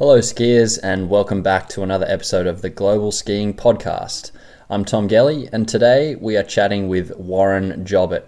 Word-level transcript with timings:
Hello, 0.00 0.18
skiers, 0.18 0.78
and 0.82 1.10
welcome 1.10 1.42
back 1.42 1.68
to 1.68 1.82
another 1.82 2.06
episode 2.08 2.46
of 2.46 2.62
the 2.62 2.70
Global 2.70 3.12
Skiing 3.12 3.52
Podcast. 3.52 4.30
I'm 4.70 4.82
Tom 4.82 5.10
Gellie, 5.10 5.50
and 5.52 5.68
today 5.68 6.14
we 6.14 6.38
are 6.38 6.42
chatting 6.42 6.88
with 6.88 7.14
Warren 7.18 7.84
Jobbitt. 7.84 8.24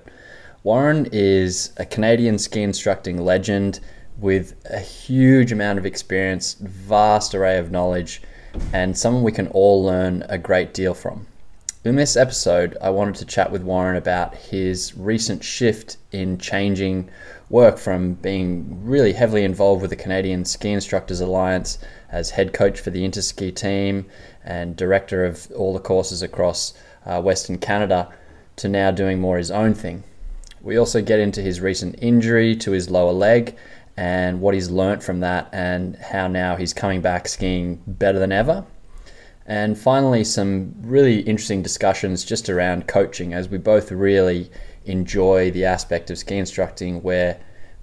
Warren 0.65 1.09
is 1.13 1.73
a 1.79 1.87
Canadian 1.87 2.37
ski 2.39 2.61
instructing 2.61 3.25
legend 3.25 3.81
with 4.19 4.55
a 4.69 4.81
huge 4.81 5.51
amount 5.51 5.79
of 5.79 5.87
experience, 5.87 6.59
vast 6.61 7.35
array 7.35 7.57
of 7.57 7.71
knowledge, 7.71 8.21
and 8.75 8.99
someone 8.99 9.23
we 9.23 9.33
can 9.33 9.49
all 9.49 9.83
learn 9.83 10.27
a 10.29 10.37
great 10.37 10.75
deal 10.75 10.93
from. 10.93 11.27
In 11.85 11.97
this 11.97 12.19
episode, 12.19 12.77
I 12.83 12.91
wanted 12.91 13.15
to 13.15 13.25
chat 13.25 13.51
with 13.51 13.63
Warren 13.63 13.97
about 13.97 14.37
his 14.37 14.95
recent 14.95 15.43
shift 15.43 15.97
in 16.13 16.37
changing 16.37 17.09
work 17.53 17.77
from 17.77 18.15
being 18.15 18.83
really 18.83 19.13
heavily 19.13 19.45
involved 19.45 19.83
with 19.83 19.91
the 19.91 19.97
Canadian 19.97 20.43
Ski 20.43 20.71
Instructors 20.71 21.21
Alliance 21.21 21.79
as 22.11 22.31
head 22.31 22.55
coach 22.55 22.81
for 22.81 22.89
the 22.89 23.07
Interski 23.07 23.55
team 23.55 24.07
and 24.43 24.75
director 24.75 25.27
of 25.27 25.53
all 25.55 25.75
the 25.75 25.79
courses 25.79 26.23
across 26.23 26.73
uh, 27.05 27.21
Western 27.21 27.59
Canada 27.59 28.11
to 28.57 28.69
now 28.69 28.91
doing 28.91 29.21
more 29.21 29.37
his 29.37 29.51
own 29.51 29.75
thing. 29.75 30.03
We 30.63 30.79
also 30.79 31.03
get 31.03 31.21
into 31.21 31.43
his 31.43 31.61
recent 31.61 31.97
injury 32.01 32.57
to 32.57 32.71
his 32.71 32.89
lower 32.89 33.13
leg 33.13 33.55
and 33.99 34.41
what 34.41 34.55
he's 34.55 34.71
learnt 34.71 35.03
from 35.03 35.21
that 35.21 35.51
and 35.53 35.97
how 35.97 36.29
now 36.29 36.57
he's 36.57 36.73
coming 36.73 37.03
back 37.03 37.29
skiing 37.29 37.83
better 37.87 38.19
than 38.19 38.33
ever. 38.33 38.65
And 39.45 39.77
finally, 39.77 40.25
some 40.25 40.75
really 40.81 41.21
interesting 41.21 41.63
discussions 41.63 42.25
just 42.25 42.49
around 42.49 42.89
coaching 42.89 43.35
as 43.35 43.51
we 43.51 43.59
both 43.59 43.93
really 43.93 44.51
enjoy 44.85 45.51
the 45.51 45.65
aspect 45.65 46.11
of 46.11 46.19
ski 46.19 46.37
instructing 46.37 47.03
where 47.03 47.39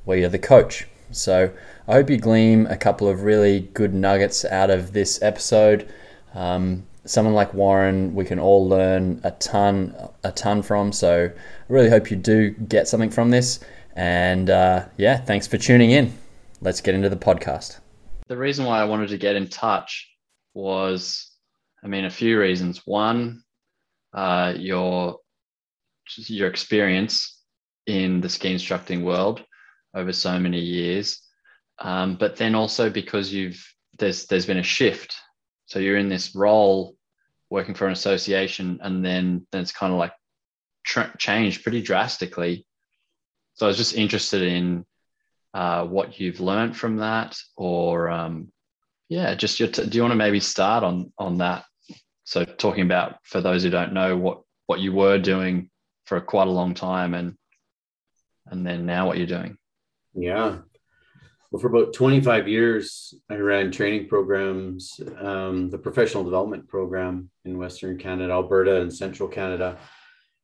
where 0.09 0.17
you're 0.17 0.27
the 0.27 0.39
coach. 0.39 0.87
So 1.11 1.53
I 1.87 1.93
hope 1.93 2.09
you 2.09 2.17
glean 2.17 2.65
a 2.65 2.75
couple 2.75 3.07
of 3.07 3.21
really 3.21 3.59
good 3.75 3.93
nuggets 3.93 4.43
out 4.43 4.71
of 4.71 4.91
this 4.91 5.21
episode. 5.21 5.87
Um, 6.33 6.87
someone 7.05 7.35
like 7.35 7.53
Warren, 7.53 8.15
we 8.15 8.25
can 8.25 8.39
all 8.39 8.67
learn 8.67 9.21
a 9.23 9.29
ton 9.29 9.95
a 10.23 10.31
ton 10.31 10.63
from. 10.63 10.91
So 10.91 11.31
I 11.31 11.71
really 11.71 11.91
hope 11.91 12.09
you 12.09 12.17
do 12.17 12.49
get 12.49 12.87
something 12.87 13.11
from 13.11 13.29
this. 13.29 13.59
And 13.95 14.49
uh, 14.49 14.87
yeah, 14.97 15.17
thanks 15.17 15.45
for 15.45 15.59
tuning 15.59 15.91
in. 15.91 16.11
Let's 16.59 16.81
get 16.81 16.95
into 16.95 17.09
the 17.09 17.15
podcast. 17.15 17.77
The 18.29 18.37
reason 18.37 18.65
why 18.65 18.81
I 18.81 18.85
wanted 18.85 19.09
to 19.09 19.17
get 19.19 19.35
in 19.35 19.47
touch 19.47 20.09
was, 20.55 21.29
I 21.83 21.87
mean, 21.87 22.05
a 22.05 22.09
few 22.09 22.39
reasons. 22.39 22.81
One, 22.85 23.43
uh, 24.15 24.55
your 24.57 25.19
your 26.15 26.47
experience 26.47 27.43
in 27.85 28.21
the 28.21 28.29
ski 28.29 28.51
instructing 28.51 29.03
world 29.03 29.45
over 29.93 30.13
so 30.13 30.39
many 30.39 30.59
years, 30.59 31.21
um, 31.79 32.15
but 32.15 32.35
then 32.35 32.55
also 32.55 32.89
because 32.89 33.33
you've 33.33 33.63
there's 33.97 34.25
there's 34.25 34.45
been 34.45 34.57
a 34.57 34.63
shift. 34.63 35.15
So 35.65 35.79
you're 35.79 35.97
in 35.97 36.09
this 36.09 36.35
role 36.35 36.95
working 37.49 37.75
for 37.75 37.85
an 37.85 37.93
association, 37.93 38.79
and 38.81 39.03
then 39.03 39.45
then 39.51 39.61
it's 39.61 39.71
kind 39.71 39.93
of 39.93 39.99
like 39.99 40.13
changed 41.17 41.63
pretty 41.63 41.81
drastically. 41.81 42.65
So 43.55 43.65
I 43.65 43.69
was 43.69 43.77
just 43.77 43.95
interested 43.95 44.41
in 44.41 44.85
uh, 45.53 45.85
what 45.85 46.19
you've 46.19 46.39
learned 46.39 46.77
from 46.77 46.97
that, 46.97 47.37
or 47.55 48.09
um, 48.09 48.51
yeah, 49.09 49.35
just 49.35 49.59
your 49.59 49.69
t- 49.69 49.85
do 49.85 49.97
you 49.97 50.03
want 50.03 50.13
to 50.13 50.17
maybe 50.17 50.39
start 50.39 50.83
on 50.83 51.11
on 51.17 51.37
that? 51.37 51.65
So 52.23 52.45
talking 52.45 52.83
about 52.83 53.17
for 53.23 53.41
those 53.41 53.63
who 53.63 53.69
don't 53.69 53.93
know 53.93 54.15
what 54.17 54.41
what 54.67 54.79
you 54.79 54.93
were 54.93 55.17
doing 55.17 55.69
for 56.05 56.19
quite 56.21 56.47
a 56.47 56.51
long 56.51 56.73
time 56.73 57.13
and 57.13 57.35
and 58.47 58.65
then 58.65 58.85
now 58.87 59.05
what 59.05 59.17
you're 59.17 59.27
doing 59.27 59.58
yeah. 60.13 60.57
Well 61.51 61.59
for 61.59 61.67
about 61.67 61.93
25 61.93 62.47
years 62.47 63.15
i 63.29 63.35
ran 63.35 63.71
training 63.71 64.07
programs 64.07 64.99
um, 65.17 65.69
the 65.69 65.79
professional 65.79 66.23
development 66.23 66.67
program 66.67 67.31
in 67.43 67.57
western 67.57 67.97
canada 67.97 68.31
alberta 68.31 68.81
and 68.81 68.93
central 68.93 69.27
canada. 69.27 69.77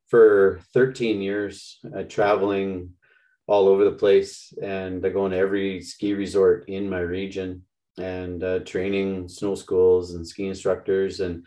For 0.08 0.62
13 0.74 1.22
years 1.22 1.80
uh, 1.96 2.04
traveling 2.04 2.92
all 3.48 3.68
over 3.68 3.84
the 3.84 3.92
place 3.92 4.54
and 4.62 5.06
uh, 5.06 5.10
going 5.10 5.32
to 5.32 5.38
every 5.38 5.82
ski 5.82 6.14
resort 6.14 6.66
in 6.68 6.90
my 6.90 7.00
region 7.00 7.64
and 7.98 8.44
uh, 8.44 8.60
training 8.60 9.30
snow 9.30 9.56
schools 9.56 10.14
and 10.14 10.28
ski 10.28 10.48
instructors. 10.48 11.20
And 11.20 11.46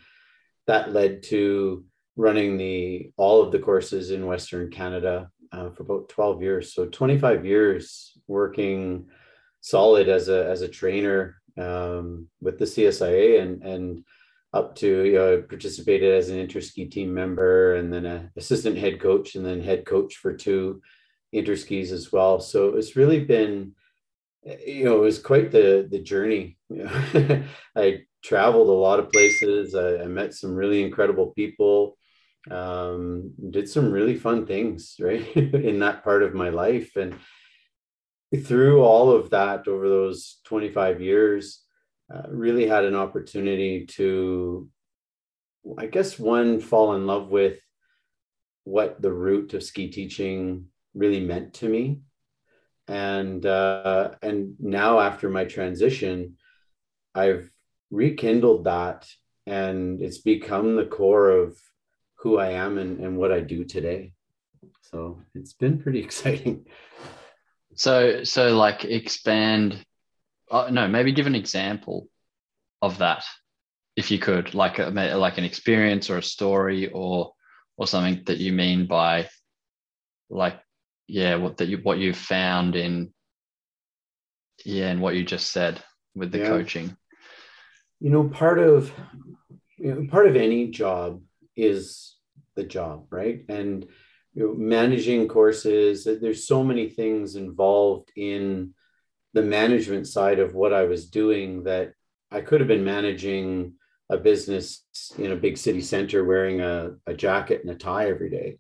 that 0.67 0.93
led 0.93 1.23
to 1.25 1.85
running 2.17 2.57
the 2.57 3.13
all 3.17 3.43
of 3.43 3.53
the 3.53 3.59
courses 3.59 4.11
in 4.11 4.27
Western 4.27 4.71
Canada 4.71 5.31
uh, 5.53 5.71
for 5.71 5.83
about 5.83 6.09
12 6.09 6.43
years. 6.43 6.75
So 6.75 6.87
25 6.87 7.45
years 7.45 8.19
working 8.27 9.07
solid 9.61 10.09
as 10.09 10.29
a 10.29 10.49
as 10.49 10.63
a 10.63 10.69
trainer 10.69 11.41
um, 11.57 12.29
with 12.41 12.59
the 12.59 12.65
CSIA 12.65 13.43
and 13.43 13.63
and 13.63 14.05
up 14.55 14.75
to 14.77 15.05
you 15.05 15.13
know 15.15 15.43
participated 15.43 16.15
as 16.15 16.31
an 16.31 16.39
interski 16.39 16.91
team 16.91 17.13
member 17.13 17.75
and 17.75 17.93
then 17.93 18.07
an 18.07 18.31
assistant 18.37 18.79
head 18.79 19.01
coach 19.01 19.35
and 19.35 19.45
then 19.45 19.63
head 19.63 19.85
coach 19.85 20.17
for 20.17 20.33
two 20.33 20.81
interskis 21.35 21.91
as 21.91 22.11
well. 22.13 22.41
So 22.41 22.77
it's 22.77 22.97
really 22.97 23.25
been 23.25 23.73
you 24.67 24.85
know 24.85 24.97
it 24.97 25.01
was 25.01 25.19
quite 25.19 25.51
the 25.51 25.87
the 25.91 26.01
journey. 26.01 26.57
I 27.77 28.03
traveled 28.23 28.69
a 28.69 28.73
lot 28.73 29.01
of 29.01 29.11
places. 29.11 29.75
I, 29.75 30.03
I 30.03 30.07
met 30.07 30.35
some 30.35 30.55
really 30.55 30.83
incredible 30.83 31.29
people 31.29 31.98
um, 32.51 33.33
did 33.51 33.69
some 33.69 33.91
really 33.91 34.17
fun 34.17 34.47
things 34.47 34.97
right 35.01 35.37
in 35.37 35.79
that 35.81 36.05
part 36.05 36.23
of 36.23 36.35
my 36.35 36.49
life. 36.49 36.97
And 36.97 37.19
through 38.45 38.83
all 38.83 39.11
of 39.11 39.31
that 39.31 39.67
over 39.69 39.89
those 39.89 40.41
25 40.45 41.01
years 41.01 41.63
uh, 42.15 42.23
really 42.29 42.67
had 42.67 42.85
an 42.85 42.95
opportunity 42.95 43.87
to 43.87 44.69
i 45.79 45.87
guess 45.87 46.19
one 46.19 46.61
fall 46.61 46.95
in 46.95 47.07
love 47.07 47.31
with 47.31 47.59
what 48.65 49.01
the 49.01 49.13
root 49.13 49.55
of 49.55 49.63
ski 49.63 49.89
teaching 49.89 50.67
really 50.95 51.21
meant 51.21 51.55
to 51.55 51.69
me. 51.69 52.01
And 52.87 53.45
uh, 53.45 54.13
and 54.23 54.57
now 54.59 55.01
after 55.01 55.29
my 55.29 55.45
transition 55.45 56.37
i've 57.15 57.51
rekindled 57.91 58.65
that 58.65 59.09
and 59.47 60.03
it's 60.03 60.19
become 60.19 60.77
the 60.77 60.85
core 60.85 61.31
of 61.31 61.59
who 62.19 62.39
I 62.39 62.51
am 62.51 62.79
and, 62.79 62.99
and 63.01 63.17
what 63.17 63.33
I 63.33 63.41
do 63.41 63.65
today. 63.65 64.13
So 64.83 65.21
it's 65.35 65.53
been 65.53 65.79
pretty 65.79 66.01
exciting. 66.05 66.67
So, 67.75 68.25
so 68.25 68.57
like 68.57 68.85
expand, 68.85 69.85
uh, 70.51 70.69
no, 70.71 70.89
maybe 70.89 71.13
give 71.13 71.27
an 71.27 71.35
example 71.35 72.09
of 72.83 72.99
that, 72.99 73.25
if 73.97 74.11
you 74.11 74.19
could, 74.19 74.55
like 74.55 74.79
a, 74.79 74.91
like 74.91 75.39
an 75.39 75.45
experience 75.45 76.11
or 76.11 76.19
a 76.19 76.23
story 76.23 76.89
or 76.89 77.33
or 77.77 77.87
something 77.87 78.25
that 78.25 78.39
you 78.39 78.53
mean 78.53 78.87
by, 78.87 79.29
like, 80.29 80.61
yeah, 81.07 81.37
what 81.37 81.59
that 81.59 81.69
you 81.69 81.79
what 81.79 81.99
you've 81.99 82.17
found 82.17 82.75
in, 82.75 83.13
yeah, 84.65 84.89
and 84.89 85.01
what 85.01 85.15
you 85.15 85.25
just 85.25 85.53
said 85.53 85.81
with 86.15 86.33
the 86.33 86.39
yeah. 86.39 86.49
coaching. 86.49 86.97
You 88.01 88.11
know, 88.11 88.25
part 88.29 88.59
of 88.59 88.93
you 89.77 89.95
know, 89.95 90.07
part 90.11 90.27
of 90.27 90.35
any 90.35 90.69
job 90.69 91.23
is 91.59 92.17
the 92.55 92.65
job, 92.65 93.07
right? 93.11 93.45
And 93.49 93.87
you 94.35 94.47
know, 94.47 94.55
managing 94.55 95.29
courses, 95.29 96.05
there's 96.05 96.47
so 96.47 96.63
many 96.63 96.89
things 96.89 97.37
involved 97.37 98.11
in 98.17 98.75
the 99.35 99.43
management 99.43 100.07
side 100.07 100.39
of 100.39 100.55
what 100.55 100.73
I 100.73 100.85
was 100.85 101.11
doing 101.11 101.65
that 101.65 101.93
I 102.31 102.41
could 102.41 102.61
have 102.61 102.69
been 102.69 102.85
managing 102.85 103.75
a 104.11 104.17
business 104.17 104.85
in 105.19 105.33
a 105.33 105.37
big 105.37 105.59
city 105.59 105.81
center 105.81 106.25
wearing 106.25 106.61
a, 106.61 106.93
a 107.07 107.15
jacket 107.15 107.61
and 107.63 107.71
a 107.71 107.75
tie 107.75 108.09
every 108.09 108.31
day. 108.31 108.59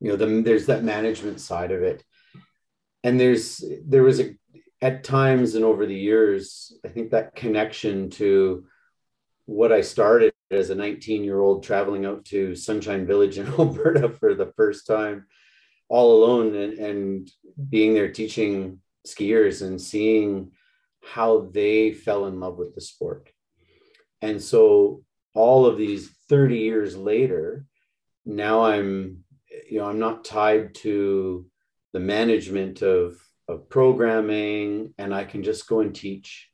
You 0.00 0.10
know, 0.10 0.16
the, 0.16 0.42
there's 0.42 0.66
that 0.66 0.84
management 0.84 1.40
side 1.40 1.70
of 1.70 1.82
it. 1.82 2.04
And 3.04 3.18
there's 3.18 3.62
there 3.86 4.02
was 4.02 4.20
a 4.20 4.34
at 4.80 5.04
times 5.04 5.54
and 5.54 5.64
over 5.64 5.86
the 5.86 5.94
years, 5.94 6.72
I 6.84 6.88
think 6.88 7.10
that 7.10 7.34
connection 7.34 8.10
to 8.10 8.64
what 9.46 9.72
I 9.72 9.80
started 9.80 10.32
as 10.50 10.70
a 10.70 10.74
19 10.74 11.24
year 11.24 11.40
old 11.40 11.62
traveling 11.62 12.06
out 12.06 12.24
to 12.26 12.54
Sunshine 12.54 13.06
Village 13.06 13.38
in 13.38 13.46
Alberta 13.58 14.08
for 14.08 14.34
the 14.34 14.52
first 14.56 14.86
time, 14.86 15.26
all 15.88 16.22
alone, 16.24 16.54
and, 16.54 16.72
and 16.74 17.30
being 17.68 17.94
there 17.94 18.12
teaching 18.12 18.80
skiers 19.06 19.66
and 19.66 19.80
seeing 19.80 20.52
how 21.02 21.48
they 21.52 21.92
fell 21.92 22.26
in 22.26 22.40
love 22.40 22.56
with 22.56 22.74
the 22.74 22.80
sport. 22.80 23.30
And 24.20 24.42
so, 24.42 25.02
all 25.34 25.66
of 25.66 25.78
these 25.78 26.10
30 26.28 26.58
years 26.58 26.96
later, 26.96 27.64
now 28.26 28.64
I'm, 28.64 29.24
you 29.70 29.78
know, 29.78 29.86
I'm 29.86 30.00
not 30.00 30.24
tied 30.24 30.74
to 30.76 31.46
the 31.92 32.00
management 32.00 32.82
of, 32.82 33.16
of 33.46 33.68
programming, 33.68 34.94
and 34.98 35.14
I 35.14 35.24
can 35.24 35.42
just 35.42 35.68
go 35.68 35.80
and 35.80 35.94
teach 35.94 36.50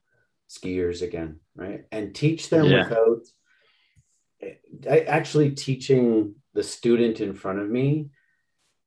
skiers 0.50 1.02
again, 1.02 1.40
right? 1.56 1.84
And 1.90 2.14
teach 2.14 2.50
them 2.50 2.66
yeah. 2.66 2.84
without 2.84 3.22
actually 4.88 5.52
teaching 5.52 6.34
the 6.54 6.62
student 6.62 7.20
in 7.20 7.34
front 7.34 7.58
of 7.58 7.68
me 7.68 8.10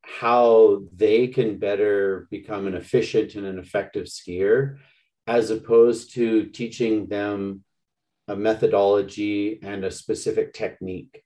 how 0.01 0.83
they 0.95 1.27
can 1.27 1.59
better 1.59 2.27
become 2.31 2.65
an 2.65 2.75
efficient 2.75 3.35
and 3.35 3.45
an 3.45 3.59
effective 3.59 4.05
skier 4.05 4.77
as 5.27 5.51
opposed 5.51 6.13
to 6.13 6.45
teaching 6.45 7.07
them 7.07 7.63
a 8.29 8.35
methodology 8.35 9.59
and 9.61 9.83
a 9.83 9.91
specific 9.91 10.53
technique. 10.53 11.23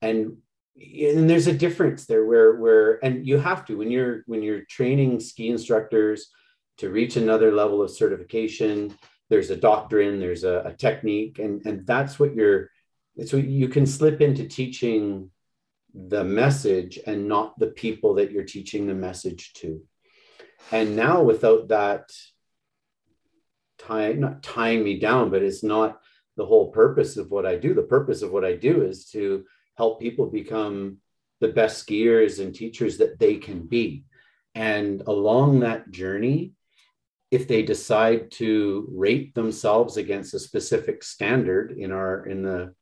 And 0.00 0.38
and 0.76 1.28
there's 1.28 1.48
a 1.48 1.52
difference 1.52 2.06
there 2.06 2.24
where 2.24 2.56
where 2.56 3.04
and 3.04 3.26
you 3.26 3.38
have 3.38 3.64
to 3.66 3.76
when 3.76 3.90
you're 3.90 4.22
when 4.26 4.42
you're 4.42 4.64
training 4.64 5.20
ski 5.20 5.48
instructors 5.48 6.30
to 6.78 6.90
reach 6.90 7.16
another 7.16 7.52
level 7.52 7.82
of 7.82 7.90
certification 7.90 8.96
there's 9.28 9.50
a 9.50 9.56
doctrine 9.56 10.18
there's 10.18 10.44
a, 10.44 10.62
a 10.64 10.72
technique 10.72 11.38
and 11.38 11.64
and 11.66 11.86
that's 11.86 12.18
what 12.18 12.34
you're 12.34 12.70
so 13.26 13.36
you 13.36 13.68
can 13.68 13.86
slip 13.86 14.20
into 14.20 14.46
teaching 14.46 15.30
the 15.94 16.24
message 16.24 16.98
and 17.06 17.28
not 17.28 17.58
the 17.58 17.66
people 17.66 18.14
that 18.14 18.30
you're 18.30 18.44
teaching 18.44 18.86
the 18.86 18.94
message 18.94 19.52
to 19.52 19.82
and 20.70 20.96
now 20.96 21.22
without 21.22 21.68
that 21.68 22.10
tie 23.78 24.12
not 24.12 24.42
tying 24.42 24.82
me 24.82 24.98
down 24.98 25.30
but 25.30 25.42
it's 25.42 25.62
not 25.62 26.00
the 26.36 26.46
whole 26.46 26.70
purpose 26.70 27.18
of 27.18 27.30
what 27.30 27.44
i 27.44 27.56
do 27.56 27.74
the 27.74 27.82
purpose 27.82 28.22
of 28.22 28.32
what 28.32 28.44
i 28.44 28.54
do 28.54 28.82
is 28.82 29.06
to 29.06 29.44
help 29.76 30.00
people 30.00 30.26
become 30.26 30.98
the 31.42 31.48
best 31.48 31.86
skiers 31.86 32.40
and 32.40 32.54
teachers 32.54 32.98
that 32.98 33.18
they 33.18 33.34
can 33.34 33.66
be. 33.66 34.04
And 34.54 35.02
along 35.06 35.60
that 35.60 35.90
journey, 35.90 36.52
if 37.32 37.48
they 37.48 37.62
decide 37.62 38.30
to 38.32 38.86
rate 38.92 39.34
themselves 39.34 39.96
against 39.96 40.34
a 40.34 40.38
specific 40.38 41.02
standard 41.02 41.72
in 41.72 41.90
our 41.90 42.26
in 42.26 42.42
the 42.42 42.74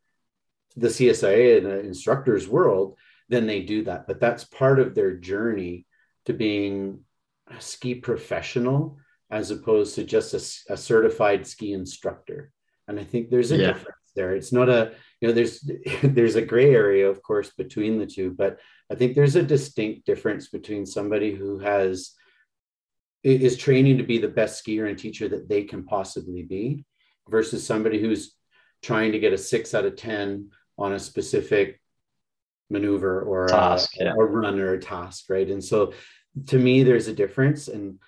the 0.76 0.88
CSIA 0.88 1.58
and 1.58 1.67
the 1.67 1.81
instructors 1.81 2.49
world, 2.49 2.96
then 3.28 3.46
they 3.46 3.62
do 3.62 3.84
that. 3.84 4.06
But 4.06 4.20
that's 4.20 4.44
part 4.44 4.78
of 4.78 4.94
their 4.94 5.14
journey 5.17 5.87
to 6.26 6.32
being 6.32 7.00
a 7.49 7.61
ski 7.61 7.94
professional 7.94 8.99
as 9.31 9.50
opposed 9.50 9.94
to 9.94 10.05
just 10.05 10.34
a, 10.34 10.72
a 10.72 10.76
certified 10.76 11.46
ski 11.46 11.72
instructor. 11.72 12.52
And 12.88 12.99
I 12.99 13.05
think 13.05 13.31
there's 13.31 13.52
a 13.52 13.56
yeah. 13.56 13.67
difference 13.69 14.12
there. 14.17 14.34
It's 14.34 14.52
not 14.52 14.69
a 14.69 14.93
you 15.20 15.28
know 15.28 15.34
there's 15.34 15.61
there's 16.02 16.37
a 16.37 16.43
gray 16.43 16.75
area 16.75 17.08
of 17.08 17.22
course 17.22 17.50
between 17.50 17.99
the 17.99 18.06
two 18.06 18.31
but 18.31 18.58
i 18.90 18.94
think 18.94 19.14
there's 19.14 19.37
a 19.37 19.43
distinct 19.43 20.06
difference 20.06 20.49
between 20.49 20.87
somebody 20.87 21.34
who 21.34 21.58
has 21.58 22.12
is 23.22 23.58
training 23.58 23.99
to 23.99 24.02
be 24.05 24.19
the 24.19 24.28
best 24.28 24.64
skier 24.64 24.88
and 24.88 24.99
teacher 24.99 25.28
that 25.28 25.49
they 25.49 25.64
can 25.64 25.84
possibly 25.84 26.43
be 26.43 26.84
versus 27.28 27.67
somebody 27.67 28.00
who's 28.00 28.34
trying 28.82 29.12
to 29.12 29.19
get 29.19 29.34
a 29.34 29.38
6 29.38 29.75
out 29.75 29.84
of 29.84 29.94
10 29.94 30.49
on 30.81 30.94
a 30.94 30.99
specific 30.99 31.81
maneuver 32.71 33.23
or 33.23 33.49
task, 33.49 33.93
a, 34.00 34.05
yeah. 34.05 34.12
a 34.12 34.25
run 34.25 34.59
or 34.59 34.75
a 34.75 34.81
task 34.81 35.27
right 35.29 35.49
and 35.49 35.62
so 35.62 35.93
to 36.47 36.59
me 36.59 36.82
there's 36.82 37.09
a 37.09 37.12
difference 37.12 37.69
and 37.69 37.99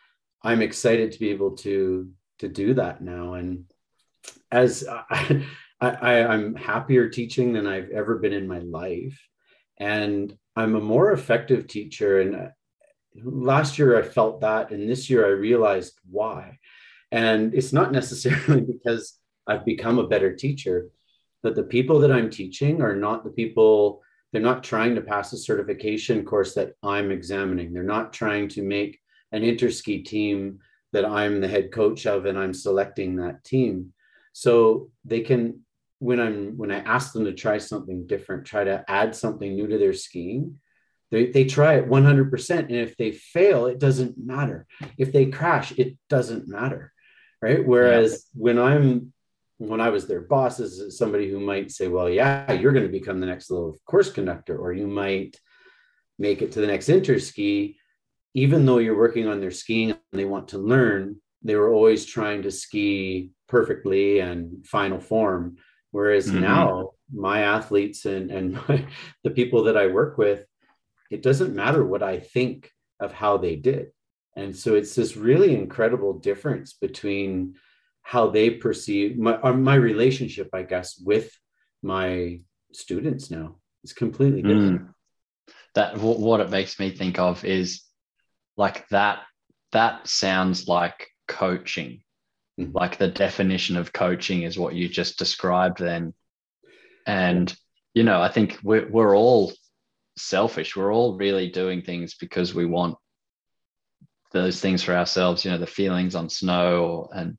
i'm 0.43 0.63
excited 0.63 1.13
to 1.13 1.21
be 1.21 1.31
able 1.31 1.53
to 1.53 2.11
to 2.39 2.49
do 2.49 2.75
that 2.75 3.01
now 3.03 3.35
and 3.35 3.65
as 4.51 4.87
I, 5.83 5.91
I, 5.91 6.35
am 6.35 6.55
happier 6.55 7.09
teaching 7.09 7.53
than 7.53 7.67
I've 7.67 7.91
ever 7.91 8.19
been 8.19 8.33
in 8.33 8.47
my 8.47 8.61
life. 8.61 9.21
And 9.79 10.37
I'm 10.55 10.77
a 10.77 10.81
more 10.81 11.11
effective 11.13 11.67
teacher. 11.67 12.21
And 12.21 12.37
uh, 12.37 12.49
last 13.25 13.79
year 13.79 13.99
I 13.99 14.03
felt 14.03 14.43
that. 14.43 14.71
And 14.71 14.89
this 14.89 15.11
year 15.11 15.27
I 15.27 15.31
realized 15.31 15.99
why. 16.09 16.59
And 17.11 17.53
it's 17.55 17.73
not 17.73 17.91
necessarily 17.91 18.61
because 18.73 19.19
I've 19.47 19.65
become 19.65 19.99
a 19.99 20.07
better 20.07 20.37
teacher, 20.37 20.89
but 21.43 21.55
the 21.55 21.63
people 21.63 21.99
that 22.01 22.13
I'm 22.13 22.31
teaching 22.31 22.83
are 22.83 22.97
not 22.97 23.25
the 23.25 23.31
people, 23.31 24.03
they're 24.33 24.41
not 24.41 24.65
trying 24.65 24.95
to 24.95 25.01
pass 25.01 25.33
a 25.33 25.37
certification 25.37 26.25
course 26.25 26.55
that 26.55 26.75
I'm 26.83 27.11
examining. 27.11 27.73
They're 27.73 27.83
not 27.83 28.13
trying 28.13 28.49
to 28.51 28.63
make 28.63 29.01
an 29.33 29.43
interski 29.43 30.05
team 30.05 30.61
that 30.93 31.05
I'm 31.05 31.41
the 31.41 31.49
head 31.49 31.73
coach 31.73 32.07
of 32.07 32.27
and 32.27 32.39
I'm 32.39 32.55
selecting 32.55 33.17
that 33.17 33.45
team. 33.45 33.93
So 34.33 34.91
they 35.05 35.21
can 35.21 35.61
when 35.99 36.19
I'm 36.19 36.57
when 36.57 36.73
I 36.73 36.79
ask 36.79 37.13
them 37.13 37.25
to 37.27 37.33
try 37.33 37.59
something 37.59 38.07
different, 38.07 38.45
try 38.45 38.65
to 38.65 38.85
add 38.89 39.15
something 39.15 39.55
new 39.55 39.69
to 39.69 39.79
their 39.79 39.93
skiing, 39.93 40.59
they, 41.13 41.27
they 41.27 41.45
try 41.45 41.75
it 41.75 41.89
100%. 41.89 42.59
And 42.59 42.73
if 42.73 42.97
they 42.97 43.13
fail, 43.13 43.67
it 43.67 43.79
doesn't 43.79 44.17
matter. 44.19 44.67
If 44.99 45.13
they 45.13 45.27
crash, 45.27 45.73
it 45.79 45.97
doesn't 46.09 46.49
matter. 46.49 46.93
Right. 47.41 47.65
Whereas 47.65 48.13
yeah. 48.13 48.43
when 48.43 48.59
I'm 48.59 49.13
when 49.69 49.81
I 49.81 49.91
was 49.91 50.07
their 50.07 50.21
boss 50.21 50.61
as 50.61 50.97
somebody 50.97 51.31
who 51.31 51.41
might 51.41 51.71
say, 51.71 51.89
well, 51.89 52.09
yeah, 52.09 52.53
you're 52.53 52.73
going 52.73 52.87
to 52.87 52.99
become 52.99 53.21
the 53.21 53.27
next 53.27 53.51
little 53.51 53.77
course 53.87 54.11
conductor, 54.11 54.57
or 54.57 54.73
you 54.73 54.87
might 54.87 55.37
make 56.19 56.43
it 56.43 56.53
to 56.53 56.61
the 56.61 56.67
next 56.67 56.89
interski, 56.89 57.77
even 58.35 58.65
though 58.65 58.79
you're 58.79 58.97
working 58.97 59.29
on 59.29 59.41
their 59.41 59.51
skiing 59.51 59.91
and 59.91 60.01
they 60.13 60.25
want 60.25 60.49
to 60.49 60.59
learn, 60.59 61.17
they 61.43 61.57
were 61.57 61.73
always 61.73 62.05
trying 62.05 62.43
to 62.43 62.51
ski 62.51 63.31
perfectly 63.49 64.21
and 64.21 64.67
final 64.67 65.01
form 65.01 65.57
Whereas 65.93 66.27
mm-hmm. 66.27 66.41
now, 66.41 66.91
my 67.15 67.43
athletes 67.43 68.07
and, 68.07 68.31
and 68.31 68.55
my, 68.69 68.85
the 69.23 69.31
people 69.31 69.65
that 69.65 69.77
I 69.77 69.87
work 69.87 70.19
with, 70.19 70.45
it 71.11 71.23
doesn't 71.23 71.55
matter 71.55 71.85
what 71.85 72.03
I 72.03 72.19
think 72.19 72.71
of 72.99 73.13
how 73.13 73.37
they 73.37 73.55
did. 73.55 73.93
And 74.35 74.57
so 74.57 74.75
it's 74.75 74.95
this 74.95 75.17
really 75.17 75.55
incredible 75.55 76.15
difference 76.15 76.73
between 76.73 77.55
how 78.03 78.29
they 78.29 78.51
perceive 78.51 79.19
my, 79.19 79.53
my 79.53 79.75
relationship, 79.75 80.51
I 80.53 80.63
guess, 80.63 80.99
with 80.99 81.31
my 81.83 82.41
students 82.73 83.31
now. 83.31 83.57
is 83.85 83.93
completely 83.93 84.43
different. 84.43 84.83
Mm. 84.83 84.89
That 85.75 85.99
what 85.99 86.41
it 86.41 86.51
makes 86.51 86.79
me 86.79 86.91
think 86.91 87.19
of 87.19 87.45
is 87.45 87.83
like 88.57 88.87
that. 88.89 89.21
That 89.73 90.07
sounds 90.07 90.69
like 90.69 91.09
coaching 91.29 92.03
Mm-hmm. 92.61 92.77
like 92.77 92.99
the 92.99 93.09
definition 93.09 93.79
of 93.79 93.95
coaching 93.95 94.43
is 94.43 94.59
what 94.59 94.75
you 94.75 94.87
just 94.87 95.19
described 95.19 95.79
then 95.79 96.13
and 97.07 97.57
you 97.95 98.03
know 98.03 98.21
i 98.21 98.29
think 98.29 98.59
we're, 98.63 98.87
we're 98.91 99.17
all 99.17 99.55
selfish 100.19 100.77
we're 100.77 100.93
all 100.93 101.17
really 101.17 101.49
doing 101.49 101.81
things 101.81 102.13
because 102.13 102.55
we 102.55 102.67
want 102.67 102.99
those 104.33 104.61
things 104.61 104.83
for 104.83 104.95
ourselves 104.95 105.47
you 105.47 105.51
know 105.51 105.57
the 105.57 105.67
feelings 105.67 106.15
on 106.15 106.29
snow 106.29 106.85
or, 106.85 107.09
and 107.15 107.39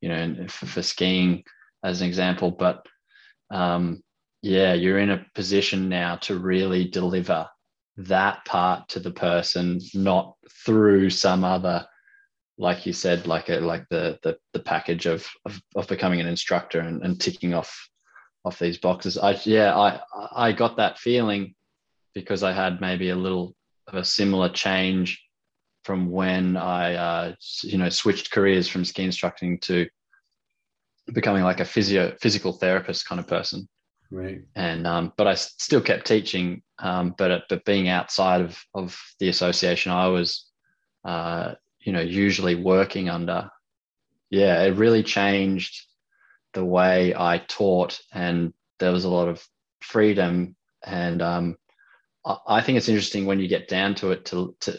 you 0.00 0.08
know 0.08 0.46
for, 0.48 0.66
for 0.66 0.82
skiing 0.82 1.42
as 1.84 2.00
an 2.00 2.08
example 2.08 2.50
but 2.50 2.86
um 3.50 4.02
yeah 4.42 4.74
you're 4.74 4.98
in 4.98 5.10
a 5.10 5.24
position 5.34 5.88
now 5.88 6.16
to 6.16 6.38
really 6.38 6.84
deliver 6.88 7.48
that 7.96 8.44
part 8.44 8.88
to 8.88 9.00
the 9.00 9.10
person 9.10 9.80
not 9.94 10.34
through 10.64 11.10
some 11.10 11.44
other 11.44 11.86
like 12.58 12.86
you 12.86 12.92
said, 12.92 13.26
like 13.26 13.48
a 13.48 13.60
like 13.60 13.88
the 13.88 14.18
the, 14.22 14.36
the 14.52 14.58
package 14.58 15.06
of, 15.06 15.26
of, 15.46 15.60
of 15.76 15.86
becoming 15.86 16.20
an 16.20 16.26
instructor 16.26 16.80
and, 16.80 17.02
and 17.02 17.20
ticking 17.20 17.54
off 17.54 17.88
off 18.44 18.58
these 18.58 18.78
boxes. 18.78 19.16
I 19.16 19.38
yeah, 19.44 19.76
I 19.76 20.00
I 20.34 20.52
got 20.52 20.76
that 20.76 20.98
feeling 20.98 21.54
because 22.14 22.42
I 22.42 22.52
had 22.52 22.80
maybe 22.80 23.10
a 23.10 23.16
little 23.16 23.54
of 23.86 23.94
a 23.94 24.04
similar 24.04 24.48
change 24.48 25.22
from 25.88 26.10
when 26.10 26.54
I 26.58 26.94
uh, 26.96 27.34
you 27.62 27.78
know 27.78 27.88
switched 27.88 28.30
careers 28.30 28.68
from 28.68 28.84
ski 28.84 29.04
instructing 29.04 29.58
to 29.60 29.86
becoming 31.14 31.44
like 31.44 31.60
a 31.60 31.64
physio 31.64 32.14
physical 32.20 32.52
therapist 32.52 33.08
kind 33.08 33.18
of 33.18 33.26
person. 33.26 33.66
Right. 34.10 34.42
And 34.54 34.86
um, 34.86 35.14
but 35.16 35.26
I 35.26 35.34
still 35.34 35.80
kept 35.80 36.06
teaching. 36.06 36.60
Um, 36.78 37.14
but 37.16 37.44
but 37.48 37.64
being 37.64 37.88
outside 37.88 38.42
of 38.42 38.62
of 38.74 39.00
the 39.18 39.30
association, 39.30 39.90
I 39.90 40.08
was 40.08 40.44
uh, 41.06 41.54
you 41.80 41.92
know 41.94 42.02
usually 42.02 42.54
working 42.54 43.08
under 43.08 43.50
yeah 44.28 44.62
it 44.64 44.76
really 44.76 45.02
changed 45.02 45.86
the 46.52 46.64
way 46.64 47.14
i 47.14 47.38
taught 47.48 47.98
and 48.12 48.52
there 48.78 48.92
was 48.92 49.04
a 49.04 49.08
lot 49.08 49.26
of 49.28 49.42
freedom 49.80 50.54
and 50.84 51.22
um, 51.22 51.56
I 52.46 52.60
think 52.60 52.76
it's 52.76 52.88
interesting 52.88 53.24
when 53.24 53.40
you 53.40 53.48
get 53.48 53.68
down 53.68 53.94
to 53.96 54.10
it 54.10 54.26
to, 54.26 54.54
to 54.60 54.78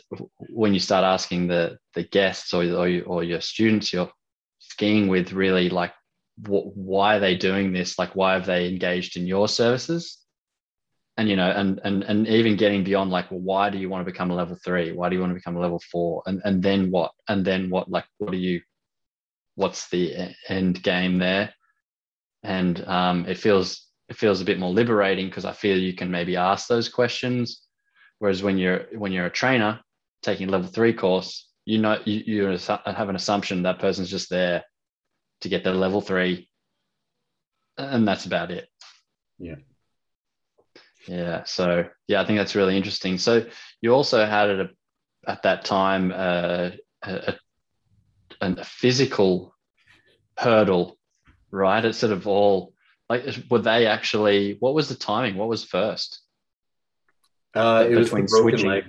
when 0.50 0.74
you 0.74 0.80
start 0.80 1.04
asking 1.04 1.48
the 1.48 1.80
the 1.96 2.04
guests 2.04 2.54
or, 2.54 2.64
or, 2.64 3.02
or 3.06 3.24
your 3.24 3.42
students 3.42 3.92
you're 3.92 4.12
skiing 4.60 5.08
with 5.08 5.34
really 5.34 5.70
like 5.70 5.94
what, 6.46 6.76
why 6.76 7.18
are 7.18 7.20
they 7.20 7.36
doing 7.36 7.74
this? 7.74 7.98
Like 7.98 8.16
why 8.16 8.34
have 8.34 8.46
they 8.46 8.70
engaged 8.70 9.18
in 9.18 9.26
your 9.26 9.48
services? 9.48 10.18
And 11.18 11.28
you 11.28 11.36
know 11.36 11.50
and 11.50 11.82
and 11.84 12.04
and 12.04 12.28
even 12.28 12.56
getting 12.56 12.84
beyond 12.84 13.10
like 13.10 13.30
well 13.32 13.42
why 13.42 13.70
do 13.70 13.78
you 13.78 13.90
want 13.90 14.06
to 14.06 14.12
become 14.12 14.32
a 14.32 14.36
level 14.36 14.58
three? 14.64 14.92
Why 14.92 15.10
do 15.10 15.16
you 15.16 15.22
want 15.22 15.32
to 15.32 15.40
become 15.40 15.58
a 15.58 15.60
level 15.60 15.82
four? 15.92 16.22
And 16.28 16.42
and 16.46 16.62
then 16.62 16.92
what? 16.92 17.12
And 17.28 17.44
then 17.44 17.70
what 17.70 17.90
like 17.90 18.06
what 18.20 18.32
do 18.32 18.38
you 18.38 18.62
what's 19.56 19.90
the 19.90 20.34
end 20.48 20.82
game 20.84 21.18
there? 21.18 21.54
And 22.44 22.82
um, 22.88 23.26
it 23.26 23.38
feels 23.38 23.89
it 24.10 24.16
feels 24.16 24.42
a 24.42 24.46
bit 24.46 24.60
more 24.60 24.72
liberating 24.72 25.28
because 25.28 25.46
i 25.46 25.52
feel 25.52 25.78
you 25.78 25.94
can 25.94 26.12
maybe 26.12 26.36
ask 26.36 26.68
those 26.68 26.90
questions 26.90 27.62
whereas 28.20 28.44
when 28.44 28.58
you're 28.58 28.86
when 28.94 29.12
you're 29.12 29.28
a 29.28 29.32
trainer 29.32 29.80
taking 30.22 30.50
a 30.50 30.52
level 30.52 30.68
three 30.68 30.94
course 30.94 31.48
you 31.66 31.78
know 31.78 32.00
you, 32.06 32.22
you 32.26 32.58
have 32.86 33.10
an 33.10 33.16
assumption 33.16 33.64
that 33.64 33.80
person's 33.80 34.10
just 34.10 34.30
there 34.30 34.64
to 35.42 35.50
get 35.50 35.64
their 35.64 35.74
level 35.74 36.02
three 36.02 36.50
and 37.78 38.08
that's 38.08 38.26
about 38.26 38.52
it 38.52 38.68
yeah 39.38 39.56
yeah. 41.10 41.44
So 41.46 41.86
yeah, 42.08 42.22
I 42.22 42.26
think 42.26 42.38
that's 42.38 42.56
really 42.56 42.78
interesting. 42.78 43.18
So 43.18 43.46
you 43.82 43.94
also 43.94 44.26
had 44.26 44.50
at, 44.50 44.60
a, 44.60 44.70
at 45.28 45.44
that 45.44 45.66
time 45.66 46.12
uh, 46.12 46.72
a, 47.04 47.36
a, 48.42 48.52
a, 48.54 48.64
physical 48.64 49.56
hurdle, 50.38 50.98
right? 51.52 51.84
It's 51.84 51.98
sort 51.98 52.14
of 52.14 52.28
all 52.28 52.74
like 53.10 53.26
were 53.50 53.60
they 53.60 53.88
actually? 53.88 54.58
What 54.60 54.74
was 54.74 54.90
the 54.90 54.96
timing? 54.96 55.36
What 55.36 55.50
was 55.50 55.64
first? 55.64 56.22
Uh, 57.56 57.88
it 57.90 57.96
was 57.96 58.12
the 58.12 58.16
broken 58.16 58.28
switching. 58.28 58.70
leg. 58.70 58.84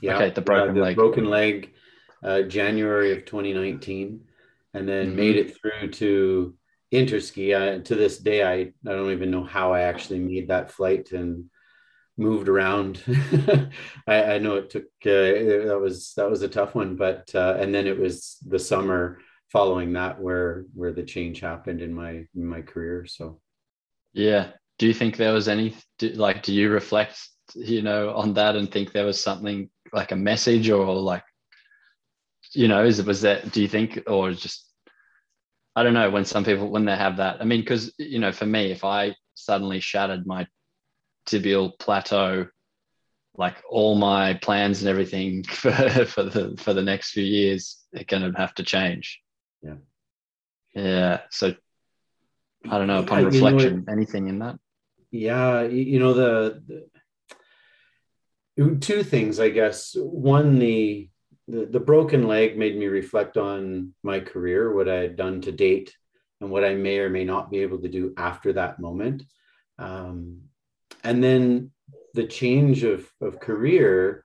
Yeah, 0.00 0.16
okay, 0.16 0.30
the 0.30 0.40
broken 0.40 0.70
uh, 0.70 0.72
the 0.74 0.80
leg. 0.80 0.96
Broken 0.96 1.24
leg, 1.26 1.72
uh, 2.22 2.42
January 2.42 3.12
of 3.12 3.24
2019, 3.24 4.20
and 4.74 4.88
then 4.88 5.06
mm-hmm. 5.06 5.16
made 5.16 5.36
it 5.36 5.56
through 5.56 5.90
to 5.92 6.54
interski. 6.92 7.56
I, 7.56 7.78
to 7.78 7.94
this 7.94 8.18
day, 8.18 8.42
I 8.42 8.72
I 8.88 8.92
don't 8.92 9.12
even 9.12 9.30
know 9.30 9.44
how 9.44 9.72
I 9.72 9.82
actually 9.82 10.18
made 10.18 10.48
that 10.48 10.72
flight 10.72 11.12
and 11.12 11.50
moved 12.16 12.48
around. 12.48 13.02
I, 14.06 14.34
I, 14.34 14.38
know 14.38 14.56
it 14.56 14.70
took 14.70 14.84
uh, 14.84 15.66
that 15.68 15.78
was 15.80 16.14
that 16.16 16.30
was 16.30 16.42
a 16.42 16.48
tough 16.48 16.74
one, 16.74 16.96
but 16.96 17.32
uh, 17.34 17.56
and 17.58 17.74
then 17.74 17.86
it 17.86 17.98
was 17.98 18.38
the 18.46 18.58
summer 18.58 19.18
following 19.50 19.92
that 19.92 20.20
where 20.20 20.64
where 20.74 20.92
the 20.92 21.02
change 21.02 21.40
happened 21.40 21.80
in 21.82 21.92
my 21.92 22.26
in 22.34 22.44
my 22.44 22.62
career. 22.62 23.06
So 23.06 23.40
yeah, 24.14 24.52
do 24.78 24.86
you 24.86 24.94
think 24.94 25.16
there 25.16 25.32
was 25.32 25.48
any 25.48 25.76
like 26.14 26.42
do 26.42 26.54
you 26.54 26.70
reflect 26.70 27.28
you 27.54 27.82
know 27.82 28.14
on 28.14 28.34
that 28.34 28.56
and 28.56 28.70
think 28.70 28.92
there 28.92 29.04
was 29.04 29.20
something 29.20 29.68
like 29.92 30.12
a 30.12 30.16
message 30.16 30.70
or 30.70 30.94
like 30.94 31.22
you 32.52 32.68
know 32.68 32.84
is 32.84 32.98
it 32.98 33.06
was 33.06 33.20
that 33.22 33.52
do 33.52 33.60
you 33.60 33.68
think 33.68 34.02
or 34.06 34.32
just 34.32 34.70
I 35.76 35.82
don't 35.82 35.94
know 35.94 36.10
when 36.10 36.24
some 36.24 36.44
people 36.44 36.70
when 36.70 36.84
they 36.84 36.96
have 36.96 37.18
that 37.18 37.40
I 37.40 37.44
mean 37.44 37.60
because 37.60 37.92
you 37.98 38.18
know 38.18 38.32
for 38.32 38.46
me 38.46 38.70
if 38.70 38.84
I 38.84 39.14
suddenly 39.34 39.80
shattered 39.80 40.26
my 40.26 40.46
tibial 41.26 41.78
plateau 41.78 42.46
like 43.36 43.56
all 43.68 43.96
my 43.96 44.34
plans 44.34 44.80
and 44.80 44.88
everything 44.88 45.42
for, 45.44 45.72
for 46.06 46.22
the 46.22 46.56
for 46.58 46.72
the 46.72 46.82
next 46.82 47.10
few 47.10 47.24
years 47.24 47.84
are 47.96 48.04
going 48.04 48.32
to 48.32 48.38
have 48.38 48.54
to 48.54 48.62
change. 48.62 49.20
Yeah. 49.62 49.76
Yeah. 50.74 51.20
So 51.30 51.54
i 52.70 52.78
don't 52.78 52.86
know 52.86 53.00
upon 53.00 53.20
yeah, 53.20 53.26
reflection 53.26 53.84
know, 53.86 53.92
anything 53.92 54.28
in 54.28 54.38
that? 54.38 54.58
Yeah 55.10 55.62
you 55.62 55.98
know 55.98 56.14
the, 56.14 56.62
the 58.56 58.76
two 58.76 59.02
things 59.02 59.40
i 59.40 59.48
guess. 59.48 59.94
One 59.96 60.58
the, 60.58 61.08
the 61.48 61.66
the 61.66 61.80
broken 61.80 62.26
leg 62.26 62.58
made 62.58 62.76
me 62.76 62.86
reflect 62.86 63.36
on 63.36 63.94
my 64.02 64.20
career 64.20 64.72
what 64.74 64.88
i 64.88 64.96
had 64.96 65.16
done 65.16 65.40
to 65.42 65.52
date 65.52 65.94
and 66.40 66.50
what 66.50 66.64
i 66.64 66.74
may 66.74 66.98
or 66.98 67.10
may 67.10 67.24
not 67.24 67.50
be 67.50 67.58
able 67.60 67.78
to 67.78 67.88
do 67.88 68.12
after 68.16 68.52
that 68.54 68.80
moment. 68.80 69.22
Um, 69.78 70.42
and 71.02 71.22
then 71.22 71.70
the 72.14 72.26
change 72.26 72.84
of, 72.84 73.10
of 73.20 73.40
career 73.40 74.24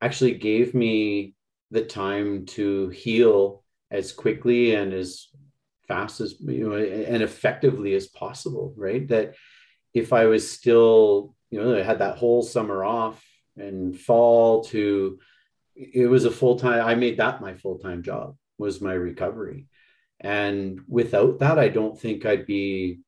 actually 0.00 0.34
gave 0.34 0.74
me 0.74 1.34
the 1.70 1.84
time 1.84 2.46
to 2.46 2.88
heal 2.88 3.62
as 3.90 4.12
quickly 4.12 4.74
and 4.74 4.92
as 4.92 5.28
fast 5.86 6.20
as 6.20 6.34
you 6.40 6.68
know 6.68 6.76
and 6.76 7.22
effectively 7.22 7.94
as 7.94 8.06
possible 8.06 8.74
right? 8.76 9.06
That 9.08 9.34
if 9.94 10.12
i 10.12 10.26
was 10.26 10.50
still 10.50 11.34
you 11.50 11.60
know 11.60 11.76
i 11.76 11.82
had 11.82 12.00
that 12.00 12.18
whole 12.18 12.42
summer 12.42 12.84
off 12.84 13.24
and 13.56 13.98
fall 13.98 14.64
to 14.64 15.18
it 15.74 16.06
was 16.06 16.24
a 16.24 16.30
full-time 16.30 16.84
i 16.84 16.94
made 16.94 17.18
that 17.18 17.40
my 17.40 17.54
full-time 17.54 18.02
job 18.02 18.36
was 18.58 18.80
my 18.80 18.94
recovery. 18.94 19.66
And 20.20 20.80
without 20.88 21.38
that 21.40 21.58
i 21.58 21.68
don't 21.68 21.98
think 22.00 22.26
i'd 22.26 22.46
be 22.46 23.00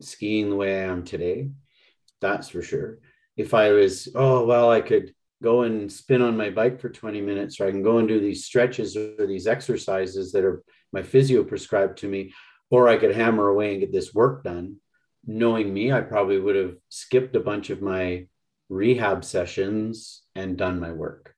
skiing 0.00 0.50
the 0.50 0.56
way 0.56 0.80
i 0.80 0.84
am 0.84 1.04
today. 1.04 1.50
That's 2.20 2.48
for 2.48 2.62
sure. 2.62 2.98
If 3.36 3.54
I 3.54 3.72
was, 3.72 4.08
oh, 4.14 4.44
well, 4.44 4.70
I 4.70 4.80
could 4.80 5.14
go 5.42 5.62
and 5.62 5.90
spin 5.90 6.20
on 6.20 6.36
my 6.36 6.50
bike 6.50 6.80
for 6.80 6.90
20 6.90 7.20
minutes, 7.20 7.60
or 7.60 7.66
I 7.66 7.70
can 7.70 7.82
go 7.82 7.98
and 7.98 8.06
do 8.06 8.20
these 8.20 8.44
stretches 8.44 8.96
or 8.96 9.26
these 9.26 9.46
exercises 9.46 10.32
that 10.32 10.44
are 10.44 10.62
my 10.92 11.02
physio 11.02 11.44
prescribed 11.44 11.98
to 11.98 12.08
me, 12.08 12.32
or 12.70 12.88
I 12.88 12.96
could 12.96 13.14
hammer 13.14 13.48
away 13.48 13.72
and 13.72 13.80
get 13.80 13.92
this 13.92 14.14
work 14.14 14.44
done. 14.44 14.76
Knowing 15.26 15.72
me, 15.72 15.92
I 15.92 16.00
probably 16.00 16.38
would 16.38 16.56
have 16.56 16.76
skipped 16.88 17.36
a 17.36 17.40
bunch 17.40 17.70
of 17.70 17.82
my 17.82 18.26
rehab 18.68 19.24
sessions 19.24 20.22
and 20.34 20.56
done 20.56 20.80
my 20.80 20.92
work. 20.92 21.34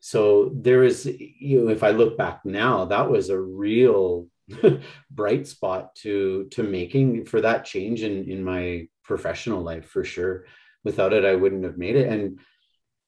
So 0.00 0.50
there 0.54 0.82
is, 0.82 1.06
you 1.06 1.60
know, 1.60 1.68
if 1.68 1.82
I 1.82 1.90
look 1.90 2.16
back 2.16 2.44
now, 2.44 2.86
that 2.86 3.10
was 3.10 3.28
a 3.28 3.40
real 3.40 4.28
bright 5.10 5.46
spot 5.46 5.94
to 5.96 6.48
to 6.50 6.62
making 6.62 7.26
for 7.26 7.40
that 7.40 7.64
change 7.64 8.02
in 8.02 8.28
in 8.28 8.42
my 8.42 8.88
professional 9.04 9.62
life 9.62 9.86
for 9.86 10.04
sure. 10.04 10.46
Without 10.84 11.12
it, 11.12 11.24
I 11.24 11.36
wouldn't 11.36 11.64
have 11.64 11.78
made 11.78 11.96
it. 11.96 12.08
And 12.08 12.40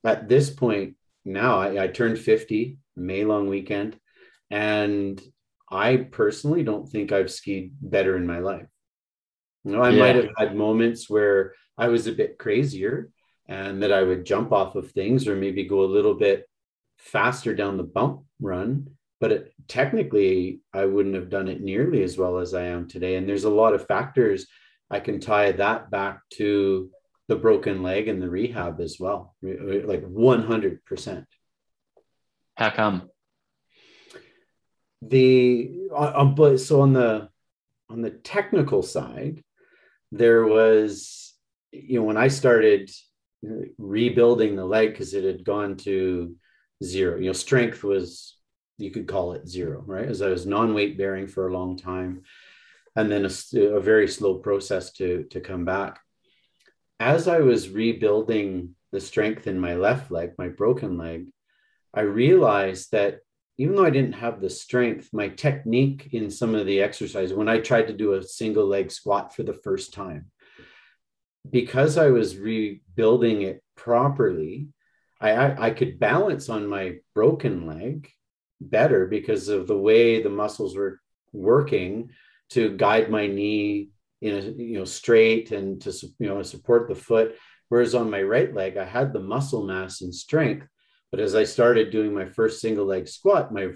at 0.05 0.29
this 0.29 0.51
point 0.51 0.95
now, 1.25 1.59
I, 1.59 1.85
I 1.85 1.87
turned 1.89 2.19
50 2.19 2.79
May 2.97 3.25
long 3.25 3.49
weekend, 3.49 3.99
and 4.51 5.21
I 5.71 5.97
personally 5.97 6.63
don't 6.63 6.89
think 6.89 7.13
I've 7.13 7.31
skied 7.31 7.73
better 7.81 8.17
in 8.17 8.27
my 8.27 8.39
life. 8.39 8.67
You 9.65 9.73
know, 9.73 9.83
I 9.83 9.91
yeah. 9.91 9.99
might 10.01 10.17
have 10.17 10.31
had 10.37 10.57
moments 10.57 11.09
where 11.09 11.55
I 11.79 11.89
was 11.89 12.07
a 12.07 12.13
bit 12.13 12.39
crazier 12.39 13.11
and 13.49 13.83
that 13.83 13.93
I 13.93 14.03
would 14.03 14.27
jump 14.27 14.53
off 14.53 14.75
of 14.75 14.91
things 14.91 15.27
or 15.27 15.37
maybe 15.37 15.65
go 15.65 15.81
a 15.81 15.87
little 15.87 16.15
bit 16.15 16.49
faster 16.99 17.55
down 17.55 17.77
the 17.77 17.83
bump 17.83 18.25
run. 18.41 18.91
But 19.21 19.33
it, 19.33 19.55
technically, 19.69 20.61
I 20.73 20.85
wouldn't 20.85 21.15
have 21.15 21.31
done 21.31 21.49
it 21.49 21.63
nearly 21.63 22.03
as 22.03 22.19
well 22.19 22.39
as 22.39 22.53
I 22.53 22.65
am 22.65 22.89
today. 22.89 23.17
And 23.17 23.29
there's 23.29 23.45
a 23.45 23.51
lot 23.51 23.75
of 23.75 23.87
factors 23.87 24.47
I 24.91 25.01
can 25.01 25.19
tie 25.19 25.53
that 25.53 25.91
back 25.91 26.21
to 26.35 26.91
the 27.29 27.37
broken 27.37 27.83
leg 27.83 28.09
and 28.09 28.21
the 28.21 28.29
rehab 28.29 28.81
as 28.81 28.99
well, 29.01 29.35
like 29.43 30.03
100%. 30.03 31.25
How 32.57 32.71
come? 32.71 33.09
The 35.07 35.89
on, 35.95 36.35
but 36.35 36.59
so 36.59 36.81
on 36.81 36.93
the 36.93 37.29
on 37.91 38.03
the 38.03 38.11
technical 38.11 38.83
side, 38.83 39.43
there 40.13 40.47
was 40.47 41.35
you 41.73 41.99
know 41.99 42.05
when 42.05 42.17
I 42.17 42.29
started 42.29 42.91
rebuilding 43.79 44.57
the 44.57 44.65
leg 44.65 44.91
because 44.91 45.13
it 45.15 45.25
had 45.25 45.45
gone 45.45 45.77
to 45.79 46.35
zero. 46.83 47.19
You 47.19 47.27
know, 47.27 47.33
strength 47.33 47.85
was 47.85 48.39
you 48.79 48.91
could 48.91 49.07
call 49.07 49.35
it 49.35 49.49
zero, 49.49 49.83
right? 49.87 50.09
As 50.09 50.23
I 50.23 50.29
was 50.29 50.47
non-weight 50.47 50.99
bearing 50.99 51.27
for 51.27 51.49
a 51.49 51.53
long 51.53 51.77
time 51.77 52.23
and 52.97 53.11
then 53.11 53.25
a, 53.25 53.59
a 53.59 53.81
very 53.81 54.09
slow 54.09 54.37
process 54.37 54.93
to 54.93 55.25
to 55.31 55.41
come 55.41 55.65
back 55.65 56.01
as 57.01 57.29
i 57.29 57.39
was 57.39 57.69
rebuilding 57.69 58.75
the 58.93 59.01
strength 59.01 59.47
in 59.47 59.59
my 59.59 59.75
left 59.75 60.11
leg 60.11 60.33
my 60.39 60.49
broken 60.49 60.97
leg 60.97 61.27
i 61.93 62.01
realized 62.01 62.93
that 62.93 63.19
even 63.59 63.75
though 63.75 63.85
i 63.85 63.91
didn't 63.91 64.13
have 64.13 64.41
the 64.41 64.51
strength 64.51 65.09
my 65.13 65.29
technique 65.29 66.09
in 66.13 66.31
some 66.31 66.55
of 66.55 66.67
the 66.67 66.81
exercises 66.81 67.35
when 67.35 67.49
i 67.49 67.59
tried 67.59 67.87
to 67.87 67.93
do 67.93 68.15
a 68.15 68.23
single 68.23 68.67
leg 68.67 68.91
squat 68.91 69.35
for 69.35 69.43
the 69.43 69.55
first 69.65 69.93
time 69.93 70.27
because 71.51 71.99
i 71.99 72.09
was 72.09 72.37
rebuilding 72.37 73.43
it 73.43 73.63
properly 73.77 74.69
I, 75.21 75.31
I, 75.31 75.67
I 75.67 75.71
could 75.71 75.99
balance 75.99 76.49
on 76.49 76.67
my 76.67 76.97
broken 77.15 77.67
leg 77.67 78.11
better 78.61 79.07
because 79.07 79.49
of 79.49 79.67
the 79.67 79.79
way 79.79 80.23
the 80.23 80.31
muscles 80.31 80.77
were 80.77 81.01
working 81.33 82.11
to 82.51 82.77
guide 82.77 83.11
my 83.11 83.27
knee 83.27 83.91
in 84.21 84.35
a 84.35 84.41
you 84.41 84.79
know 84.79 84.85
straight 84.85 85.51
and 85.51 85.81
to 85.83 85.93
you 86.19 86.29
know 86.29 86.43
support 86.43 86.89
the 86.89 86.95
foot. 86.95 87.37
Whereas 87.69 87.95
on 87.95 88.11
my 88.11 88.23
right 88.23 88.53
leg 88.55 88.77
i 88.77 88.85
had 88.85 89.13
the 89.13 89.21
muscle 89.21 89.65
mass 89.65 90.03
and 90.03 90.15
strength 90.15 90.67
but 91.15 91.23
as 91.23 91.37
i 91.37 91.45
started 91.45 91.93
doing 91.93 92.13
my 92.13 92.27
first 92.27 92.61
single 92.61 92.87
leg 92.87 93.07
squat 93.07 93.55
my 93.55 93.69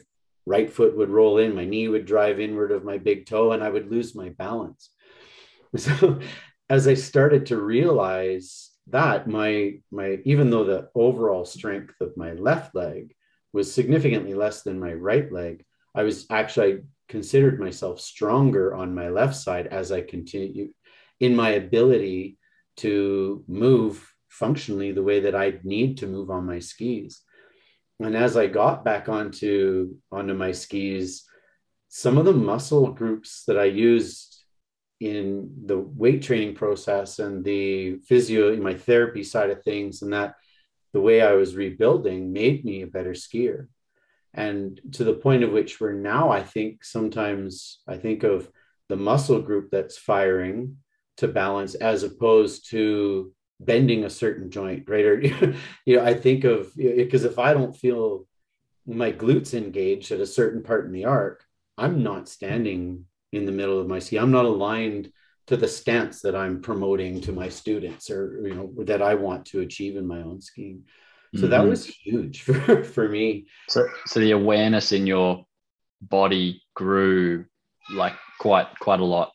right 0.45 0.73
foot 0.73 0.97
would 0.97 1.09
roll 1.09 1.39
in 1.39 1.55
my 1.55 1.65
knee 1.65 1.87
would 1.87 2.05
drive 2.05 2.41
inward 2.41 2.73
of 2.73 2.83
my 2.85 2.99
big 2.99 3.27
toe 3.27 3.53
and 3.53 3.63
i 3.63 3.71
would 3.71 3.89
lose 3.89 4.17
my 4.17 4.31
balance 4.31 4.91
so 5.77 6.19
as 6.69 6.89
i 6.89 6.95
started 6.95 7.47
to 7.47 7.57
realize 7.57 8.71
that 8.89 9.29
my 9.29 9.79
my 9.93 10.19
even 10.25 10.51
though 10.51 10.65
the 10.65 10.89
overall 10.97 11.45
strength 11.45 11.95
of 12.01 12.17
my 12.17 12.33
left 12.33 12.75
leg 12.75 13.15
was 13.53 13.73
significantly 13.73 14.35
less 14.35 14.63
than 14.63 14.81
my 14.81 14.93
right 14.93 15.31
leg 15.31 15.65
i 15.95 16.03
was 16.03 16.27
actually 16.31 16.81
considered 17.09 17.61
myself 17.61 18.01
stronger 18.01 18.75
on 18.75 18.95
my 18.95 19.09
left 19.09 19.37
side 19.37 19.67
as 19.69 19.91
I 19.91 20.03
continue 20.03 20.73
in 21.21 21.35
my 21.35 21.51
ability 21.51 22.39
to 22.79 23.45
move 23.49 24.13
functionally 24.29 24.93
the 24.93 25.03
way 25.03 25.21
that 25.21 25.35
I 25.35 25.59
need 25.65 25.99
to 25.99 26.07
move 26.07 26.31
on 26.31 26.47
my 26.47 26.59
skis. 26.59 27.23
And 28.01 28.17
as 28.17 28.37
I 28.37 28.47
got 28.47 28.85
back 28.85 29.09
onto 29.09 29.97
onto 30.13 30.35
my 30.35 30.53
skis, 30.53 31.25
some 31.89 32.19
of 32.19 32.25
the 32.25 32.33
muscle 32.33 32.93
groups 32.93 33.45
that 33.47 33.59
I 33.59 33.65
used 33.65 34.37
in 35.01 35.51
the 35.67 35.79
weight 35.79 36.23
training 36.23 36.55
process 36.55 37.19
and 37.19 37.45
the 37.45 37.97
physio, 38.07 38.57
my 38.57 38.75
therapy 38.75 39.23
side 39.23 39.51
of 39.51 39.63
things, 39.63 40.03
and 40.03 40.13
that 40.13 40.35
the 40.93 41.01
way 41.01 41.23
I 41.23 41.33
was 41.33 41.57
rebuilding 41.57 42.33
made 42.33 42.65
me 42.65 42.83
a 42.83 42.87
better 42.87 43.13
skier. 43.13 43.69
And 44.35 44.81
to 44.93 45.05
the 45.05 45.15
point 45.15 45.43
of 45.43 45.51
which 45.51 45.81
we're 45.81 45.93
now 45.93 46.31
i 46.31 46.43
think 46.43 46.85
sometimes 46.85 47.81
i 47.89 47.97
think 47.97 48.23
of 48.23 48.49
the 48.89 48.97
muscle 48.97 49.41
group 49.41 49.71
that's 49.71 49.99
firing 49.99 50.77
to 51.17 51.29
balance 51.29 51.75
as 51.75 52.03
opposed 52.03 52.71
to 52.71 53.33
bending 53.61 54.05
a 54.05 54.11
certain 54.11 54.51
joint 54.51 54.89
right 54.89 55.05
or 55.05 55.21
you 55.85 55.97
know 55.97 56.05
i 56.05 56.15
think 56.15 56.45
of 56.45 56.71
because 56.77 57.25
if 57.25 57.39
i 57.39 57.53
don't 57.53 57.77
feel 57.77 58.27
my 58.87 59.13
glutes 59.13 59.53
engaged 59.53 60.13
at 60.13 60.21
a 60.21 60.27
certain 60.27 60.63
part 60.63 60.87
in 60.87 60.93
the 60.93 61.05
arc 61.05 61.45
i'm 61.77 62.03
not 62.03 62.29
standing 62.29 63.05
in 63.33 63.47
the 63.47 63.53
middle 63.53 63.79
of 63.79 63.89
my 63.89 63.99
ski. 63.99 64.17
I'm 64.17 64.31
not 64.31 64.45
aligned 64.45 65.13
to 65.47 65.57
the 65.57 65.69
stance 65.69 66.21
that 66.23 66.37
I'm 66.37 66.61
promoting 66.61 67.21
to 67.23 67.33
my 67.33 67.49
students 67.49 68.11
or 68.11 68.47
you 68.47 68.55
know 68.55 68.85
that 68.85 69.03
I 69.03 69.15
want 69.15 69.47
to 69.47 69.61
achieve 69.61 69.97
in 69.97 70.07
my 70.07 70.19
own 70.19 70.41
skiing. 70.41 70.85
So 71.35 71.43
mm-hmm. 71.43 71.51
that 71.51 71.67
was 71.67 71.87
huge 71.87 72.43
for, 72.43 72.85
for 72.85 73.09
me. 73.09 73.47
So 73.69 73.87
so 74.07 74.21
the 74.21 74.33
awareness 74.33 74.93
in 74.93 75.07
your 75.07 75.45
body 76.01 76.63
grew 76.75 77.47
like 77.91 78.15
quite 78.41 78.69
quite 78.81 79.01
a 79.01 79.05
lot. 79.05 79.33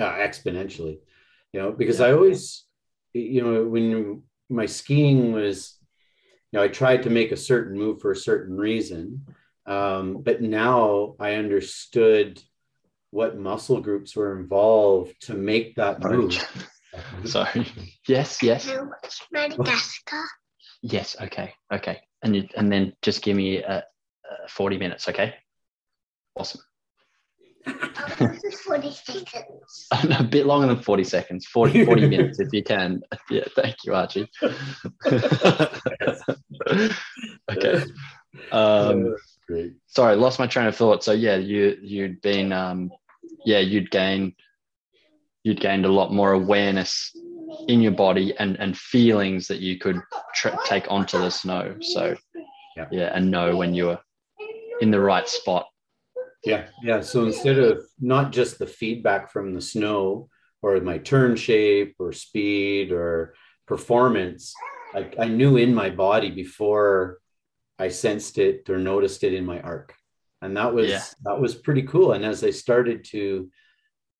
Uh, 0.00 0.10
exponentially, 0.12 0.98
you 1.52 1.60
know, 1.60 1.70
because 1.70 2.00
yeah. 2.00 2.06
I 2.06 2.12
always, 2.14 2.64
you 3.14 3.42
know, 3.42 3.64
when 3.64 4.22
my 4.50 4.66
skiing 4.66 5.32
was, 5.32 5.78
you 6.52 6.58
know, 6.58 6.64
I 6.64 6.68
tried 6.68 7.04
to 7.04 7.10
make 7.10 7.32
a 7.32 7.36
certain 7.36 7.78
move 7.78 8.00
for 8.00 8.10
a 8.10 8.16
certain 8.16 8.56
reason, 8.58 9.26
um, 9.66 10.22
but 10.22 10.42
now 10.42 11.14
I 11.18 11.34
understood 11.34 12.42
what 13.10 13.38
muscle 13.38 13.80
groups 13.80 14.16
were 14.16 14.38
involved 14.38 15.14
to 15.22 15.34
make 15.34 15.76
that 15.76 16.00
move. 16.00 16.36
Sorry. 17.24 17.66
Yes, 18.06 18.42
yes. 18.42 18.70
Madagascar. 19.32 20.24
Yes. 20.82 21.16
Okay. 21.20 21.54
Okay. 21.72 22.00
And 22.22 22.36
you, 22.36 22.48
and 22.56 22.70
then 22.70 22.92
just 23.02 23.22
give 23.22 23.36
me 23.36 23.62
uh, 23.62 23.78
uh, 23.78 24.48
forty 24.48 24.78
minutes. 24.78 25.08
Okay. 25.08 25.34
Awesome. 26.36 26.60
40 28.14 28.90
seconds. 28.90 29.86
a 29.92 30.24
bit 30.24 30.46
longer 30.46 30.66
than 30.68 30.82
40 30.82 31.04
seconds, 31.04 31.46
40, 31.46 31.84
40 31.84 32.08
minutes 32.08 32.40
if 32.40 32.48
you 32.52 32.62
can. 32.62 33.02
Yeah, 33.30 33.44
thank 33.54 33.76
you, 33.84 33.94
Archie. 33.94 34.28
okay. 37.50 37.84
Um, 38.52 39.14
Great. 39.46 39.74
Sorry, 39.86 40.16
lost 40.16 40.38
my 40.38 40.46
train 40.46 40.66
of 40.66 40.76
thought. 40.76 41.04
So 41.04 41.12
yeah, 41.12 41.36
you 41.36 41.76
you'd 41.82 42.20
been 42.22 42.52
um, 42.52 42.90
yeah 43.44 43.58
you'd 43.58 43.90
gained 43.90 44.32
you'd 45.42 45.60
gained 45.60 45.84
a 45.84 45.92
lot 45.92 46.12
more 46.12 46.32
awareness 46.32 47.10
in 47.68 47.80
your 47.80 47.92
body 47.92 48.34
and 48.38 48.56
and 48.56 48.76
feelings 48.76 49.46
that 49.48 49.60
you 49.60 49.78
could 49.78 50.00
tr- 50.34 50.56
take 50.64 50.90
onto 50.90 51.18
the 51.18 51.30
snow. 51.30 51.76
So 51.80 52.16
yeah. 52.76 52.86
yeah, 52.90 53.10
and 53.14 53.30
know 53.30 53.54
when 53.56 53.74
you 53.74 53.86
were 53.86 54.00
in 54.80 54.90
the 54.90 55.00
right 55.00 55.28
spot 55.28 55.66
yeah, 56.44 56.66
yeah. 56.82 57.00
So 57.00 57.24
instead 57.24 57.58
of 57.58 57.84
not 58.00 58.32
just 58.32 58.58
the 58.58 58.66
feedback 58.66 59.30
from 59.30 59.54
the 59.54 59.60
snow 59.60 60.28
or 60.62 60.80
my 60.80 60.98
turn 60.98 61.36
shape 61.36 61.96
or 61.98 62.12
speed 62.12 62.92
or 62.92 63.34
performance, 63.66 64.54
I, 64.94 65.10
I 65.18 65.28
knew 65.28 65.56
in 65.56 65.74
my 65.74 65.90
body 65.90 66.30
before 66.30 67.18
I 67.78 67.88
sensed 67.88 68.38
it 68.38 68.68
or 68.70 68.78
noticed 68.78 69.24
it 69.24 69.34
in 69.34 69.44
my 69.44 69.60
arc. 69.60 69.94
And 70.42 70.56
that 70.56 70.74
was 70.74 70.90
yeah. 70.90 71.02
that 71.24 71.40
was 71.40 71.54
pretty 71.54 71.82
cool. 71.82 72.12
And 72.12 72.24
as 72.24 72.44
I 72.44 72.50
started 72.50 73.04
to 73.06 73.50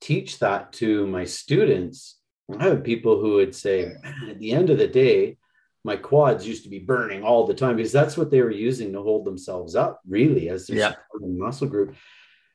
teach 0.00 0.38
that 0.38 0.72
to 0.74 1.06
my 1.06 1.24
students, 1.24 2.18
I 2.58 2.64
had 2.64 2.84
people 2.84 3.20
who 3.20 3.34
would 3.34 3.54
say, 3.54 3.92
at 4.28 4.38
the 4.38 4.52
end 4.52 4.70
of 4.70 4.78
the 4.78 4.88
day, 4.88 5.36
my 5.84 5.96
quads 5.96 6.46
used 6.46 6.64
to 6.64 6.70
be 6.70 6.78
burning 6.78 7.22
all 7.22 7.46
the 7.46 7.54
time 7.54 7.76
because 7.76 7.92
that's 7.92 8.16
what 8.16 8.30
they 8.30 8.40
were 8.40 8.50
using 8.50 8.92
to 8.92 9.02
hold 9.02 9.24
themselves 9.24 9.76
up, 9.76 10.00
really, 10.08 10.48
as 10.48 10.66
their 10.66 10.78
yeah. 10.78 10.94
muscle 11.20 11.68
group. 11.68 11.94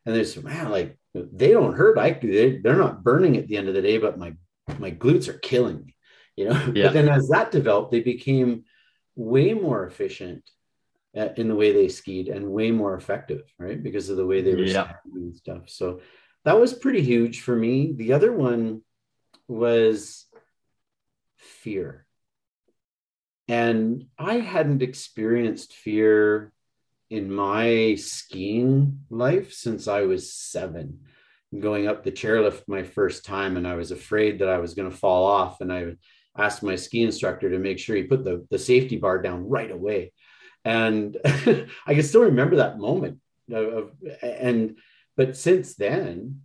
And 0.06 0.16
there's 0.16 0.42
man 0.42 0.70
like 0.70 0.98
they 1.14 1.52
don't 1.52 1.76
hurt. 1.76 1.98
I 1.98 2.12
they, 2.14 2.58
they're 2.58 2.76
not 2.76 3.04
burning 3.04 3.38
at 3.38 3.48
the 3.48 3.58
end 3.58 3.68
of 3.68 3.74
the 3.74 3.82
day 3.82 3.98
but 3.98 4.18
my 4.18 4.34
my 4.78 4.92
glutes 4.92 5.28
are 5.28 5.38
killing 5.38 5.86
me 5.86 5.96
you 6.36 6.50
know? 6.50 6.72
Yeah. 6.74 6.86
but 6.86 6.94
then 6.94 7.10
as 7.10 7.28
that 7.30 7.52
developed 7.52 7.92
they 7.92 8.02
became 8.02 8.64
way 9.16 9.54
more 9.54 9.86
efficient 9.86 10.50
uh, 11.18 11.30
in 11.36 11.48
the 11.48 11.56
way 11.56 11.74
they 11.74 11.90
skied 11.90 12.28
and 12.30 12.52
way 12.52 12.72
more 12.72 12.96
effective 12.96 13.42
right? 13.58 13.82
Because 13.82 14.10
of 14.10 14.18
the 14.18 14.26
way 14.26 14.42
they 14.42 14.56
were 14.56 14.64
yeah. 14.64 14.94
and 15.14 15.36
stuff. 15.36 15.64
So 15.70 16.02
that 16.46 16.60
was 16.60 16.74
pretty 16.74 17.02
huge 17.02 17.42
for 17.42 17.56
me. 17.56 17.94
The 17.94 18.14
other 18.14 18.32
one 18.32 18.82
was 19.48 20.26
fear 21.38 22.06
and 23.50 24.06
i 24.18 24.36
hadn't 24.36 24.82
experienced 24.82 25.74
fear 25.74 26.54
in 27.10 27.32
my 27.32 27.96
skiing 27.96 29.00
life 29.10 29.52
since 29.52 29.88
I 29.88 30.02
was 30.02 30.32
seven, 30.32 31.00
going 31.58 31.88
up 31.88 32.04
the 32.04 32.12
chairlift 32.12 32.64
my 32.68 32.84
first 32.84 33.26
time, 33.26 33.58
and 33.58 33.68
I 33.68 33.76
was 33.76 33.92
afraid 33.92 34.40
that 34.40 34.50
I 34.50 34.60
was 34.60 34.76
going 34.76 34.90
to 34.90 34.96
fall 34.96 35.26
off. 35.26 35.62
And 35.62 35.74
I 35.74 35.96
asked 36.38 36.62
my 36.62 36.76
ski 36.76 37.02
instructor 37.02 37.50
to 37.50 37.58
make 37.58 37.80
sure 37.80 37.96
he 37.96 38.04
put 38.04 38.24
the, 38.24 38.46
the 38.52 38.60
safety 38.60 38.98
bar 38.98 39.22
down 39.22 39.50
right 39.50 39.72
away. 39.72 40.14
And 40.64 41.18
I 41.26 41.94
can 41.94 42.04
still 42.04 42.22
remember 42.22 42.58
that 42.58 42.78
moment. 42.78 43.20
Of, 43.52 43.94
and 44.22 44.78
but 45.18 45.36
since 45.36 45.74
then, 45.76 46.42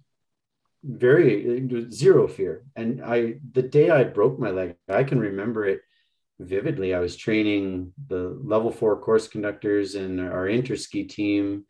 very 0.82 1.68
zero 1.90 2.26
fear. 2.26 2.64
And 2.74 3.04
I 3.04 3.34
the 3.52 3.62
day 3.62 3.90
I 3.90 4.04
broke 4.04 4.38
my 4.38 4.50
leg, 4.50 4.76
I 4.88 5.04
can 5.04 5.20
remember 5.20 5.66
it 5.66 5.82
vividly. 6.40 6.94
I 6.94 7.01
was 7.01 7.16
training 7.16 7.92
the 8.09 8.38
level 8.42 8.70
four 8.70 8.97
course 9.01 9.29
conductors 9.29 9.94
and 9.94 10.20
our 10.20 10.47
interski 10.47 11.09
team, 11.09 11.64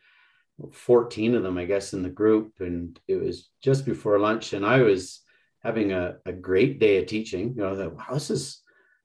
14 0.72 1.34
of 1.34 1.42
them, 1.42 1.58
I 1.58 1.64
guess, 1.64 1.92
in 1.92 2.02
the 2.02 2.10
group. 2.10 2.52
And 2.60 2.98
it 3.08 3.16
was 3.16 3.50
just 3.62 3.84
before 3.84 4.18
lunch. 4.18 4.52
And 4.52 4.64
I 4.64 4.82
was 4.82 5.20
having 5.62 5.92
a, 5.92 6.16
a 6.26 6.32
great 6.32 6.78
day 6.78 6.98
of 6.98 7.06
teaching. 7.06 7.54
You 7.56 7.62
know, 7.62 7.88
wow, 7.96 8.14
this 8.14 8.30
is 8.30 8.60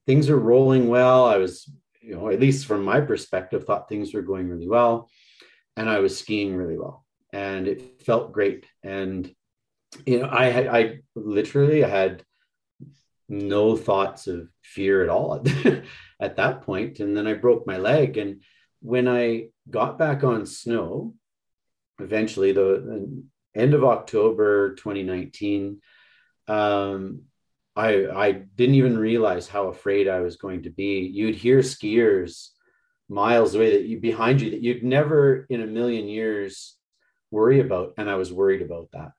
things 0.05 0.29
are 0.29 0.39
rolling 0.39 0.87
well. 0.87 1.25
I 1.25 1.37
was, 1.37 1.71
you 2.01 2.15
know, 2.15 2.29
at 2.29 2.39
least 2.39 2.65
from 2.65 2.83
my 2.83 3.01
perspective, 3.01 3.65
thought 3.65 3.89
things 3.89 4.13
were 4.13 4.21
going 4.21 4.47
really 4.49 4.67
well. 4.67 5.09
And 5.77 5.89
I 5.89 5.99
was 5.99 6.17
skiing 6.17 6.55
really 6.55 6.77
well. 6.77 7.05
And 7.31 7.67
it 7.67 8.01
felt 8.01 8.33
great. 8.33 8.65
And 8.83 9.33
you 10.05 10.19
know, 10.19 10.29
I 10.31 10.45
had 10.45 10.67
I 10.67 10.99
literally 11.15 11.81
had 11.81 12.23
no 13.29 13.77
thoughts 13.77 14.27
of 14.27 14.49
fear 14.63 15.03
at 15.03 15.09
all 15.09 15.45
at 16.19 16.35
that 16.35 16.63
point. 16.63 16.99
And 16.99 17.15
then 17.15 17.27
I 17.27 17.33
broke 17.33 17.67
my 17.67 17.77
leg. 17.77 18.17
And 18.17 18.41
when 18.81 19.07
I 19.07 19.49
got 19.69 19.97
back 19.97 20.23
on 20.23 20.45
snow, 20.45 21.13
eventually, 21.99 22.51
the, 22.51 22.61
the 22.61 23.23
end 23.55 23.73
of 23.73 23.83
October 23.83 24.75
2019, 24.75 25.81
um, 26.47 27.21
I, 27.75 28.07
I 28.07 28.31
didn't 28.31 28.75
even 28.75 28.97
realize 28.97 29.47
how 29.47 29.67
afraid 29.67 30.07
I 30.07 30.21
was 30.21 30.37
going 30.37 30.63
to 30.63 30.69
be. 30.69 31.01
You'd 31.01 31.35
hear 31.35 31.59
skiers 31.59 32.49
miles 33.07 33.55
away 33.55 33.71
that 33.73 33.85
you 33.85 33.99
behind 33.99 34.41
you 34.41 34.51
that 34.51 34.61
you'd 34.61 34.83
never 34.83 35.45
in 35.49 35.61
a 35.61 35.67
million 35.67 36.07
years 36.07 36.75
worry 37.31 37.59
about. 37.59 37.93
And 37.97 38.09
I 38.09 38.15
was 38.15 38.33
worried 38.33 38.61
about 38.61 38.89
that 38.93 39.11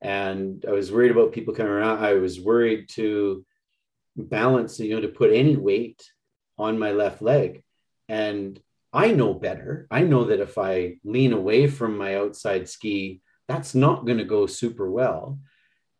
and 0.00 0.64
I 0.66 0.72
was 0.72 0.92
worried 0.92 1.10
about 1.10 1.32
people 1.32 1.54
coming 1.54 1.72
around. 1.72 2.04
I 2.04 2.14
was 2.14 2.40
worried 2.40 2.88
to 2.90 3.44
balance, 4.16 4.78
you 4.78 4.94
know, 4.94 5.00
to 5.00 5.08
put 5.08 5.32
any 5.32 5.56
weight 5.56 6.02
on 6.56 6.78
my 6.78 6.92
left 6.92 7.22
leg. 7.22 7.62
And 8.08 8.60
I 8.92 9.12
know 9.12 9.34
better. 9.34 9.86
I 9.90 10.02
know 10.02 10.24
that 10.24 10.40
if 10.40 10.56
I 10.56 10.96
lean 11.04 11.32
away 11.32 11.66
from 11.66 11.98
my 11.98 12.16
outside 12.16 12.68
ski, 12.68 13.20
that's 13.46 13.74
not 13.74 14.06
going 14.06 14.18
to 14.18 14.24
go 14.24 14.46
super 14.46 14.90
well. 14.90 15.40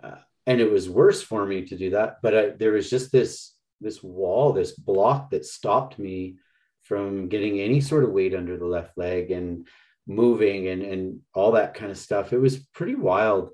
Uh, 0.02 0.16
and 0.46 0.61
it 0.61 0.70
was 0.70 0.88
worse 0.88 1.22
for 1.22 1.44
me 1.44 1.66
to 1.66 1.76
do 1.76 1.90
that. 1.90 2.16
But 2.22 2.37
I, 2.37 2.48
there 2.50 2.72
was 2.72 2.88
just 2.88 3.12
this 3.12 3.54
this 3.80 4.02
wall, 4.02 4.52
this 4.52 4.72
block 4.72 5.30
that 5.30 5.44
stopped 5.44 5.98
me 6.00 6.37
from 6.82 7.28
getting 7.28 7.61
any 7.61 7.80
sort 7.80 8.02
of 8.02 8.11
weight 8.11 8.34
under 8.34 8.56
the 8.56 8.66
left 8.66 8.98
leg 8.98 9.30
and 9.30 9.68
moving 10.06 10.68
and 10.68 10.82
and 10.82 11.20
all 11.34 11.52
that 11.52 11.74
kind 11.74 11.90
of 11.90 11.98
stuff. 11.98 12.32
It 12.32 12.38
was 12.38 12.58
pretty 12.58 12.94
wild 12.94 13.50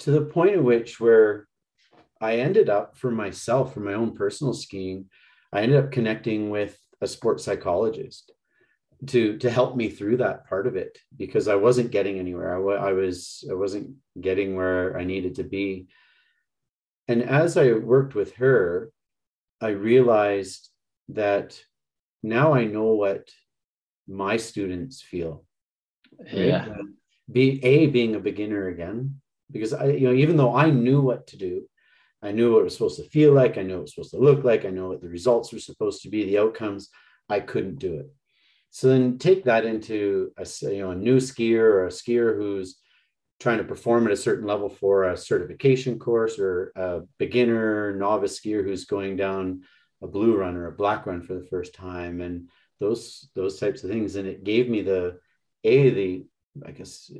to 0.00 0.10
the 0.10 0.22
point 0.22 0.54
at 0.54 0.62
which 0.62 1.00
where 1.00 1.46
I 2.20 2.36
ended 2.36 2.68
up 2.68 2.96
for 2.96 3.10
myself, 3.10 3.74
for 3.74 3.80
my 3.80 3.94
own 3.94 4.14
personal 4.14 4.54
skiing, 4.54 5.06
I 5.52 5.62
ended 5.62 5.82
up 5.82 5.92
connecting 5.92 6.50
with 6.50 6.78
a 7.00 7.06
sports 7.06 7.44
psychologist 7.44 8.32
to 9.06 9.36
to 9.38 9.50
help 9.50 9.76
me 9.76 9.90
through 9.90 10.16
that 10.18 10.46
part 10.48 10.66
of 10.66 10.76
it 10.76 10.98
because 11.16 11.48
I 11.48 11.56
wasn't 11.56 11.90
getting 11.90 12.18
anywhere. 12.18 12.54
I, 12.54 12.58
w- 12.58 12.78
I 12.78 12.92
was 12.92 13.44
I 13.50 13.54
wasn't 13.54 13.94
getting 14.18 14.56
where 14.56 14.98
I 14.98 15.04
needed 15.04 15.36
to 15.36 15.44
be. 15.44 15.88
And 17.08 17.22
as 17.22 17.56
I 17.56 17.72
worked 17.72 18.14
with 18.14 18.34
her, 18.36 18.90
I 19.60 19.68
realized 19.68 20.70
that 21.10 21.60
now 22.22 22.54
I 22.54 22.64
know 22.64 22.94
what 22.94 23.28
my 24.08 24.36
students 24.36 25.02
feel. 25.02 25.44
Yeah. 26.32 26.66
Be 27.30 27.62
a 27.64 27.86
being 27.88 28.14
a 28.14 28.20
beginner 28.20 28.68
again, 28.68 29.20
because 29.50 29.72
I, 29.72 29.86
you 29.86 30.08
know, 30.08 30.14
even 30.14 30.36
though 30.36 30.54
I 30.54 30.70
knew 30.70 31.00
what 31.00 31.26
to 31.28 31.36
do, 31.36 31.62
I 32.22 32.32
knew 32.32 32.52
what 32.52 32.60
it 32.60 32.64
was 32.64 32.74
supposed 32.74 32.96
to 33.02 33.08
feel 33.08 33.32
like, 33.32 33.58
I 33.58 33.62
knew 33.62 33.74
what 33.74 33.78
it 33.78 33.82
was 33.82 33.94
supposed 33.94 34.10
to 34.12 34.18
look 34.18 34.44
like, 34.44 34.64
I 34.64 34.70
know 34.70 34.88
what 34.88 35.00
the 35.00 35.08
results 35.08 35.52
were 35.52 35.58
supposed 35.58 36.02
to 36.02 36.08
be, 36.08 36.24
the 36.24 36.38
outcomes, 36.38 36.88
I 37.28 37.40
couldn't 37.40 37.78
do 37.78 38.00
it. 38.00 38.06
So 38.70 38.88
then 38.88 39.18
take 39.18 39.44
that 39.44 39.64
into 39.64 40.32
a, 40.36 40.46
you 40.62 40.78
know, 40.78 40.90
a 40.90 40.96
new 40.96 41.16
skier 41.16 41.60
or 41.60 41.86
a 41.86 41.90
skier 41.90 42.36
who's 42.36 42.78
trying 43.38 43.58
to 43.58 43.64
perform 43.64 44.06
at 44.06 44.12
a 44.12 44.16
certain 44.16 44.46
level 44.46 44.68
for 44.68 45.04
a 45.04 45.16
certification 45.16 45.98
course 45.98 46.38
or 46.38 46.72
a 46.76 47.00
beginner 47.18 47.94
novice 47.94 48.40
skier 48.40 48.64
who's 48.64 48.86
going 48.86 49.16
down 49.16 49.62
a 50.02 50.06
blue 50.06 50.36
run 50.36 50.56
or 50.56 50.66
a 50.66 50.72
black 50.72 51.06
run 51.06 51.22
for 51.22 51.34
the 51.34 51.46
first 51.46 51.74
time 51.74 52.20
and 52.20 52.48
those 52.80 53.28
those 53.34 53.58
types 53.58 53.82
of 53.82 53.90
things 53.90 54.16
and 54.16 54.26
it 54.26 54.44
gave 54.44 54.68
me 54.68 54.82
the 54.82 55.18
a 55.64 55.90
the 55.90 56.26
i 56.66 56.70
guess 56.70 57.10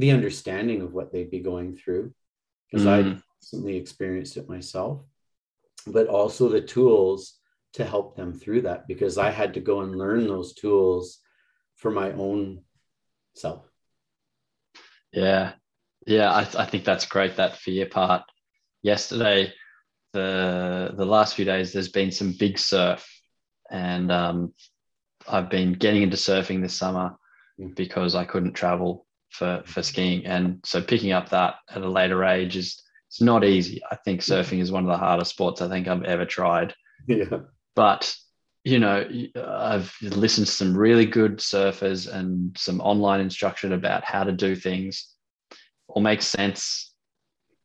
the 0.00 0.10
understanding 0.10 0.80
of 0.82 0.94
what 0.94 1.12
they'd 1.12 1.30
be 1.30 1.40
going 1.40 1.76
through 1.76 2.12
because 2.70 2.86
Mm. 2.86 3.16
I 3.16 3.22
recently 3.40 3.76
experienced 3.76 4.36
it 4.36 4.48
myself, 4.48 5.02
but 5.86 6.06
also 6.06 6.48
the 6.48 6.60
tools 6.60 7.38
to 7.74 7.84
help 7.84 8.16
them 8.16 8.32
through 8.32 8.62
that 8.62 8.86
because 8.88 9.18
I 9.18 9.30
had 9.30 9.54
to 9.54 9.60
go 9.60 9.80
and 9.82 9.96
learn 9.96 10.26
those 10.26 10.54
tools 10.54 11.18
for 11.76 11.90
my 11.90 12.12
own 12.12 12.64
self. 13.34 13.64
Yeah. 15.12 15.52
Yeah. 16.06 16.30
I, 16.32 16.40
I 16.62 16.66
think 16.66 16.84
that's 16.84 17.06
great. 17.06 17.36
That 17.36 17.56
fear 17.56 17.86
part. 17.86 18.22
Yesterday, 18.82 19.52
the 20.12 20.94
the 20.96 21.04
last 21.04 21.34
few 21.34 21.44
days, 21.44 21.72
there's 21.72 21.90
been 21.92 22.10
some 22.10 22.32
big 22.38 22.58
surf, 22.58 23.06
and 23.70 24.10
um, 24.10 24.54
I've 25.28 25.50
been 25.50 25.74
getting 25.74 26.02
into 26.02 26.16
surfing 26.16 26.62
this 26.62 26.74
summer 26.76 27.16
Mm. 27.60 27.74
because 27.76 28.14
I 28.14 28.24
couldn't 28.24 28.54
travel 28.54 29.06
for 29.30 29.62
for 29.66 29.82
skiing, 29.82 30.26
and 30.26 30.60
so 30.64 30.82
picking 30.82 31.12
up 31.12 31.30
that 31.30 31.56
at 31.70 31.82
a 31.82 31.88
later 31.88 32.24
age 32.24 32.56
is 32.56 32.82
it's 33.08 33.20
not 33.20 33.44
easy. 33.44 33.80
I 33.90 33.96
think 33.96 34.20
surfing 34.20 34.60
is 34.60 34.70
one 34.70 34.84
of 34.84 34.90
the 34.90 34.96
hardest 34.96 35.30
sports 35.30 35.62
I 35.62 35.68
think 35.68 35.88
I've 35.88 36.04
ever 36.04 36.24
tried. 36.24 36.74
Yeah. 37.06 37.40
but 37.74 38.14
you 38.64 38.78
know 38.78 39.08
i've 39.42 39.94
listened 40.02 40.46
to 40.46 40.52
some 40.52 40.76
really 40.76 41.06
good 41.06 41.38
surfers 41.38 42.12
and 42.12 42.56
some 42.58 42.80
online 42.80 43.20
instruction 43.20 43.72
about 43.72 44.04
how 44.04 44.22
to 44.22 44.32
do 44.32 44.54
things 44.54 45.14
all 45.88 46.02
makes 46.02 46.26
sense 46.26 46.92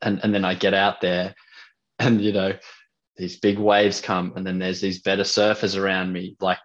and 0.01 0.19
and 0.23 0.33
then 0.33 0.45
i 0.45 0.53
get 0.53 0.73
out 0.73 1.01
there 1.01 1.35
and 1.99 2.21
you 2.21 2.31
know 2.31 2.53
these 3.17 3.37
big 3.39 3.57
waves 3.57 4.01
come 4.01 4.33
and 4.35 4.45
then 4.45 4.59
there's 4.59 4.81
these 4.81 5.01
better 5.01 5.23
surfers 5.23 5.77
around 5.77 6.11
me 6.11 6.35
like 6.39 6.59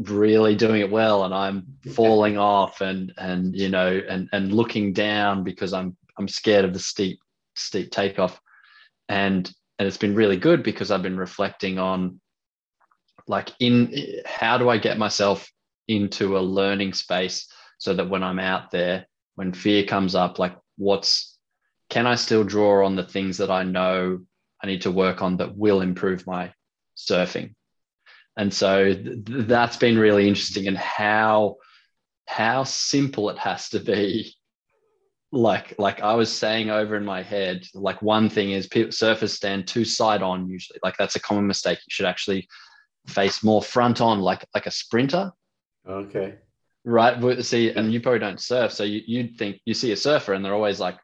really 0.00 0.54
doing 0.54 0.80
it 0.80 0.90
well 0.90 1.24
and 1.24 1.34
i'm 1.34 1.66
falling 1.94 2.38
off 2.38 2.80
and 2.80 3.12
and 3.16 3.56
you 3.56 3.68
know 3.68 4.00
and 4.08 4.28
and 4.32 4.52
looking 4.52 4.92
down 4.92 5.42
because 5.42 5.72
i'm 5.72 5.96
i'm 6.18 6.28
scared 6.28 6.64
of 6.64 6.72
the 6.72 6.78
steep 6.78 7.18
steep 7.58 7.90
takeoff. 7.90 8.40
And 9.08 9.50
and 9.78 9.86
it's 9.86 9.96
been 9.96 10.14
really 10.14 10.36
good 10.36 10.62
because 10.62 10.90
i've 10.90 11.02
been 11.02 11.16
reflecting 11.16 11.78
on 11.78 12.20
like 13.26 13.50
in 13.60 14.22
how 14.26 14.58
do 14.58 14.68
i 14.68 14.76
get 14.78 14.98
myself 14.98 15.50
into 15.86 16.36
a 16.36 16.40
learning 16.40 16.92
space 16.92 17.48
so 17.78 17.94
that 17.94 18.08
when 18.08 18.22
i'm 18.22 18.38
out 18.38 18.70
there 18.70 19.06
when 19.36 19.52
fear 19.52 19.84
comes 19.84 20.14
up 20.14 20.38
like 20.38 20.56
what's 20.76 21.38
can 21.88 22.06
i 22.06 22.14
still 22.14 22.44
draw 22.44 22.84
on 22.84 22.96
the 22.96 23.06
things 23.06 23.38
that 23.38 23.50
i 23.50 23.62
know 23.62 24.20
i 24.62 24.66
need 24.66 24.82
to 24.82 24.90
work 24.90 25.22
on 25.22 25.36
that 25.38 25.56
will 25.56 25.80
improve 25.80 26.26
my 26.26 26.52
surfing 26.96 27.54
and 28.38 28.52
so 28.54 28.94
th- 28.94 29.18
that's 29.26 29.76
been 29.76 29.98
really 29.98 30.26
interesting 30.28 30.66
and 30.68 30.78
how 30.78 31.56
how 32.26 32.64
simple 32.64 33.28
it 33.30 33.38
has 33.38 33.68
to 33.70 33.80
be. 33.80 34.34
Like 35.30 35.74
like 35.78 36.00
i 36.00 36.14
was 36.14 36.32
saying 36.32 36.70
over 36.70 36.96
in 36.96 37.04
my 37.04 37.22
head 37.22 37.66
like 37.74 38.00
one 38.00 38.30
thing 38.30 38.52
is 38.52 38.66
people 38.66 38.92
surfers 38.92 39.28
stand 39.36 39.66
two 39.66 39.84
side 39.84 40.22
on 40.22 40.48
usually. 40.48 40.78
Like 40.82 40.96
that's 40.96 41.16
a 41.16 41.20
common 41.20 41.46
mistake. 41.46 41.76
You 41.80 41.90
should 41.90 42.06
actually 42.06 42.48
face 43.08 43.42
more 43.44 43.60
front 43.62 44.00
on 44.00 44.20
like 44.20 44.46
like 44.54 44.64
a 44.66 44.70
sprinter. 44.70 45.30
Okay. 45.86 46.36
right? 46.84 47.20
But 47.20 47.44
see 47.44 47.70
and 47.72 47.92
you 47.92 48.00
probably 48.00 48.20
don't 48.20 48.40
surf 48.40 48.72
so 48.72 48.84
you, 48.84 49.02
you'd 49.06 49.36
think 49.36 49.60
you 49.66 49.74
see 49.74 49.92
a 49.92 49.96
surfer 49.96 50.32
and 50.32 50.42
they're 50.42 50.54
always 50.54 50.80
like 50.80 50.96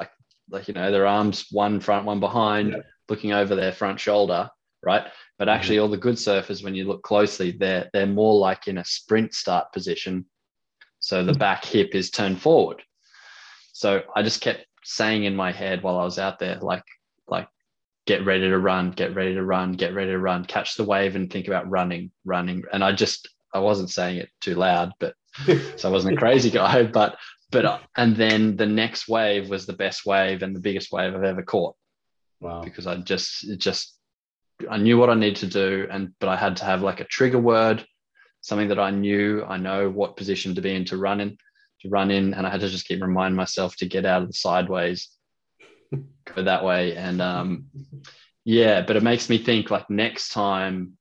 like 0.00 0.10
like 0.50 0.68
you 0.68 0.74
know 0.74 0.90
their 0.90 1.06
arms 1.06 1.46
one 1.50 1.78
front 1.80 2.06
one 2.06 2.20
behind 2.20 2.72
Yeah. 2.72 2.78
looking 3.10 3.32
over 3.32 3.54
their 3.54 3.72
front 3.72 4.00
shoulder 4.00 4.48
right 4.82 5.04
but 5.38 5.48
Mhm. 5.48 5.52
actually 5.52 5.78
all 5.78 5.88
the 5.88 5.96
good 5.96 6.14
surfers 6.16 6.62
when 6.64 6.74
you 6.74 6.84
look 6.84 7.02
closely 7.02 7.50
they're 7.52 7.88
they're 7.92 8.06
more 8.06 8.38
like 8.38 8.68
in 8.68 8.78
a 8.78 8.84
sprint 8.84 9.34
start 9.34 9.72
position. 9.72 10.26
So 10.98 11.24
the 11.24 11.34
back 11.34 11.64
hip 11.64 11.94
is 11.94 12.10
turned 12.10 12.40
forward. 12.40 12.82
So 13.72 14.02
i 14.14 14.22
just 14.22 14.40
kept 14.40 14.66
saying 14.84 15.24
in 15.24 15.34
my 15.36 15.50
head 15.52 15.82
while 15.82 15.98
i 15.98 16.04
was 16.04 16.18
out 16.18 16.38
there 16.38 16.58
like 16.60 16.84
like 17.28 17.48
get 18.06 18.24
ready 18.24 18.48
to 18.48 18.58
run 18.58 18.92
get 18.92 19.14
ready 19.14 19.34
to 19.34 19.44
run 19.44 19.72
get 19.72 19.92
ready 19.94 20.10
to 20.12 20.18
run 20.18 20.44
catch 20.44 20.76
the 20.76 20.84
wave 20.84 21.16
and 21.16 21.30
think 21.30 21.48
about 21.48 21.68
running 21.68 22.10
running. 22.24 22.62
And 22.72 22.82
i 22.84 22.92
just 22.92 23.28
i 23.52 23.58
wasn't 23.58 23.90
saying 23.90 24.18
it 24.18 24.30
too 24.40 24.54
loud 24.54 24.92
but 25.00 25.14
so 25.76 25.88
I 25.88 25.92
wasn't 25.92 26.14
a 26.14 26.18
crazy 26.18 26.50
guy, 26.50 26.82
but 26.84 27.18
but 27.50 27.82
and 27.94 28.16
then 28.16 28.56
the 28.56 28.64
next 28.66 29.06
wave 29.06 29.50
was 29.50 29.66
the 29.66 29.74
best 29.74 30.06
wave 30.06 30.42
and 30.42 30.56
the 30.56 30.60
biggest 30.60 30.90
wave 30.90 31.14
I've 31.14 31.24
ever 31.24 31.42
caught. 31.42 31.76
Wow. 32.40 32.62
because 32.62 32.86
I 32.86 32.96
just 32.96 33.58
just 33.58 33.95
I 34.70 34.78
knew 34.78 34.98
what 34.98 35.10
I 35.10 35.14
needed 35.14 35.36
to 35.36 35.46
do 35.46 35.86
and 35.90 36.12
but 36.20 36.28
I 36.28 36.36
had 36.36 36.56
to 36.58 36.64
have 36.64 36.82
like 36.82 37.00
a 37.00 37.04
trigger 37.04 37.38
word, 37.38 37.84
something 38.40 38.68
that 38.68 38.78
I 38.78 38.90
knew 38.90 39.44
I 39.44 39.56
know 39.56 39.90
what 39.90 40.16
position 40.16 40.54
to 40.54 40.60
be 40.60 40.74
in 40.74 40.84
to 40.86 40.96
run 40.96 41.20
in 41.20 41.36
to 41.80 41.88
run 41.88 42.10
in, 42.10 42.32
and 42.32 42.46
I 42.46 42.50
had 42.50 42.60
to 42.60 42.68
just 42.68 42.86
keep 42.86 43.02
reminding 43.02 43.36
myself 43.36 43.76
to 43.76 43.86
get 43.86 44.06
out 44.06 44.22
of 44.22 44.28
the 44.28 44.34
sideways, 44.34 45.10
go 45.92 46.42
that 46.42 46.64
way, 46.64 46.96
and 46.96 47.20
um 47.20 47.66
yeah, 48.44 48.82
but 48.82 48.96
it 48.96 49.02
makes 49.02 49.28
me 49.28 49.38
think 49.38 49.70
like 49.70 49.90
next 49.90 50.30
time 50.30 50.96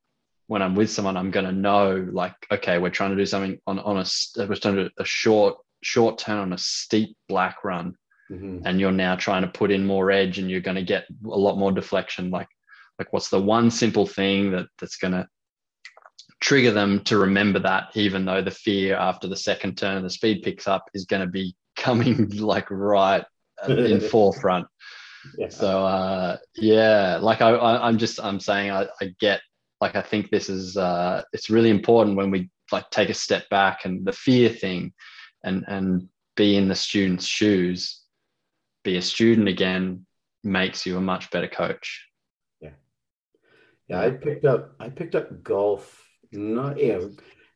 when 0.48 0.62
I'm 0.62 0.76
with 0.76 0.92
someone, 0.92 1.18
I'm 1.18 1.32
going 1.32 1.46
to 1.46 1.52
know 1.52 2.08
like, 2.12 2.34
okay, 2.52 2.78
we're 2.78 2.90
trying 2.90 3.12
to 3.12 3.16
do 3.16 3.26
something 3.26 3.60
on, 3.66 3.80
on 3.80 3.98
a, 3.98 4.06
we're 4.38 4.56
trying 4.56 4.76
to 4.76 4.84
do 4.86 4.90
a 5.00 5.06
short, 5.06 5.58
short 5.82 6.18
turn 6.18 6.38
on 6.38 6.54
a 6.54 6.58
steep 6.58 7.16
black 7.28 7.64
run. 7.64 7.96
Mhm. 8.32 8.64
And 8.66 8.80
you're 8.80 8.92
now 8.92 9.16
trying 9.16 9.44
to 9.44 9.48
put 9.48 9.70
in 9.70 9.86
more 9.86 10.10
edge 10.10 10.40
and 10.40 10.50
you're 10.50 10.62
going 10.62 10.78
to 10.78 10.84
get 10.84 11.06
a 11.24 11.38
lot 11.38 11.58
more 11.58 11.72
deflection. 11.72 12.32
Like, 12.32 12.48
like 13.00 13.12
what's 13.12 13.30
the 13.30 13.42
one 13.42 13.70
simple 13.70 14.06
thing 14.06 14.52
that 14.52 14.68
that's 14.80 14.98
going 14.98 15.14
to 15.14 15.28
trigger 16.42 16.72
them 16.72 17.00
to 17.02 17.18
remember 17.18 17.60
that 17.60 17.90
even 17.96 18.26
though 18.26 18.42
the 18.42 18.52
fear 18.52 18.96
after 18.96 19.28
the 19.28 19.36
second 19.36 19.78
turn 19.78 19.98
of 19.98 20.04
the 20.04 20.10
speed 20.10 20.44
picks 20.44 20.68
up 20.68 20.84
is 20.94 21.06
going 21.06 21.22
to 21.22 21.32
be 21.32 21.56
coming 21.76 22.30
like 22.38 22.70
right 22.70 23.26
in 23.68 24.00
forefront? 24.12 24.68
Yeah. 25.40 25.50
so 25.50 25.84
uh 25.84 26.38
yeah 26.56 27.18
like 27.20 27.42
I, 27.42 27.50
I 27.50 27.88
i'm 27.88 27.98
just 27.98 28.20
i'm 28.20 28.40
saying 28.40 28.70
I, 28.70 28.86
I 29.02 29.16
get 29.20 29.42
like 29.82 29.96
i 29.96 30.02
think 30.04 30.30
this 30.30 30.50
is 30.50 30.78
uh 30.78 31.24
it's 31.34 31.50
really 31.50 31.72
important 31.72 32.16
when 32.16 32.30
we 32.30 32.52
like 32.72 32.88
take 32.92 33.10
a 33.10 33.14
step 33.16 33.50
back 33.50 33.86
and 33.86 34.06
the 34.06 34.12
fear 34.12 34.50
thing 34.50 34.94
and 35.44 35.66
and 35.68 36.08
be 36.36 36.58
in 36.58 36.68
the 36.68 36.76
student's 36.76 37.26
shoes. 37.26 38.02
Be 38.84 38.98
a 38.98 39.02
student 39.02 39.48
again 39.48 40.06
makes 40.44 40.86
you 40.86 40.98
a 40.98 41.02
much 41.02 41.32
better 41.32 41.48
coach 41.48 42.08
Yeah, 43.88 44.02
I 44.02 44.10
picked 44.12 44.46
up 44.46 44.76
I 44.80 44.90
picked 44.90 45.16
up 45.16 45.44
golf. 45.44 46.04
Not 46.32 46.80
yeah, 46.80 47.00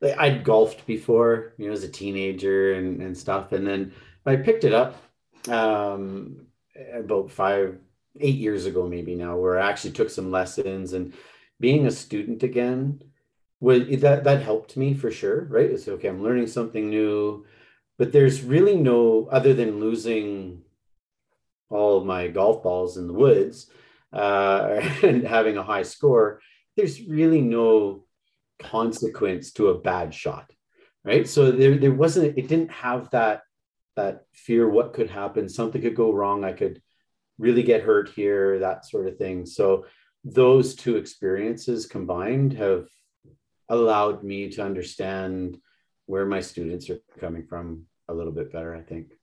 like 0.02 0.18
I'd 0.18 0.44
golfed 0.44 0.86
before, 0.86 1.54
you 1.58 1.68
know, 1.68 1.74
as 1.74 1.84
a 1.84 1.90
teenager 1.90 2.74
and, 2.74 3.02
and 3.02 3.18
stuff. 3.18 3.52
And 3.52 3.66
then 3.66 3.94
I 4.26 4.36
picked 4.36 4.64
it 4.64 4.74
up 4.74 5.02
um 5.48 6.46
about 6.94 7.32
five, 7.32 7.78
eight 8.20 8.36
years 8.36 8.66
ago, 8.66 8.88
maybe 8.88 9.16
now, 9.16 9.38
where 9.38 9.60
I 9.60 9.70
actually 9.70 9.92
took 9.92 10.10
some 10.10 10.32
lessons 10.32 10.94
and 10.94 11.14
being 11.60 11.88
a 11.88 11.92
student 11.92 12.44
again 12.44 13.04
was 13.60 13.88
that 14.02 14.24
that 14.24 14.42
helped 14.42 14.78
me 14.78 14.94
for 14.94 15.12
sure, 15.12 15.46
right? 15.46 15.70
It's 15.70 15.88
okay, 15.88 16.08
I'm 16.08 16.24
learning 16.24 16.48
something 16.48 16.90
new, 16.90 17.46
but 17.98 18.12
there's 18.12 18.42
really 18.42 18.76
no 18.76 19.28
other 19.32 19.54
than 19.54 19.80
losing 19.80 20.64
all 21.70 21.98
of 21.98 22.06
my 22.06 22.28
golf 22.28 22.64
balls 22.64 22.98
in 22.98 23.08
the 23.08 23.14
woods 23.14 23.70
uh, 24.14 24.82
and 25.04 25.24
having 25.24 25.58
a 25.58 25.64
high 25.64 25.84
score, 25.84 26.42
there's 26.76 27.02
really 27.08 27.42
no 27.42 28.06
consequence 28.60 29.52
to 29.54 29.70
a 29.70 29.80
bad 29.80 30.14
shot, 30.14 30.52
right? 31.04 31.28
So 31.28 31.52
there, 31.52 31.78
there 31.78 31.94
wasn't. 31.94 32.38
It 32.38 32.48
didn't 32.48 32.72
have 32.72 33.10
that 33.12 33.42
that 33.96 34.26
fear. 34.34 34.70
What 34.70 34.94
could 34.94 35.10
happen? 35.10 35.50
Something 35.50 35.82
could 35.82 35.96
go 35.96 36.14
wrong. 36.14 36.44
I 36.44 36.54
could 36.54 36.82
really 37.38 37.64
get 37.64 37.84
hurt 37.84 38.10
here. 38.10 38.60
That 38.60 38.86
sort 38.86 39.08
of 39.08 39.18
thing. 39.18 39.46
So 39.46 39.86
those 40.24 40.76
two 40.76 40.98
experiences 40.98 41.86
combined 41.86 42.54
have 42.54 42.88
allowed 43.70 44.24
me 44.24 44.50
to 44.50 44.64
understand 44.64 45.58
where 46.06 46.26
my 46.26 46.42
students 46.42 46.90
are 46.90 47.00
coming 47.20 47.46
from 47.46 47.86
a 48.08 48.14
little 48.14 48.34
bit 48.34 48.52
better. 48.52 48.76
I 48.76 48.82
think. 48.82 49.14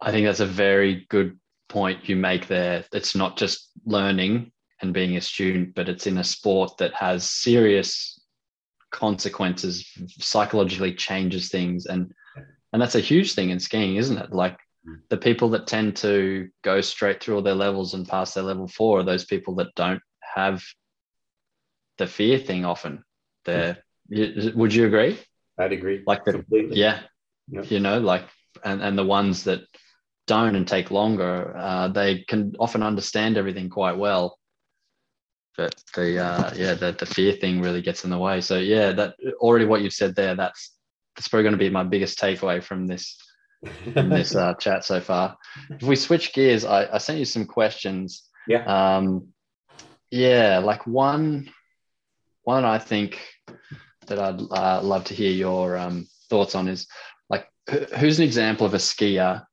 i 0.00 0.10
think 0.10 0.26
that's 0.26 0.40
a 0.40 0.46
very 0.46 1.06
good 1.08 1.38
point 1.70 2.08
you 2.08 2.16
make 2.16 2.46
there 2.48 2.84
it's 2.92 3.14
not 3.14 3.36
just 3.38 3.70
learning 3.86 4.52
and 4.82 4.92
being 4.92 5.16
a 5.16 5.20
student 5.20 5.74
but 5.74 5.88
it's 5.88 6.06
in 6.06 6.18
a 6.18 6.24
sport 6.24 6.76
that 6.78 6.92
has 6.94 7.24
serious 7.30 8.20
consequences 8.90 9.86
psychologically 10.18 10.92
changes 10.92 11.48
things 11.48 11.86
and 11.86 12.12
and 12.72 12.82
that's 12.82 12.96
a 12.96 13.00
huge 13.00 13.34
thing 13.34 13.50
in 13.50 13.60
skiing 13.60 13.96
isn't 13.96 14.18
it 14.18 14.32
like 14.32 14.58
the 15.10 15.16
people 15.16 15.48
that 15.50 15.66
tend 15.66 15.94
to 15.94 16.48
go 16.62 16.80
straight 16.80 17.22
through 17.22 17.36
all 17.36 17.42
their 17.42 17.54
levels 17.54 17.94
and 17.94 18.08
pass 18.08 18.34
their 18.34 18.42
level 18.42 18.66
four 18.66 18.98
are 18.98 19.04
those 19.04 19.24
people 19.24 19.54
that 19.54 19.72
don't 19.76 20.02
have 20.34 20.62
the 21.98 22.06
fear 22.06 22.38
thing 22.38 22.64
often 22.64 23.04
they're 23.44 23.78
would 24.56 24.74
you 24.74 24.86
agree 24.86 25.16
I'd 25.58 25.72
agree. 25.72 26.02
like 26.06 26.24
the 26.24 26.32
completely. 26.32 26.76
yeah 26.76 27.00
Yep. 27.52 27.70
you 27.70 27.80
know 27.80 27.98
like 27.98 28.24
and 28.64 28.80
and 28.82 28.96
the 28.96 29.04
ones 29.04 29.44
that 29.44 29.62
don't 30.34 30.56
and 30.56 30.68
take 30.68 30.90
longer 30.90 31.54
uh, 31.56 31.88
they 31.88 32.10
can 32.30 32.54
often 32.58 32.82
understand 32.82 33.36
everything 33.36 33.68
quite 33.68 33.96
well 33.96 34.38
but 35.56 35.74
the 35.94 36.18
uh 36.18 36.50
yeah 36.54 36.74
the, 36.74 36.92
the 36.98 37.06
fear 37.06 37.32
thing 37.32 37.60
really 37.60 37.82
gets 37.82 38.04
in 38.04 38.10
the 38.10 38.18
way 38.26 38.40
so 38.40 38.56
yeah 38.58 38.92
that 38.92 39.14
already 39.40 39.66
what 39.66 39.82
you've 39.82 40.00
said 40.02 40.14
there 40.14 40.34
that's 40.34 40.76
that's 41.14 41.28
probably 41.28 41.42
going 41.42 41.58
to 41.58 41.58
be 41.58 41.68
my 41.70 41.84
biggest 41.84 42.18
takeaway 42.18 42.62
from 42.62 42.86
this 42.86 43.16
in 43.94 44.08
this 44.08 44.34
uh, 44.34 44.54
chat 44.54 44.84
so 44.84 45.00
far. 45.00 45.36
If 45.70 45.82
we 45.82 45.96
switch 45.96 46.32
gears, 46.32 46.64
I, 46.64 46.94
I 46.94 46.98
sent 46.98 47.18
you 47.18 47.24
some 47.24 47.46
questions. 47.46 48.22
Yeah. 48.46 48.64
Um, 48.64 49.28
yeah, 50.10 50.58
like 50.58 50.86
one, 50.86 51.50
one 52.42 52.64
I 52.64 52.78
think 52.78 53.20
that 54.06 54.18
I'd 54.18 54.40
uh, 54.40 54.82
love 54.82 55.04
to 55.04 55.14
hear 55.14 55.30
your 55.30 55.76
um, 55.76 56.08
thoughts 56.28 56.54
on 56.54 56.68
is 56.68 56.86
like, 57.28 57.46
who's 57.98 58.18
an 58.18 58.24
example 58.24 58.66
of 58.66 58.74
a 58.74 58.78
skier 58.78 59.44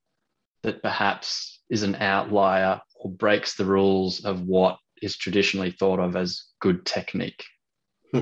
that 0.68 0.84
perhaps 0.84 1.62
is 1.70 1.84
an 1.84 1.96
outlier 1.96 2.80
or 2.96 3.10
breaks 3.12 3.56
the 3.56 3.66
rules 3.66 4.24
of 4.24 4.42
what 4.42 4.78
is 5.02 5.18
traditionally 5.18 5.72
thought 5.72 6.00
of 6.00 6.16
as 6.16 6.44
good 6.62 6.86
technique? 6.86 7.44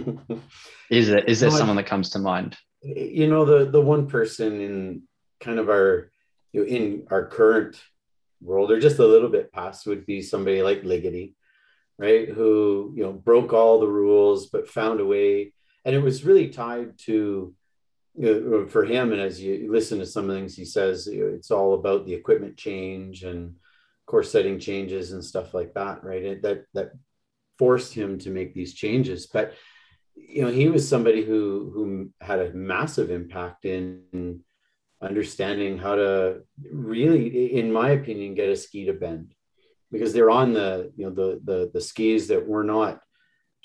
is 0.89 1.07
there 1.07 1.23
is 1.25 1.39
there 1.39 1.49
no, 1.49 1.55
someone 1.55 1.75
that 1.75 1.87
comes 1.87 2.11
to 2.11 2.19
mind? 2.19 2.55
You 2.81 3.27
know, 3.27 3.45
the 3.45 3.65
the 3.69 3.81
one 3.81 4.07
person 4.07 4.61
in 4.61 5.03
kind 5.39 5.59
of 5.59 5.69
our 5.69 6.11
you 6.53 6.61
know, 6.61 6.67
in 6.67 7.07
our 7.11 7.25
current 7.27 7.81
world 8.41 8.71
or 8.71 8.79
just 8.79 8.99
a 8.99 9.05
little 9.05 9.29
bit 9.29 9.51
past 9.51 9.87
would 9.87 10.05
be 10.05 10.21
somebody 10.21 10.61
like 10.61 10.83
Ligety, 10.83 11.33
right? 11.97 12.29
Who 12.29 12.93
you 12.95 13.03
know 13.03 13.11
broke 13.11 13.53
all 13.53 13.79
the 13.79 13.87
rules 13.87 14.47
but 14.47 14.69
found 14.69 14.99
a 14.99 15.05
way, 15.05 15.53
and 15.83 15.95
it 15.95 16.01
was 16.01 16.25
really 16.25 16.49
tied 16.49 16.97
to 17.05 17.53
Uh, 18.23 18.65
for 18.67 18.85
him. 18.85 19.11
And 19.11 19.19
as 19.19 19.41
you 19.41 19.69
listen 19.69 19.99
to 19.99 20.05
some 20.05 20.29
of 20.29 20.29
the 20.29 20.35
things 20.35 20.55
he 20.55 20.63
says, 20.63 21.07
it's 21.11 21.51
all 21.51 21.73
about 21.73 22.05
the 22.05 22.13
equipment 22.13 22.55
change 22.55 23.23
and 23.23 23.55
course 24.05 24.31
setting 24.31 24.57
changes 24.57 25.11
and 25.11 25.23
stuff 25.23 25.53
like 25.53 25.73
that, 25.73 26.01
right? 26.03 26.23
It, 26.23 26.41
that 26.43 26.65
that 26.73 26.91
forced 27.57 27.93
him 27.93 28.17
to 28.19 28.29
make 28.29 28.53
these 28.53 28.73
changes, 28.73 29.27
but 29.27 29.53
you 30.15 30.41
know 30.43 30.51
he 30.51 30.69
was 30.69 30.87
somebody 30.87 31.23
who 31.23 31.71
who 31.73 32.09
had 32.21 32.39
a 32.39 32.53
massive 32.53 33.11
impact 33.11 33.65
in 33.65 34.41
understanding 35.01 35.77
how 35.77 35.95
to 35.95 36.41
really 36.71 37.53
in 37.53 37.71
my 37.71 37.89
opinion 37.89 38.33
get 38.33 38.49
a 38.49 38.55
ski 38.55 38.85
to 38.85 38.93
bend 38.93 39.33
because 39.91 40.13
they're 40.13 40.29
on 40.29 40.53
the 40.53 40.91
you 40.95 41.05
know 41.05 41.13
the 41.13 41.41
the 41.43 41.69
the 41.73 41.81
skis 41.81 42.29
that 42.29 42.47
were 42.47 42.63
not 42.63 43.01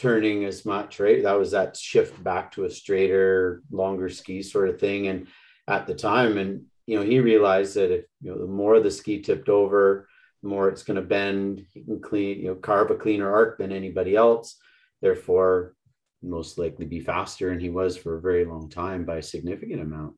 turning 0.00 0.46
as 0.46 0.64
much 0.64 0.98
right 0.98 1.22
that 1.22 1.38
was 1.38 1.50
that 1.50 1.76
shift 1.76 2.22
back 2.24 2.50
to 2.50 2.64
a 2.64 2.70
straighter 2.70 3.62
longer 3.70 4.08
ski 4.08 4.42
sort 4.42 4.70
of 4.70 4.80
thing. 4.80 5.08
And 5.08 5.26
at 5.68 5.86
the 5.86 5.94
time 5.94 6.38
and 6.38 6.64
you 6.86 6.98
know 6.98 7.04
he 7.04 7.20
realized 7.20 7.74
that 7.76 7.92
if 7.92 8.06
you 8.22 8.30
know 8.30 8.38
the 8.38 8.46
more 8.46 8.80
the 8.80 8.90
ski 8.90 9.20
tipped 9.20 9.50
over 9.50 10.08
the 10.42 10.48
more 10.48 10.70
it's 10.70 10.82
going 10.82 10.96
to 10.96 11.02
bend. 11.02 11.66
He 11.74 11.84
can 11.84 12.00
clean 12.00 12.40
you 12.40 12.48
know 12.48 12.54
carve 12.54 12.90
a 12.90 12.96
cleaner 12.96 13.30
arc 13.30 13.58
than 13.58 13.72
anybody 13.72 14.16
else. 14.16 14.56
Therefore 15.02 15.74
most 16.22 16.56
likely 16.58 16.86
be 16.86 17.00
faster 17.00 17.50
and 17.50 17.60
he 17.60 17.70
was 17.70 17.96
for 17.96 18.16
a 18.16 18.20
very 18.20 18.44
long 18.44 18.68
time 18.70 19.04
by 19.04 19.16
a 19.16 19.22
significant 19.22 19.82
amount. 19.82 20.14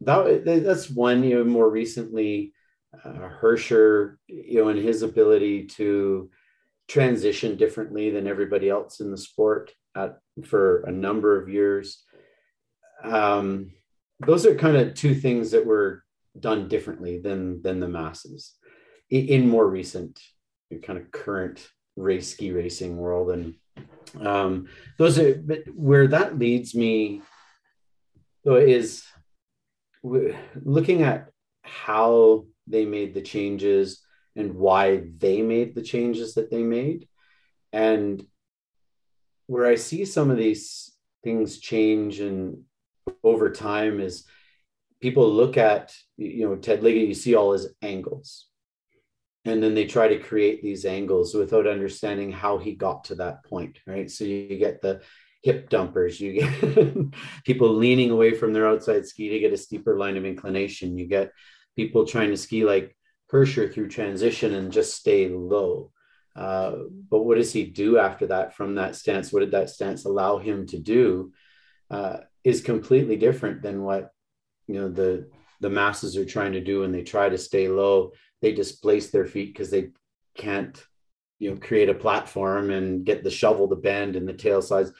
That 0.00 0.44
that's 0.64 0.88
one 0.88 1.22
you 1.22 1.36
know 1.36 1.44
more 1.44 1.68
recently 1.68 2.54
uh, 3.04 3.28
Hirscher 3.42 4.16
you 4.26 4.62
know 4.62 4.68
and 4.68 4.78
his 4.78 5.02
ability 5.02 5.66
to 5.76 6.30
transition 6.88 7.56
differently 7.56 8.10
than 8.10 8.26
everybody 8.26 8.68
else 8.68 9.00
in 9.00 9.10
the 9.10 9.16
sport 9.16 9.72
at, 9.94 10.18
for 10.44 10.80
a 10.82 10.90
number 10.90 11.40
of 11.40 11.48
years. 11.48 12.02
Um, 13.04 13.72
those 14.20 14.46
are 14.46 14.54
kind 14.54 14.76
of 14.76 14.94
two 14.94 15.14
things 15.14 15.52
that 15.52 15.66
were 15.66 16.02
done 16.38 16.68
differently 16.68 17.18
than 17.18 17.62
than 17.62 17.80
the 17.80 17.88
masses 17.88 18.54
in, 19.10 19.26
in 19.26 19.48
more 19.48 19.66
recent 19.66 20.20
kind 20.82 20.98
of 20.98 21.10
current 21.10 21.66
race 21.96 22.32
ski 22.32 22.52
racing 22.52 22.96
world. 22.96 23.30
And 23.30 23.54
um, 24.24 24.68
those 24.98 25.18
are 25.18 25.34
but 25.34 25.60
where 25.74 26.08
that 26.08 26.38
leads 26.38 26.74
me 26.74 27.22
though 28.44 28.56
is 28.56 29.04
looking 30.02 31.02
at 31.02 31.28
how 31.62 32.46
they 32.66 32.84
made 32.84 33.14
the 33.14 33.22
changes 33.22 34.00
and 34.38 34.54
why 34.54 35.02
they 35.18 35.42
made 35.42 35.74
the 35.74 35.82
changes 35.82 36.34
that 36.34 36.50
they 36.50 36.62
made. 36.62 37.08
And 37.72 38.24
where 39.48 39.66
i 39.66 39.74
see 39.74 40.04
some 40.04 40.30
of 40.30 40.36
these 40.36 40.92
things 41.24 41.58
change 41.58 42.20
and 42.20 42.64
over 43.24 43.50
time 43.50 43.98
is 43.98 44.24
people 45.00 45.32
look 45.32 45.56
at 45.56 45.94
you 46.18 46.46
know 46.46 46.54
ted 46.56 46.82
ligety 46.82 47.08
you 47.08 47.14
see 47.14 47.34
all 47.34 47.52
his 47.52 47.68
angles. 47.82 48.46
And 49.44 49.62
then 49.62 49.74
they 49.74 49.86
try 49.86 50.08
to 50.08 50.18
create 50.18 50.62
these 50.62 50.84
angles 50.84 51.34
without 51.34 51.66
understanding 51.66 52.30
how 52.30 52.58
he 52.58 52.72
got 52.74 53.04
to 53.04 53.14
that 53.16 53.44
point 53.44 53.78
right? 53.86 54.10
So 54.10 54.24
you 54.24 54.56
get 54.58 54.80
the 54.80 55.00
hip 55.42 55.70
dumpers 55.70 56.20
you 56.20 56.32
get 56.40 57.14
people 57.44 57.72
leaning 57.72 58.10
away 58.10 58.34
from 58.34 58.52
their 58.52 58.66
outside 58.66 59.06
ski 59.06 59.28
to 59.30 59.38
get 59.38 59.52
a 59.52 59.56
steeper 59.56 59.96
line 59.96 60.16
of 60.16 60.24
inclination. 60.24 60.98
You 60.98 61.06
get 61.06 61.32
people 61.74 62.04
trying 62.04 62.30
to 62.30 62.36
ski 62.36 62.64
like 62.64 62.97
Hirscher 63.32 63.72
through 63.72 63.88
transition 63.88 64.54
and 64.54 64.72
just 64.72 64.96
stay 64.96 65.28
low. 65.28 65.92
Uh, 66.34 66.76
but 67.10 67.24
what 67.24 67.36
does 67.36 67.52
he 67.52 67.64
do 67.64 67.98
after 67.98 68.26
that 68.28 68.54
from 68.54 68.76
that 68.76 68.96
stance? 68.96 69.32
What 69.32 69.40
did 69.40 69.50
that 69.50 69.70
stance 69.70 70.04
allow 70.04 70.38
him 70.38 70.66
to 70.68 70.78
do 70.78 71.32
uh, 71.90 72.18
is 72.44 72.60
completely 72.60 73.16
different 73.16 73.62
than 73.62 73.82
what 73.82 74.12
you 74.66 74.74
know 74.74 74.88
the 74.88 75.28
the 75.60 75.70
masses 75.70 76.16
are 76.16 76.24
trying 76.24 76.52
to 76.52 76.60
do 76.60 76.84
and 76.84 76.94
they 76.94 77.02
try 77.02 77.28
to 77.28 77.38
stay 77.38 77.68
low. 77.68 78.12
They 78.40 78.52
displace 78.52 79.10
their 79.10 79.24
feet 79.24 79.52
because 79.52 79.70
they 79.70 79.90
can't 80.36 80.80
you 81.38 81.50
know 81.50 81.56
create 81.56 81.88
a 81.88 81.94
platform 81.94 82.70
and 82.70 83.04
get 83.04 83.22
the 83.22 83.30
shovel 83.30 83.68
to 83.68 83.76
bend 83.76 84.16
and 84.16 84.28
the 84.28 84.32
tail 84.32 84.62
size 84.62 84.92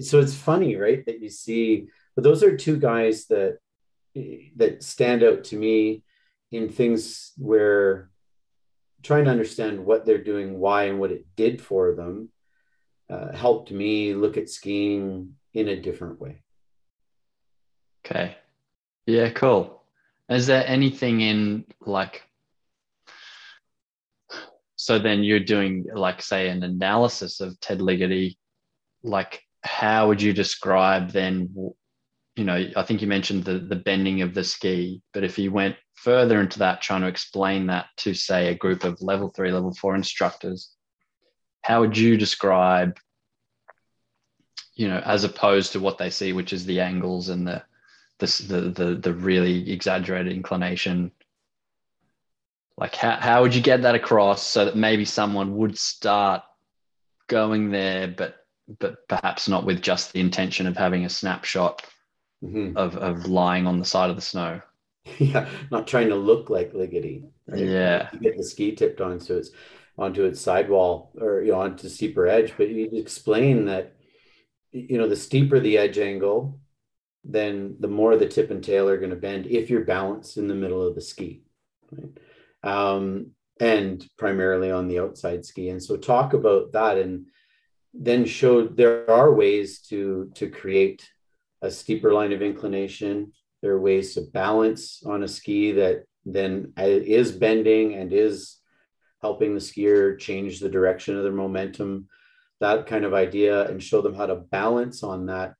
so 0.00 0.20
it's 0.20 0.34
funny 0.34 0.76
right 0.76 1.04
that 1.06 1.20
you 1.20 1.28
see 1.28 1.86
but 2.14 2.24
those 2.24 2.42
are 2.42 2.56
two 2.56 2.78
guys 2.78 3.26
that 3.26 3.58
that 4.56 4.82
stand 4.82 5.22
out 5.22 5.44
to 5.44 5.56
me 5.56 6.02
in 6.52 6.68
things 6.68 7.32
where 7.36 8.10
trying 9.02 9.24
to 9.24 9.30
understand 9.30 9.84
what 9.84 10.04
they're 10.04 10.22
doing 10.22 10.58
why 10.58 10.84
and 10.84 10.98
what 10.98 11.12
it 11.12 11.24
did 11.36 11.60
for 11.60 11.94
them 11.94 12.28
uh, 13.08 13.34
helped 13.36 13.70
me 13.70 14.14
look 14.14 14.36
at 14.36 14.48
skiing 14.48 15.34
in 15.54 15.68
a 15.68 15.80
different 15.80 16.20
way. 16.20 16.42
Okay. 18.04 18.36
Yeah 19.06 19.30
cool. 19.30 19.82
Is 20.28 20.46
there 20.46 20.66
anything 20.66 21.20
in 21.20 21.64
like 21.80 22.22
so 24.76 24.98
then 24.98 25.24
you're 25.24 25.40
doing 25.40 25.86
like 25.94 26.22
say 26.22 26.48
an 26.48 26.62
analysis 26.62 27.40
of 27.40 27.58
ted 27.60 27.80
ligety 27.80 28.36
like 29.02 29.42
how 29.62 30.06
would 30.08 30.20
you 30.22 30.32
describe 30.32 31.10
then 31.10 31.48
you 32.36 32.44
know 32.44 32.68
i 32.76 32.82
think 32.82 33.00
you 33.00 33.08
mentioned 33.08 33.44
the 33.44 33.58
the 33.58 33.76
bending 33.76 34.22
of 34.22 34.34
the 34.34 34.44
ski 34.44 35.00
but 35.12 35.24
if 35.24 35.38
you 35.38 35.50
went 35.50 35.76
further 35.96 36.40
into 36.40 36.60
that 36.60 36.80
trying 36.80 37.00
to 37.00 37.08
explain 37.08 37.66
that 37.66 37.86
to 37.96 38.14
say 38.14 38.48
a 38.48 38.54
group 38.54 38.84
of 38.84 39.00
level 39.02 39.30
3 39.30 39.50
level 39.50 39.74
4 39.74 39.96
instructors 39.96 40.70
how 41.62 41.80
would 41.80 41.96
you 41.96 42.16
describe 42.16 42.98
you 44.74 44.88
know 44.88 44.98
as 45.04 45.24
opposed 45.24 45.72
to 45.72 45.80
what 45.80 45.98
they 45.98 46.10
see 46.10 46.32
which 46.32 46.52
is 46.52 46.64
the 46.64 46.80
angles 46.80 47.28
and 47.28 47.46
the 47.46 47.62
the 48.18 48.26
the 48.76 48.94
the, 48.94 49.12
really 49.12 49.70
exaggerated 49.70 50.32
inclination 50.32 51.10
like 52.78 52.94
how, 52.94 53.16
how 53.16 53.42
would 53.42 53.54
you 53.54 53.62
get 53.62 53.82
that 53.82 53.94
across 53.94 54.42
so 54.42 54.64
that 54.64 54.76
maybe 54.76 55.04
someone 55.04 55.56
would 55.56 55.76
start 55.78 56.42
going 57.26 57.70
there 57.70 58.06
but 58.06 58.36
but 58.78 59.06
perhaps 59.08 59.48
not 59.48 59.64
with 59.64 59.80
just 59.80 60.12
the 60.12 60.20
intention 60.20 60.66
of 60.66 60.76
having 60.76 61.04
a 61.04 61.08
snapshot 61.08 61.84
mm-hmm. 62.42 62.76
of, 62.76 62.96
of 62.96 63.26
lying 63.26 63.66
on 63.66 63.78
the 63.78 63.84
side 63.84 64.10
of 64.10 64.16
the 64.16 64.22
snow 64.22 64.60
yeah 65.18 65.48
not 65.70 65.86
trying 65.86 66.08
to 66.08 66.16
look 66.16 66.50
like 66.50 66.72
ligety 66.72 67.24
right? 67.46 67.60
yeah 67.60 68.08
you 68.12 68.20
get 68.20 68.36
the 68.36 68.44
ski 68.44 68.74
tipped 68.74 69.00
on 69.00 69.20
so 69.20 69.36
its 69.36 69.50
onto 69.98 70.24
its 70.24 70.40
sidewall 70.40 71.12
or 71.20 71.42
you 71.42 71.52
know 71.52 71.60
onto 71.60 71.88
steeper 71.88 72.26
edge 72.26 72.54
but 72.56 72.68
you 72.68 72.88
explain 72.92 73.64
that 73.64 73.94
you 74.72 74.98
know 74.98 75.08
the 75.08 75.16
steeper 75.16 75.60
the 75.60 75.78
edge 75.78 75.98
angle 75.98 76.60
then 77.24 77.76
the 77.80 77.88
more 77.88 78.16
the 78.16 78.28
tip 78.28 78.50
and 78.50 78.62
tail 78.62 78.88
are 78.88 78.98
going 78.98 79.10
to 79.10 79.16
bend 79.16 79.46
if 79.46 79.70
you're 79.70 79.84
balanced 79.84 80.36
in 80.36 80.48
the 80.48 80.54
middle 80.54 80.86
of 80.86 80.94
the 80.94 81.00
ski 81.00 81.42
right? 81.92 82.10
um, 82.62 83.30
and 83.60 84.06
primarily 84.18 84.70
on 84.70 84.88
the 84.88 84.98
outside 85.00 85.44
ski. 85.44 85.70
And 85.70 85.82
so 85.82 85.96
talk 85.96 86.34
about 86.34 86.72
that 86.72 86.98
and 86.98 87.26
then 87.94 88.24
show 88.26 88.66
there 88.66 89.10
are 89.10 89.32
ways 89.32 89.80
to 89.80 90.30
to 90.34 90.50
create 90.50 91.08
a 91.62 91.70
steeper 91.70 92.12
line 92.12 92.32
of 92.32 92.42
inclination. 92.42 93.32
There 93.66 93.74
are 93.74 93.80
ways 93.80 94.14
to 94.14 94.20
balance 94.20 95.02
on 95.04 95.24
a 95.24 95.28
ski 95.28 95.72
that 95.72 96.04
then 96.24 96.72
is 96.76 97.32
bending 97.32 97.94
and 97.94 98.12
is 98.12 98.58
helping 99.20 99.54
the 99.54 99.60
skier 99.60 100.16
change 100.16 100.60
the 100.60 100.68
direction 100.68 101.16
of 101.16 101.24
their 101.24 101.32
momentum, 101.32 102.06
that 102.60 102.86
kind 102.86 103.04
of 103.04 103.12
idea, 103.12 103.68
and 103.68 103.82
show 103.82 104.02
them 104.02 104.14
how 104.14 104.26
to 104.26 104.36
balance 104.36 105.02
on 105.02 105.26
that 105.26 105.54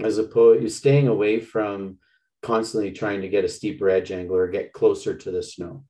as 0.00 0.18
opposed 0.18 0.64
to 0.64 0.68
staying 0.68 1.08
away 1.08 1.40
from 1.40 1.96
constantly 2.42 2.92
trying 2.92 3.22
to 3.22 3.28
get 3.30 3.46
a 3.46 3.48
steeper 3.48 3.88
edge 3.88 4.12
angle 4.12 4.36
or 4.36 4.48
get 4.48 4.74
closer 4.74 5.16
to 5.16 5.30
the 5.30 5.42
snow. 5.42 5.82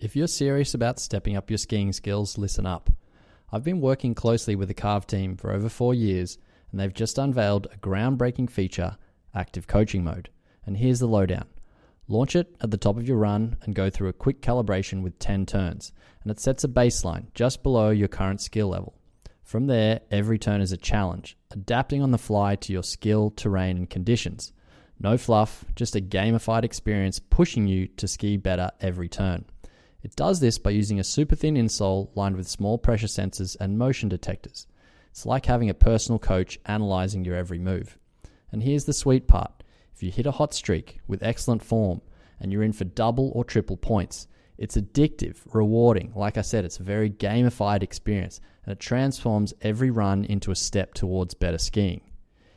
If 0.00 0.16
you're 0.16 0.26
serious 0.26 0.74
about 0.74 0.98
stepping 0.98 1.36
up 1.36 1.52
your 1.52 1.58
skiing 1.58 1.92
skills, 1.92 2.36
listen 2.36 2.66
up. 2.66 2.90
I've 3.52 3.62
been 3.62 3.80
working 3.80 4.16
closely 4.16 4.56
with 4.56 4.66
the 4.66 4.74
Carv 4.74 5.06
team 5.06 5.36
for 5.36 5.52
over 5.52 5.68
four 5.68 5.94
years, 5.94 6.36
and 6.72 6.80
they've 6.80 6.92
just 6.92 7.18
unveiled 7.18 7.68
a 7.72 7.76
groundbreaking 7.76 8.50
feature 8.50 8.96
active 9.34 9.66
coaching 9.66 10.02
mode. 10.02 10.30
And 10.66 10.76
here's 10.76 10.98
the 10.98 11.06
lowdown. 11.06 11.46
Launch 12.08 12.34
it 12.34 12.54
at 12.60 12.70
the 12.70 12.76
top 12.76 12.96
of 12.96 13.06
your 13.06 13.18
run 13.18 13.56
and 13.62 13.74
go 13.74 13.88
through 13.88 14.08
a 14.08 14.12
quick 14.12 14.42
calibration 14.42 15.02
with 15.02 15.18
10 15.18 15.46
turns, 15.46 15.92
and 16.22 16.30
it 16.30 16.40
sets 16.40 16.64
a 16.64 16.68
baseline 16.68 17.26
just 17.34 17.62
below 17.62 17.90
your 17.90 18.08
current 18.08 18.40
skill 18.40 18.68
level. 18.68 18.94
From 19.44 19.66
there, 19.66 20.00
every 20.10 20.38
turn 20.38 20.60
is 20.60 20.72
a 20.72 20.76
challenge, 20.76 21.36
adapting 21.50 22.02
on 22.02 22.10
the 22.10 22.18
fly 22.18 22.56
to 22.56 22.72
your 22.72 22.82
skill, 22.82 23.30
terrain, 23.30 23.76
and 23.76 23.88
conditions. 23.88 24.52
No 24.98 25.18
fluff, 25.18 25.64
just 25.74 25.96
a 25.96 26.00
gamified 26.00 26.64
experience 26.64 27.18
pushing 27.18 27.66
you 27.66 27.88
to 27.88 28.08
ski 28.08 28.36
better 28.36 28.70
every 28.80 29.08
turn. 29.08 29.44
It 30.02 30.16
does 30.16 30.40
this 30.40 30.58
by 30.58 30.70
using 30.70 30.98
a 30.98 31.04
super 31.04 31.36
thin 31.36 31.54
insole 31.54 32.10
lined 32.14 32.36
with 32.36 32.48
small 32.48 32.78
pressure 32.78 33.06
sensors 33.06 33.56
and 33.60 33.78
motion 33.78 34.08
detectors. 34.08 34.66
It's 35.12 35.26
like 35.26 35.44
having 35.44 35.68
a 35.68 35.74
personal 35.74 36.18
coach 36.18 36.58
analyzing 36.64 37.22
your 37.22 37.36
every 37.36 37.58
move. 37.58 37.98
And 38.50 38.62
here's 38.62 38.86
the 38.86 38.94
sweet 38.94 39.28
part 39.28 39.62
if 39.94 40.02
you 40.02 40.10
hit 40.10 40.24
a 40.24 40.32
hot 40.32 40.54
streak 40.54 41.00
with 41.06 41.22
excellent 41.22 41.62
form 41.62 42.00
and 42.40 42.50
you're 42.50 42.62
in 42.62 42.72
for 42.72 42.84
double 42.84 43.30
or 43.34 43.44
triple 43.44 43.76
points, 43.76 44.26
it's 44.56 44.74
addictive, 44.74 45.36
rewarding. 45.52 46.12
Like 46.16 46.38
I 46.38 46.40
said, 46.40 46.64
it's 46.64 46.80
a 46.80 46.82
very 46.82 47.10
gamified 47.10 47.82
experience 47.82 48.40
and 48.64 48.72
it 48.72 48.80
transforms 48.80 49.52
every 49.60 49.90
run 49.90 50.24
into 50.24 50.50
a 50.50 50.56
step 50.56 50.94
towards 50.94 51.34
better 51.34 51.58
skiing. 51.58 52.00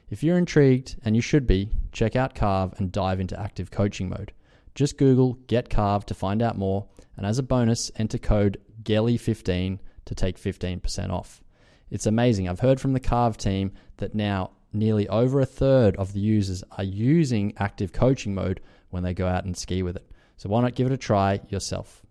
If 0.09 0.23
you're 0.23 0.37
intrigued, 0.37 0.95
and 1.03 1.13
you 1.15 1.21
should 1.21 1.45
be, 1.45 1.71
check 1.91 2.15
out 2.15 2.35
Carv 2.35 2.73
and 2.77 2.91
dive 2.91 3.19
into 3.19 3.37
active 3.37 3.69
coaching 3.69 4.07
mode. 4.07 4.31
Just 4.75 4.97
Google 4.97 5.33
Get 5.47 5.69
Carv 5.69 6.05
to 6.05 6.13
find 6.13 6.41
out 6.41 6.57
more, 6.57 6.87
and 7.17 7.25
as 7.25 7.37
a 7.37 7.43
bonus, 7.43 7.91
enter 7.97 8.17
code 8.17 8.61
GELLIE15 8.83 9.79
to 10.05 10.15
take 10.15 10.37
15% 10.37 11.09
off. 11.09 11.41
It's 11.89 12.05
amazing. 12.05 12.49
I've 12.49 12.59
heard 12.59 12.81
from 12.81 12.93
the 12.93 12.99
Carv 12.99 13.37
team 13.37 13.71
that 13.97 14.15
now 14.15 14.51
nearly 14.73 15.07
over 15.07 15.39
a 15.39 15.45
third 15.45 15.95
of 15.95 16.13
the 16.13 16.19
users 16.19 16.63
are 16.77 16.83
using 16.83 17.53
active 17.57 17.93
coaching 17.93 18.35
mode 18.35 18.59
when 18.89 19.03
they 19.03 19.13
go 19.13 19.27
out 19.27 19.45
and 19.45 19.55
ski 19.55 19.83
with 19.83 19.95
it. 19.95 20.09
So 20.37 20.49
why 20.49 20.61
not 20.61 20.75
give 20.75 20.87
it 20.87 20.93
a 20.93 20.97
try 20.97 21.39
yourself? 21.49 22.01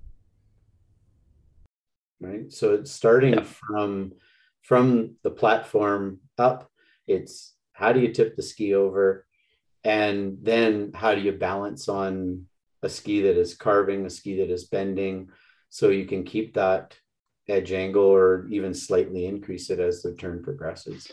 Right. 2.20 2.50
So 2.52 2.74
it's 2.74 2.90
starting 2.90 3.42
from 3.42 4.12
from 4.62 5.16
the 5.22 5.30
platform 5.30 6.20
up. 6.38 6.70
It's 7.06 7.54
how 7.72 7.92
do 7.92 8.00
you 8.00 8.12
tip 8.12 8.34
the 8.34 8.42
ski 8.42 8.74
over, 8.74 9.26
and 9.82 10.38
then 10.40 10.92
how 10.94 11.14
do 11.14 11.20
you 11.20 11.32
balance 11.32 11.88
on 11.88 12.46
a 12.82 12.88
ski 12.88 13.22
that 13.22 13.36
is 13.36 13.54
carving, 13.54 14.06
a 14.06 14.10
ski 14.10 14.38
that 14.38 14.50
is 14.50 14.64
bending, 14.64 15.28
so 15.68 15.88
you 15.90 16.06
can 16.06 16.24
keep 16.24 16.54
that 16.54 16.96
edge 17.48 17.72
angle 17.72 18.04
or 18.04 18.46
even 18.50 18.72
slightly 18.74 19.26
increase 19.26 19.70
it 19.70 19.80
as 19.80 20.02
the 20.02 20.14
turn 20.14 20.42
progresses. 20.42 21.10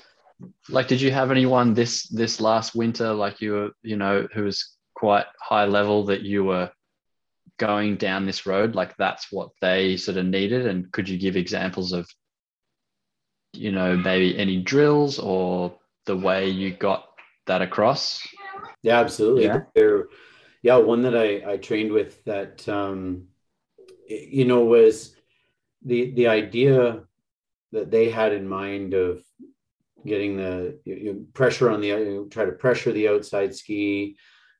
Like, 0.70 0.88
did 0.88 1.02
you 1.02 1.12
have 1.12 1.32
anyone 1.32 1.74
this 1.74 2.08
this 2.08 2.42
last 2.42 2.76
winter, 2.76 3.14
like 3.14 3.42
you 3.42 3.52
were, 3.54 3.72
you 3.84 3.96
know, 3.98 4.28
who 4.34 4.44
was 4.44 4.78
quite 4.96 5.26
high 5.40 5.66
level 5.66 6.06
that 6.06 6.22
you 6.22 6.44
were 6.44 6.72
going 7.60 7.96
down 7.96 8.26
this 8.26 8.46
road? 8.46 8.74
Like 8.76 8.96
that's 8.98 9.32
what 9.32 9.50
they 9.62 9.98
sort 9.98 10.18
of 10.18 10.26
needed? 10.26 10.66
And 10.66 10.92
could 10.92 11.08
you 11.08 11.18
give 11.18 11.36
examples 11.36 11.94
of 11.94 12.08
you 13.54 13.72
know 13.72 13.98
maybe 13.98 14.38
any 14.38 14.62
drills 14.62 15.20
or 15.20 15.78
the 16.06 16.18
way 16.18 16.50
you 16.50 16.72
got 16.72 17.06
that 17.46 17.62
across? 17.62 18.28
Yeah 18.82 19.00
absolutely. 19.00 19.46
Yeah, 19.46 19.62
there, 19.76 20.08
yeah 20.64 20.78
one 20.78 21.02
that 21.02 21.16
i 21.16 21.54
i 21.54 21.58
trained 21.58 21.92
with 21.92 22.24
that 22.26 22.68
um 22.70 23.28
you 24.08 24.46
know 24.46 24.64
was 24.64 25.16
the 25.86 26.12
the 26.12 26.28
idea 26.28 27.04
that 27.72 27.92
they 27.92 28.10
had 28.10 28.34
in 28.34 28.48
mind 28.48 28.94
of 28.94 29.22
getting 30.06 30.36
the 30.36 30.80
you 30.84 31.14
know, 31.14 31.26
pressure 31.34 31.70
on 31.70 31.80
the 31.80 31.88
you 31.88 32.28
try 32.32 32.46
to 32.46 32.52
pressure 32.52 32.92
the 32.92 33.08
outside 33.08 33.56
ski 33.56 34.18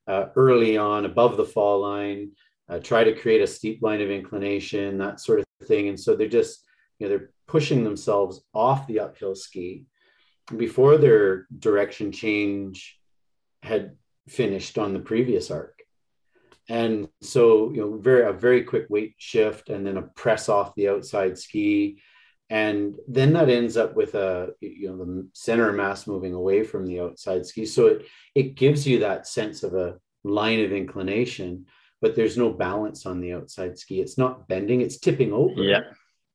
uh, 0.08 0.28
early 0.36 0.78
on 0.78 1.06
above 1.06 1.38
the 1.38 1.46
fall 1.46 1.82
line 1.82 2.32
uh, 2.72 2.80
try 2.80 3.04
to 3.04 3.14
create 3.14 3.42
a 3.42 3.48
steep 3.48 3.82
line 3.82 4.02
of 4.02 4.10
inclination, 4.10 4.98
that 4.98 5.20
sort 5.20 5.40
of 5.40 5.68
thing. 5.68 5.90
And 5.90 6.00
so 6.00 6.16
they're 6.16 6.28
just, 6.28 6.64
you 7.00 7.06
know, 7.06 7.10
they're 7.10 7.32
pushing 7.46 7.84
themselves 7.84 8.42
off 8.54 8.88
the 8.88 9.02
uphill 9.02 9.36
ski 9.36 9.86
before 10.56 10.98
their 10.98 11.48
direction 11.60 12.14
change 12.14 12.98
had 13.62 13.98
finished 14.30 14.78
on 14.78 14.94
the 14.94 15.00
previous 15.00 15.52
arc. 15.52 15.81
And 16.72 17.10
so, 17.22 17.72
you 17.72 17.82
know, 17.82 17.98
very 17.98 18.24
a 18.24 18.32
very 18.32 18.64
quick 18.64 18.86
weight 18.90 19.16
shift 19.18 19.70
and 19.70 19.86
then 19.86 19.98
a 19.98 20.04
press 20.04 20.48
off 20.48 20.76
the 20.76 20.90
outside 20.90 21.38
ski. 21.38 22.02
And 22.50 22.98
then 23.08 23.34
that 23.34 23.50
ends 23.50 23.78
up 23.78 23.96
with 23.96 24.16
a 24.16 24.54
you 24.62 24.90
know 24.90 24.98
the 24.98 25.28
center 25.34 25.72
mass 25.74 26.08
moving 26.08 26.34
away 26.34 26.64
from 26.64 26.86
the 26.86 27.00
outside 27.02 27.46
ski. 27.46 27.66
So 27.66 27.88
it 27.88 28.06
it 28.36 28.56
gives 28.56 28.88
you 28.88 29.00
that 29.00 29.28
sense 29.28 29.64
of 29.64 29.74
a 29.74 29.98
line 30.24 30.64
of 30.64 30.72
inclination 30.72 31.66
but 32.02 32.16
there's 32.16 32.38
no 32.38 32.50
balance 32.52 33.06
on 33.06 33.22
the 33.22 33.34
outside 33.34 33.78
ski. 33.78 34.02
It's 34.02 34.18
not 34.18 34.48
bending, 34.48 34.82
it's 34.82 34.98
tipping 34.98 35.32
over. 35.32 35.62
Yeah. 35.62 35.82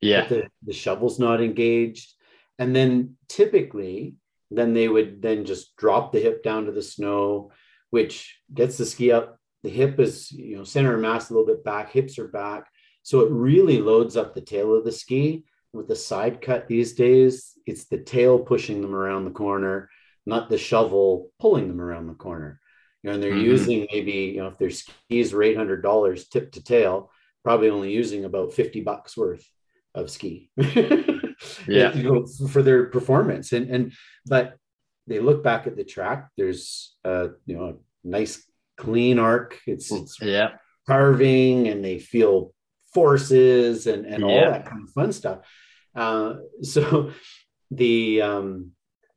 Yeah. 0.00 0.26
The, 0.26 0.48
the 0.64 0.72
shovel's 0.72 1.18
not 1.18 1.42
engaged. 1.42 2.12
And 2.58 2.74
then 2.74 3.16
typically, 3.28 4.14
then 4.50 4.72
they 4.72 4.86
would 4.86 5.20
then 5.20 5.44
just 5.44 5.76
drop 5.76 6.12
the 6.12 6.20
hip 6.20 6.44
down 6.44 6.66
to 6.66 6.72
the 6.72 6.82
snow, 6.82 7.50
which 7.90 8.38
gets 8.54 8.78
the 8.78 8.86
ski 8.86 9.10
up. 9.10 9.40
The 9.66 9.72
hip 9.72 10.00
is, 10.00 10.30
you 10.32 10.56
know, 10.56 10.64
center 10.64 10.94
of 10.94 11.00
mass 11.00 11.30
a 11.30 11.34
little 11.34 11.46
bit 11.46 11.64
back, 11.64 11.90
hips 11.90 12.18
are 12.18 12.28
back. 12.28 12.66
So 13.02 13.20
it 13.20 13.30
really 13.30 13.80
loads 13.80 14.16
up 14.16 14.34
the 14.34 14.40
tail 14.40 14.74
of 14.74 14.84
the 14.84 14.92
ski. 14.92 15.44
With 15.72 15.88
the 15.88 15.96
side 15.96 16.40
cut 16.40 16.68
these 16.68 16.94
days, 16.94 17.52
it's 17.66 17.84
the 17.84 17.98
tail 17.98 18.38
pushing 18.38 18.80
them 18.80 18.94
around 18.94 19.24
the 19.24 19.30
corner, 19.30 19.90
not 20.24 20.48
the 20.48 20.58
shovel 20.58 21.30
pulling 21.38 21.68
them 21.68 21.80
around 21.80 22.06
the 22.06 22.14
corner 22.14 22.60
know, 23.06 23.14
and 23.14 23.22
they're 23.22 23.32
mm-hmm. 23.32 23.40
using 23.40 23.86
maybe, 23.92 24.12
you 24.12 24.38
know, 24.38 24.48
if 24.48 24.58
their 24.58 24.70
skis 24.70 25.32
are 25.32 25.38
$800 25.38 26.28
tip 26.28 26.52
to 26.52 26.62
tail, 26.62 27.10
probably 27.42 27.70
only 27.70 27.92
using 27.92 28.24
about 28.24 28.52
50 28.52 28.80
bucks 28.82 29.16
worth 29.16 29.48
of 29.94 30.10
ski. 30.10 30.50
yeah. 30.56 31.94
You 31.94 32.02
know, 32.02 32.26
for 32.48 32.62
their 32.62 32.86
performance. 32.86 33.52
And, 33.52 33.70
and, 33.70 33.92
but 34.26 34.56
they 35.06 35.20
look 35.20 35.42
back 35.42 35.66
at 35.66 35.76
the 35.76 35.84
track, 35.84 36.30
there's 36.36 36.96
a, 37.04 37.30
you 37.46 37.56
know, 37.56 37.64
a 37.64 37.74
nice 38.04 38.44
clean 38.76 39.18
arc. 39.18 39.60
It's, 39.66 39.90
it's 39.92 40.20
yeah. 40.20 40.50
carving 40.86 41.68
and 41.68 41.84
they 41.84 41.98
feel 41.98 42.52
forces 42.92 43.86
and, 43.86 44.06
and 44.06 44.24
all 44.24 44.40
that 44.40 44.66
kind 44.66 44.82
of 44.82 44.90
fun 44.90 45.12
stuff. 45.12 45.38
Uh, 45.94 46.34
so 46.62 47.10
the, 47.70 48.22
um, 48.22 48.72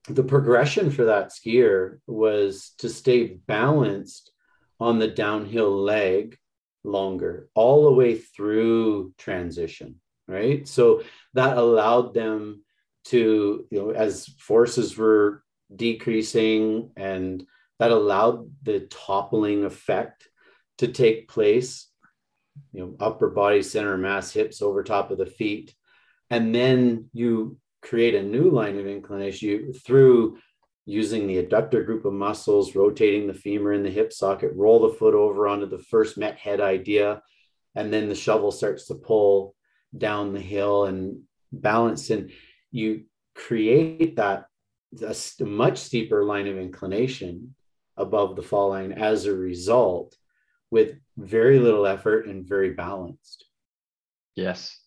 the 0.07 0.23
progression 0.23 0.91
for 0.91 1.05
that 1.05 1.31
skier 1.31 1.99
was 2.07 2.73
to 2.79 2.89
stay 2.89 3.27
balanced 3.27 4.31
on 4.79 4.99
the 4.99 5.07
downhill 5.07 5.83
leg 5.83 6.37
longer 6.83 7.49
all 7.53 7.83
the 7.83 7.91
way 7.91 8.17
through 8.17 9.13
transition 9.17 9.99
right 10.27 10.67
so 10.67 11.03
that 11.33 11.57
allowed 11.57 12.13
them 12.13 12.63
to 13.03 13.65
you 13.69 13.79
know 13.79 13.91
as 13.91 14.27
forces 14.39 14.97
were 14.97 15.43
decreasing 15.75 16.91
and 16.95 17.45
that 17.79 17.91
allowed 17.91 18.49
the 18.63 18.81
toppling 18.81 19.63
effect 19.63 20.27
to 20.77 20.87
take 20.87 21.27
place 21.27 21.87
you 22.73 22.81
know 22.81 22.95
upper 22.99 23.29
body 23.29 23.61
center 23.61 23.97
mass 23.97 24.31
hips 24.31 24.61
over 24.61 24.83
top 24.83 25.11
of 25.11 25.17
the 25.17 25.25
feet 25.25 25.73
and 26.29 26.53
then 26.53 27.09
you 27.13 27.57
create 27.81 28.15
a 28.15 28.23
new 28.23 28.49
line 28.49 28.77
of 28.77 28.87
inclination 28.87 29.49
you, 29.49 29.73
through 29.73 30.37
using 30.85 31.27
the 31.27 31.41
adductor 31.41 31.85
group 31.85 32.05
of 32.05 32.13
muscles, 32.13 32.75
rotating 32.75 33.27
the 33.27 33.33
femur 33.33 33.73
in 33.73 33.83
the 33.83 33.89
hip 33.89 34.11
socket, 34.11 34.51
roll 34.55 34.79
the 34.79 34.95
foot 34.95 35.13
over 35.13 35.47
onto 35.47 35.67
the 35.67 35.77
first 35.77 36.17
met 36.17 36.37
head 36.37 36.59
idea, 36.59 37.21
and 37.75 37.93
then 37.93 38.09
the 38.09 38.15
shovel 38.15 38.51
starts 38.51 38.87
to 38.87 38.95
pull 38.95 39.55
down 39.95 40.33
the 40.33 40.39
hill 40.39 40.85
and 40.85 41.21
balance. 41.51 42.09
And 42.09 42.31
you 42.71 43.03
create 43.35 44.15
that 44.15 44.45
a 45.01 45.45
much 45.45 45.77
steeper 45.77 46.23
line 46.23 46.47
of 46.47 46.57
inclination 46.57 47.53
above 47.99 48.35
the 48.35 48.41
fall 48.41 48.69
line 48.69 48.91
as 48.91 49.25
a 49.25 49.35
result 49.35 50.15
with 50.71 50.95
very 51.17 51.59
little 51.59 51.85
effort 51.85 52.27
and 52.27 52.47
very 52.47 52.71
balanced. 52.71 53.45
Yes. 54.35 54.77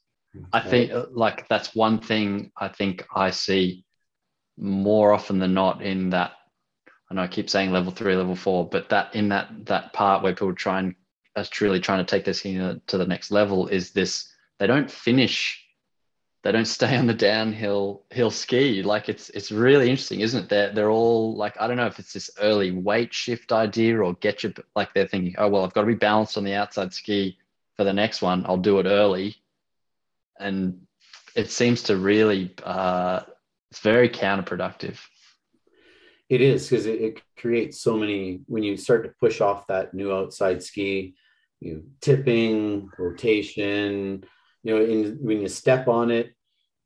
I 0.52 0.60
think 0.60 0.92
uh, 0.92 1.06
like 1.12 1.46
that's 1.48 1.74
one 1.74 1.98
thing 1.98 2.52
I 2.56 2.68
think 2.68 3.06
I 3.14 3.30
see 3.30 3.84
more 4.56 5.12
often 5.12 5.38
than 5.38 5.52
not 5.52 5.82
in 5.82 6.10
that. 6.10 6.32
I 7.10 7.14
know 7.14 7.22
I 7.22 7.28
keep 7.28 7.50
saying 7.50 7.70
level 7.70 7.92
three, 7.92 8.16
level 8.16 8.34
four, 8.34 8.66
but 8.66 8.88
that 8.88 9.14
in 9.14 9.28
that 9.28 9.66
that 9.66 9.92
part 9.92 10.22
where 10.22 10.32
people 10.32 10.54
try 10.54 10.78
and 10.78 10.94
are 11.36 11.44
truly 11.44 11.80
trying 11.80 12.04
to 12.04 12.10
take 12.10 12.24
this 12.24 12.42
to 12.42 12.80
the 12.86 13.06
next 13.06 13.30
level 13.30 13.68
is 13.68 13.92
this 13.92 14.32
they 14.58 14.66
don't 14.66 14.90
finish 14.90 15.61
they 16.42 16.52
don't 16.52 16.64
stay 16.64 16.96
on 16.96 17.06
the 17.06 17.14
downhill 17.14 18.02
hill 18.10 18.30
ski. 18.30 18.82
Like 18.82 19.08
it's 19.08 19.30
it's 19.30 19.52
really 19.52 19.90
interesting 19.90 20.20
isn't 20.20 20.44
it? 20.44 20.48
They're, 20.48 20.72
they're 20.72 20.90
all 20.90 21.36
like 21.36 21.60
i 21.60 21.66
don't 21.66 21.76
know 21.76 21.86
if 21.86 21.98
it's 21.98 22.12
this 22.12 22.30
early 22.40 22.70
weight 22.70 23.14
shift 23.14 23.52
idea 23.52 23.98
or 23.98 24.14
get 24.14 24.42
you 24.42 24.52
like 24.74 24.92
they're 24.94 25.06
thinking 25.06 25.34
oh 25.38 25.48
well 25.48 25.64
i've 25.64 25.72
got 25.72 25.82
to 25.82 25.86
be 25.86 25.94
balanced 25.94 26.36
on 26.36 26.44
the 26.44 26.54
outside 26.54 26.92
ski 26.92 27.38
for 27.76 27.84
the 27.84 27.92
next 27.92 28.22
one. 28.22 28.44
I'll 28.46 28.56
do 28.56 28.78
it 28.78 28.86
early. 28.86 29.36
And 30.38 30.86
it 31.34 31.50
seems 31.50 31.84
to 31.84 31.96
really 31.96 32.54
uh, 32.62 33.20
it's 33.70 33.80
very 33.80 34.08
counterproductive. 34.08 34.98
It 36.28 36.40
is 36.40 36.68
because 36.68 36.86
it, 36.86 37.00
it 37.00 37.22
creates 37.36 37.80
so 37.80 37.96
many 37.96 38.40
when 38.46 38.62
you 38.62 38.76
start 38.76 39.04
to 39.04 39.10
push 39.20 39.40
off 39.40 39.66
that 39.66 39.94
new 39.94 40.12
outside 40.12 40.62
ski, 40.62 41.14
you 41.60 41.84
tipping, 42.00 42.88
rotation, 42.98 44.24
you 44.62 44.74
know, 44.74 44.84
in, 44.84 45.18
when 45.20 45.40
you 45.40 45.48
step 45.48 45.88
on 45.88 46.10
it, 46.10 46.34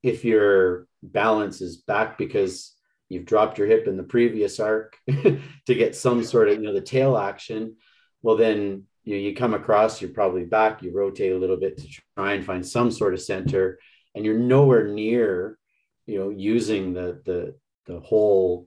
if 0.03 0.25
your 0.25 0.87
balance 1.03 1.61
is 1.61 1.79
back 1.79 2.19
because 2.19 2.75
you've 3.09 3.25
dropped 3.25 3.59
your 3.59 3.67
hip 3.67 3.87
in 3.87 3.97
the 3.97 4.03
previous 4.03 4.59
arc 4.61 4.97
to 5.09 5.41
get 5.75 5.95
some 5.95 6.25
sort 6.25 6.49
of, 6.49 6.57
you 6.57 6.63
know, 6.63 6.73
the 6.75 6.81
tail 6.81 7.17
action, 7.17 7.77
well, 8.23 8.37
then 8.37 8.85
you, 9.05 9.17
you 9.17 9.35
come 9.35 9.55
across, 9.55 10.01
you're 10.01 10.11
probably 10.11 10.45
back, 10.45 10.83
you 10.83 10.93
rotate 10.93 11.33
a 11.33 11.39
little 11.39 11.57
bit 11.57 11.77
to 11.79 11.89
try 12.17 12.33
and 12.33 12.45
find 12.45 12.67
some 12.67 12.91
sort 12.91 13.15
of 13.15 13.21
center, 13.21 13.79
and 14.15 14.25
you're 14.25 14.39
nowhere 14.39 14.89
near, 14.89 15.59
you 16.07 16.19
know, 16.19 16.31
using 16.31 16.93
the 16.93 17.21
the 17.25 17.55
the 17.87 18.01
whole 18.01 18.67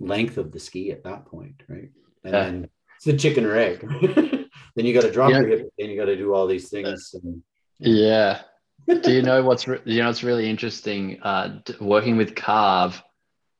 length 0.00 0.38
of 0.38 0.50
the 0.50 0.58
ski 0.58 0.90
at 0.90 1.04
that 1.04 1.26
point, 1.26 1.62
right? 1.68 1.90
And 2.24 2.34
Yeah. 2.34 2.44
then 2.44 2.70
it's 2.96 3.04
the 3.04 3.16
chicken 3.16 3.44
or 3.44 3.56
egg. 3.56 3.80
then 4.74 4.86
you 4.86 4.94
got 4.94 5.02
to 5.02 5.12
drop 5.12 5.30
Yeah. 5.30 5.40
your 5.40 5.48
hip, 5.48 5.70
and 5.78 5.90
you 5.90 5.96
got 5.96 6.06
to 6.06 6.16
do 6.16 6.34
all 6.34 6.46
these 6.46 6.68
things. 6.68 7.14
And, 7.14 7.42
Yeah. 7.78 8.42
Do 8.86 9.12
you 9.12 9.22
know 9.22 9.42
what's 9.42 9.66
re- 9.66 9.82
you 9.84 10.00
know 10.00 10.06
what's 10.06 10.22
really 10.22 10.48
interesting? 10.48 11.20
Uh, 11.20 11.60
working 11.80 12.16
with 12.16 12.36
Carv 12.36 13.02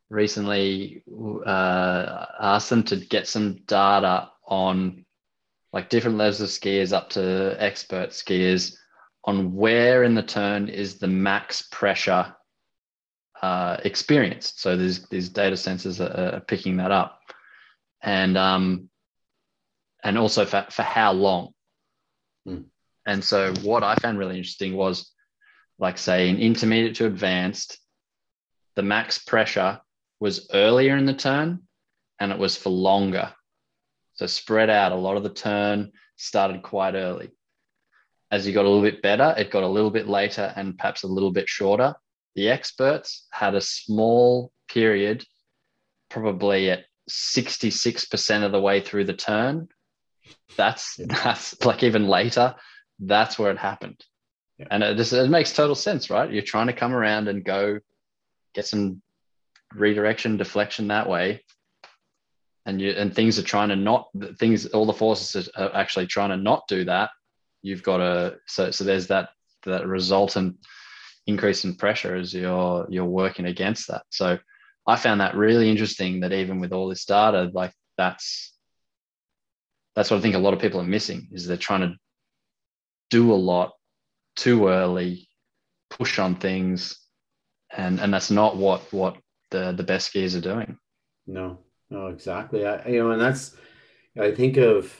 recently, 0.08 1.02
uh, 1.44 2.26
asked 2.40 2.70
them 2.70 2.84
to 2.84 2.96
get 2.96 3.26
some 3.26 3.56
data 3.66 4.30
on 4.46 5.04
like 5.72 5.88
different 5.88 6.16
levels 6.16 6.40
of 6.40 6.48
skiers 6.48 6.92
up 6.92 7.10
to 7.10 7.56
expert 7.58 8.10
skiers 8.10 8.76
on 9.24 9.52
where 9.54 10.04
in 10.04 10.14
the 10.14 10.22
turn 10.22 10.68
is 10.68 10.98
the 10.98 11.08
max 11.08 11.62
pressure 11.72 12.34
uh, 13.42 13.76
experienced. 13.84 14.60
So 14.60 14.76
these 14.76 15.06
these 15.08 15.28
data 15.28 15.56
sensors 15.56 16.00
are, 16.00 16.36
are 16.36 16.40
picking 16.40 16.76
that 16.76 16.92
up, 16.92 17.20
and 18.00 18.38
um, 18.38 18.88
and 20.04 20.16
also 20.16 20.44
for, 20.44 20.66
for 20.70 20.82
how 20.82 21.12
long. 21.12 21.52
Hmm. 22.46 22.62
And 23.06 23.22
so 23.22 23.54
what 23.62 23.84
I 23.84 23.94
found 23.96 24.18
really 24.18 24.36
interesting 24.36 24.76
was, 24.76 25.10
like 25.78 25.98
say 25.98 26.28
in 26.28 26.38
intermediate 26.38 26.96
to 26.96 27.06
advanced, 27.06 27.78
the 28.74 28.82
max 28.82 29.18
pressure 29.18 29.80
was 30.20 30.48
earlier 30.52 30.96
in 30.96 31.06
the 31.06 31.14
turn, 31.14 31.62
and 32.18 32.32
it 32.32 32.38
was 32.38 32.56
for 32.56 32.70
longer. 32.70 33.32
So 34.14 34.26
spread 34.26 34.70
out. 34.70 34.92
A 34.92 34.96
lot 34.96 35.16
of 35.16 35.22
the 35.22 35.32
turn 35.32 35.92
started 36.16 36.62
quite 36.62 36.94
early. 36.94 37.30
As 38.30 38.46
you 38.46 38.52
got 38.52 38.64
a 38.64 38.68
little 38.68 38.82
bit 38.82 39.02
better, 39.02 39.34
it 39.36 39.50
got 39.50 39.62
a 39.62 39.68
little 39.68 39.90
bit 39.90 40.08
later 40.08 40.52
and 40.56 40.76
perhaps 40.76 41.02
a 41.02 41.08
little 41.08 41.30
bit 41.30 41.48
shorter. 41.48 41.94
The 42.34 42.48
experts 42.48 43.26
had 43.30 43.54
a 43.54 43.60
small 43.60 44.50
period, 44.68 45.24
probably 46.10 46.70
at 46.70 46.84
66% 47.08 48.44
of 48.44 48.52
the 48.52 48.60
way 48.60 48.80
through 48.80 49.04
the 49.04 49.14
turn. 49.14 49.68
That's 50.56 50.96
that's 50.98 51.64
like 51.64 51.82
even 51.82 52.08
later, 52.08 52.56
that's 52.98 53.38
where 53.38 53.50
it 53.50 53.58
happened. 53.58 54.02
Yeah. 54.58 54.66
And 54.70 54.82
uh, 54.82 54.86
it 54.86 54.96
just 54.96 55.12
it 55.12 55.30
makes 55.30 55.52
total 55.52 55.74
sense, 55.74 56.10
right? 56.10 56.30
You're 56.30 56.42
trying 56.42 56.68
to 56.68 56.72
come 56.72 56.94
around 56.94 57.28
and 57.28 57.44
go 57.44 57.78
get 58.54 58.66
some 58.66 59.02
redirection, 59.74 60.36
deflection 60.36 60.88
that 60.88 61.08
way. 61.08 61.42
And 62.64 62.80
you 62.80 62.90
and 62.90 63.14
things 63.14 63.38
are 63.38 63.42
trying 63.44 63.68
to 63.68 63.76
not 63.76 64.08
things 64.38 64.66
all 64.66 64.86
the 64.86 64.92
forces 64.92 65.48
are 65.56 65.74
actually 65.74 66.06
trying 66.06 66.30
to 66.30 66.36
not 66.36 66.66
do 66.68 66.84
that. 66.84 67.10
You've 67.62 67.82
got 67.82 67.98
to 67.98 68.36
so 68.46 68.70
so 68.70 68.84
there's 68.84 69.06
that 69.08 69.28
that 69.64 69.86
resultant 69.86 70.56
increase 71.26 71.64
in 71.64 71.76
pressure 71.76 72.16
as 72.16 72.32
you're 72.32 72.86
you're 72.88 73.04
working 73.04 73.46
against 73.46 73.88
that. 73.88 74.02
So 74.10 74.38
I 74.86 74.96
found 74.96 75.20
that 75.20 75.36
really 75.36 75.70
interesting 75.70 76.20
that 76.20 76.32
even 76.32 76.60
with 76.60 76.72
all 76.72 76.88
this 76.88 77.04
data, 77.04 77.50
like 77.52 77.72
that's 77.96 78.52
that's 79.94 80.10
what 80.10 80.18
I 80.18 80.20
think 80.20 80.34
a 80.34 80.38
lot 80.38 80.54
of 80.54 80.60
people 80.60 80.80
are 80.80 80.84
missing 80.84 81.28
is 81.32 81.46
they're 81.46 81.56
trying 81.56 81.80
to 81.80 81.94
do 83.10 83.32
a 83.32 83.34
lot 83.34 83.72
too 84.36 84.68
early, 84.68 85.28
push 85.90 86.18
on 86.18 86.36
things, 86.36 86.98
and 87.76 88.00
and 88.00 88.12
that's 88.12 88.30
not 88.30 88.56
what 88.56 88.92
what 88.92 89.16
the 89.50 89.72
the 89.72 89.82
best 89.82 90.12
skiers 90.12 90.36
are 90.36 90.40
doing. 90.40 90.78
No, 91.26 91.58
no, 91.90 92.08
exactly. 92.08 92.66
I, 92.66 92.86
you 92.88 93.02
know, 93.02 93.12
and 93.12 93.20
that's, 93.20 93.56
I 94.20 94.30
think 94.32 94.56
of 94.56 94.92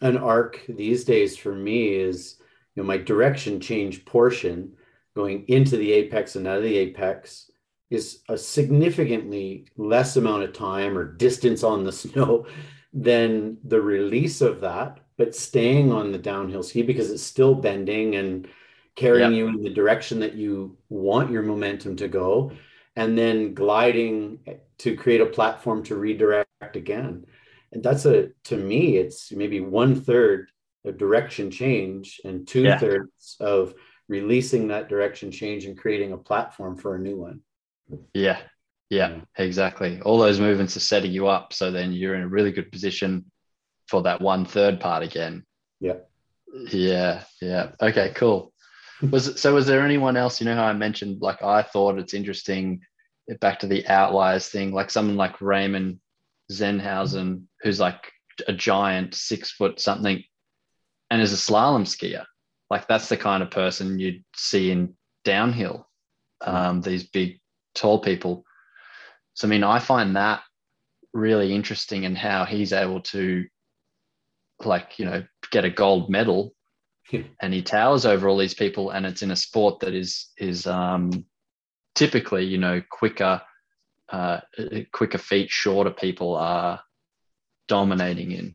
an 0.00 0.16
arc 0.16 0.64
these 0.68 1.04
days 1.04 1.36
for 1.36 1.54
me 1.54 1.94
is, 1.94 2.36
you 2.74 2.82
know, 2.82 2.86
my 2.86 2.96
direction 2.96 3.60
change 3.60 4.04
portion 4.04 4.74
going 5.14 5.44
into 5.48 5.76
the 5.76 5.92
apex 5.92 6.36
and 6.36 6.46
out 6.46 6.58
of 6.58 6.62
the 6.62 6.76
apex 6.76 7.50
is 7.90 8.20
a 8.28 8.38
significantly 8.38 9.66
less 9.76 10.16
amount 10.16 10.44
of 10.44 10.52
time 10.52 10.96
or 10.96 11.04
distance 11.04 11.62
on 11.62 11.84
the 11.84 11.92
snow 12.04 12.46
than 12.92 13.58
the 13.64 13.80
release 13.80 14.40
of 14.40 14.60
that, 14.60 15.00
but 15.20 15.36
staying 15.36 15.92
on 15.92 16.12
the 16.12 16.18
downhill 16.18 16.62
ski 16.62 16.80
because 16.80 17.10
it's 17.10 17.22
still 17.22 17.54
bending 17.54 18.16
and 18.16 18.48
carrying 18.96 19.32
Yep. 19.32 19.38
you 19.38 19.48
in 19.48 19.62
the 19.62 19.68
direction 19.68 20.20
that 20.20 20.34
you 20.34 20.78
want 20.88 21.30
your 21.30 21.42
momentum 21.42 21.94
to 21.96 22.08
go 22.08 22.52
and 22.96 23.18
then 23.18 23.52
gliding 23.52 24.38
to 24.78 24.96
create 24.96 25.20
a 25.20 25.26
platform 25.26 25.82
to 25.82 25.94
redirect 25.94 26.74
again. 26.74 27.26
And 27.70 27.82
that's 27.82 28.06
a, 28.06 28.30
to 28.44 28.56
me, 28.56 28.96
it's 28.96 29.30
maybe 29.30 29.60
one 29.60 29.94
third 29.94 30.50
of 30.86 30.96
direction 30.96 31.50
change 31.50 32.22
and 32.24 32.48
two 32.48 32.62
Yeah. 32.62 32.78
thirds 32.78 33.36
of 33.40 33.74
releasing 34.08 34.68
that 34.68 34.88
direction 34.88 35.30
change 35.30 35.66
and 35.66 35.76
creating 35.76 36.12
a 36.12 36.16
platform 36.16 36.78
for 36.78 36.94
a 36.94 36.98
new 36.98 37.18
one. 37.18 37.40
Yeah, 38.14 38.40
yeah, 38.88 39.20
exactly. 39.36 40.00
All 40.00 40.16
those 40.18 40.40
movements 40.40 40.78
are 40.78 40.80
setting 40.92 41.12
you 41.12 41.26
up, 41.26 41.52
so 41.52 41.70
then 41.70 41.92
you're 41.92 42.14
in 42.14 42.22
a 42.22 42.34
really 42.36 42.52
good 42.52 42.72
position 42.72 43.29
for 43.90 44.02
that 44.02 44.20
one 44.20 44.44
third 44.46 44.80
part 44.80 45.02
again. 45.02 45.44
Yeah. 45.80 45.96
Yeah, 46.70 47.24
yeah. 47.42 47.72
Okay, 47.82 48.12
cool. 48.14 48.52
Was 49.10 49.40
so? 49.40 49.54
Was 49.54 49.66
there 49.66 49.84
anyone 49.84 50.16
else? 50.16 50.40
You 50.40 50.46
know 50.46 50.54
how 50.54 50.64
I 50.64 50.72
mentioned, 50.72 51.20
like 51.20 51.42
I 51.42 51.62
thought 51.62 51.98
it's 51.98 52.14
interesting. 52.14 52.80
Back 53.40 53.60
to 53.60 53.66
the 53.66 53.86
outliers 53.86 54.48
thing, 54.48 54.72
like 54.72 54.90
someone 54.90 55.16
like 55.16 55.40
Raymond 55.40 56.00
Zenhäusern, 56.50 57.44
who's 57.62 57.78
like 57.78 58.10
a 58.48 58.52
giant, 58.52 59.14
six 59.14 59.52
foot 59.52 59.78
something, 59.80 60.22
and 61.10 61.22
is 61.22 61.32
a 61.32 61.36
slalom 61.36 61.82
skier. 61.82 62.24
Like 62.68 62.88
that's 62.88 63.08
the 63.08 63.16
kind 63.16 63.42
of 63.42 63.50
person 63.50 63.98
you'd 63.98 64.24
see 64.34 64.70
in 64.70 64.94
downhill. 65.24 65.88
Um, 66.40 66.80
these 66.80 67.04
big, 67.04 67.40
tall 67.74 68.00
people. 68.00 68.44
So 69.34 69.46
I 69.46 69.50
mean, 69.50 69.64
I 69.64 69.78
find 69.78 70.16
that 70.16 70.42
really 71.12 71.54
interesting 71.54 72.04
in 72.04 72.14
how 72.14 72.44
he's 72.44 72.72
able 72.72 73.00
to, 73.00 73.46
like, 74.64 74.98
you 74.98 75.04
know, 75.04 75.24
get 75.50 75.64
a 75.64 75.70
gold 75.70 76.10
medal 76.10 76.54
Yeah. 77.10 77.22
and 77.40 77.52
he 77.52 77.62
towers 77.62 78.06
over 78.06 78.28
all 78.28 78.36
these 78.38 78.54
people 78.54 78.90
and 78.90 79.04
it's 79.06 79.22
in 79.22 79.30
a 79.30 79.36
sport 79.36 79.80
that 79.80 79.94
is 79.94 80.28
is 80.38 80.66
um, 80.66 81.24
typically 81.94 82.44
you 82.44 82.58
know 82.58 82.80
quicker 82.90 83.42
uh, 84.10 84.40
quicker 84.92 85.18
feet 85.18 85.50
shorter 85.50 85.90
people 85.90 86.36
are 86.36 86.80
dominating 87.66 88.30
in 88.32 88.54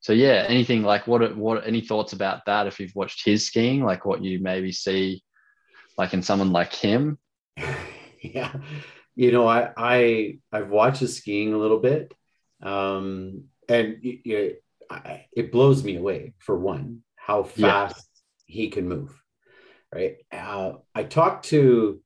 so 0.00 0.12
yeah 0.14 0.44
anything 0.48 0.82
like 0.82 1.06
what 1.06 1.36
what 1.36 1.66
any 1.66 1.80
thoughts 1.82 2.12
about 2.14 2.44
that 2.46 2.66
if 2.66 2.80
you've 2.80 2.94
watched 2.96 3.24
his 3.24 3.46
skiing 3.46 3.84
like 3.84 4.04
what 4.06 4.22
you 4.24 4.38
maybe 4.40 4.72
see 4.72 5.22
like 5.98 6.14
in 6.14 6.22
someone 6.22 6.52
like 6.52 6.72
him 6.72 7.18
yeah. 8.22 8.52
You 9.16 9.32
know, 9.32 9.46
I, 9.46 9.70
I, 9.76 10.38
I've 10.52 10.70
watched 10.70 11.00
his 11.00 11.16
skiing 11.16 11.52
a 11.52 11.58
little 11.58 11.80
bit. 11.80 12.14
Um, 12.62 13.44
and 13.68 13.96
y- 14.02 14.20
y- 14.24 14.52
I, 14.90 15.26
it 15.32 15.52
blows 15.52 15.84
me 15.84 15.96
away 15.96 16.34
for 16.38 16.58
one, 16.58 17.02
how 17.16 17.48
Yeah. 17.54 17.88
fast 17.88 18.08
he 18.46 18.68
can 18.68 18.88
move. 18.88 19.16
Right. 19.94 20.18
Uh, 20.30 20.74
I 20.94 21.04
talked 21.04 21.46
to 21.46 22.00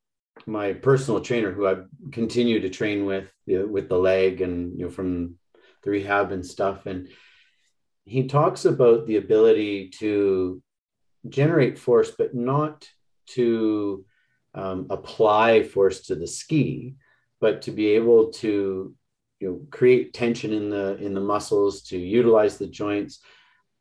my 0.46 0.72
personal 0.72 1.20
trainer 1.20 1.52
who 1.52 1.66
I 1.66 1.76
continue 2.12 2.60
to 2.60 2.70
train 2.70 3.04
with, 3.06 3.30
you 3.46 3.60
know, 3.60 3.66
with 3.66 3.88
the 3.88 3.98
leg 3.98 4.40
and, 4.40 4.78
you 4.78 4.86
know, 4.86 4.90
from 4.90 5.36
the 5.82 5.90
rehab 5.90 6.32
and 6.32 6.44
stuff. 6.44 6.86
And 6.86 7.08
he 8.04 8.26
talks 8.26 8.64
about 8.64 9.06
the 9.06 9.16
ability 9.16 9.90
to 10.00 10.62
generate 11.28 11.78
force, 11.78 12.10
but 12.10 12.34
not 12.34 12.88
to 13.26 14.04
um, 14.54 14.86
apply 14.90 15.62
force 15.62 16.02
to 16.06 16.14
the 16.14 16.26
ski, 16.26 16.96
but 17.40 17.62
to 17.62 17.70
be 17.70 17.88
able 17.88 18.32
to 18.32 18.94
you 19.44 19.50
know 19.50 19.60
create 19.70 20.14
tension 20.14 20.54
in 20.54 20.70
the 20.70 20.96
in 20.96 21.12
the 21.12 21.20
muscles, 21.20 21.82
to 21.82 21.98
utilize 21.98 22.56
the 22.56 22.66
joints, 22.66 23.20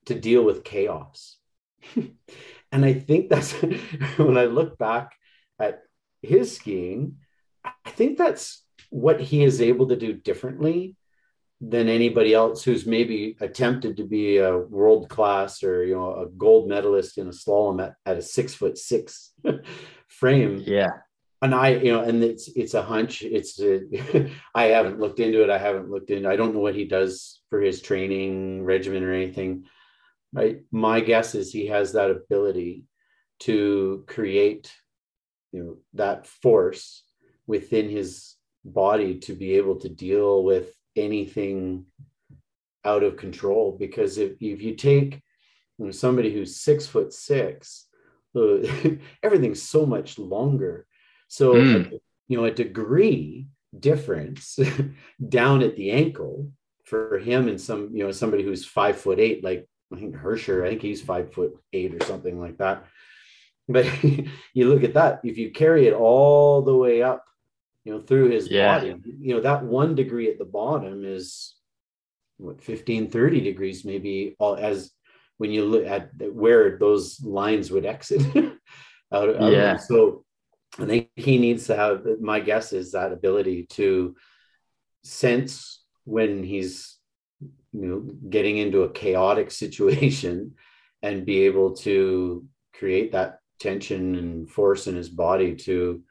to 0.06 0.14
deal 0.14 0.44
with 0.44 0.66
chaos. 0.66 1.38
and 2.72 2.86
I 2.86 2.94
think 2.94 3.30
that's 3.30 3.54
when 4.18 4.38
I 4.38 4.46
look 4.46 4.78
back 4.78 5.14
at 5.58 5.84
his 6.22 6.58
skiing, 6.58 7.18
I 7.64 7.92
think 7.92 8.18
that's 8.18 8.66
what 8.90 9.22
he 9.22 9.44
is 9.44 9.62
able 9.62 9.88
to 9.88 9.96
do 9.96 10.12
differently 10.14 10.98
than 11.62 11.88
anybody 11.88 12.34
else 12.34 12.62
who's 12.62 12.86
maybe 12.86 13.38
attempted 13.40 13.96
to 13.96 14.04
be 14.04 14.38
a 14.38 14.58
world 14.58 15.08
class 15.08 15.64
or 15.64 15.86
you 15.86 15.96
know 15.96 16.14
a 16.24 16.26
gold 16.28 16.68
medalist 16.68 17.18
in 17.18 17.28
a 17.28 17.32
slalom 17.32 17.82
at, 17.82 17.94
at 18.06 18.18
a 18.18 18.22
six 18.22 18.54
foot 18.54 18.78
six 18.78 19.32
frame 20.08 20.62
yeah 20.66 20.92
and 21.44 21.54
I, 21.54 21.76
you 21.76 21.92
know, 21.92 22.02
and 22.02 22.24
it's 22.24 22.48
it's 22.56 22.74
a 22.74 22.82
hunch. 22.82 23.22
It's 23.22 23.60
I 24.56 24.64
haven't 24.64 25.00
looked 25.00 25.20
into 25.20 25.44
it. 25.44 25.50
I 25.50 25.58
haven't 25.58 25.90
looked 25.90 26.10
into. 26.10 26.30
I 26.30 26.38
don't 26.38 26.54
know 26.54 26.62
what 26.62 26.74
he 26.74 26.86
does 26.86 27.42
for 27.50 27.60
his 27.60 27.82
training 27.82 28.64
regimen 28.64 29.04
or 29.04 29.12
anything. 29.12 29.66
My 30.72 31.02
guess 31.02 31.36
is 31.36 31.52
he 31.52 31.68
has 31.68 31.94
that 31.94 32.10
ability 32.10 32.86
to 33.42 34.06
create, 34.08 34.74
you 35.52 35.64
know, 35.64 35.78
that 35.96 36.26
force 36.28 37.04
within 37.46 37.90
his 37.90 38.36
body 38.64 39.20
to 39.20 39.34
be 39.34 39.56
able 39.56 39.76
to 39.82 39.90
deal 39.90 40.46
with 40.46 40.74
anything 40.96 41.86
out 42.86 43.04
of 43.04 43.18
control. 43.18 43.76
Because 43.78 44.18
if 44.18 44.42
if 44.42 44.62
you 44.62 44.76
take 44.76 45.22
you 45.78 45.86
know, 45.86 45.92
somebody 45.92 46.34
who's 46.34 46.62
six 46.62 46.88
foot 46.88 47.12
six, 47.12 47.88
everything's 49.24 49.62
so 49.62 49.86
much 49.86 50.18
longer 50.18 50.88
so, 51.34 51.56
Mm. 51.56 52.00
you 52.28 52.38
know, 52.38 52.46
a 52.46 52.52
degree 52.52 53.48
difference 53.78 54.60
down 55.40 55.64
at 55.64 55.76
the 55.76 55.90
ankle 55.90 56.52
for 56.86 57.18
him 57.18 57.48
and 57.48 57.60
some, 57.60 57.90
you 57.96 58.04
know, 58.04 58.12
somebody 58.12 58.44
who's 58.44 58.66
five 58.66 58.98
foot 58.98 59.20
eight, 59.20 59.44
like 59.44 59.68
I 59.92 59.96
think 59.98 60.16
Hirscher, 60.16 60.64
I 60.64 60.70
think 60.70 60.84
he's 60.84 61.02
five 61.02 61.34
foot 61.34 61.58
eight 61.74 61.92
or 61.96 62.06
something 62.06 62.40
like 62.40 62.58
that. 62.60 62.86
But 63.68 63.86
you 64.54 64.70
look 64.70 64.84
at 64.84 64.94
that, 64.94 65.22
if 65.24 65.40
you 65.40 65.50
carry 65.52 65.88
it 65.88 65.94
all 65.94 66.62
the 66.62 66.76
way 66.76 67.02
up, 67.02 67.26
you 67.84 67.94
know, 67.94 68.00
through 68.00 68.30
his 68.30 68.48
Yeah. 68.52 68.78
body, 68.80 68.96
you 69.20 69.34
know, 69.34 69.42
that 69.42 69.64
one 69.66 69.96
degree 69.96 70.30
at 70.30 70.38
the 70.38 70.46
bottom 70.62 71.04
is 71.04 71.56
what 72.38 72.62
15, 72.62 73.10
30 73.10 73.42
degrees, 73.42 73.84
maybe 73.86 74.36
all 74.38 74.56
as 74.56 74.92
when 75.40 75.50
you 75.52 75.66
look 75.66 75.86
at 75.88 76.12
where 76.32 76.78
those 76.78 77.22
lines 77.24 77.72
would 77.72 77.86
exit 77.88 78.22
out, 79.12 79.30
of- 79.30 79.38
out 79.42 79.52
Yeah. 79.52 79.78
So 79.78 80.26
I 80.80 80.86
think 80.86 81.10
he 81.16 81.38
needs 81.38 81.68
to 81.68 81.76
have 81.76 82.06
my 82.20 82.40
guess 82.40 82.74
is 82.74 82.92
that 82.92 83.12
ability 83.12 83.68
to 83.72 84.16
sense 85.04 85.84
when 86.06 86.44
he's 86.44 86.98
you 87.72 87.88
know 87.88 88.00
getting 88.30 88.58
into 88.58 88.84
a 88.84 88.92
chaotic 88.92 89.52
situation 89.64 90.56
and 91.02 91.26
be 91.26 91.44
able 91.44 91.76
to 91.76 92.46
create 92.74 93.12
that 93.12 93.40
tension 93.60 94.16
and 94.16 94.50
force 94.50 94.88
in 94.88 94.96
his 94.96 95.10
body 95.10 95.56
to 95.56 96.02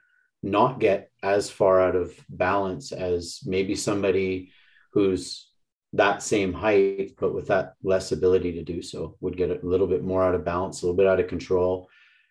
not 0.42 0.80
get 0.80 1.10
as 1.22 1.50
far 1.50 1.80
out 1.80 1.96
of 1.96 2.12
balance 2.28 2.92
as 2.92 3.40
maybe 3.44 3.74
somebody 3.74 4.52
who's 4.92 5.48
that 5.92 6.22
same 6.22 6.52
height 6.52 7.12
but 7.18 7.34
with 7.34 7.48
that 7.48 7.74
less 7.82 8.12
ability 8.12 8.52
to 8.52 8.62
do 8.62 8.80
so 8.80 9.16
would 9.20 9.36
get 9.36 9.50
a 9.50 9.66
little 9.66 9.86
bit 9.86 10.02
more 10.02 10.22
out 10.22 10.34
of 10.34 10.44
balance 10.44 10.82
a 10.82 10.86
little 10.86 10.96
bit 10.96 11.06
out 11.06 11.20
of 11.20 11.26
control 11.26 11.88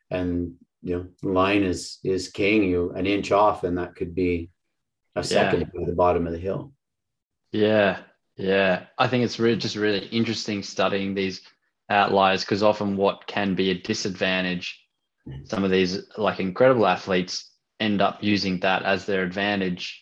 and 0.10 0.54
you 0.82 0.96
know 0.96 1.30
line 1.30 1.64
is 1.64 2.00
is 2.04 2.30
king 2.30 2.64
you 2.64 2.92
an 2.92 3.06
inch 3.06 3.32
off 3.32 3.64
and 3.64 3.78
that 3.78 3.96
could 3.96 4.16
be 4.16 4.50
a 5.16 5.24
second 5.24 5.64
at 5.64 5.86
the 5.86 5.94
bottom 5.94 6.26
of 6.26 6.34
the 6.34 6.40
hill 6.40 6.72
Yeah, 7.52 8.00
yeah. 8.38 8.86
I 8.98 9.08
think 9.08 9.24
it's 9.24 9.40
really 9.40 9.58
just 9.58 9.76
really 9.76 10.08
interesting 10.08 10.64
studying 10.64 11.14
these 11.14 11.42
outliers 11.90 12.42
because 12.42 12.64
often 12.64 12.96
what 12.96 13.28
can 13.28 13.56
be 13.56 13.72
a 13.72 13.82
disadvantage, 13.82 14.80
some 15.44 15.64
of 15.64 15.72
these 15.72 16.08
like 16.18 16.40
incredible 16.40 16.88
athletes 16.88 17.52
end 17.80 18.02
up 18.02 18.24
using 18.24 18.60
that 18.62 18.84
as 18.84 19.06
their 19.06 19.24
advantage 19.24 20.02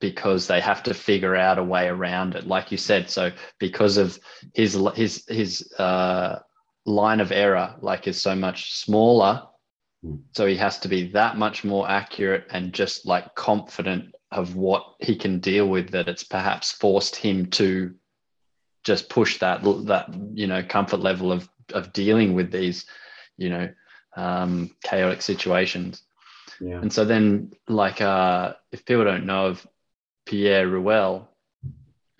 because 0.00 0.46
they 0.46 0.60
have 0.60 0.82
to 0.82 0.92
figure 0.92 1.36
out 1.36 1.58
a 1.58 1.64
way 1.64 1.86
around 1.86 2.34
it. 2.34 2.46
Like 2.46 2.70
you 2.70 2.76
said, 2.76 3.08
so 3.08 3.30
because 3.58 3.96
of 3.96 4.18
his 4.54 4.78
his 4.94 5.24
his 5.28 5.72
uh, 5.78 6.40
line 6.84 7.20
of 7.20 7.32
error, 7.32 7.76
like 7.80 8.08
is 8.08 8.20
so 8.20 8.34
much 8.34 8.74
smaller. 8.74 9.42
So 10.32 10.46
he 10.46 10.56
has 10.56 10.78
to 10.78 10.88
be 10.88 11.08
that 11.08 11.36
much 11.36 11.64
more 11.64 11.88
accurate 11.88 12.46
and 12.50 12.72
just 12.72 13.06
like 13.06 13.34
confident 13.34 14.14
of 14.30 14.56
what 14.56 14.94
he 15.00 15.16
can 15.16 15.38
deal 15.38 15.68
with 15.68 15.90
that 15.90 16.08
it's 16.08 16.24
perhaps 16.24 16.72
forced 16.72 17.16
him 17.16 17.46
to 17.46 17.94
just 18.84 19.08
push 19.08 19.38
that 19.38 19.62
that 19.86 20.08
you 20.32 20.46
know 20.46 20.62
comfort 20.62 21.00
level 21.00 21.32
of 21.32 21.48
of 21.72 21.92
dealing 21.92 22.34
with 22.34 22.50
these 22.50 22.86
you 23.36 23.50
know 23.50 23.68
um, 24.16 24.74
chaotic 24.82 25.20
situations. 25.20 26.02
Yeah. 26.60 26.80
And 26.80 26.90
so 26.90 27.04
then 27.04 27.52
like 27.68 28.00
uh 28.00 28.54
if 28.72 28.84
people 28.84 29.04
don't 29.04 29.26
know 29.26 29.46
of 29.46 29.66
pierre 30.24 30.66
ruel 30.66 31.28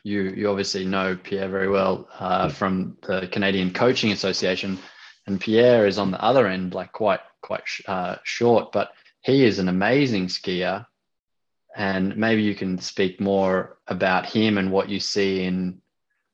you 0.03 0.23
you 0.23 0.51
obviously 0.51 0.85
know 0.85 1.17
pierre 1.17 1.49
very 1.49 1.69
well 1.69 2.07
uh, 2.19 2.49
from 2.49 2.99
the 3.07 3.27
canadian 3.29 3.73
coaching 3.73 4.13
association. 4.13 4.79
And 5.27 5.41
pierre 5.41 5.87
is 5.87 5.99
on 5.99 6.11
the 6.11 6.23
other 6.23 6.47
end 6.47 6.75
like 6.75 6.93
quite 6.93 7.21
quite 7.47 7.63
uh, 7.87 8.17
short 8.25 8.73
but 8.73 8.91
he 9.27 9.45
is 9.45 9.59
an 9.59 9.69
amazing 9.69 10.29
skier. 10.29 10.87
And 11.75 12.17
maybe 12.17 12.43
you 12.43 12.55
can 12.55 12.79
speak 12.79 13.21
more 13.21 13.77
about 13.89 14.25
him 14.25 14.57
and 14.57 14.71
what 14.71 14.89
you 14.89 15.01
see 15.01 15.43
in 15.43 15.83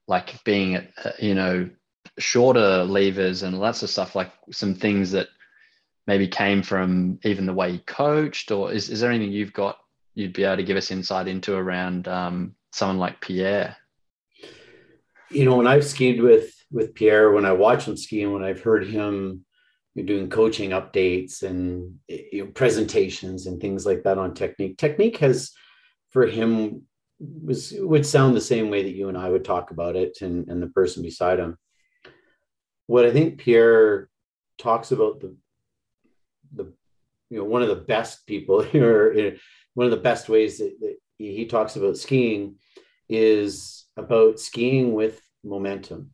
like 0.07 0.45
being 0.45 0.77
uh, 0.77 1.13
you 1.19 1.35
know 1.35 1.71
shorter 2.19 2.85
levers 2.85 3.43
and 3.43 3.59
lots 3.59 3.83
of 3.83 3.89
stuff 3.89 4.15
like 4.15 4.31
some 4.51 4.75
things 4.75 5.13
that 5.13 5.29
maybe 6.07 6.29
came 6.29 6.63
from 6.63 7.19
even 7.25 7.47
the 7.47 7.55
way 7.55 7.73
he 7.73 7.79
coached 7.79 8.51
or 8.51 8.71
is, 8.71 8.91
is 8.91 9.01
there 9.01 9.11
anything 9.11 9.33
you've 9.33 9.55
got 9.55 9.79
you'd 10.15 10.35
be 10.35 10.45
able 10.45 10.59
to 10.59 10.63
give 10.63 10.77
us 10.77 10.91
insight 10.91 11.27
into 11.27 11.57
around 11.57 12.07
um, 12.07 12.55
someone 12.73 12.99
like 12.99 13.21
pierre? 13.21 13.77
You 15.31 15.47
know 15.47 15.57
when 15.57 15.67
i've 15.67 15.85
skied 15.85 16.21
with 16.21 16.55
with 16.71 16.95
pierre 16.95 17.33
when 17.33 17.47
i 17.47 17.53
watch 17.53 17.87
him 17.87 17.97
ski 17.97 18.23
and 18.23 18.35
when 18.35 18.45
i've 18.45 18.61
heard 18.61 18.87
him 18.87 19.47
doing 19.95 20.30
coaching 20.30 20.70
updates 20.70 21.43
and 21.43 21.99
you 22.09 22.45
know, 22.45 22.51
presentations 22.51 23.47
and 23.47 23.61
things 23.61 23.84
like 23.84 24.05
that 24.05 24.18
on 24.18 24.34
technique. 24.34 24.78
Technique 24.78 25.18
has 25.18 25.53
for 26.11 26.26
him 26.26 26.82
was 27.18 27.72
would 27.78 28.05
sound 28.05 28.34
the 28.34 28.40
same 28.40 28.68
way 28.68 28.82
that 28.82 28.95
you 28.95 29.09
and 29.09 29.16
i 29.16 29.28
would 29.28 29.45
talk 29.45 29.70
about 29.70 29.95
it 29.95 30.18
and, 30.22 30.49
and 30.49 30.62
the 30.62 30.68
person 30.68 31.03
beside 31.03 31.38
him. 31.38 31.57
What 32.86 33.07
i 33.07 33.12
think 33.12 33.38
pierre 33.38 34.09
talks 34.59 34.93
about 34.93 35.20
the 35.20 35.36
the 36.53 36.72
you 37.30 37.38
know 37.38 37.45
one 37.45 37.62
of 37.62 37.68
the 37.68 37.76
best 37.76 38.26
people 38.26 38.64
or 38.74 39.12
uh, 39.12 39.30
one 39.74 39.86
of 39.86 39.90
the 39.90 39.97
best 39.97 40.28
ways 40.28 40.59
that, 40.59 40.78
that 40.80 40.97
he 41.18 41.47
talks 41.47 41.76
about 41.76 41.97
skiing 41.97 42.57
is 43.09 43.86
about 43.97 44.40
skiing 44.40 44.93
with 44.93 45.20
momentum 45.45 46.11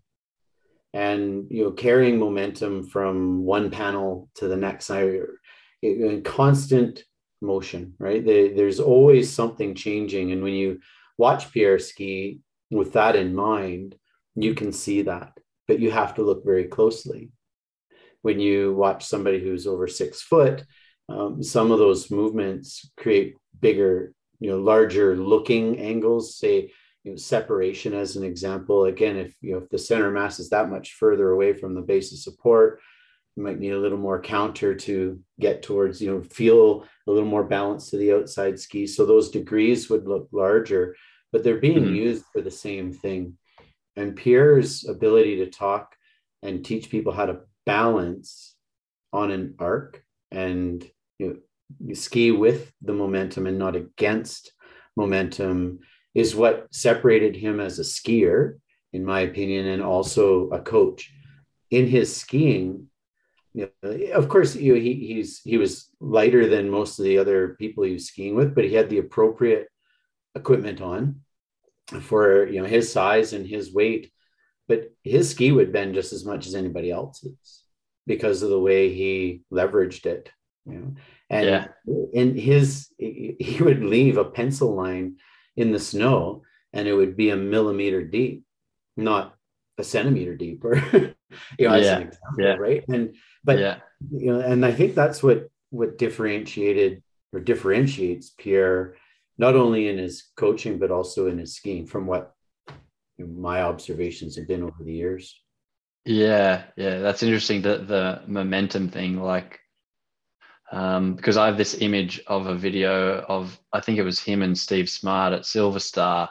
and 0.95 1.47
you 1.51 1.65
know 1.65 1.73
carrying 1.73 2.19
momentum 2.19 2.89
from 2.89 3.45
one 3.45 3.71
panel 3.71 4.29
to 4.37 4.49
the 4.49 4.57
next. 4.57 4.91
I, 4.91 5.21
in 5.83 6.23
constant 6.23 7.05
motion 7.41 7.95
right? 7.99 8.25
They, 8.25 8.49
there's 8.49 8.81
always 8.81 9.33
something 9.33 9.75
changing 9.75 10.33
and 10.33 10.43
when 10.43 10.55
you 10.55 10.81
watch 11.17 11.53
pierre 11.53 11.79
ski 11.79 12.41
with 12.71 12.95
that 12.95 13.15
in 13.15 13.35
mind 13.35 13.95
you 14.35 14.55
can 14.55 14.73
see 14.73 15.03
that 15.03 15.39
but 15.69 15.79
you 15.79 15.91
have 15.91 16.15
to 16.15 16.23
look 16.23 16.45
very 16.45 16.65
closely. 16.65 17.31
When 18.23 18.41
you 18.41 18.75
watch 18.75 19.05
somebody 19.05 19.39
who's 19.39 19.67
over 19.67 19.87
six 19.87 20.21
foot 20.21 20.65
um, 21.09 21.43
some 21.43 21.71
of 21.71 21.79
those 21.79 22.11
movements 22.11 22.91
create 22.97 23.37
bigger 23.61 24.13
you 24.41 24.51
know 24.51 24.59
larger 24.59 25.17
looking 25.17 25.79
angles. 25.79 26.39
Say 26.39 26.73
you 27.05 27.13
know, 27.13 27.17
separation 27.17 27.95
as 27.95 28.17
an 28.17 28.25
example. 28.25 28.85
Again 28.85 29.17
if 29.17 29.35
you 29.41 29.53
know 29.53 29.59
if 29.59 29.69
the 29.71 29.79
center 29.79 30.11
mass 30.11 30.39
is 30.41 30.51
that 30.51 30.69
much 30.71 30.95
further 30.95 31.31
away 31.31 31.53
from 31.53 31.75
the 31.75 31.83
base 31.83 32.13
of 32.13 32.19
support 32.19 32.81
you 33.37 33.43
might 33.45 33.61
need 33.61 33.71
a 33.71 33.79
little 33.79 33.99
more 33.99 34.21
counter 34.21 34.75
to 34.75 35.21
get 35.39 35.63
towards 35.63 36.01
you 36.03 36.11
know 36.11 36.23
feel 36.23 36.85
a 37.07 37.11
little 37.11 37.29
more 37.29 37.45
balance 37.45 37.91
to 37.91 37.97
the 37.97 38.13
outside 38.13 38.59
ski. 38.59 38.87
So 38.87 39.07
those 39.07 39.31
degrees 39.31 39.89
would 39.91 40.07
look 40.09 40.29
larger 40.33 40.97
but 41.31 41.45
they're 41.45 41.59
being 41.61 41.85
Mhm. 41.85 41.95
used 41.95 42.25
for 42.33 42.41
the 42.41 42.51
same 42.51 42.91
thing. 42.93 43.37
And 43.97 44.17
pierre's 44.17 44.89
ability 44.89 45.37
to 45.37 45.51
talk 45.51 45.95
and 46.43 46.65
teach 46.65 46.89
people 46.91 47.13
how 47.13 47.27
to 47.27 47.41
balance 47.67 48.57
on 49.13 49.31
an 49.31 49.55
arc 49.59 50.03
and 50.31 50.85
you 51.19 51.27
know 51.27 51.37
you 51.87 51.95
ski 51.95 52.31
with 52.31 52.73
the 52.81 52.95
momentum 52.95 53.47
and 53.47 53.59
not 53.59 53.77
against 53.77 54.53
momentum 54.97 55.81
is 56.19 56.35
what 56.35 56.67
separated 56.75 57.35
him 57.37 57.61
as 57.61 57.79
a 57.79 57.83
skier 57.97 58.59
in 58.93 59.05
my 59.05 59.21
opinion 59.21 59.67
and 59.67 59.83
also 59.83 60.49
a 60.51 60.61
coach. 60.61 61.13
In 61.71 61.87
his 61.87 62.15
skiing 62.15 62.89
you 63.55 63.71
know, 63.83 63.91
of 64.21 64.29
course 64.29 64.55
you 64.57 64.75
know, 64.75 64.81
he, 64.81 64.95
he's 64.95 65.41
he 65.51 65.57
was 65.59 65.91
lighter 66.01 66.45
than 66.49 66.71
most 66.79 66.99
of 66.99 67.05
the 67.05 67.19
other 67.19 67.57
people 67.61 67.85
he 67.85 67.93
was 67.99 68.07
skiing 68.07 68.35
with 68.35 68.55
but 68.55 68.65
he 68.65 68.75
had 68.75 68.89
the 68.91 68.99
appropriate 68.99 69.69
equipment 70.35 70.81
on 70.81 71.03
for 72.09 72.47
you 72.53 72.61
know 72.61 72.69
his 72.69 72.93
size 72.93 73.33
and 73.33 73.47
his 73.47 73.73
weight. 73.73 74.05
But 74.69 74.81
his 75.03 75.31
ski 75.31 75.51
would 75.51 75.73
bend 75.73 75.95
just 75.95 76.13
as 76.13 76.25
much 76.31 76.47
as 76.47 76.55
anybody 76.55 76.91
else's 76.91 77.65
because 78.07 78.43
of 78.43 78.51
the 78.51 78.61
way 78.69 78.93
he 78.93 79.43
leveraged 79.51 80.05
it 80.07 80.31
you 80.67 80.79
know. 80.79 80.95
And 81.31 81.47
Yeah. 81.47 81.65
in 82.13 82.37
his 82.37 82.89
he 82.99 83.59
would 83.61 83.83
leave 83.97 84.17
a 84.19 84.31
pencil 84.39 84.71
line 84.75 85.17
in 85.61 85.73
the 85.73 85.79
snow 85.93 86.43
and 86.73 86.87
it 86.89 86.95
would 86.99 87.15
be 87.23 87.31
a 87.31 87.37
millimeter 87.55 88.01
deep 88.19 88.37
not 88.97 89.25
a 89.79 89.85
centimeter 89.85 90.35
deep 90.45 90.65
or 90.65 90.75
you 91.59 91.65
know 91.67 91.75
as 91.75 91.87
Yeah. 91.87 91.97
an 91.99 92.03
example 92.09 92.45
Yeah. 92.47 92.57
right 92.67 92.83
and 92.95 93.05
but 93.49 93.57
yeah 93.65 93.77
you 94.23 94.31
know 94.33 94.41
and 94.51 94.61
i 94.71 94.73
think 94.79 94.91
that's 94.95 95.21
what 95.27 95.39
what 95.79 95.99
differentiated 96.05 96.93
or 97.33 97.41
differentiates 97.41 98.27
Pierre 98.41 98.95
not 99.37 99.55
only 99.63 99.83
in 99.91 99.99
his 99.99 100.15
coaching 100.43 100.79
but 100.83 100.91
also 100.91 101.21
in 101.33 101.37
his 101.39 101.55
skiing 101.59 101.87
from 101.93 102.07
what 102.13 102.25
my 103.19 103.63
observations 103.63 104.37
have 104.37 104.47
been 104.47 104.63
over 104.63 104.83
the 104.85 104.95
years. 105.03 105.25
Yeah, 106.05 106.65
yeah, 106.77 107.01
that's 107.05 107.23
interesting. 107.27 107.63
The 107.63 107.75
the 107.95 108.05
momentum 108.27 108.89
thing, 108.89 109.13
like, 109.21 109.59
um, 110.71 111.15
because 111.15 111.37
I 111.37 111.47
have 111.47 111.57
this 111.57 111.81
image 111.81 112.21
of 112.27 112.47
a 112.47 112.55
video 112.55 113.21
of 113.21 113.59
I 113.73 113.81
think 113.81 113.99
it 113.99 114.03
was 114.03 114.21
him 114.21 114.43
and 114.43 114.57
Steve 114.57 114.89
Smart 114.89 115.33
at 115.33 115.47
Silver 115.47 115.81
Star. 115.81 116.29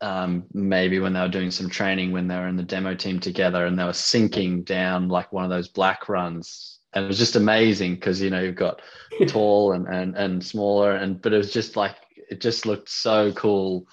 Um, 0.00 0.44
maybe 0.52 0.98
when 0.98 1.12
they 1.12 1.20
were 1.20 1.28
doing 1.28 1.50
some 1.50 1.70
training 1.70 2.12
when 2.12 2.28
they 2.28 2.34
were 2.34 2.48
in 2.48 2.56
the 2.56 2.62
demo 2.62 2.94
team 2.94 3.20
together 3.20 3.64
and 3.64 3.78
they 3.78 3.84
were 3.84 3.92
sinking 3.92 4.64
down 4.64 5.08
like 5.08 5.32
one 5.32 5.44
of 5.44 5.50
those 5.50 5.68
black 5.68 6.08
runs 6.08 6.80
and 6.94 7.04
it 7.04 7.08
was 7.08 7.18
just 7.18 7.36
amazing 7.36 7.94
because 7.94 8.20
you 8.20 8.28
know 8.30 8.40
you've 8.40 8.54
got 8.54 8.82
tall 9.28 9.72
and, 9.72 9.86
and 9.86 10.16
and 10.16 10.44
smaller 10.44 10.96
and 10.96 11.22
but 11.22 11.32
it 11.32 11.38
was 11.38 11.52
just 11.52 11.76
like 11.76 11.96
it 12.30 12.40
just 12.40 12.66
looked 12.66 12.88
so 12.88 13.32
cool 13.32 13.86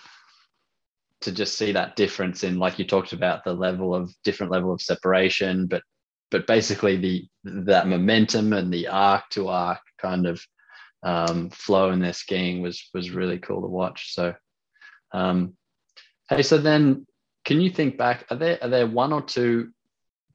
to 1.22 1.32
just 1.32 1.58
see 1.58 1.72
that 1.72 1.96
difference 1.96 2.44
in 2.44 2.58
like 2.58 2.80
you 2.80 2.86
talked 2.86 3.14
about 3.14 3.44
the 3.44 3.54
level 3.54 3.94
of 3.94 4.14
different 4.24 4.52
level 4.52 4.74
of 4.74 4.82
separation 4.82 5.68
but 5.68 5.84
but 6.32 6.48
basically 6.48 6.96
the 6.96 7.28
that 7.44 7.88
momentum 7.88 8.54
and 8.54 8.74
the 8.74 8.88
arc 8.88 9.30
to 9.30 9.50
arc 9.50 9.82
kind 10.00 10.26
of 10.26 10.42
um, 11.04 11.50
flow 11.50 11.92
in 11.92 12.00
their 12.00 12.14
skiing 12.14 12.62
was 12.62 12.90
was 12.94 13.12
really 13.12 13.38
cool 13.38 13.62
to 13.62 13.68
watch. 13.68 14.14
So 14.14 14.34
um, 15.14 15.56
hey 16.30 16.42
so 16.42 16.58
then 16.58 17.06
can 17.46 17.60
you 17.60 17.70
think 17.70 17.98
back 17.98 18.26
are 18.30 18.38
there 18.38 18.58
are 18.62 18.70
there 18.70 18.88
one 18.88 19.14
or 19.14 19.22
two 19.22 19.72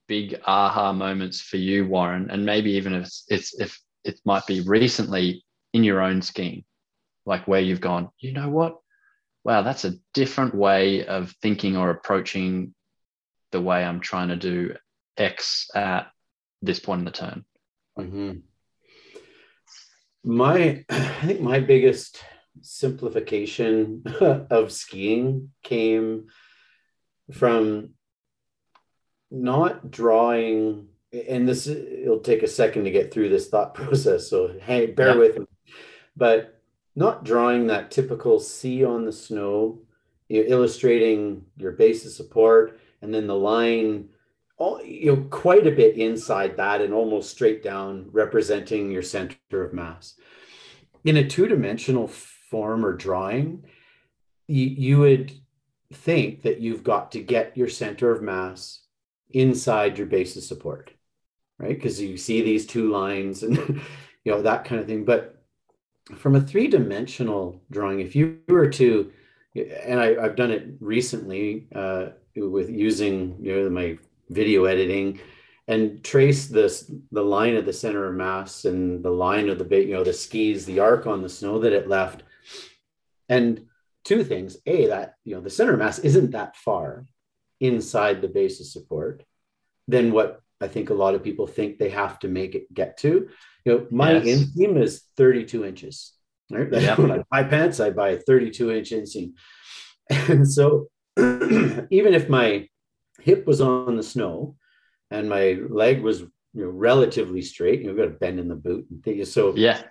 big 0.06 0.38
aha 0.46 0.92
moments 0.92 1.40
for 1.40 1.56
you 1.56 1.86
warren? 1.86 2.30
And 2.30 2.46
maybe 2.46 2.72
even 2.72 2.94
if 2.94 3.10
it's, 3.28 3.58
if 3.58 3.80
it 4.04 4.20
might 4.24 4.46
be 4.46 4.60
recently 4.60 5.44
in 5.72 5.82
your 5.82 6.00
own 6.00 6.22
skiing 6.22 6.64
like 7.24 7.48
where 7.48 7.60
you've 7.60 7.80
gone 7.80 8.10
you 8.18 8.32
know 8.32 8.48
what? 8.48 8.78
Wow, 9.44 9.62
that's 9.62 9.84
a 9.84 9.94
different 10.12 10.56
way 10.56 11.06
of 11.06 11.32
thinking 11.40 11.76
or 11.76 11.90
approaching 11.90 12.74
the 13.52 13.60
way 13.60 13.84
I'm 13.84 14.00
trying 14.00 14.28
to 14.28 14.36
do 14.36 14.74
X 15.16 15.68
at 15.74 16.08
this 16.62 16.80
point 16.80 17.00
in 17.00 17.04
the 17.04 17.10
turn? 17.10 17.44
Mm-hmm. 17.98 18.38
My, 20.24 20.84
I 20.88 21.26
think 21.26 21.40
my 21.40 21.60
biggest 21.60 22.22
simplification 22.62 24.02
of 24.20 24.72
skiing 24.72 25.50
came 25.62 26.26
from 27.32 27.90
not 29.30 29.90
drawing 29.90 30.88
and 31.28 31.48
this 31.48 31.66
it'll 31.66 32.20
take 32.20 32.42
a 32.42 32.48
second 32.48 32.84
to 32.84 32.90
get 32.90 33.12
through 33.12 33.28
this 33.28 33.48
thought 33.48 33.74
process 33.74 34.30
so 34.30 34.54
hey 34.62 34.86
bear 34.86 35.08
yeah. 35.08 35.16
with 35.16 35.38
me 35.38 35.46
but 36.16 36.56
not 36.96 37.24
drawing 37.24 37.66
that 37.66 37.90
typical 37.90 38.40
C 38.40 38.82
on 38.82 39.04
the 39.04 39.12
snow, 39.12 39.80
illustrating 40.30 41.44
your 41.58 41.72
base 41.72 42.06
of 42.06 42.12
support, 42.12 42.80
and 43.02 43.12
then 43.12 43.26
the 43.26 43.36
line, 43.36 44.08
all, 44.58 44.82
you 44.82 45.14
know, 45.14 45.22
quite 45.30 45.66
a 45.66 45.72
bit 45.72 45.96
inside 45.96 46.56
that 46.56 46.80
and 46.80 46.94
almost 46.94 47.30
straight 47.30 47.62
down, 47.62 48.08
representing 48.12 48.90
your 48.90 49.02
center 49.02 49.36
of 49.52 49.72
mass. 49.72 50.14
In 51.04 51.16
a 51.18 51.28
two-dimensional 51.28 52.08
form 52.08 52.84
or 52.84 52.94
drawing, 52.94 53.64
you, 54.46 54.66
you 54.66 54.98
would 54.98 55.32
think 55.92 56.42
that 56.42 56.60
you've 56.60 56.84
got 56.84 57.12
to 57.12 57.20
get 57.20 57.56
your 57.56 57.68
center 57.68 58.10
of 58.10 58.22
mass 58.22 58.80
inside 59.30 59.98
your 59.98 60.06
base 60.06 60.36
of 60.36 60.42
support, 60.42 60.90
right? 61.58 61.74
Because 61.74 62.00
you 62.00 62.16
see 62.16 62.42
these 62.42 62.66
two 62.66 62.90
lines 62.90 63.42
and 63.42 63.56
you 64.24 64.32
know 64.32 64.42
that 64.42 64.64
kind 64.64 64.80
of 64.80 64.86
thing. 64.86 65.04
But 65.04 65.42
from 66.16 66.36
a 66.36 66.40
three 66.40 66.68
dimensional 66.68 67.60
drawing, 67.70 68.00
if 68.00 68.16
you 68.16 68.38
were 68.48 68.70
to, 68.70 69.12
and 69.54 70.00
I, 70.00 70.20
have 70.20 70.36
done 70.36 70.50
it 70.50 70.68
recently 70.80 71.66
uh, 71.74 72.08
with 72.34 72.70
using 72.70 73.36
you 73.40 73.54
know 73.54 73.70
my 73.70 73.98
video 74.28 74.64
editing, 74.64 75.20
and 75.68 76.02
trace 76.04 76.46
this 76.46 76.90
the 77.10 77.22
line 77.22 77.56
of 77.56 77.64
the 77.64 77.72
center 77.72 78.06
of 78.06 78.14
mass 78.14 78.64
and 78.64 79.04
the 79.04 79.10
line 79.10 79.48
of 79.48 79.58
the 79.58 79.64
bit, 79.64 79.86
you 79.86 79.94
know, 79.94 80.04
the 80.04 80.12
skis, 80.12 80.64
the 80.64 80.80
arc 80.80 81.06
on 81.06 81.22
the 81.22 81.28
snow 81.28 81.58
that 81.60 81.72
it 81.72 81.88
left, 81.88 82.22
and 83.28 83.66
two 84.04 84.24
things: 84.24 84.56
a 84.66 84.86
that 84.86 85.14
you 85.24 85.34
know 85.34 85.40
the 85.40 85.50
center 85.50 85.72
of 85.72 85.78
mass 85.78 85.98
isn't 85.98 86.32
that 86.32 86.56
far 86.56 87.06
inside 87.60 88.20
the 88.20 88.28
base 88.28 88.60
of 88.60 88.66
support 88.66 89.24
than 89.88 90.12
what 90.12 90.42
I 90.60 90.68
think 90.68 90.90
a 90.90 90.94
lot 90.94 91.14
of 91.14 91.22
people 91.22 91.46
think 91.46 91.78
they 91.78 91.90
have 91.90 92.18
to 92.20 92.28
make 92.28 92.54
it 92.54 92.72
get 92.72 92.98
to. 92.98 93.28
You 93.64 93.72
know, 93.72 93.86
my 93.90 94.18
yes. 94.18 94.44
inseam 94.44 94.80
is 94.80 95.02
32 95.16 95.64
inches. 95.64 96.12
Right. 96.50 96.70
Yep. 96.70 96.98
when 97.00 97.10
I 97.10 97.24
buy 97.30 97.44
pants, 97.44 97.80
I 97.80 97.90
buy 97.90 98.16
32 98.16 98.72
inch 98.72 98.90
inseam. 98.90 99.32
And 100.08 100.48
so 100.48 100.86
even 101.18 102.14
if 102.14 102.28
my 102.28 102.68
hip 103.26 103.46
was 103.46 103.60
on 103.60 103.96
the 103.96 104.02
snow 104.02 104.56
and 105.10 105.28
my 105.28 105.58
leg 105.68 106.00
was 106.00 106.20
you 106.20 106.64
know, 106.64 106.70
relatively 106.70 107.42
straight, 107.42 107.82
You've 107.82 107.96
got 107.96 108.06
a 108.06 108.10
bend 108.22 108.38
in 108.38 108.48
the 108.48 108.54
boot 108.54 108.86
and 108.88 109.02
things. 109.02 109.32
So 109.32 109.54
yeah, 109.56 109.82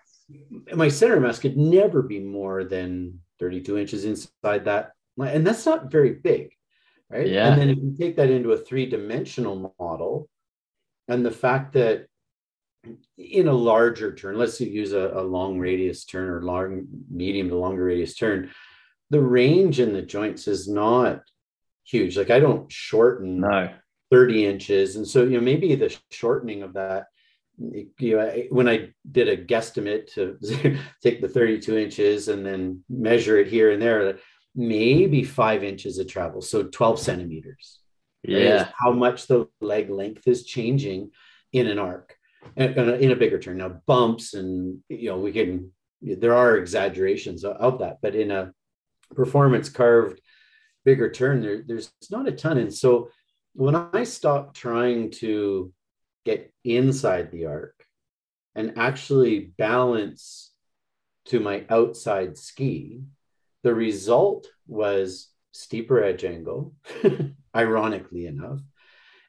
my 0.73 0.87
center 0.87 1.19
mass 1.19 1.37
could 1.37 1.57
never 1.57 2.01
be 2.01 2.19
more 2.19 2.63
than 2.63 3.19
32 3.39 3.77
inches 3.77 4.05
inside 4.05 4.65
that. 4.65 4.93
And 5.19 5.45
that's 5.45 5.65
not 5.65 5.91
very 5.91 6.13
big. 6.13 6.51
Right. 7.09 7.27
Yeah. 7.27 7.49
And 7.49 7.61
then 7.61 7.69
if 7.69 7.77
you 7.77 7.95
take 7.97 8.15
that 8.15 8.31
into 8.31 8.53
a 8.53 8.57
three 8.57 8.87
dimensional 8.87 9.75
model, 9.79 10.27
and 11.07 11.23
the 11.23 11.31
fact 11.31 11.73
that 11.73 12.07
in 13.17 13.47
a 13.47 13.53
larger 13.53 14.15
turn, 14.15 14.37
let's 14.37 14.59
use 14.59 14.93
a, 14.93 15.11
a, 15.13 15.21
long 15.21 15.59
radius 15.59 16.05
turn 16.05 16.29
or 16.29 16.41
long, 16.41 16.87
medium 17.11 17.49
to 17.49 17.57
longer 17.57 17.83
radius 17.83 18.15
turn, 18.15 18.49
the 19.11 19.21
range 19.21 19.79
in 19.79 19.93
the 19.93 20.01
joints 20.01 20.47
is 20.47 20.67
not 20.67 21.21
huge. 21.85 22.17
Like 22.17 22.29
I 22.29 22.39
don't 22.39 22.71
shorten 22.71 23.41
no. 23.41 23.69
30 24.11 24.45
inches. 24.45 24.95
And 24.95 25.07
so, 25.07 25.23
you 25.23 25.37
know, 25.37 25.43
maybe 25.43 25.75
the 25.75 25.95
shortening 26.11 26.63
of 26.63 26.73
that, 26.73 27.05
you 27.57 28.17
know, 28.17 28.43
when 28.49 28.67
I 28.67 28.93
did 29.09 29.29
a 29.29 29.37
guesstimate 29.37 30.13
to 30.13 30.37
take 31.03 31.21
the 31.21 31.29
32 31.29 31.77
inches 31.77 32.27
and 32.27 32.45
then 32.45 32.83
measure 32.89 33.37
it 33.37 33.47
here 33.47 33.71
and 33.71 33.81
there, 33.81 34.17
maybe 34.55 35.23
five 35.23 35.63
inches 35.63 35.97
of 35.97 36.07
travel. 36.07 36.41
So 36.41 36.63
12 36.63 36.99
centimeters. 36.99 37.79
Yeah. 38.23 38.69
How 38.77 38.91
much 38.91 39.27
the 39.27 39.47
leg 39.61 39.89
length 39.89 40.27
is 40.27 40.45
changing 40.45 41.11
in 41.53 41.67
an 41.67 41.79
arc 41.79 42.15
uh, 42.59 42.63
in 42.63 43.11
a 43.11 43.15
bigger 43.15 43.39
turn. 43.39 43.57
Now 43.57 43.81
bumps 43.85 44.33
and 44.33 44.79
you 44.89 45.09
know 45.09 45.17
we 45.17 45.31
can 45.31 45.71
there 46.01 46.35
are 46.35 46.57
exaggerations 46.57 47.43
of 47.43 47.79
that, 47.79 47.97
but 48.01 48.15
in 48.15 48.31
a 48.31 48.51
performance 49.15 49.69
carved 49.69 50.19
bigger 50.85 51.11
turn, 51.11 51.41
there, 51.41 51.63
there's 51.65 51.91
not 52.09 52.27
a 52.27 52.31
ton. 52.31 52.57
And 52.57 52.73
so 52.73 53.09
when 53.53 53.75
I 53.75 54.03
stopped 54.03 54.55
trying 54.55 55.11
to 55.11 55.73
get 56.23 56.53
inside 56.63 57.31
the 57.31 57.47
arc 57.47 57.73
and 58.55 58.77
actually 58.77 59.51
balance 59.57 60.51
to 61.25 61.39
my 61.39 61.65
outside 61.69 62.37
ski, 62.37 63.01
the 63.63 63.73
result 63.73 64.47
was 64.67 65.29
steeper 65.51 66.03
edge 66.03 66.23
angle, 66.23 66.75
ironically 67.55 68.27
enough, 68.27 68.59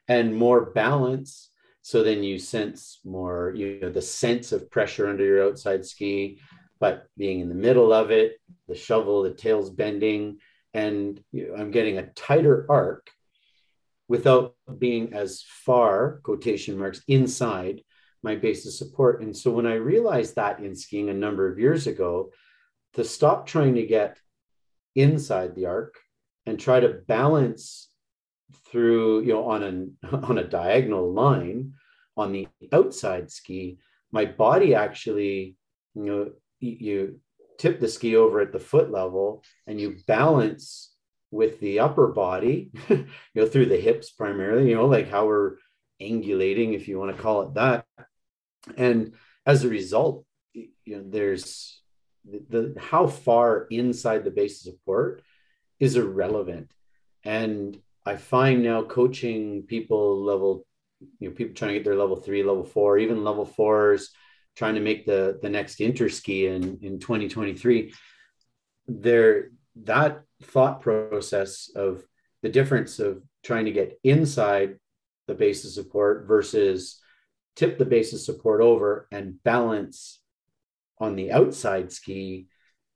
and 0.07 0.35
more 0.35 0.71
balance 0.71 1.49
so 1.87 2.03
then 2.03 2.21
you 2.21 2.37
sense 2.37 2.99
more, 3.05 3.53
you 3.55 3.79
know, 3.81 3.89
the 3.89 4.01
sense 4.01 4.51
of 4.51 4.69
pressure 4.69 5.07
under 5.07 5.23
your 5.23 5.41
outside 5.47 5.85
ski, 5.85 6.41
but 6.81 7.07
being 7.15 7.39
in 7.39 7.47
the 7.47 7.55
middle 7.55 7.93
of 7.93 8.11
it, 8.11 8.41
the 8.67 8.75
shovel, 8.75 9.23
the 9.23 9.31
tail's 9.31 9.69
bending, 9.69 10.39
and 10.77 11.19
you 11.31 11.47
know, 11.47 11.55
I'm 11.55 11.71
getting 11.71 11.97
a 11.97 12.05
tighter 12.05 12.67
arc 12.69 13.09
without 14.07 14.55
being 14.77 15.13
as 15.13 15.43
far, 15.65 16.21
quotation 16.23 16.77
marks, 16.77 17.01
inside 17.07 17.81
my 18.21 18.35
base 18.35 18.65
of 18.67 18.73
support. 18.73 19.21
And 19.23 19.35
so 19.35 19.49
when 19.51 19.65
I 19.65 19.73
realized 19.73 20.35
that 20.35 20.59
in 20.59 20.75
skiing 20.75 21.09
a 21.09 21.13
number 21.25 21.51
of 21.51 21.57
years 21.57 21.87
ago, 21.87 22.31
to 22.93 23.03
stop 23.03 23.47
trying 23.47 23.75
to 23.75 23.85
get 23.87 24.19
inside 24.95 25.55
the 25.55 25.65
arc 25.65 25.95
and 26.45 26.59
try 26.59 26.79
to 26.79 27.01
balance 27.07 27.89
through 28.67 29.21
you 29.21 29.33
know 29.33 29.49
on 29.49 29.61
an 29.63 29.97
on 30.29 30.37
a 30.37 30.47
diagonal 30.47 31.11
line 31.11 31.73
on 32.15 32.31
the 32.31 32.47
outside 32.71 33.29
ski 33.29 33.77
my 34.11 34.23
body 34.25 34.73
actually 34.73 35.57
you 35.93 36.05
know 36.05 36.31
you 36.59 37.19
tip 37.57 37.79
the 37.79 37.87
ski 37.87 38.15
over 38.15 38.39
at 38.39 38.51
the 38.51 38.59
foot 38.59 38.91
level 38.91 39.43
and 39.65 39.79
you 39.79 39.97
balance 40.07 40.93
with 41.31 41.59
the 41.59 41.79
upper 41.79 42.07
body 42.07 42.71
you 42.89 43.05
know 43.35 43.45
through 43.45 43.65
the 43.65 43.79
hips 43.79 44.11
primarily 44.11 44.69
you 44.69 44.75
know 44.75 44.85
like 44.85 45.09
how 45.09 45.25
we're 45.25 45.55
angulating 46.01 46.73
if 46.73 46.87
you 46.87 46.99
want 46.99 47.15
to 47.15 47.21
call 47.21 47.41
it 47.41 47.53
that. 47.55 47.85
And 48.75 49.13
as 49.45 49.63
a 49.63 49.69
result 49.69 50.25
you 50.53 50.69
know 50.87 51.03
there's 51.05 51.81
the, 52.29 52.73
the 52.73 52.79
how 52.79 53.07
far 53.07 53.67
inside 53.69 54.23
the 54.23 54.31
base 54.31 54.65
of 54.65 54.73
support 54.73 55.21
is 55.79 55.95
irrelevant. 55.95 56.71
And 57.23 57.77
I 58.05 58.15
find 58.15 58.63
now 58.63 58.83
coaching 58.83 59.63
people 59.63 60.23
level, 60.23 60.65
you 61.19 61.29
know, 61.29 61.35
people 61.35 61.55
trying 61.55 61.73
to 61.73 61.79
get 61.79 61.83
their 61.83 61.95
level 61.95 62.15
three, 62.15 62.43
level 62.43 62.63
four, 62.63 62.97
even 62.97 63.23
level 63.23 63.45
fours 63.45 64.11
trying 64.57 64.75
to 64.75 64.81
make 64.81 65.05
the 65.05 65.39
the 65.41 65.49
next 65.49 65.79
interski 65.79 66.49
in 66.53 66.79
in 66.81 66.99
2023 66.99 67.93
there 68.87 69.51
that 69.83 70.21
thought 70.41 70.81
process 70.81 71.69
of 71.75 72.03
the 72.41 72.49
difference 72.49 72.99
of 72.99 73.21
trying 73.43 73.65
to 73.65 73.71
get 73.71 73.99
inside 74.03 74.75
the 75.27 75.35
base 75.35 75.63
of 75.63 75.71
support 75.71 76.27
versus 76.27 76.99
tip 77.55 77.77
the 77.77 77.85
base 77.85 78.13
of 78.13 78.19
support 78.19 78.61
over 78.61 79.07
and 79.11 79.41
balance 79.43 80.19
on 80.99 81.15
the 81.15 81.31
outside 81.31 81.91
ski 81.91 82.47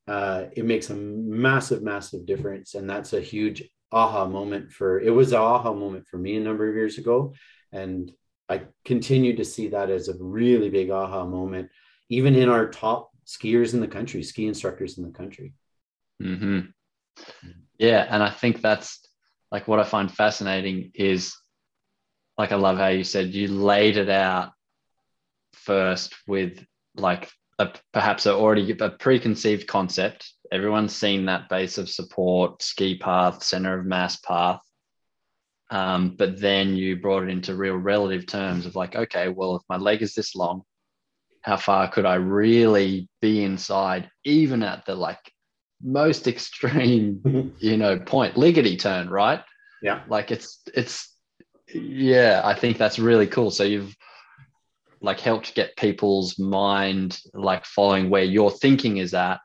uh, 0.07 0.47
it 0.53 0.65
makes 0.65 0.89
a 0.89 0.95
massive 0.95 1.81
massive 1.81 2.25
difference. 2.25 2.75
And 2.75 2.89
that's 2.89 3.13
a 3.13 3.21
huge 3.21 3.63
aha 3.93 4.25
moment 4.25 4.71
for 4.71 4.99
it 4.99 5.09
was 5.09 5.31
an 5.31 5.39
aha 5.39 5.73
moment 5.73 6.07
for 6.07 6.17
me 6.17 6.37
a 6.37 6.41
number 6.41 6.67
of 6.67 6.75
years 6.75 6.97
ago. 6.97 7.33
And 7.71 8.11
i 8.51 8.61
continue 8.85 9.35
to 9.35 9.45
see 9.45 9.67
that 9.69 9.89
as 9.89 10.07
a 10.07 10.15
really 10.19 10.69
big 10.69 10.89
aha 10.89 11.25
moment 11.25 11.69
even 12.09 12.35
in 12.35 12.49
our 12.49 12.69
top 12.69 13.11
skiers 13.25 13.73
in 13.73 13.79
the 13.79 13.87
country 13.87 14.21
ski 14.21 14.47
instructors 14.47 14.97
in 14.97 15.03
the 15.03 15.11
country 15.11 15.53
hmm 16.19 16.59
Yeah, 17.77 18.05
and 18.09 18.21
I 18.21 18.29
think 18.29 18.61
that's 18.61 18.99
like 19.51 19.67
what 19.67 19.79
I 19.79 19.83
find 19.83 20.11
fascinating 20.11 20.91
is 20.93 21.35
like 22.37 22.51
I 22.51 22.55
love 22.55 22.77
how 22.77 22.87
you 22.87 23.03
said 23.03 23.33
you 23.33 23.47
laid 23.47 23.97
it 23.97 24.09
out 24.09 24.51
first 25.53 26.15
with 26.27 26.63
like 26.95 27.29
a, 27.59 27.69
perhaps 27.91 28.25
a 28.25 28.33
already 28.33 28.75
a 28.79 28.89
preconceived 28.89 29.67
concept. 29.67 30.31
Everyone's 30.51 30.95
seen 30.95 31.25
that 31.25 31.49
base 31.49 31.77
of 31.77 31.89
support, 31.89 32.61
ski 32.61 32.97
path, 32.97 33.43
center 33.43 33.79
of 33.79 33.85
mass 33.85 34.17
path. 34.17 34.61
Um, 35.71 36.15
but 36.17 36.39
then 36.39 36.75
you 36.75 36.97
brought 36.97 37.23
it 37.23 37.29
into 37.29 37.55
real 37.55 37.77
relative 37.77 38.27
terms 38.27 38.65
of 38.65 38.75
like, 38.75 38.95
okay, 38.95 39.29
well, 39.29 39.55
if 39.55 39.61
my 39.69 39.77
leg 39.77 40.01
is 40.01 40.13
this 40.13 40.35
long, 40.35 40.63
how 41.41 41.55
far 41.55 41.89
could 41.89 42.05
I 42.05 42.15
really 42.15 43.07
be 43.21 43.43
inside, 43.43 44.11
even 44.25 44.63
at 44.63 44.85
the 44.85 44.95
like 44.95 45.31
most 45.81 46.27
extreme, 46.27 47.55
you 47.57 47.77
know, 47.77 47.97
point, 47.97 48.35
liggity 48.35 48.77
turn, 48.77 49.09
right? 49.09 49.41
Yeah. 49.81 50.03
Like 50.07 50.29
it's 50.29 50.61
it's 50.75 51.15
yeah, 51.73 52.41
I 52.43 52.53
think 52.53 52.77
that's 52.77 52.99
really 52.99 53.27
cool. 53.27 53.49
So 53.49 53.63
you've 53.63 53.95
like 54.99 55.21
helped 55.21 55.55
get 55.55 55.77
people's 55.77 56.37
mind 56.37 57.19
like 57.33 57.65
following 57.65 58.09
where 58.09 58.23
your 58.23 58.51
thinking 58.51 58.97
is 58.97 59.13
at. 59.13 59.39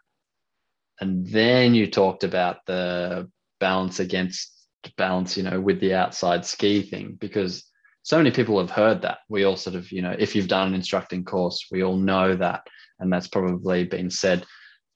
And 1.01 1.27
then 1.27 1.75
you 1.75 1.87
talked 1.87 2.25
about 2.25 2.67
the 2.67 3.31
balance 3.61 4.01
against 4.01 4.56
balance, 4.97 5.37
you 5.37 5.43
know, 5.43 5.61
with 5.61 5.81
the 5.81 5.95
outside 5.95 6.45
ski 6.45 6.83
thing, 6.83 7.17
because 7.21 7.65
so 8.03 8.19
many 8.19 8.31
people 8.31 8.59
have 8.61 8.71
heard 8.71 9.03
that. 9.03 9.19
We 9.29 9.45
all 9.45 9.57
sort 9.57 9.75
of, 9.75 9.91
you 9.91 10.03
know, 10.03 10.15
if 10.17 10.37
you've 10.37 10.49
done 10.49 10.69
an 10.69 10.75
instructing 10.75 11.25
course, 11.25 11.67
we 11.71 11.83
all 11.83 11.97
know 11.97 12.37
that. 12.37 12.63
And 13.01 13.13
that's 13.13 13.29
probably 13.29 13.85
been 13.85 14.11
said 14.11 14.45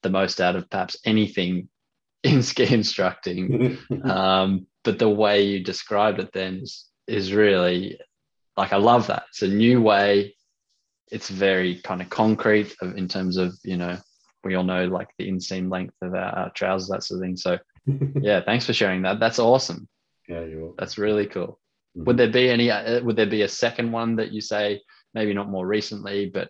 the 0.01 0.09
most 0.09 0.39
out 0.39 0.55
of 0.55 0.69
perhaps 0.69 0.95
anything 1.05 1.67
in 2.23 2.41
ski 2.41 2.73
instructing. 2.73 3.77
um, 4.03 4.65
but 4.83 4.97
the 4.97 5.09
way 5.09 5.43
you 5.43 5.63
described 5.63 6.19
it 6.19 6.31
then 6.33 6.61
is, 6.63 6.85
is 7.07 7.33
really 7.33 7.99
like 8.57 8.73
I 8.73 8.77
love 8.77 9.07
that. 9.07 9.23
It's 9.29 9.41
a 9.41 9.47
new 9.47 9.81
way. 9.81 10.35
It's 11.11 11.29
very 11.29 11.81
kind 11.81 12.01
of 12.01 12.09
concrete 12.09 12.75
in 12.81 13.07
terms 13.07 13.37
of 13.37 13.53
you 13.63 13.77
know 13.77 13.97
we 14.43 14.55
all 14.55 14.63
know 14.63 14.85
like 14.85 15.09
the 15.17 15.29
inseam 15.29 15.71
length 15.71 15.95
of 16.01 16.13
our, 16.13 16.35
our 16.37 16.49
trousers 16.51 16.89
that 16.89 17.03
sort 17.03 17.19
of 17.19 17.23
thing. 17.23 17.37
So 17.37 17.57
yeah, 18.21 18.41
thanks 18.41 18.65
for 18.65 18.73
sharing 18.73 19.03
that. 19.03 19.19
That's 19.19 19.39
awesome. 19.39 19.87
Yeah, 20.27 20.45
you're 20.45 20.73
That's 20.77 20.97
really 20.97 21.25
cool. 21.25 21.59
Mhm. 21.97 22.05
Would 22.05 22.17
there 22.17 22.29
be 22.29 22.49
any? 22.49 22.71
Uh, 22.71 23.03
would 23.03 23.15
there 23.15 23.25
be 23.25 23.41
a 23.41 23.47
second 23.47 23.91
one 23.91 24.15
that 24.17 24.31
you 24.31 24.41
say 24.41 24.81
maybe 25.13 25.33
not 25.33 25.49
more 25.49 25.67
recently, 25.67 26.29
but 26.29 26.49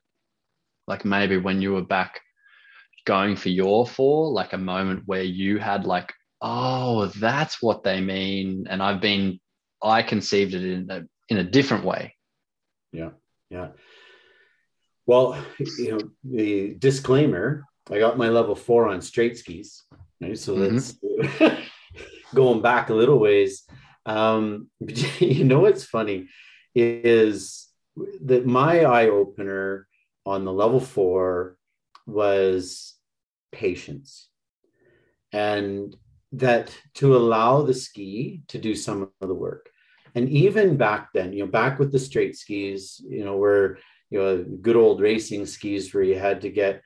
like 0.87 1.05
maybe 1.05 1.37
when 1.37 1.61
you 1.61 1.73
were 1.73 1.83
back 1.85 2.19
going 3.05 3.35
for 3.35 3.49
your 3.49 3.87
four, 3.87 4.29
like 4.29 4.53
a 4.53 4.57
moment 4.57 5.03
where 5.05 5.23
you 5.23 5.57
had 5.57 5.85
like, 5.85 6.13
oh, 6.41 7.07
that's 7.07 7.61
what 7.61 7.83
they 7.83 8.01
mean, 8.01 8.67
and 8.69 8.83
I've 8.83 9.01
been, 9.01 9.39
I 9.81 10.03
conceived 10.03 10.53
it 10.53 10.63
in 10.63 10.89
a 10.91 11.01
in 11.29 11.37
a 11.37 11.43
different 11.43 11.85
way. 11.85 12.15
Yeah, 12.91 13.11
yeah. 13.49 13.69
Well, 15.07 15.43
you 15.59 15.91
know, 15.91 16.11
the 16.23 16.75
disclaimer: 16.75 17.65
I 17.89 17.99
got 17.99 18.17
my 18.17 18.29
level 18.29 18.55
four 18.55 18.87
on 18.87 19.01
straight 19.01 19.37
skis. 19.37 19.83
Right, 20.19 20.37
so 20.37 20.55
that's 20.55 20.97
going 22.35 22.61
back 22.61 22.89
a 22.89 22.93
little 22.93 23.19
ways. 23.19 23.63
Um, 24.05 24.69
you 25.19 25.43
know 25.43 25.61
what's 25.61 25.83
funny 25.83 26.27
is 26.75 27.67
that 28.23 28.45
my 28.45 28.83
eye 28.83 29.09
opener 29.09 29.87
on 30.25 30.45
the 30.45 30.53
level 30.53 30.79
four 30.79 31.57
was 32.05 32.95
patience, 33.51 34.29
and 35.33 35.95
that 36.33 36.75
to 36.95 37.15
allow 37.15 37.63
the 37.63 37.73
ski 37.73 38.43
to 38.47 38.57
do 38.57 38.75
some 38.75 39.11
of 39.21 39.27
the 39.27 39.33
work 39.33 39.71
and 40.15 40.29
even 40.29 40.77
back 40.77 41.09
then 41.13 41.33
you 41.33 41.45
know 41.45 41.51
back 41.51 41.79
with 41.79 41.91
the 41.91 41.99
straight 41.99 42.37
skis 42.37 43.03
you 43.07 43.23
know 43.23 43.37
where 43.37 43.77
you 44.09 44.19
know 44.19 44.45
good 44.61 44.75
old 44.75 45.01
racing 45.01 45.45
skis 45.45 45.93
where 45.93 46.03
you 46.03 46.17
had 46.17 46.41
to 46.41 46.49
get 46.49 46.81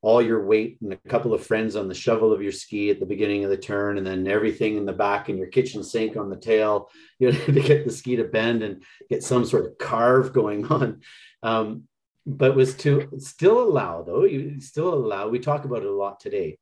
all 0.00 0.22
your 0.22 0.46
weight 0.46 0.78
and 0.80 0.92
a 0.92 1.08
couple 1.08 1.34
of 1.34 1.44
friends 1.44 1.74
on 1.74 1.88
the 1.88 1.94
shovel 1.94 2.32
of 2.32 2.42
your 2.42 2.52
ski 2.52 2.90
at 2.90 3.00
the 3.00 3.06
beginning 3.06 3.44
of 3.44 3.50
the 3.50 3.56
turn 3.56 3.98
and 3.98 4.06
then 4.06 4.26
everything 4.28 4.76
in 4.76 4.86
the 4.86 4.92
back 4.92 5.28
and 5.28 5.38
your 5.38 5.48
kitchen 5.48 5.82
sink 5.82 6.16
on 6.16 6.30
the 6.30 6.36
tail 6.36 6.88
you 7.18 7.32
know 7.32 7.38
to 7.38 7.60
get 7.60 7.84
the 7.84 7.90
ski 7.90 8.16
to 8.16 8.24
bend 8.24 8.62
and 8.62 8.82
get 9.10 9.22
some 9.22 9.44
sort 9.44 9.66
of 9.66 9.78
carve 9.78 10.32
going 10.32 10.66
on. 10.66 11.00
Um, 11.42 11.84
but 12.26 12.54
was 12.54 12.74
to 12.76 13.08
still 13.18 13.60
allow 13.62 14.02
though 14.02 14.24
you 14.24 14.60
still 14.60 14.92
allow 14.92 15.28
we 15.28 15.38
talk 15.38 15.64
about 15.64 15.78
it 15.78 15.86
a 15.86 15.90
lot 15.90 16.20
today 16.20 16.58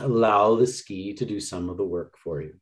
allow 0.00 0.56
the 0.56 0.66
ski 0.66 1.14
to 1.14 1.24
do 1.24 1.38
some 1.38 1.70
of 1.70 1.76
the 1.76 1.84
work 1.84 2.18
for 2.18 2.42
you 2.42 2.54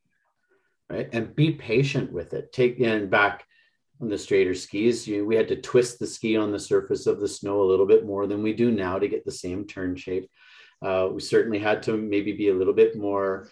right? 0.89 1.09
And 1.11 1.35
be 1.35 1.51
patient 1.51 2.11
with 2.11 2.33
it. 2.33 2.51
Take 2.51 2.79
in 2.79 3.09
back 3.09 3.45
on 4.01 4.09
the 4.09 4.17
straighter 4.17 4.53
skis. 4.53 5.07
You, 5.07 5.25
we 5.25 5.35
had 5.35 5.47
to 5.49 5.61
twist 5.61 5.99
the 5.99 6.07
ski 6.07 6.35
on 6.37 6.51
the 6.51 6.59
surface 6.59 7.07
of 7.07 7.19
the 7.19 7.27
snow 7.27 7.61
a 7.61 7.69
little 7.69 7.85
bit 7.85 8.05
more 8.05 8.27
than 8.27 8.43
we 8.43 8.53
do 8.53 8.71
now 8.71 8.99
to 8.99 9.07
get 9.07 9.25
the 9.25 9.31
same 9.31 9.65
turn 9.65 9.95
shape. 9.95 10.29
Uh, 10.81 11.09
we 11.11 11.21
certainly 11.21 11.59
had 11.59 11.81
to 11.83 11.95
maybe 11.97 12.33
be 12.33 12.49
a 12.49 12.53
little 12.53 12.73
bit 12.73 12.97
more 12.97 13.49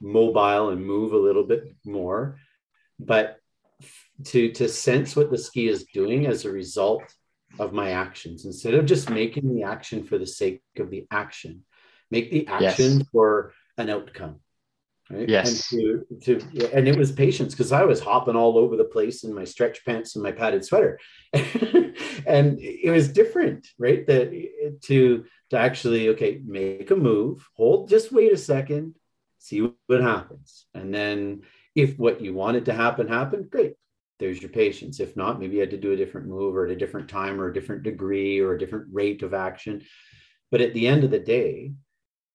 mobile 0.00 0.70
and 0.70 0.84
move 0.84 1.12
a 1.12 1.16
little 1.18 1.44
bit 1.44 1.74
more. 1.84 2.38
But 2.98 3.36
to 4.24 4.52
to 4.52 4.68
sense 4.68 5.16
what 5.16 5.30
the 5.30 5.38
ski 5.38 5.66
is 5.68 5.84
doing 5.84 6.26
as 6.26 6.44
a 6.44 6.50
result 6.50 7.02
of 7.58 7.72
my 7.72 7.90
actions 7.92 8.44
instead 8.44 8.74
of 8.74 8.84
just 8.86 9.08
making 9.10 9.52
the 9.54 9.62
action 9.62 10.04
for 10.04 10.18
the 10.18 10.26
sake 10.26 10.62
of 10.78 10.90
the 10.90 11.06
action 11.10 11.64
make 12.10 12.30
the 12.30 12.46
action 12.46 12.98
Yes. 12.98 13.08
for 13.10 13.52
an 13.78 13.88
outcome 13.88 14.36
right? 15.10 15.28
Yes. 15.28 15.72
and 15.72 16.22
to, 16.22 16.38
to 16.38 16.70
and 16.72 16.88
it 16.88 16.96
was 16.96 17.12
patience 17.12 17.52
because 17.52 17.72
i 17.72 17.82
was 17.82 18.00
hopping 18.00 18.36
all 18.36 18.56
over 18.56 18.76
the 18.76 18.84
place 18.84 19.24
in 19.24 19.34
my 19.34 19.44
stretch 19.44 19.84
pants 19.84 20.14
and 20.14 20.22
my 20.22 20.32
padded 20.32 20.64
sweater. 20.64 20.98
And 22.26 22.58
it 22.60 22.90
was 22.90 23.08
different 23.08 23.66
right? 23.78 24.06
That 24.06 24.32
eh, 24.32 24.70
to 24.82 25.24
to 25.50 25.58
actually 25.58 26.10
okay 26.10 26.40
make 26.44 26.90
a 26.90 26.96
move 26.96 27.48
hold 27.54 27.88
just 27.88 28.12
wait 28.12 28.32
a 28.32 28.36
second 28.36 28.96
see 29.38 29.66
what 29.86 30.02
happens. 30.02 30.66
And 30.74 30.94
then 30.94 31.42
if 31.74 31.98
what 31.98 32.20
you 32.20 32.34
wanted 32.34 32.66
to 32.66 32.74
happen 32.74 33.08
happened 33.08 33.50
great. 33.50 33.74
There's 34.18 34.40
your 34.40 34.50
patience. 34.50 35.00
If 35.00 35.16
not 35.16 35.40
maybe 35.40 35.54
you 35.54 35.60
had 35.60 35.70
to 35.70 35.78
do 35.78 35.92
a 35.92 35.96
different 35.96 36.28
move 36.28 36.54
or 36.54 36.66
at 36.66 36.72
a 36.72 36.76
different 36.76 37.08
time 37.08 37.40
or 37.40 37.48
a 37.48 37.54
different 37.54 37.82
degree 37.82 38.38
or 38.38 38.54
a 38.54 38.58
different 38.58 38.88
rate 38.92 39.22
of 39.22 39.32
action. 39.32 39.82
But 40.50 40.60
at 40.60 40.74
the 40.74 40.86
end 40.86 41.04
of 41.04 41.10
the 41.10 41.18
day 41.18 41.72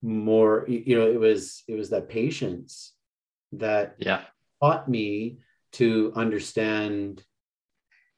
more 0.06 0.66
you 0.68 0.96
know 0.96 1.10
it 1.10 1.20
was 1.20 1.64
it 1.68 1.74
was 1.76 1.90
that 1.90 2.08
patience 2.08 2.94
that 3.54 3.96
Yeah. 3.98 4.22
taught 4.62 4.88
me 4.88 5.40
to 5.74 6.14
understand 6.16 7.24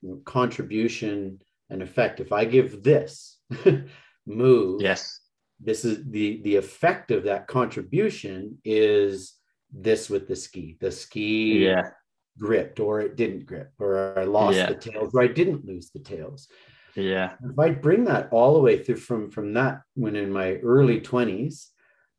you 0.02 0.10
know, 0.10 0.22
contribution 0.26 1.42
and 1.70 1.82
effect 1.82 2.20
if 2.20 2.34
i 2.34 2.44
give 2.44 2.84
this 2.84 3.40
move 4.26 4.82
Yes. 4.82 5.22
this 5.62 5.86
is 5.86 6.04
the 6.10 6.42
the 6.44 6.58
effect 6.58 7.10
of 7.12 7.24
that 7.24 7.48
contribution 7.48 8.58
is 8.66 9.34
this 9.72 10.10
with 10.10 10.28
the 10.28 10.36
ski 10.36 10.76
the 10.82 10.92
ski 10.92 11.64
Yeah. 11.70 11.92
gripped 12.38 12.82
or 12.82 13.00
it 13.00 13.16
didn't 13.16 13.46
grip 13.46 13.72
or 13.80 14.20
i 14.20 14.26
lost 14.26 14.58
Yeah. 14.58 14.68
the 14.68 14.76
tails 14.76 15.12
or 15.14 15.22
i 15.22 15.28
didn't 15.28 15.66
lose 15.66 15.90
the 15.92 16.02
tails 16.02 16.50
Yeah. 16.96 17.36
if 17.50 17.58
I 17.58 17.70
bring 17.70 18.04
that 18.06 18.28
all 18.34 18.54
the 18.56 18.60
way 18.68 18.84
through 18.84 18.98
from 19.08 19.32
from 19.32 19.54
that 19.54 19.84
when 19.96 20.16
in 20.18 20.30
my 20.32 20.56
early 20.74 21.00
20s, 21.00 21.68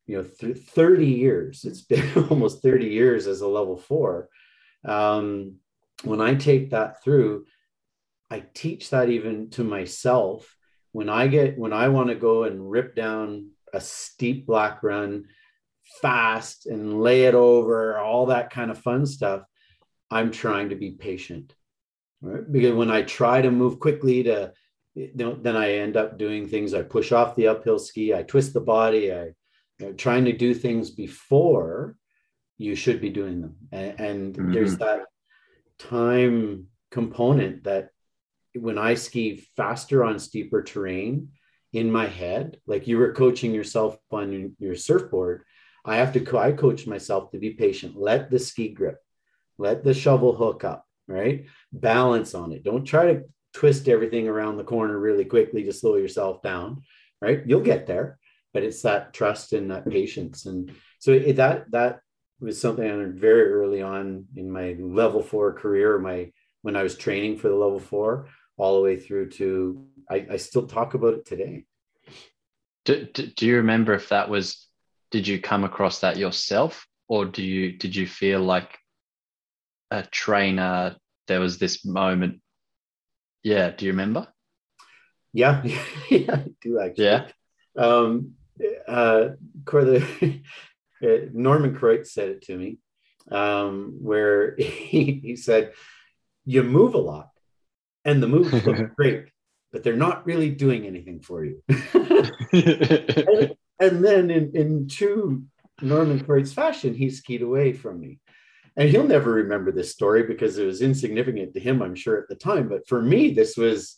you 0.09 0.17
know, 0.17 0.25
th- 0.25 0.57
30 0.57 1.07
years, 1.07 1.65
it's 1.65 1.83
been 1.83 2.25
almost 2.31 2.63
30 2.63 2.87
years 2.87 3.27
as 3.27 3.43
a 3.43 3.47
level 3.47 3.77
four. 3.77 4.29
Um, 4.85 5.57
when 6.03 6.21
I 6.21 6.35
take 6.35 6.71
that 6.71 7.05
through, 7.05 7.45
I 8.31 8.43
teach 8.55 8.91
that 8.91 9.11
even 9.11 9.51
to 9.51 9.65
myself 9.65 10.57
when 10.93 11.11
I 11.11 11.29
get 11.29 11.59
when 11.59 11.73
I 11.73 11.89
want 11.89 12.09
to 12.09 12.15
go 12.15 12.45
and 12.45 12.71
rip 12.71 12.95
down 12.97 13.51
a 13.73 13.81
steep 13.81 14.47
black 14.47 14.83
run 14.83 15.27
fast 16.01 16.67
and 16.67 17.03
lay 17.03 17.25
it 17.25 17.35
over, 17.35 17.99
all 17.99 18.27
that 18.27 18.51
kind 18.51 18.71
of 18.71 18.79
fun 18.79 19.05
stuff. 19.05 19.43
I'm 20.11 20.31
trying 20.31 20.71
to 20.71 20.77
be 20.77 20.93
patient. 20.93 21.55
Right? 22.23 22.51
Because 22.51 22.75
when 22.75 22.91
I 22.91 23.03
try 23.03 23.43
to 23.43 23.51
move 23.51 23.79
quickly 23.79 24.23
to 24.25 24.53
you 24.95 25.11
know, 25.15 25.35
then 25.35 25.57
I 25.57 25.75
end 25.75 25.97
up 25.97 26.19
doing 26.19 26.49
things. 26.49 26.73
I 26.73 26.83
push 26.83 27.13
off 27.13 27.37
the 27.37 27.49
uphill 27.49 27.79
ski. 27.79 28.15
I 28.15 28.23
twist 28.23 28.55
the 28.55 28.61
body. 28.61 29.13
I 29.13 29.35
trying 29.97 30.25
to 30.25 30.33
do 30.33 30.55
things 30.55 30.91
before 30.91 31.97
you 32.57 32.75
should 32.75 33.01
be 33.01 33.11
doing 33.11 33.41
them. 33.41 33.57
And, 33.73 34.01
and 34.01 34.35
Mhm. 34.35 34.53
there's 34.53 34.79
that 34.79 35.03
time 35.79 36.67
component 36.91 37.65
that 37.65 37.91
when 38.55 38.79
I 38.79 38.95
ski 38.95 39.47
faster 39.57 40.05
on 40.05 40.19
steeper 40.19 40.63
terrain 40.63 41.29
in 41.73 41.93
my 41.93 42.07
head, 42.07 42.61
like 42.67 42.89
you 42.89 42.99
were 42.99 43.13
coaching 43.13 43.55
yourself 43.55 43.99
on 44.11 44.57
your 44.59 44.75
surfboard, 44.75 45.45
I 45.85 45.97
have 45.97 46.13
to, 46.15 46.21
co- 46.21 46.39
I 46.39 46.53
coach 46.53 46.87
myself 46.87 47.31
to 47.31 47.39
be 47.39 47.51
patient. 47.51 47.95
Let 47.97 48.31
the 48.31 48.39
ski 48.39 48.71
grip, 48.71 48.99
let 49.59 49.85
the 49.85 49.95
shovel 49.95 50.35
hook 50.35 50.65
up, 50.65 50.85
right? 51.07 51.47
Balance 51.73 52.35
on 52.35 52.53
it. 52.53 52.65
Don't 52.65 52.85
try 52.85 53.13
to 53.13 53.25
twist 53.53 53.89
everything 53.89 54.29
around 54.29 54.57
the 54.57 54.65
corner 54.65 54.99
really 54.99 55.25
quickly 55.25 55.63
to 55.65 55.73
slow 55.73 55.97
yourself 55.97 56.43
down, 56.43 56.83
right? 57.21 57.43
You'll 57.47 57.61
get 57.61 57.87
there, 57.87 58.19
but 58.53 58.63
it's 58.63 58.83
that 58.83 59.13
trust 59.13 59.53
and 59.53 59.71
that 59.71 59.89
patience. 59.89 60.47
And 60.47 60.73
so 60.99 61.13
it, 61.13 61.37
that, 61.37 61.71
that 61.71 62.01
was 62.41 62.61
something 62.61 62.85
I 62.85 62.95
learned 62.95 63.19
very 63.19 63.53
early 63.53 63.83
on 63.83 64.27
in 64.37 64.51
my 64.51 64.77
level 64.79 65.23
four 65.23 65.53
career, 65.53 65.99
my, 65.99 66.33
when 66.63 66.77
I 66.77 66.83
was 66.83 66.97
training 66.97 67.39
for 67.39 67.49
the 67.49 67.55
level 67.55 67.81
four, 67.81 68.29
all 68.57 68.77
the 68.77 68.83
way 68.83 68.99
through 68.99 69.31
to, 69.31 69.87
I, 70.11 70.27
I 70.33 70.37
still 70.37 70.67
talk 70.67 70.95
about 70.95 71.15
it 71.15 71.27
today. 71.27 71.65
Do, 72.85 73.07
do, 73.13 73.27
do 73.27 73.47
you 73.47 73.57
remember 73.57 73.95
if 73.95 74.09
that 74.09 74.31
was? 74.31 74.67
Did 75.11 75.29
you 75.29 75.41
come 75.41 75.65
across 75.65 76.01
that 76.01 76.17
yourself, 76.17 76.87
or 77.07 77.27
do 77.27 77.43
you 77.43 77.73
did 77.73 77.95
you 77.95 78.07
feel 78.07 78.41
like 78.41 78.79
a 79.91 80.03
trainer? 80.05 80.97
There 81.27 81.41
was 81.41 81.59
this 81.59 81.85
moment. 81.85 82.41
Yeah. 83.43 83.71
Do 83.71 83.85
you 83.85 83.93
remember? 83.93 84.27
Yeah, 85.35 85.63
yeah, 86.11 86.37
I 86.37 86.45
do 86.63 86.81
actually. 86.81 87.05
Yeah. 87.05 87.27
Um, 87.77 88.33
uh, 88.87 89.31
uh, 89.73 90.39
Norman 91.33 91.77
Kreutz 91.77 92.09
said 92.09 92.31
it 92.31 92.43
to 92.43 92.57
me, 92.57 92.79
um, 93.31 93.97
where 94.01 94.57
he, 94.59 95.21
he 95.23 95.37
said, 95.37 95.73
"You 96.45 96.63
move 96.63 96.95
a 96.95 96.99
lot, 96.99 97.31
and 98.05 98.23
the 98.23 98.29
moves 98.29 98.53
look 98.53 98.95
great, 98.97 99.27
but 99.73 99.83
they're 99.83 99.97
not 99.97 100.27
really 100.27 100.51
doing 100.51 100.87
anything 100.87 101.21
for 101.21 101.45
you." 101.45 101.63
and, 101.69 103.57
and 103.81 104.05
then 104.05 104.31
in, 104.31 104.57
in 104.57 104.89
true 104.89 105.45
Norman 105.81 106.21
Kreutz 106.21 106.53
fashion, 106.53 106.95
he 106.95 107.11
skied 107.11 107.43
away 107.43 107.73
from 107.73 108.01
me. 108.01 108.19
And 108.77 108.89
he'll 108.89 109.07
never 109.07 109.33
remember 109.33 109.73
this 109.73 109.91
story 109.91 110.23
because 110.23 110.57
it 110.57 110.65
was 110.65 110.83
insignificant 110.83 111.53
to 111.55 111.61
him, 111.61 111.83
I'm 111.83 111.97
sure, 111.97 112.17
at 112.17 112.29
the 112.29 112.37
time. 112.37 112.69
But 112.69 112.87
for 112.87 113.03
me, 113.03 113.35
this 113.35 113.57
was 113.57 113.97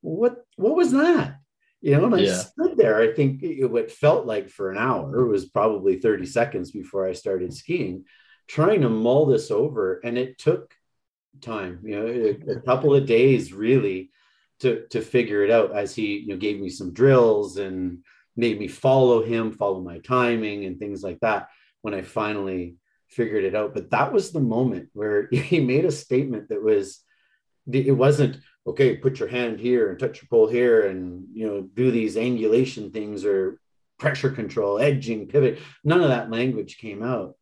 what 0.00 0.36
what 0.56 0.76
was 0.76 0.92
that? 0.92 1.39
You 1.82 1.96
know, 1.96 2.04
and 2.06 2.14
I 2.14 2.24
Yeah. 2.24 2.42
stood 2.42 2.76
there. 2.76 3.00
I 3.00 3.14
think 3.14 3.42
it, 3.42 3.66
what 3.66 3.90
felt 3.90 4.26
like 4.26 4.50
for 4.50 4.70
an 4.70 4.76
hour 4.78 5.26
was 5.26 5.46
probably 5.46 5.98
30 5.98 6.26
seconds 6.26 6.70
before 6.72 7.06
I 7.06 7.12
started 7.14 7.54
skiing, 7.54 8.04
trying 8.48 8.82
to 8.82 8.88
mull 8.90 9.26
this 9.26 9.50
over. 9.50 10.00
And 10.04 10.18
it 10.18 10.38
took 10.38 10.74
time, 11.40 11.80
you 11.84 11.96
know, 11.98 12.06
a, 12.06 12.56
a 12.58 12.60
couple 12.60 12.94
of 12.94 13.06
days 13.06 13.52
really 13.52 14.10
to 14.60 14.86
to 14.90 15.00
figure 15.00 15.44
it 15.44 15.50
out 15.50 15.74
as 15.74 15.94
he 15.94 16.18
you 16.18 16.28
know 16.28 16.36
gave 16.36 16.60
me 16.60 16.68
some 16.68 16.92
drills 16.92 17.56
and 17.56 17.98
made 18.36 18.58
me 18.58 18.68
follow 18.68 19.22
him 19.22 19.52
follow 19.52 19.80
my 19.80 19.98
timing 20.00 20.64
and 20.66 20.78
things 20.78 21.02
like 21.02 21.18
that 21.20 21.48
when 21.82 21.94
i 21.94 22.02
finally 22.02 22.76
figured 23.08 23.44
it 23.44 23.54
out 23.54 23.74
but 23.74 23.90
that 23.90 24.12
was 24.12 24.32
the 24.32 24.40
moment 24.40 24.88
where 24.92 25.28
he 25.32 25.60
made 25.60 25.84
a 25.84 25.90
statement 25.90 26.48
that 26.50 26.62
was 26.62 27.00
it 27.74 27.92
wasn't 27.92 28.38
okay 28.66 28.96
put 28.96 29.18
your 29.18 29.28
hand 29.28 29.58
here 29.58 29.90
and 29.90 29.98
touch 29.98 30.20
your 30.22 30.28
pole 30.28 30.48
here 30.48 30.86
and 30.88 31.26
you 31.32 31.46
know 31.46 31.62
do 31.62 31.90
these 31.90 32.16
angulation 32.16 32.92
things 32.92 33.24
or 33.24 33.58
pressure 33.98 34.30
control 34.30 34.78
edging 34.78 35.26
pivot 35.26 35.58
none 35.84 36.00
of 36.02 36.08
that 36.08 36.30
language 36.30 36.78
came 36.78 37.02
out 37.02 37.34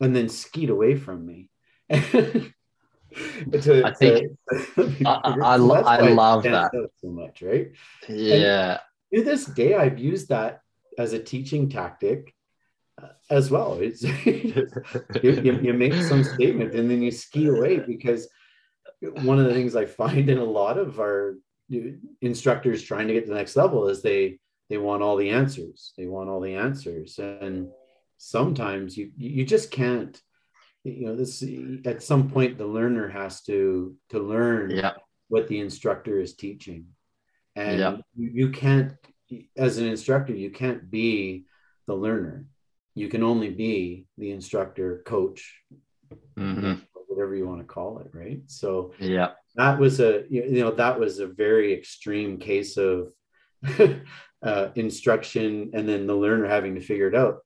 and 0.00 0.14
then 0.14 0.28
skied 0.28 0.70
away 0.70 0.94
from 0.94 1.26
me 1.26 1.48
to, 1.90 3.82
I 3.84 3.92
think- 3.94 4.36
to- 4.74 4.94
I- 5.06 5.20
I- 5.24 5.54
I 5.54 5.56
so 5.58 5.68
that's 5.68 5.88
I 5.88 6.00
love 6.12 6.42
that. 6.44 6.70
so 7.00 7.08
much 7.08 7.42
right 7.42 7.70
yeah. 8.08 8.78
to 9.14 9.24
this 9.24 9.44
day 9.46 9.74
i've 9.74 9.98
used 9.98 10.28
that 10.28 10.60
as 10.98 11.12
a 11.14 11.18
teaching 11.18 11.68
tactic 11.68 12.34
uh, 13.02 13.08
as 13.30 13.50
well 13.50 13.78
it's 13.80 14.02
you, 14.26 14.68
you 15.62 15.72
make 15.72 15.94
some 15.94 16.22
statement 16.24 16.74
and 16.74 16.90
then 16.90 17.00
you 17.02 17.10
ski 17.10 17.46
away 17.46 17.78
because 17.78 18.28
one 19.00 19.38
of 19.38 19.46
the 19.46 19.54
things 19.54 19.76
i 19.76 19.84
find 19.84 20.28
in 20.28 20.38
a 20.38 20.44
lot 20.44 20.78
of 20.78 20.98
our 20.98 21.36
instructors 22.20 22.82
trying 22.82 23.06
to 23.08 23.12
get 23.14 23.24
to 23.24 23.30
the 23.30 23.36
next 23.36 23.56
level 23.56 23.88
is 23.88 24.02
they 24.02 24.38
they 24.70 24.78
want 24.78 25.02
all 25.02 25.16
the 25.16 25.30
answers. 25.30 25.92
They 25.96 26.06
want 26.06 26.28
all 26.28 26.40
the 26.40 26.54
answers. 26.54 27.18
And 27.18 27.68
sometimes 28.18 28.96
you 28.96 29.12
you 29.16 29.44
just 29.44 29.70
can't 29.70 30.20
you 30.84 31.06
know 31.06 31.16
this 31.16 31.44
at 31.84 32.02
some 32.02 32.30
point 32.30 32.58
the 32.58 32.66
learner 32.66 33.08
has 33.08 33.42
to 33.42 33.96
to 34.10 34.18
learn 34.18 34.70
Yeah. 34.70 34.94
what 35.28 35.48
the 35.48 35.60
instructor 35.60 36.20
is 36.20 36.34
teaching. 36.34 36.86
And 37.56 37.78
Yeah. 37.78 37.96
you, 38.16 38.50
can't 38.50 38.92
as 39.56 39.78
an 39.78 39.86
instructor 39.86 40.32
you 40.34 40.50
can't 40.50 40.90
be 40.90 41.44
the 41.86 41.94
learner. 41.94 42.46
You 42.94 43.08
can 43.08 43.22
only 43.22 43.50
be 43.50 44.06
the 44.16 44.30
instructor 44.30 45.02
coach. 45.04 45.60
Hmm 46.36 46.74
whatever 47.18 47.34
you 47.34 47.46
want 47.48 47.60
to 47.60 47.64
call 47.66 47.98
it 47.98 48.08
right 48.12 48.40
so 48.46 48.92
Yeah. 49.00 49.30
that 49.56 49.78
was 49.78 49.98
a 49.98 50.24
you 50.30 50.60
know 50.62 50.70
that 50.70 51.00
was 51.00 51.18
a 51.18 51.26
very 51.26 51.72
extreme 51.74 52.38
case 52.38 52.76
of 52.76 53.12
uh, 54.42 54.68
instruction 54.76 55.70
and 55.74 55.88
then 55.88 56.06
the 56.06 56.14
learner 56.14 56.46
having 56.46 56.76
to 56.76 56.80
figure 56.80 57.08
it 57.08 57.16
out 57.16 57.38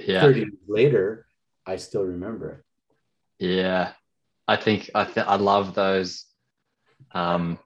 Yeah. 0.00 0.20
30 0.22 0.40
years 0.40 0.52
later 0.66 1.26
i 1.64 1.76
still 1.76 2.02
remember 2.04 2.46
it 3.38 3.46
Yeah, 3.46 3.92
I 4.48 4.56
think 4.56 4.90
I 4.94 5.04
th- 5.04 5.26
I 5.26 5.36
love 5.36 5.74
those 5.74 6.26
um, 7.12 7.58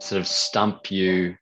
sort 0.00 0.20
of 0.20 0.26
stump 0.28 0.90
you 0.90 1.36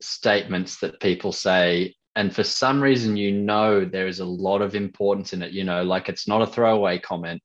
statements 0.00 0.78
that 0.80 1.00
people 1.00 1.32
say, 1.32 1.94
and 2.14 2.34
for 2.34 2.44
some 2.44 2.78
reason 2.82 3.16
you 3.16 3.32
know 3.32 3.84
there 3.84 4.06
is 4.12 4.20
a 4.20 4.24
lot 4.48 4.60
of 4.62 4.74
importance 4.74 5.32
in 5.34 5.42
it. 5.42 5.52
You 5.52 5.64
know, 5.64 5.82
like 5.94 6.08
it's 6.08 6.28
not 6.28 6.42
a 6.42 6.46
throwaway 6.46 6.98
comment 6.98 7.40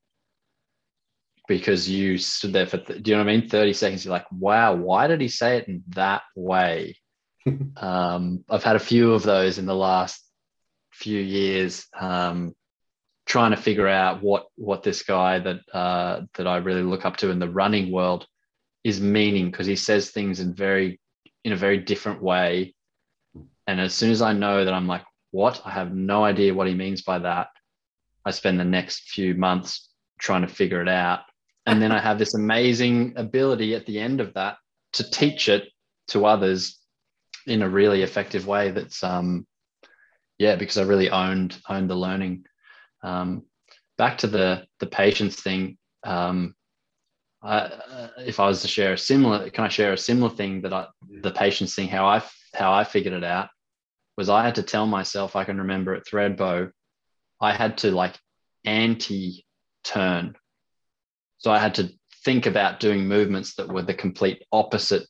because 1.46 1.88
you 1.88 2.18
stood 2.18 2.52
there 2.52 2.66
for 2.66 2.78
th- 2.78 3.02
do 3.02 3.10
you 3.10 3.16
know 3.16 3.24
what 3.24 3.30
I 3.30 3.36
mean? 3.36 3.48
Thirty 3.48 3.72
seconds. 3.72 4.04
You're 4.04 4.12
like, 4.12 4.30
wow, 4.32 4.74
why 4.74 5.06
did 5.06 5.20
he 5.20 5.28
say 5.28 5.58
it 5.58 5.68
in 5.68 5.82
that 5.88 6.22
way? 6.34 6.96
um, 7.76 8.44
I've 8.48 8.64
had 8.64 8.76
a 8.76 8.80
few 8.80 9.12
of 9.12 9.22
those 9.22 9.58
in 9.58 9.66
the 9.66 9.74
last 9.74 10.22
few 10.92 11.20
years. 11.20 11.86
Um, 11.98 12.54
trying 13.26 13.52
to 13.52 13.56
figure 13.56 13.88
out 13.88 14.22
what 14.22 14.46
what 14.56 14.82
this 14.82 15.02
guy 15.02 15.38
that 15.38 15.60
uh, 15.72 16.22
that 16.34 16.46
I 16.46 16.58
really 16.58 16.82
look 16.82 17.04
up 17.04 17.16
to 17.18 17.30
in 17.30 17.38
the 17.38 17.48
running 17.48 17.90
world 17.90 18.26
is 18.82 19.00
meaning 19.00 19.50
because 19.50 19.66
he 19.66 19.76
says 19.76 20.10
things 20.10 20.40
in 20.40 20.54
very 20.54 21.00
in 21.44 21.52
a 21.52 21.56
very 21.56 21.78
different 21.78 22.22
way. 22.22 22.74
And 23.66 23.80
as 23.80 23.94
soon 23.94 24.10
as 24.10 24.22
I 24.22 24.32
know 24.32 24.64
that 24.64 24.74
I'm 24.74 24.86
like, 24.86 25.04
what? 25.30 25.62
I 25.64 25.70
have 25.70 25.94
no 25.94 26.24
idea 26.24 26.54
what 26.54 26.68
he 26.68 26.74
means 26.74 27.02
by 27.02 27.18
that. 27.20 27.48
I 28.24 28.30
spend 28.30 28.60
the 28.60 28.64
next 28.64 29.10
few 29.10 29.34
months 29.34 29.88
trying 30.18 30.42
to 30.42 30.48
figure 30.48 30.80
it 30.80 30.88
out. 30.88 31.20
And 31.66 31.80
then 31.80 31.92
I 31.92 31.98
have 31.98 32.18
this 32.18 32.34
amazing 32.34 33.14
ability 33.16 33.74
at 33.74 33.86
the 33.86 33.98
end 33.98 34.20
of 34.20 34.34
that 34.34 34.56
to 34.94 35.10
teach 35.10 35.48
it 35.48 35.64
to 36.08 36.26
others 36.26 36.78
in 37.46 37.62
a 37.62 37.68
really 37.68 38.02
effective 38.02 38.46
way 38.46 38.70
that's 38.70 39.02
um 39.02 39.46
yeah, 40.38 40.56
because 40.56 40.78
I 40.78 40.82
really 40.82 41.10
owned 41.10 41.60
owned 41.68 41.88
the 41.88 41.94
learning. 41.94 42.44
Um, 43.02 43.44
back 43.96 44.18
to 44.18 44.26
the 44.26 44.66
the 44.80 44.86
patience 44.86 45.40
thing. 45.40 45.78
Um, 46.04 46.54
I, 47.42 47.56
uh, 47.58 48.08
if 48.18 48.40
I 48.40 48.46
was 48.46 48.62
to 48.62 48.68
share 48.68 48.94
a 48.94 48.98
similar, 48.98 49.50
can 49.50 49.64
I 49.64 49.68
share 49.68 49.92
a 49.92 49.98
similar 49.98 50.34
thing 50.34 50.62
that 50.62 50.72
I 50.72 50.86
the 51.08 51.30
patience 51.30 51.74
thing? 51.74 51.88
How 51.88 52.06
I 52.06 52.22
how 52.54 52.72
I 52.72 52.84
figured 52.84 53.14
it 53.14 53.24
out 53.24 53.48
was 54.16 54.28
I 54.28 54.44
had 54.44 54.56
to 54.56 54.62
tell 54.62 54.86
myself. 54.86 55.36
I 55.36 55.44
can 55.44 55.58
remember 55.58 55.94
at 55.94 56.06
Thredbo, 56.06 56.70
I 57.40 57.52
had 57.52 57.78
to 57.78 57.90
like 57.90 58.18
anti 58.64 59.44
turn, 59.84 60.36
so 61.44 61.52
I 61.52 61.58
had 61.58 61.74
to 61.74 61.90
think 62.24 62.46
about 62.46 62.80
doing 62.80 63.06
movements 63.06 63.56
that 63.56 63.68
were 63.68 63.82
the 63.82 63.92
complete 63.92 64.42
opposite 64.50 65.06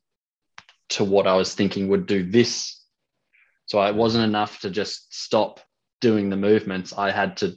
to 0.89 1.05
what 1.05 1.29
I 1.29 1.37
was 1.37 1.55
thinking 1.55 1.87
would 1.87 2.07
do 2.07 2.29
this. 2.29 2.83
So 3.67 3.81
it 3.83 3.95
wasn't 3.95 4.25
enough 4.25 4.59
to 4.63 4.71
just 4.71 5.15
stop 5.15 5.61
doing 6.01 6.31
the 6.31 6.37
movements. 6.37 6.93
I 6.93 7.13
had 7.13 7.37
to 7.37 7.55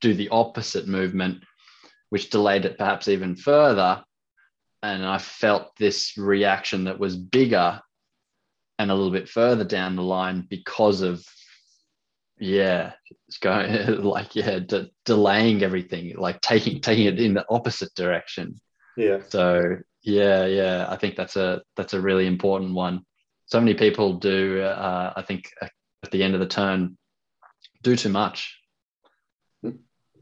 do 0.00 0.14
the 0.14 0.28
opposite 0.28 0.86
movement, 0.86 1.42
which 2.10 2.30
delayed 2.30 2.64
it 2.64 2.78
perhaps 2.78 3.08
even 3.08 3.34
further. 3.34 4.04
And 4.84 5.04
I 5.04 5.18
felt 5.18 5.72
this 5.76 6.16
reaction 6.16 6.84
that 6.84 7.00
was 7.00 7.16
bigger 7.16 7.80
and 8.78 8.92
a 8.92 8.94
little 8.94 9.10
bit 9.10 9.28
further 9.28 9.64
down 9.64 9.96
the 9.96 10.02
line 10.04 10.46
because 10.48 11.00
of, 11.00 11.26
yeah, 12.38 12.92
it's 13.28 13.38
going 13.38 14.02
like, 14.02 14.34
yeah, 14.34 14.58
de- 14.58 14.90
delaying 15.04 15.62
everything, 15.62 16.14
like 16.16 16.40
taking, 16.40 16.80
taking 16.80 17.06
it 17.06 17.20
in 17.20 17.34
the 17.34 17.44
opposite 17.48 17.94
direction. 17.94 18.60
yeah 18.96 19.18
So 19.28 19.76
Yeah, 20.02 20.46
yeah. 20.46 20.86
I 20.88 20.96
think 20.96 21.16
that's 21.16 21.36
a 21.36 21.62
that's 21.76 21.94
a 21.94 22.00
really 22.00 22.26
important 22.26 22.74
one. 22.74 23.04
So 23.46 23.60
many 23.60 23.74
people 23.74 24.14
do. 24.14 24.60
Uh, 24.60 25.12
I 25.14 25.22
think 25.22 25.50
at 25.60 26.10
the 26.10 26.22
end 26.22 26.34
of 26.34 26.40
the 26.40 26.46
turn, 26.46 26.96
do 27.82 27.96
too 27.96 28.08
much. 28.08 28.58
Hmm. 29.62 29.76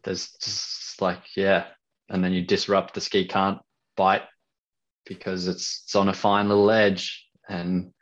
There's 0.04 0.32
just 0.42 1.00
like 1.00 1.36
yeah, 1.36 1.66
and 2.08 2.22
then 2.22 2.32
you 2.32 2.44
disrupt 2.44 2.94
the 2.94 3.00
ski 3.00 3.26
can't 3.26 3.58
bite 3.96 4.24
because 5.06 5.48
it's 5.48 5.82
it's 5.84 5.96
on 5.96 6.08
a 6.08 6.12
fine 6.12 6.48
little 6.48 6.70
edge 6.70 7.26
and 7.48 7.92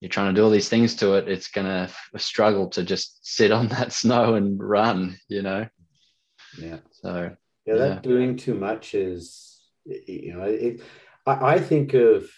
you're 0.00 0.08
trying 0.08 0.34
to 0.34 0.38
do 0.38 0.44
all 0.44 0.50
these 0.50 0.68
things 0.68 0.96
to 0.96 1.14
it 1.14 1.28
it's 1.28 1.48
going 1.48 1.66
to 1.66 1.88
struggle 2.18 2.68
to 2.70 2.82
just 2.82 3.18
sit 3.22 3.52
on 3.52 3.68
that 3.74 3.92
snow 3.92 4.34
and 4.34 4.62
run 4.62 5.16
you 5.28 5.42
know 5.42 5.66
Yeah. 6.58 6.78
so 6.90 7.36
Yeah, 7.66 7.74
Yeah. 7.74 7.78
that 7.88 8.02
doing 8.02 8.36
too 8.36 8.54
much 8.54 8.94
is, 8.94 9.60
you 9.84 10.34
know, 10.34 10.42
it. 10.44 10.82
I, 11.26 11.54
I 11.54 11.58
think 11.60 11.94
of, 11.94 12.28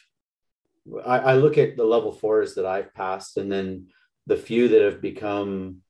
I, 1.06 1.18
I 1.18 1.34
look 1.34 1.56
at 1.58 1.76
the 1.76 1.84
level 1.84 2.12
fours 2.12 2.54
that 2.56 2.66
I've 2.66 2.92
passed, 2.94 3.36
and 3.38 3.50
then 3.50 3.86
the 4.26 4.36
few 4.36 4.68
that 4.68 4.82
have 4.82 5.00
become 5.00 5.82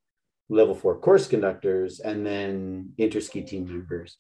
level 0.49 0.75
four 0.75 0.99
course 1.01 1.27
conductors, 1.27 2.01
and 2.01 2.25
then 2.27 2.93
interski 2.99 3.47
team 3.47 3.67
members, 3.67 4.19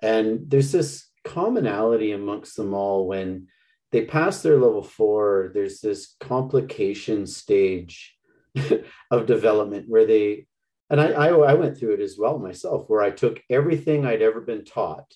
and 0.00 0.48
there's 0.50 0.72
this 0.72 1.08
commonality 1.24 2.12
amongst 2.12 2.56
them 2.56 2.72
all 2.74 3.06
when 3.06 3.48
they 3.90 4.04
pass 4.04 4.42
their 4.42 4.58
level 4.58 4.82
four. 4.82 5.50
There's 5.54 5.80
this 5.80 6.14
complication 6.20 7.26
stage 7.26 8.16
of 9.10 9.26
development 9.26 9.88
where 9.88 10.06
they 10.06 10.46
and 10.90 11.00
I, 11.00 11.10
I 11.10 11.28
I 11.28 11.54
went 11.54 11.76
through 11.76 11.94
it 11.94 12.00
as 12.00 12.16
well 12.18 12.38
myself, 12.38 12.88
where 12.88 13.02
I 13.02 13.10
took 13.10 13.42
everything 13.50 14.06
I'd 14.06 14.22
ever 14.22 14.40
been 14.40 14.64
taught, 14.64 15.12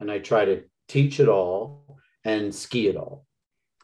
and 0.00 0.10
I 0.10 0.18
try 0.18 0.44
to 0.44 0.64
teach 0.88 1.20
it 1.20 1.28
all 1.28 1.98
and 2.24 2.54
ski 2.54 2.88
it 2.88 2.96
all. 2.96 3.24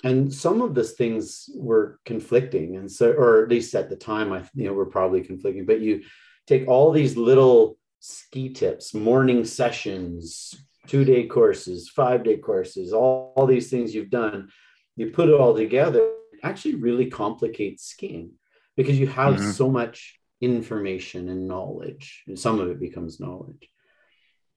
And 0.04 0.34
some 0.34 0.62
of 0.62 0.74
those 0.74 0.92
things 0.92 1.48
were 1.54 2.00
conflicting, 2.04 2.76
and 2.76 2.90
so, 2.90 3.12
or 3.12 3.42
at 3.42 3.50
least 3.50 3.74
at 3.74 3.88
the 3.88 3.96
time, 3.96 4.32
I 4.32 4.42
you 4.54 4.66
know 4.66 4.72
were 4.72 4.86
probably 4.86 5.22
conflicting. 5.22 5.64
But 5.64 5.80
you 5.80 6.02
take 6.46 6.66
all 6.66 6.90
these 6.90 7.16
little 7.16 7.78
ski 8.00 8.52
tips, 8.52 8.94
morning 8.94 9.44
sessions, 9.44 10.56
two 10.86 11.04
day 11.04 11.26
courses, 11.26 11.88
five 11.88 12.24
day 12.24 12.36
courses, 12.38 12.92
all, 12.92 13.32
all 13.36 13.46
these 13.46 13.70
things 13.70 13.94
you've 13.94 14.10
done, 14.10 14.48
you 14.96 15.10
put 15.10 15.28
it 15.28 15.34
all 15.34 15.54
together. 15.54 16.00
It 16.32 16.40
actually 16.42 16.74
really 16.76 17.06
complicates 17.06 17.84
skiing 17.84 18.32
because 18.76 18.98
you 18.98 19.06
have 19.06 19.34
Mhm. 19.36 19.54
so 19.54 19.70
much 19.70 20.18
information 20.40 21.28
and 21.28 21.46
knowledge 21.46 22.24
and 22.26 22.36
some 22.36 22.58
of 22.58 22.68
it 22.68 22.80
becomes 22.80 23.20
knowledge 23.20 23.70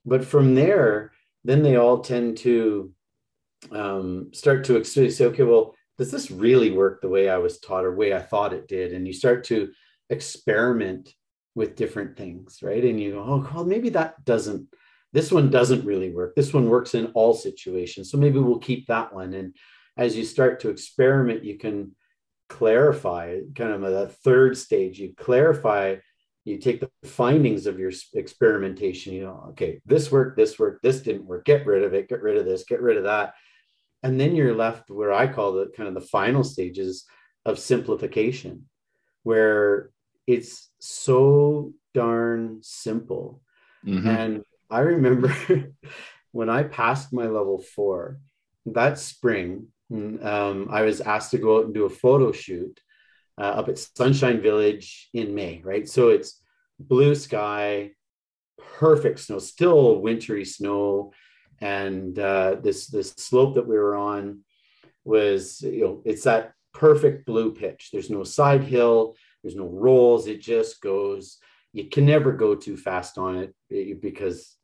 but 0.03 0.25
from 0.25 0.55
there 0.55 1.11
then 1.43 1.61
they 1.61 1.75
all 1.75 1.99
tend 1.99 2.37
to 2.37 2.91
um, 3.71 4.31
start 4.33 4.63
to 4.65 4.83
say 4.83 5.25
okay 5.25 5.43
well 5.43 5.75
does 5.99 6.09
this 6.09 6.31
really 6.31 6.71
work 6.71 7.01
the 7.01 7.07
way 7.07 7.29
i 7.29 7.37
was 7.37 7.59
taught 7.59 7.85
or 7.85 7.93
way 7.95 8.15
i 8.15 8.19
thought 8.19 8.51
it 8.51 8.67
did 8.67 8.93
and 8.93 9.05
you 9.05 9.13
start 9.13 9.43
to 9.43 9.69
experiment 10.09 11.13
with 11.53 11.75
different 11.75 12.17
things 12.17 12.63
right 12.63 12.83
and 12.83 12.99
you 12.99 13.11
go 13.11 13.19
oh 13.23 13.49
well 13.53 13.63
maybe 13.63 13.89
that 13.89 14.25
doesn't 14.25 14.67
this 15.15 15.31
one 15.31 15.49
doesn't 15.49 15.85
really 15.85 16.11
work. 16.11 16.35
This 16.35 16.53
one 16.53 16.67
works 16.69 16.93
in 16.93 17.07
all 17.13 17.33
situations. 17.33 18.11
So 18.11 18.17
maybe 18.17 18.37
we'll 18.39 18.59
keep 18.59 18.87
that 18.87 19.13
one. 19.13 19.33
And 19.33 19.55
as 19.97 20.15
you 20.17 20.25
start 20.25 20.59
to 20.59 20.69
experiment 20.69 21.43
you 21.43 21.57
can 21.57 21.95
clarify 22.49 23.39
kind 23.55 23.71
of 23.71 23.83
a 23.83 24.07
third 24.07 24.55
stage 24.55 24.99
you 24.99 25.13
clarify 25.17 25.95
you 26.43 26.59
take 26.59 26.79
the 26.79 26.91
findings 27.03 27.65
of 27.65 27.79
your 27.79 27.91
experimentation 28.13 29.13
you 29.13 29.23
know 29.23 29.47
okay 29.49 29.81
this 29.85 30.11
worked 30.11 30.37
this 30.37 30.59
worked 30.59 30.83
this 30.83 31.01
didn't 31.01 31.25
work. 31.25 31.43
Get 31.45 31.65
rid 31.65 31.83
of 31.83 31.93
it 31.93 32.07
get 32.07 32.21
rid 32.21 32.37
of 32.37 32.45
this 32.45 32.63
get 32.65 32.81
rid 32.81 32.97
of 32.97 33.05
that. 33.05 33.33
And 34.03 34.19
then 34.19 34.35
you're 34.35 34.55
left 34.55 34.91
where 34.91 35.13
i 35.13 35.25
call 35.27 35.57
it 35.59 35.75
kind 35.75 35.89
of 35.89 35.95
the 35.95 36.09
final 36.19 36.43
stages 36.43 37.05
of 37.45 37.57
simplification 37.57 38.67
where 39.23 39.89
it's 40.27 40.69
so 40.79 41.73
darn 41.93 42.59
simple. 42.61 43.41
Mhm. 43.85 44.05
and 44.19 44.43
I 44.69 44.79
remember 44.79 45.33
when 46.31 46.49
I 46.49 46.63
passed 46.63 47.13
my 47.13 47.27
level 47.27 47.59
four 47.59 48.19
that 48.67 48.97
spring, 48.97 49.67
um, 49.91 50.67
I 50.71 50.81
was 50.81 51.01
asked 51.01 51.31
to 51.31 51.37
go 51.37 51.59
out 51.59 51.65
and 51.65 51.73
do 51.73 51.85
a 51.85 51.89
photo 51.89 52.31
shoot 52.31 52.79
uh, 53.37 53.43
up 53.43 53.69
at 53.69 53.77
Sunshine 53.77 54.41
Village 54.41 55.09
in 55.13 55.35
May, 55.35 55.61
right? 55.63 55.87
So 55.87 56.09
it's 56.09 56.41
blue 56.79 57.13
sky, 57.13 57.91
perfect 58.79 59.19
snow, 59.19 59.37
still 59.39 60.01
wintry 60.01 60.45
snow. 60.45 61.13
And 61.61 62.17
uh, 62.17 62.55
this, 62.61 62.87
this 62.87 63.11
slope 63.11 63.55
that 63.55 63.67
we 63.67 63.75
were 63.77 63.95
on 63.95 64.39
was, 65.03 65.61
you 65.61 65.83
know, 65.83 66.01
it's 66.05 66.23
that 66.23 66.53
perfect 66.73 67.25
blue 67.27 67.53
pitch. 67.53 67.89
There's 67.93 68.09
no 68.09 68.23
side 68.23 68.63
hill, 68.63 69.15
there's 69.43 69.55
no 69.55 69.67
rolls. 69.67 70.27
It 70.27 70.41
just 70.41 70.81
goes 70.81 71.37
you 71.75 71.89
can 71.89 72.05
never 72.05 72.31
go 72.31 72.55
too 72.55 72.77
fast 72.77 73.17
on 73.17 73.35
it 73.35 73.55
eh, 73.69 73.93
because 74.01 74.54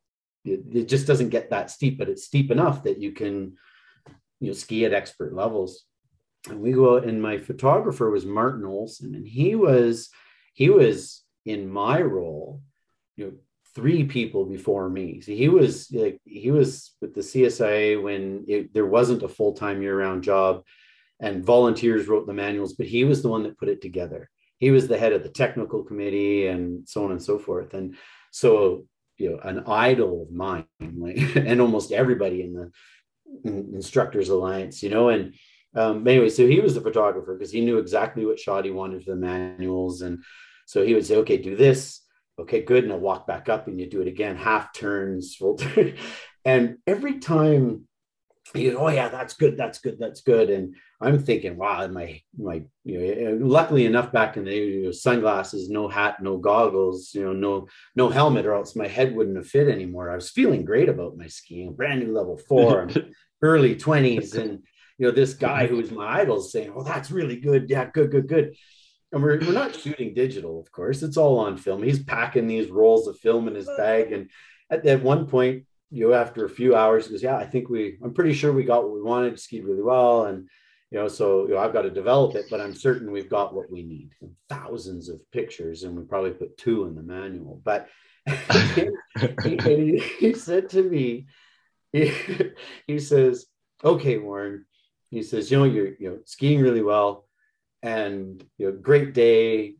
it, 0.44 0.62
it 0.72 0.88
just 0.88 1.08
doesn't 1.08 1.30
get 1.30 1.50
that 1.50 1.72
steep, 1.72 1.98
but 1.98 2.10
it's 2.10 2.26
steep 2.26 2.52
enough 2.52 2.84
that 2.84 3.00
you 3.00 3.12
can 3.12 3.58
you 4.40 4.48
know 4.48 4.54
ski 4.54 4.86
at 4.86 4.94
expert 4.94 5.34
levels. 5.34 5.86
And 6.50 6.60
we 6.60 6.72
go 6.72 6.98
and 6.98 7.22
my 7.22 7.38
photographer 7.38 8.10
was 8.10 8.26
Martin 8.26 8.66
Olson, 8.66 9.16
and 9.16 9.28
he 9.28 9.56
was 9.56 10.10
he 10.54 10.70
was 10.70 11.24
in 11.46 11.70
my 11.70 12.02
role, 12.02 12.62
you 13.16 13.26
know, 13.26 13.32
three 13.74 14.04
people 14.04 14.46
before 14.46 14.90
me. 14.90 15.22
So 15.22 15.32
he 15.32 15.50
was 15.50 15.92
like 15.92 16.20
he 16.26 16.52
was 16.52 16.92
with 17.02 17.14
the 17.14 17.22
CSIA 17.22 18.02
when 18.02 18.46
it, 18.48 18.74
there 18.74 18.86
wasn't 18.86 19.24
a 19.24 19.30
full 19.30 19.54
time 19.54 19.82
year 19.82 20.00
round 20.00 20.24
job, 20.24 20.64
and 21.20 21.46
volunteers 21.46 22.08
wrote 22.08 22.26
the 22.26 22.34
manuals, 22.34 22.74
but 22.74 22.88
he 22.88 23.04
was 23.04 23.22
the 23.22 23.30
one 23.30 23.44
that 23.44 23.58
put 23.58 23.70
it 23.70 23.82
together 23.82 24.30
he 24.62 24.70
was 24.70 24.88
the 24.88 24.98
head 24.98 25.12
of 25.12 25.24
the 25.24 25.30
technical 25.30 25.84
committee 25.84 26.46
and 26.46 26.88
so 26.88 27.04
on 27.04 27.12
and 27.12 27.22
so 27.22 27.40
forth. 27.40 27.74
And 27.74 27.96
so, 28.30 28.86
you 29.22 29.32
know, 29.32 29.40
an 29.44 29.64
idol 29.68 30.24
of 30.24 30.32
mine, 30.32 30.66
like, 30.80 31.18
and 31.36 31.62
almost 31.62 31.92
everybody 31.92 32.42
in 32.42 32.54
the 32.54 32.72
Instructors 33.44 34.30
Alliance, 34.30 34.82
you 34.84 34.90
know, 34.90 35.10
and 35.10 35.34
um, 35.76 36.06
anyway, 36.08 36.30
so 36.30 36.48
he 36.48 36.60
was 36.60 36.76
the 36.76 36.82
photographer 36.82 37.36
because 37.36 37.52
he 37.52 37.62
knew 37.62 37.78
exactly 37.78 38.26
what 38.26 38.40
shot 38.40 38.66
he 38.66 38.72
wanted 38.72 39.04
for 39.04 39.12
the 39.12 39.16
manuals. 39.16 40.02
And 40.02 40.24
so 40.66 40.84
he 40.84 40.94
would 40.94 41.06
say, 41.06 41.18
okay, 41.18 41.38
do 41.38 41.56
this. 41.56 42.02
Okay, 42.40 42.62
good. 42.62 42.84
And 42.84 42.92
I'll 42.92 43.00
walk 43.00 43.28
back 43.28 43.48
up 43.48 43.68
and 43.68 43.80
you 43.80 43.90
do 43.90 44.02
it 44.02 44.08
again, 44.08 44.36
half 44.36 44.74
turns, 44.74 45.36
full 45.36 45.56
turn. 45.56 45.96
And 46.44 46.78
every 46.88 47.20
time 47.20 47.88
you 48.56 48.78
oh 48.78 48.90
yeah 48.90 49.08
that's 49.08 49.34
good 49.34 49.58
that's 49.58 49.80
good 49.80 49.98
that's 50.00 50.22
good. 50.22 50.50
And 50.50 50.76
i'm 51.00 51.20
thinking 51.20 51.58
wow 51.58 51.88
my 51.88 52.22
my 52.38 52.64
you 52.84 53.00
know 53.00 53.06
eh, 53.06 53.30
eh, 53.30 53.38
luckily 53.40 53.86
enough 53.86 54.12
back 54.12 54.38
in 54.38 54.46
the 54.46 54.52
day 54.52 54.68
you 54.68 54.84
know, 54.84 54.92
sunglasses 54.92 55.70
no 55.70 55.88
hat 55.88 56.22
no 56.22 56.38
goggles 56.38 57.12
you 57.14 57.24
know 57.24 57.34
no 57.34 57.68
no 57.96 58.10
helmet 58.10 58.46
or 58.46 58.54
else 58.54 58.76
my 58.76 58.88
head 58.88 59.16
wouldn't 59.16 59.38
have 59.38 59.48
fit 59.48 59.68
anymore. 59.68 60.12
I 60.12 60.16
was 60.16 60.30
feeling 60.30 60.66
great 60.66 60.90
about 60.90 61.18
my 61.18 61.28
skiing 61.28 61.74
brand 61.74 62.02
new 62.02 62.14
level 62.14 62.38
four 62.38 62.90
early 63.42 63.76
20s 63.76 64.36
and 64.36 64.64
you 64.98 65.08
know 65.08 65.12
this 65.12 65.34
guy 65.34 65.68
who 65.68 65.78
was 65.78 65.92
my 65.92 66.22
idol 66.22 66.38
is 66.38 66.52
saying 66.52 66.74
oh 66.76 66.84
that's 66.84 67.12
really 67.12 67.40
good 67.40 67.70
yeah 67.70 67.86
good 67.86 68.12
good 68.12 68.28
good. 68.28 68.56
And 69.14 69.22
we're, 69.22 69.40
we're 69.40 69.52
not 69.52 69.76
shooting 69.76 70.14
digital 70.14 70.60
of 70.60 70.72
course 70.72 71.04
it's 71.04 71.18
all 71.18 71.40
on 71.40 71.58
film. 71.58 71.84
He's 71.84 72.04
packing 72.04 72.48
these 72.48 72.70
rolls 72.70 73.08
of 73.08 73.18
film 73.18 73.48
in 73.48 73.56
his 73.56 73.70
bag 73.78 74.12
and 74.12 74.30
at, 74.70 74.86
at 74.86 75.04
one 75.04 75.28
point 75.28 75.66
you 75.92 76.08
know, 76.08 76.14
after 76.14 76.46
a 76.46 76.50
few 76.50 76.76
hours, 76.76 77.06
he 77.06 77.12
goes, 77.12 77.24
yeah, 77.24 77.36
I 77.36 77.46
think 77.46 77.70
we, 77.70 77.98
I'm 78.04 78.14
pretty 78.14 78.34
sure 78.34 78.54
we 78.54 78.64
got 78.64 78.84
what 78.84 78.94
we 78.94 79.02
wanted, 79.02 79.40
skied 79.40 79.66
really 79.66 79.82
well. 79.82 80.26
And, 80.26 80.48
you 80.90 81.00
know, 81.00 81.08
so, 81.10 81.48
you 81.48 81.54
know, 81.54 81.60
I've 81.60 81.74
got 81.74 81.82
to 81.82 81.90
develop 81.90 82.36
it, 82.36 82.46
but 82.50 82.62
I'm 82.62 82.74
certain 82.74 83.12
we've 83.12 83.30
got 83.30 83.54
what 83.54 83.70
we 83.70 83.84
need. 83.84 84.12
Thousands 84.50 85.10
of 85.10 85.20
pictures, 85.32 85.84
and 85.84 85.96
we 85.96 86.04
probably 86.04 86.32
put 86.32 86.58
two 86.58 86.86
in 86.86 86.96
the 86.96 87.04
manual. 87.04 87.62
But 87.64 87.90
he, 88.26 88.90
he, 89.44 90.04
he 90.20 90.34
said 90.34 90.70
to 90.70 90.82
me, 90.82 91.28
he, 91.92 92.14
he 92.88 93.00
says, 93.00 93.48
okay, 93.84 94.18
Warren, 94.18 94.66
he 95.10 95.24
says, 95.24 95.52
you 95.52 95.58
know, 95.58 95.66
you're, 95.66 95.94
you 96.00 96.10
know, 96.10 96.20
skiing 96.26 96.62
really 96.62 96.82
well 96.82 97.28
and, 97.84 98.44
you 98.58 98.68
know, 98.68 98.78
great 98.78 99.14
day. 99.14 99.76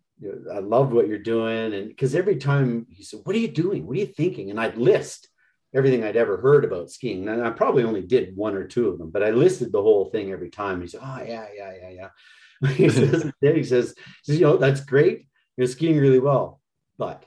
I 0.54 0.60
love 0.60 0.92
what 0.92 1.08
you're 1.08 1.20
doing. 1.20 1.74
And 1.74 1.88
because 1.88 2.16
every 2.16 2.36
time 2.36 2.86
he 2.90 3.04
said, 3.04 3.22
what 3.24 3.36
are 3.36 3.40
you 3.40 3.48
doing? 3.48 3.88
What 3.88 3.96
are 3.96 4.02
you 4.02 4.08
thinking? 4.08 4.50
And 4.50 4.60
I'd 4.60 4.78
list 4.78 5.30
everything 5.74 6.04
I'd 6.04 6.18
ever 6.18 6.38
heard 6.38 6.66
about 6.66 6.92
skiing. 6.92 7.28
And 7.28 7.42
I 7.42 7.50
probably 7.52 7.84
only 7.84 8.02
did 8.02 8.36
one 8.36 8.56
or 8.56 8.66
two 8.66 8.90
of 8.90 8.98
them, 8.98 9.10
but 9.10 9.24
I 9.24 9.32
listed 9.32 9.72
the 9.72 9.82
whole 9.82 10.06
thing 10.06 10.32
every 10.32 10.50
time. 10.50 10.82
He 10.82 10.88
said, 10.88 11.02
Oh, 11.04 11.24
yeah, 11.26 11.48
yeah, 11.56 11.74
yeah, 11.82 11.90
yeah. 11.90 12.70
he, 12.76 12.90
says, 12.90 13.32
he 13.42 13.64
says, 13.64 13.96
he 14.24 14.34
says, 14.34 14.40
You 14.40 14.42
know, 14.42 14.58
that's 14.58 14.82
great. 14.82 15.28
You're 15.58 15.68
skiing 15.68 15.98
really 15.98 16.20
well. 16.20 16.62
But, 16.98 17.26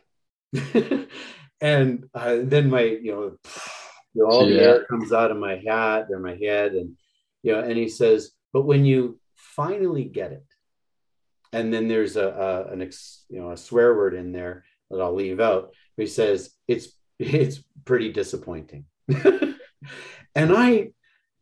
and 1.61 2.05
uh, 2.15 2.39
then 2.43 2.71
my, 2.71 2.83
you 2.83 3.13
know, 3.13 3.23
you 4.15 4.23
know 4.23 4.27
all 4.27 4.47
the 4.47 4.61
air 4.61 4.85
comes 4.85 5.13
out 5.13 5.31
of 5.31 5.37
my 5.37 5.57
hat 5.67 6.09
or 6.11 6.21
my 6.21 6.37
head. 6.37 6.73
And, 6.73 6.97
you 7.43 7.53
know, 7.53 7.61
and 7.61 7.77
he 7.77 7.89
says, 7.89 8.33
But 8.53 8.63
when 8.63 8.85
you 8.85 9.19
finally 9.35 10.05
get 10.05 10.33
it, 10.33 10.45
and 11.55 11.73
then 11.73 11.87
there's 11.87 12.17
a, 12.17 12.27
a 12.27 12.73
an 12.73 12.83
ex, 12.83 13.25
you 13.29 13.41
know 13.41 13.53
a 13.53 13.57
swear 13.57 13.95
word 13.95 14.15
in 14.15 14.33
there 14.33 14.65
that 14.91 15.01
I'll 15.01 15.15
leave 15.15 15.41
out. 15.41 15.73
He 15.97 16.09
says 16.09 16.51
it's 16.67 16.89
it's 17.19 17.63
pretty 17.85 18.13
disappointing. 18.13 18.87
and 19.09 19.57
I 20.37 20.91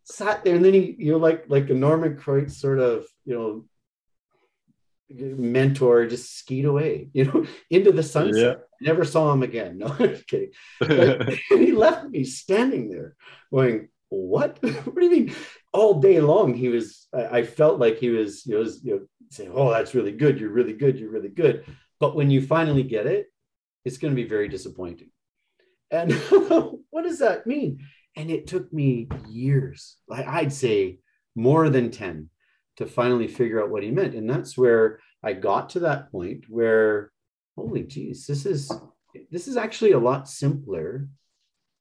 sat 0.04 0.44
there 0.44 0.56
and 0.56 0.64
then 0.64 0.74
he, 0.74 0.96
you 0.98 1.12
know, 1.12 1.18
like 1.18 1.44
like 1.48 1.70
a 1.70 1.74
Norman 1.74 2.16
Kreutz 2.16 2.52
sort 2.52 2.78
of, 2.78 3.06
you 3.24 3.34
know, 3.34 3.64
mentor 5.14 6.06
just 6.06 6.36
skied 6.38 6.64
away, 6.64 7.08
you 7.12 7.24
know, 7.24 7.46
into 7.70 7.92
the 7.92 8.02
sunset. 8.02 8.60
Never 8.80 9.04
saw 9.04 9.32
him 9.32 9.42
again. 9.42 9.78
No, 9.82 9.86
I'm 9.86 10.16
kidding. 10.26 10.50
But 10.80 11.34
he 11.48 11.72
left 11.72 12.08
me 12.08 12.24
standing 12.24 12.90
there 12.90 13.14
going, 13.52 13.88
What? 14.08 14.58
what 14.62 14.96
do 14.96 15.04
you 15.04 15.10
mean? 15.10 15.34
All 15.72 16.00
day 16.00 16.20
long, 16.20 16.54
he 16.54 16.68
was, 16.68 17.06
I, 17.14 17.38
I 17.38 17.42
felt 17.44 17.78
like 17.78 17.98
he 17.98 18.10
was, 18.10 18.44
you 18.46 18.54
know, 18.54 18.60
was, 18.60 18.82
you 18.84 18.94
know, 18.94 19.00
saying, 19.30 19.52
Oh, 19.54 19.70
that's 19.70 19.94
really 19.94 20.12
good. 20.12 20.40
You're 20.40 20.50
really 20.50 20.74
good. 20.74 20.98
You're 20.98 21.10
really 21.10 21.28
good. 21.28 21.64
But 22.00 22.16
when 22.16 22.30
you 22.30 22.42
finally 22.42 22.82
get 22.82 23.06
it, 23.06 23.26
it's 23.84 23.98
going 23.98 24.12
to 24.12 24.20
be 24.20 24.28
very 24.28 24.48
disappointing. 24.48 25.10
And 25.93 26.12
what 26.90 27.05
does 27.05 27.20
that 27.20 27.47
mean? 27.47 27.86
And 28.16 28.30
it 28.30 28.47
took 28.47 28.72
me 28.72 29.09
years, 29.28 29.97
like 30.09 30.26
I'd 30.26 30.53
say 30.53 30.99
more 31.34 31.68
than 31.68 31.90
10 31.90 32.28
to 32.78 32.86
finally 32.86 33.28
figure 33.28 33.62
out 33.62 33.70
what 33.70 33.82
he 33.82 33.90
meant. 33.90 34.14
And 34.14 34.28
that's 34.28 34.57
where 34.57 34.99
I 35.22 35.34
got 35.34 35.70
to 35.70 35.80
that 35.80 36.11
point 36.11 36.47
where, 36.49 37.12
holy 37.57 37.84
geez, 37.84 38.26
this 38.26 38.47
is 38.47 38.72
this 39.30 39.47
is 39.47 39.59
actually 39.59 39.93
a 39.93 39.99
lot 39.99 40.28
simpler 40.28 41.09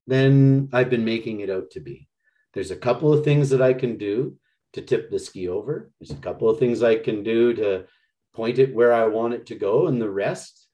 than 0.06 0.68
I've 0.72 0.90
been 0.90 1.04
making 1.04 1.40
it 1.40 1.50
out 1.50 1.70
to 1.72 1.80
be. 1.80 2.08
There's 2.52 2.70
a 2.70 2.76
couple 2.76 3.12
of 3.12 3.24
things 3.24 3.48
that 3.50 3.62
I 3.62 3.72
can 3.72 3.96
do 3.96 4.36
to 4.74 4.82
tip 4.82 5.10
the 5.10 5.18
ski 5.18 5.48
over. 5.48 5.90
There's 5.98 6.10
a 6.10 6.20
couple 6.20 6.50
of 6.50 6.58
things 6.58 6.82
I 6.82 6.96
can 6.96 7.22
do 7.22 7.54
to 7.54 7.86
point 8.34 8.58
it 8.58 8.74
where 8.74 8.92
I 8.92 9.06
want 9.06 9.34
it 9.34 9.46
to 9.46 9.54
go. 9.54 9.86
And 9.86 10.00
the 10.00 10.10
rest 10.10 10.68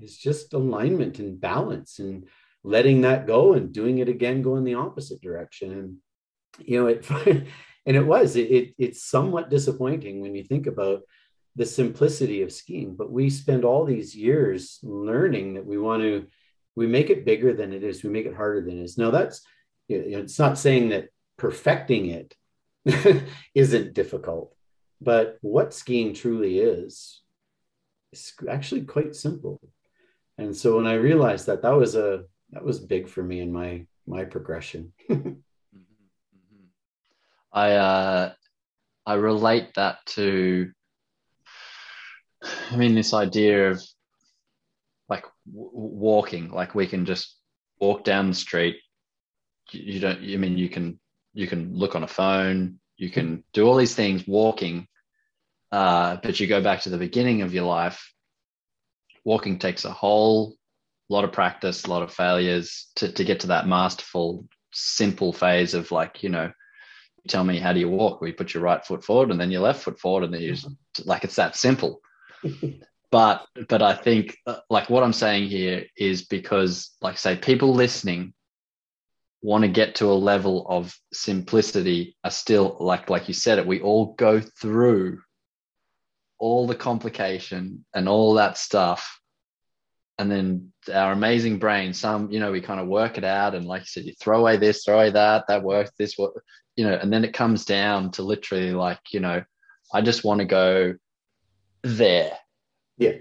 is 0.00 0.18
just 0.18 0.52
alignment 0.52 1.18
and 1.18 1.40
balance 1.40 1.98
and 1.98 2.28
letting 2.66 3.02
that 3.02 3.28
go 3.28 3.52
and 3.52 3.72
doing 3.72 3.98
it 3.98 4.08
again, 4.08 4.42
go 4.42 4.56
in 4.56 4.64
the 4.64 4.74
opposite 4.74 5.20
direction. 5.22 5.70
And, 5.70 5.96
you 6.58 6.80
know, 6.80 6.88
it, 6.88 7.08
and 7.86 7.96
it 7.96 8.04
was, 8.04 8.34
it, 8.34 8.50
it, 8.50 8.74
it's 8.76 9.04
somewhat 9.04 9.50
disappointing 9.50 10.20
when 10.20 10.34
you 10.34 10.42
think 10.42 10.66
about 10.66 11.02
the 11.54 11.64
simplicity 11.64 12.42
of 12.42 12.52
skiing, 12.52 12.96
but 12.96 13.10
we 13.10 13.30
spend 13.30 13.64
all 13.64 13.84
these 13.84 14.16
years 14.16 14.80
learning 14.82 15.54
that 15.54 15.64
we 15.64 15.78
want 15.78 16.02
to, 16.02 16.26
we 16.74 16.88
make 16.88 17.08
it 17.08 17.24
bigger 17.24 17.54
than 17.54 17.72
it 17.72 17.84
is. 17.84 18.02
We 18.02 18.10
make 18.10 18.26
it 18.26 18.34
harder 18.34 18.60
than 18.60 18.80
it 18.80 18.82
is. 18.82 18.98
Now 18.98 19.10
that's, 19.10 19.42
you 19.88 20.10
know, 20.10 20.18
it's 20.18 20.38
not 20.38 20.58
saying 20.58 20.88
that 20.88 21.08
perfecting 21.38 22.06
it 22.06 22.34
isn't 23.54 23.94
difficult, 23.94 24.54
but 25.00 25.38
what 25.40 25.72
skiing 25.72 26.14
truly 26.14 26.58
is, 26.58 27.22
is 28.12 28.32
actually 28.50 28.82
quite 28.82 29.14
simple. 29.14 29.60
And 30.36 30.54
so 30.54 30.76
when 30.76 30.86
I 30.88 30.94
realized 30.94 31.46
that, 31.46 31.62
that 31.62 31.76
was 31.76 31.94
a 31.94 32.24
that 32.50 32.64
was 32.64 32.78
big 32.78 33.08
for 33.08 33.22
me 33.22 33.40
in 33.40 33.52
my 33.52 33.86
my 34.06 34.24
progression. 34.24 34.92
I 37.52 37.72
uh, 37.72 38.32
I 39.04 39.14
relate 39.14 39.74
that 39.76 40.04
to. 40.06 40.70
I 42.70 42.76
mean, 42.76 42.94
this 42.94 43.14
idea 43.14 43.70
of 43.70 43.82
like 45.08 45.24
w- 45.50 45.70
walking, 45.72 46.50
like 46.50 46.74
we 46.74 46.86
can 46.86 47.06
just 47.06 47.36
walk 47.80 48.04
down 48.04 48.28
the 48.28 48.34
street. 48.34 48.76
You, 49.70 49.94
you 49.94 50.00
don't. 50.00 50.18
I 50.18 50.36
mean, 50.36 50.58
you 50.58 50.68
can 50.68 51.00
you 51.34 51.46
can 51.46 51.74
look 51.74 51.94
on 51.94 52.02
a 52.02 52.08
phone. 52.08 52.78
You 52.96 53.10
can 53.10 53.44
do 53.52 53.66
all 53.66 53.76
these 53.76 53.94
things 53.94 54.26
walking, 54.26 54.86
uh, 55.72 56.16
but 56.22 56.40
you 56.40 56.46
go 56.46 56.62
back 56.62 56.82
to 56.82 56.90
the 56.90 56.98
beginning 56.98 57.42
of 57.42 57.54
your 57.54 57.64
life. 57.64 58.12
Walking 59.24 59.58
takes 59.58 59.84
a 59.84 59.90
whole 59.90 60.56
a 61.08 61.12
lot 61.12 61.24
of 61.24 61.32
practice, 61.32 61.84
a 61.84 61.90
lot 61.90 62.02
of 62.02 62.12
failures 62.12 62.88
to, 62.96 63.10
to 63.12 63.24
get 63.24 63.40
to 63.40 63.48
that 63.48 63.68
masterful, 63.68 64.46
simple 64.72 65.32
phase 65.32 65.74
of 65.74 65.90
like, 65.92 66.22
you 66.22 66.28
know, 66.28 66.50
tell 67.28 67.44
me 67.44 67.58
how 67.58 67.72
do 67.72 67.80
you 67.80 67.88
walk? 67.88 68.20
We 68.20 68.32
put 68.32 68.54
your 68.54 68.62
right 68.62 68.84
foot 68.84 69.04
forward 69.04 69.30
and 69.30 69.40
then 69.40 69.50
your 69.50 69.62
left 69.62 69.82
foot 69.82 69.98
forward, 69.98 70.24
and 70.24 70.34
then 70.34 70.42
you 70.42 70.52
just 70.54 70.68
like 71.04 71.24
it's 71.24 71.36
that 71.36 71.56
simple. 71.56 72.00
but 73.10 73.46
but 73.68 73.82
I 73.82 73.94
think 73.94 74.36
uh, 74.46 74.58
like 74.70 74.90
what 74.90 75.02
I'm 75.02 75.12
saying 75.12 75.48
here 75.48 75.86
is 75.96 76.22
because 76.22 76.90
like 77.00 77.18
say 77.18 77.36
people 77.36 77.74
listening 77.74 78.32
want 79.42 79.62
to 79.62 79.68
get 79.68 79.94
to 79.96 80.06
a 80.06 80.14
level 80.14 80.66
of 80.68 80.96
simplicity 81.12 82.16
are 82.24 82.30
still 82.30 82.76
like 82.80 83.10
like 83.10 83.28
you 83.28 83.34
said 83.34 83.58
it 83.58 83.66
we 83.66 83.80
all 83.80 84.14
go 84.14 84.40
through 84.40 85.20
all 86.38 86.66
the 86.66 86.74
complication 86.74 87.84
and 87.94 88.08
all 88.08 88.34
that 88.34 88.58
stuff 88.58 89.20
and 90.18 90.30
then 90.30 90.72
our 90.94 91.12
amazing 91.12 91.58
brain 91.58 91.92
some 91.92 92.30
you 92.30 92.40
know 92.40 92.50
we 92.50 92.60
kind 92.60 92.80
of 92.80 92.86
work 92.86 93.18
it 93.18 93.24
out 93.24 93.54
and 93.54 93.66
like 93.66 93.82
you 93.82 93.86
said 93.86 94.04
you 94.04 94.14
throw 94.20 94.38
away 94.38 94.56
this 94.56 94.84
throw 94.84 94.94
away 94.94 95.10
that 95.10 95.44
that 95.48 95.62
works 95.62 95.90
this 95.98 96.14
what 96.16 96.32
you 96.76 96.84
know 96.84 96.94
and 96.94 97.12
then 97.12 97.24
it 97.24 97.34
comes 97.34 97.64
down 97.64 98.10
to 98.10 98.22
literally 98.22 98.72
like 98.72 99.00
you 99.12 99.20
know 99.20 99.42
i 99.92 100.00
just 100.00 100.24
want 100.24 100.38
to 100.40 100.46
go 100.46 100.94
there. 101.86 102.32
Yeah. 102.98 103.12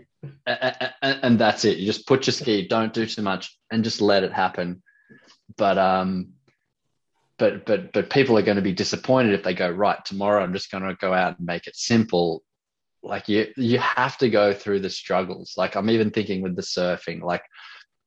And, 0.48 1.20
and 1.22 1.40
that's 1.40 1.66
it. 1.66 1.78
You 1.78 1.86
just 1.86 2.08
put 2.08 2.26
your 2.26 2.34
ski 2.34 2.68
don't 2.68 2.94
do 2.94 3.06
too 3.06 3.22
much 3.22 3.58
and 3.72 3.84
just 3.84 4.02
let 4.02 4.24
it 4.24 4.34
happen. 4.34 4.82
But 5.58 5.78
um 5.78 6.30
but 7.38 7.66
but 7.66 7.92
but 7.94 8.10
people 8.10 8.38
are 8.38 8.44
going 8.44 8.56
to 8.56 8.62
be 8.62 8.74
disappointed 8.74 9.34
if 9.34 9.44
they 9.44 9.54
go 9.54 9.70
right 9.70 10.04
tomorrow 10.06 10.42
i'm 10.42 10.54
just 10.54 10.72
going 10.72 10.84
to 10.84 10.96
go 10.96 11.14
out 11.14 11.38
and 11.38 11.46
make 11.46 11.68
it 11.68 11.76
simple 11.76 12.42
like 13.06 13.30
you 13.30 13.48
you 13.56 13.80
have 13.80 14.18
to 14.18 14.30
go 14.30 14.54
through 14.54 14.80
the 14.82 14.90
struggles. 14.90 15.54
Like 15.58 15.76
i'm 15.76 15.90
even 15.90 16.12
thinking 16.12 16.42
with 16.42 16.56
the 16.56 16.62
surfing. 16.62 17.22
Like 17.22 17.44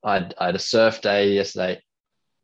i 0.05 0.29
I 0.39 0.47
had 0.47 0.57
a 0.57 0.61
surf 0.61 1.01
day 1.01 1.33
yesterday. 1.33 1.81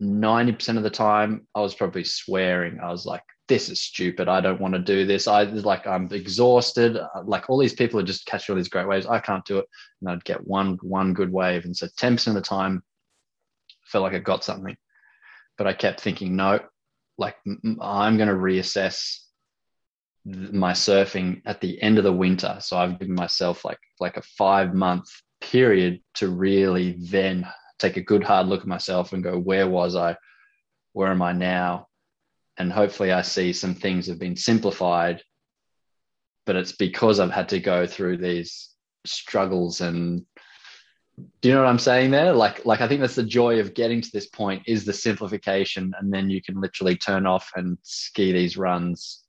90% 0.03 0.77
of 0.77 0.83
the 0.83 0.91
time 0.91 1.47
i 1.55 1.61
was 1.61 1.75
probably 1.75 2.05
swearing. 2.05 2.81
I 2.81 2.91
was 2.91 3.07
like 3.07 3.23
this 3.47 3.69
is 3.69 3.81
stupid. 3.81 4.27
I 4.27 4.41
don't 4.41 4.61
want 4.61 4.73
to 4.73 4.81
do 4.81 5.05
this. 5.05 5.29
I 5.29 5.43
like 5.43 5.87
i'm 5.87 6.09
exhausted. 6.13 6.97
Uh, 6.97 7.23
like 7.25 7.51
all 7.51 7.59
these 7.59 7.75
people 7.75 8.01
are 8.01 8.05
just 8.05 8.27
catching 8.27 8.53
all 8.53 8.57
these 8.57 8.69
great 8.69 8.89
waves. 8.89 9.07
I 9.07 9.19
can't 9.21 9.45
do 9.45 9.59
it. 9.59 9.67
And 10.01 10.11
i'd 10.11 10.25
get 10.25 10.47
one 10.47 10.79
one 10.83 11.13
good 11.13 11.33
wave. 11.33 11.65
And 11.65 11.77
so 11.77 11.87
10% 11.87 12.29
of 12.29 12.35
the 12.35 12.41
time 12.41 12.83
felt 13.85 14.05
like 14.05 14.15
i 14.15 14.19
got 14.19 14.45
something. 14.45 14.77
But 15.59 15.67
i 15.67 15.73
kept 15.73 16.01
thinking 16.01 16.37
no. 16.37 16.61
Like 17.19 17.37
i'm 17.47 18.17
going 18.17 18.29
to 18.29 18.35
reassess 18.35 19.24
my 20.25 20.73
surfing 20.73 21.43
at 21.45 21.61
the 21.61 21.81
end 21.83 21.99
of 21.99 22.05
the 22.05 22.13
winter. 22.13 22.57
So 22.61 22.77
I've 22.77 22.99
given 22.99 23.15
myself 23.15 23.65
like 23.65 23.79
like 24.01 24.17
a 24.17 24.23
five 24.23 24.75
month 24.75 25.09
period 25.41 26.01
to 26.15 26.29
really 26.29 26.97
then 26.99 27.47
take 27.79 27.97
a 27.97 28.03
good 28.03 28.25
hard 28.25 28.47
look 28.47 28.63
at 28.63 28.67
myself 28.67 29.13
and 29.13 29.23
go, 29.23 29.39
where 29.39 29.69
was 29.69 29.97
I? 29.97 30.17
Where 30.93 31.09
am 31.11 31.21
I 31.23 31.33
now? 31.33 31.89
And 32.57 32.73
hopefully 32.73 33.13
I 33.13 33.23
see 33.23 33.53
some 33.53 33.75
things 33.75 34.07
have 34.07 34.19
been 34.19 34.37
simplified, 34.37 35.23
but 36.47 36.57
it's 36.57 36.73
because 36.73 37.21
I've 37.21 37.33
had 37.33 37.49
to 37.51 37.61
go 37.61 37.87
through 37.87 38.19
these 38.19 38.71
struggles 39.05 39.81
and 39.81 40.25
do 41.41 41.49
you 41.49 41.55
know 41.55 41.63
what 41.63 41.69
I'm 41.69 41.79
saying 41.79 42.11
there? 42.11 42.33
Like, 42.33 42.65
like 42.65 42.81
I 42.81 42.89
think 42.89 43.01
that's 43.01 43.15
the 43.15 43.23
joy 43.23 43.61
of 43.61 43.75
getting 43.75 44.01
to 44.01 44.11
this 44.13 44.27
point 44.27 44.63
is 44.67 44.85
the 44.85 44.93
simplification, 44.93 45.93
and 46.01 46.13
then 46.13 46.29
you 46.29 46.43
can 46.43 46.61
literally 46.61 46.97
turn 46.97 47.25
off 47.25 47.53
and 47.55 47.79
ski 47.83 48.33
these 48.33 48.57
runs 48.57 49.24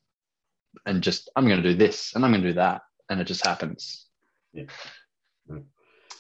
and 0.85 1.01
just 1.01 1.29
I'm 1.35 1.47
going 1.47 1.61
to 1.61 1.69
do 1.71 1.77
this 1.77 2.13
and 2.15 2.23
I'm 2.23 2.31
going 2.31 2.43
to 2.43 2.49
do 2.49 2.55
that, 2.55 2.81
and 3.09 3.19
it 3.19 3.25
just 3.25 3.45
happens. 3.45 4.05
Yeah, 4.53 4.65
mm. 5.49 5.63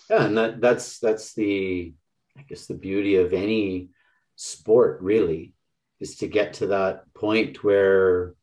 yeah, 0.09 0.25
and 0.25 0.37
that 0.37 0.61
that's 0.61 0.99
that's 0.99 1.33
the 1.33 1.93
I 2.37 2.41
guess 2.43 2.65
the 2.65 2.73
beauty 2.73 3.15
of 3.15 3.33
any 3.33 3.89
sport 4.35 5.01
really 5.01 5.53
is 5.99 6.17
to 6.17 6.27
get 6.27 6.53
to 6.53 6.67
that 6.67 7.13
point 7.13 7.63
where 7.63 8.35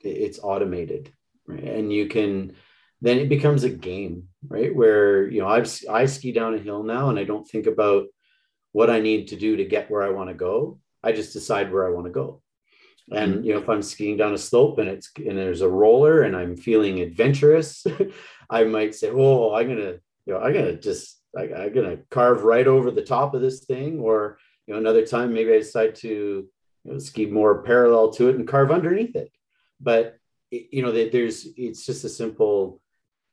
it's 0.00 0.38
automated, 0.42 1.12
right? 1.46 1.62
and 1.62 1.92
you 1.92 2.06
can 2.06 2.54
then 3.00 3.18
it 3.18 3.28
becomes 3.28 3.64
a 3.64 3.70
game, 3.70 4.28
right? 4.48 4.74
Where 4.74 5.28
you 5.28 5.40
know 5.40 5.48
I've 5.48 5.72
I 5.88 6.06
ski 6.06 6.32
down 6.32 6.54
a 6.54 6.58
hill 6.58 6.82
now, 6.82 7.10
and 7.10 7.18
I 7.18 7.24
don't 7.24 7.48
think 7.48 7.66
about 7.66 8.06
what 8.72 8.90
I 8.90 9.00
need 9.00 9.28
to 9.28 9.36
do 9.36 9.56
to 9.56 9.64
get 9.64 9.90
where 9.90 10.02
I 10.02 10.10
want 10.10 10.30
to 10.30 10.34
go. 10.34 10.78
I 11.02 11.12
just 11.12 11.32
decide 11.32 11.72
where 11.72 11.86
I 11.86 11.90
want 11.90 12.06
to 12.06 12.12
go. 12.12 12.42
And 13.10 13.34
mm-hmm. 13.36 13.44
you 13.44 13.52
know, 13.54 13.60
if 13.60 13.68
I'm 13.68 13.82
skiing 13.82 14.16
down 14.16 14.34
a 14.34 14.38
slope 14.38 14.78
and 14.78 14.88
it's 14.88 15.10
and 15.16 15.36
there's 15.36 15.62
a 15.62 15.68
roller 15.68 16.22
and 16.22 16.36
I'm 16.36 16.56
feeling 16.56 17.00
adventurous, 17.00 17.86
I 18.50 18.64
might 18.64 18.94
say, 18.94 19.10
"Oh, 19.10 19.54
I'm 19.54 19.68
gonna, 19.68 19.94
you 20.26 20.34
know, 20.34 20.38
I'm 20.38 20.52
gonna 20.52 20.76
just, 20.76 21.20
I, 21.36 21.42
I'm 21.44 21.72
gonna 21.72 21.98
carve 22.10 22.44
right 22.44 22.66
over 22.66 22.90
the 22.90 23.02
top 23.02 23.34
of 23.34 23.40
this 23.40 23.64
thing." 23.64 24.00
Or 24.00 24.38
you 24.66 24.74
know, 24.74 24.80
another 24.80 25.06
time 25.06 25.32
maybe 25.32 25.52
I 25.52 25.58
decide 25.58 25.94
to 25.96 26.08
you 26.08 26.92
know, 26.92 26.98
ski 26.98 27.26
more 27.26 27.62
parallel 27.62 28.10
to 28.12 28.28
it 28.28 28.36
and 28.36 28.46
carve 28.46 28.70
underneath 28.70 29.16
it. 29.16 29.32
But 29.80 30.18
you 30.50 30.82
know, 30.82 30.92
there's 30.92 31.46
it's 31.56 31.86
just 31.86 32.04
a 32.04 32.08
simple 32.10 32.80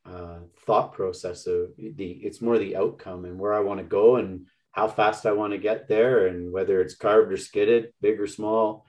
uh, 0.05 0.39
thought 0.65 0.93
process 0.93 1.47
of 1.47 1.71
the 1.77 2.11
it's 2.11 2.41
more 2.41 2.57
the 2.57 2.77
outcome 2.77 3.25
and 3.25 3.39
where 3.39 3.53
I 3.53 3.59
want 3.59 3.79
to 3.79 3.85
go 3.85 4.17
and 4.17 4.45
how 4.71 4.87
fast 4.87 5.25
I 5.25 5.31
want 5.31 5.51
to 5.53 5.57
get 5.57 5.87
there 5.87 6.27
and 6.27 6.51
whether 6.51 6.81
it's 6.81 6.95
carved 6.95 7.31
or 7.31 7.37
skidded, 7.37 7.93
big 8.01 8.19
or 8.19 8.27
small 8.27 8.85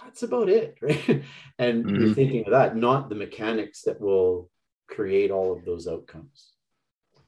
that's 0.00 0.22
about 0.22 0.48
it, 0.48 0.78
right? 0.82 1.22
and 1.58 1.84
mm-hmm. 1.84 1.96
you're 1.96 2.14
thinking 2.14 2.44
of 2.46 2.52
that, 2.52 2.76
not 2.76 3.08
the 3.08 3.14
mechanics 3.14 3.82
that 3.82 4.00
will 4.00 4.50
create 4.88 5.30
all 5.30 5.52
of 5.52 5.64
those 5.64 5.86
outcomes. 5.86 6.52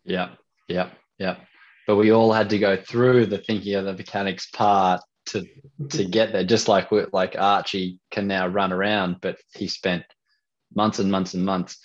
Yeah, 0.05 0.30
yeah, 0.68 0.90
yeah. 1.18 1.36
But 1.86 1.97
we 1.97 2.12
all 2.12 2.32
had 2.32 2.51
to 2.51 2.59
go 2.59 2.76
through 2.76 3.26
the 3.26 3.38
thinking 3.38 3.74
of 3.74 3.84
the 3.84 3.92
mechanics 3.94 4.48
part 4.51 5.01
to 5.26 5.44
to 5.90 6.05
get 6.05 6.32
there. 6.32 6.44
Just 6.44 6.68
like 6.68 6.90
we 6.90 7.05
like 7.12 7.36
Archie 7.38 8.01
can 8.10 8.26
now 8.26 8.47
run 8.47 8.72
around, 8.72 9.16
but 9.20 9.38
he 9.55 9.68
spent 9.68 10.05
months 10.74 10.98
and 10.98 11.10
months 11.10 11.34
and 11.34 11.44
months, 11.44 11.78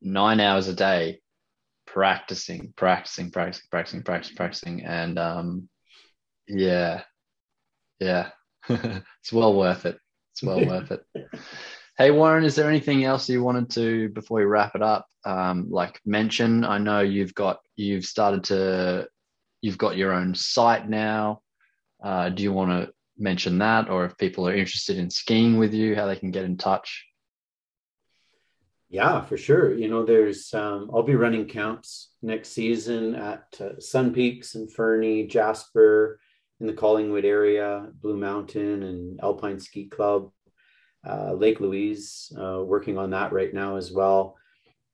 nine 0.00 0.40
hours 0.40 0.68
a 0.68 0.74
day, 0.74 1.20
practicing, 1.86 2.72
practicing, 2.76 3.30
practicing, 3.30 3.68
practicing, 3.70 4.02
practicing, 4.02 4.36
practicing, 4.36 4.84
and 4.84 5.18
um, 5.18 5.68
yeah, 6.46 7.02
yeah, 8.00 8.30
it's 9.20 9.32
well 9.32 9.54
worth 9.54 9.86
it. 9.86 9.98
It's 10.32 10.42
well 10.42 10.64
worth 10.64 10.90
it. 10.90 11.04
Hey 11.96 12.10
Warren, 12.12 12.44
is 12.44 12.54
there 12.54 12.68
anything 12.68 13.04
else 13.04 13.28
you 13.28 13.42
wanted 13.42 13.70
to 13.70 14.08
before 14.10 14.38
we 14.38 14.44
wrap 14.44 14.76
it 14.76 14.82
up? 14.82 15.06
Um, 15.24 15.68
like 15.68 16.00
mention, 16.06 16.64
I 16.64 16.78
know 16.78 17.00
you've 17.00 17.34
got 17.34 17.58
you've 17.76 18.04
started 18.04 18.44
to 18.44 19.08
you've 19.62 19.78
got 19.78 19.96
your 19.96 20.12
own 20.12 20.34
site 20.34 20.88
now. 20.88 21.42
Uh, 22.02 22.28
do 22.28 22.42
you 22.42 22.52
want 22.52 22.70
to 22.70 22.92
mention 23.18 23.58
that, 23.58 23.90
or 23.90 24.04
if 24.04 24.16
people 24.16 24.46
are 24.46 24.54
interested 24.54 24.98
in 24.98 25.10
skiing 25.10 25.58
with 25.58 25.74
you, 25.74 25.96
how 25.96 26.06
they 26.06 26.14
can 26.14 26.30
get 26.30 26.44
in 26.44 26.56
touch? 26.56 27.04
Yeah, 28.90 29.20
for 29.22 29.36
sure. 29.36 29.74
You 29.74 29.88
know, 29.88 30.04
there's 30.04 30.54
um, 30.54 30.90
I'll 30.94 31.02
be 31.02 31.16
running 31.16 31.46
camps 31.46 32.10
next 32.22 32.50
season 32.50 33.14
at 33.14 33.44
uh, 33.60 33.80
Sun 33.80 34.14
Peaks 34.14 34.54
and 34.54 34.72
Fernie, 34.72 35.26
Jasper, 35.26 36.20
in 36.60 36.66
the 36.66 36.72
Collingwood 36.72 37.24
area, 37.24 37.88
Blue 38.00 38.16
Mountain 38.16 38.82
and 38.82 39.20
Alpine 39.22 39.60
Ski 39.60 39.86
Club 39.86 40.30
uh, 41.06 41.32
Lake 41.32 41.60
Louise, 41.60 42.32
uh, 42.38 42.62
working 42.64 42.98
on 42.98 43.10
that 43.10 43.32
right 43.32 43.52
now 43.52 43.76
as 43.76 43.92
well, 43.92 44.36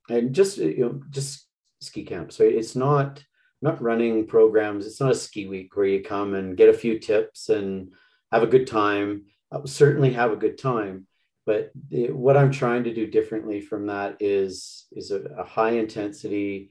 and 0.08 0.34
just 0.34 0.58
you 0.58 0.84
know 0.84 1.00
just 1.10 1.46
ski 1.80 2.04
camps. 2.04 2.38
Right, 2.38 2.54
it's 2.54 2.76
not 2.76 3.24
not 3.62 3.82
running 3.82 4.26
programs. 4.26 4.86
It's 4.86 5.00
not 5.00 5.12
a 5.12 5.16
ski 5.16 5.46
week 5.46 5.74
where 5.76 5.86
you 5.86 6.02
come 6.02 6.34
and 6.34 6.56
get 6.56 6.68
a 6.68 6.74
few 6.74 6.98
tips 6.98 7.48
and 7.48 7.92
have 8.30 8.42
a 8.42 8.48
good 8.48 8.66
time. 8.66 9.24
I'll 9.50 9.66
certainly 9.66 10.12
have 10.12 10.32
a 10.32 10.36
good 10.36 10.58
time, 10.58 11.06
but 11.46 11.70
the, 11.88 12.10
what 12.10 12.36
I'm 12.36 12.50
trying 12.50 12.84
to 12.84 12.94
do 12.94 13.06
differently 13.06 13.60
from 13.60 13.86
that 13.86 14.16
is 14.20 14.86
is 14.92 15.10
a, 15.10 15.20
a 15.38 15.44
high 15.44 15.72
intensity 15.72 16.70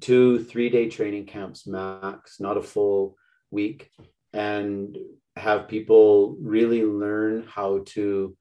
two 0.00 0.44
three 0.44 0.68
day 0.68 0.88
training 0.88 1.26
camps 1.26 1.66
max, 1.66 2.40
not 2.40 2.58
a 2.58 2.62
full 2.62 3.16
week, 3.54 3.90
and 4.32 4.96
have 5.36 5.68
people 5.68 6.36
really 6.40 6.84
learn 6.84 7.44
how 7.48 7.82
to 7.86 8.36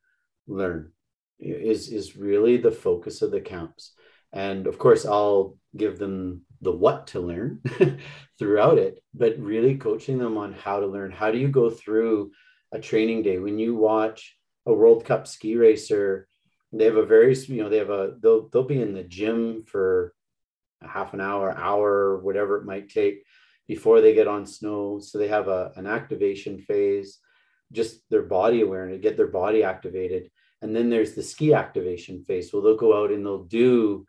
learn. 0.47 0.91
Is 1.39 1.89
is 1.89 2.15
really 2.15 2.57
the 2.57 2.71
focus 2.71 3.21
of 3.21 3.31
the 3.31 3.41
camps. 3.41 3.93
And 4.31 4.67
of 4.67 4.77
course 4.79 5.05
i'll 5.05 5.57
give 5.75 5.99
them 5.99 6.41
the 6.61 6.71
what 6.71 7.07
to 7.07 7.19
learn 7.19 7.61
throughout 8.39 8.77
it 8.77 9.03
but 9.13 9.37
really 9.37 9.75
coaching 9.75 10.17
them 10.17 10.37
on 10.37 10.53
how 10.53 10.79
to 10.79 10.87
learn. 10.87 11.11
How 11.11 11.31
do 11.31 11.37
you 11.37 11.49
go 11.49 11.69
through 11.69 12.31
a 12.71 12.79
training 12.79 13.23
day? 13.23 13.37
When 13.39 13.59
you 13.59 13.75
watch 13.75 14.35
a 14.65 14.73
world 14.73 15.05
cup 15.05 15.27
ski 15.27 15.55
racer 15.55 16.27
they 16.73 16.85
have 16.85 16.97
a 16.97 17.05
very 17.05 17.35
you 17.35 17.61
know 17.61 17.69
they 17.69 17.77
have 17.77 17.91
a 17.91 18.15
they'll 18.21 18.49
they'll 18.49 18.63
be 18.63 18.81
in 18.81 18.93
the 18.93 19.03
gym 19.03 19.63
for 19.63 20.13
a 20.81 20.87
half 20.87 21.13
an 21.13 21.21
hour 21.21 21.55
hour 21.55 22.17
whatever 22.19 22.57
it 22.57 22.65
might 22.65 22.89
take 22.89 23.23
before 23.73 24.01
they 24.01 24.13
get 24.13 24.27
on 24.27 24.45
snow. 24.45 24.99
So 24.99 25.17
they 25.17 25.27
have 25.29 25.47
a, 25.47 25.71
an 25.75 25.87
activation 25.87 26.59
phase, 26.59 27.17
just 27.71 28.07
their 28.11 28.21
body 28.21 28.61
awareness, 28.61 29.01
get 29.01 29.17
their 29.17 29.33
body 29.41 29.63
activated. 29.63 30.29
And 30.61 30.75
then 30.75 30.91
there's 30.91 31.13
the 31.15 31.23
ski 31.23 31.55
activation 31.63 32.23
phase. 32.23 32.51
So 32.51 32.61
they'll 32.61 32.85
go 32.87 32.95
out 32.99 33.11
and 33.11 33.25
they'll 33.25 33.45
do 33.63 34.05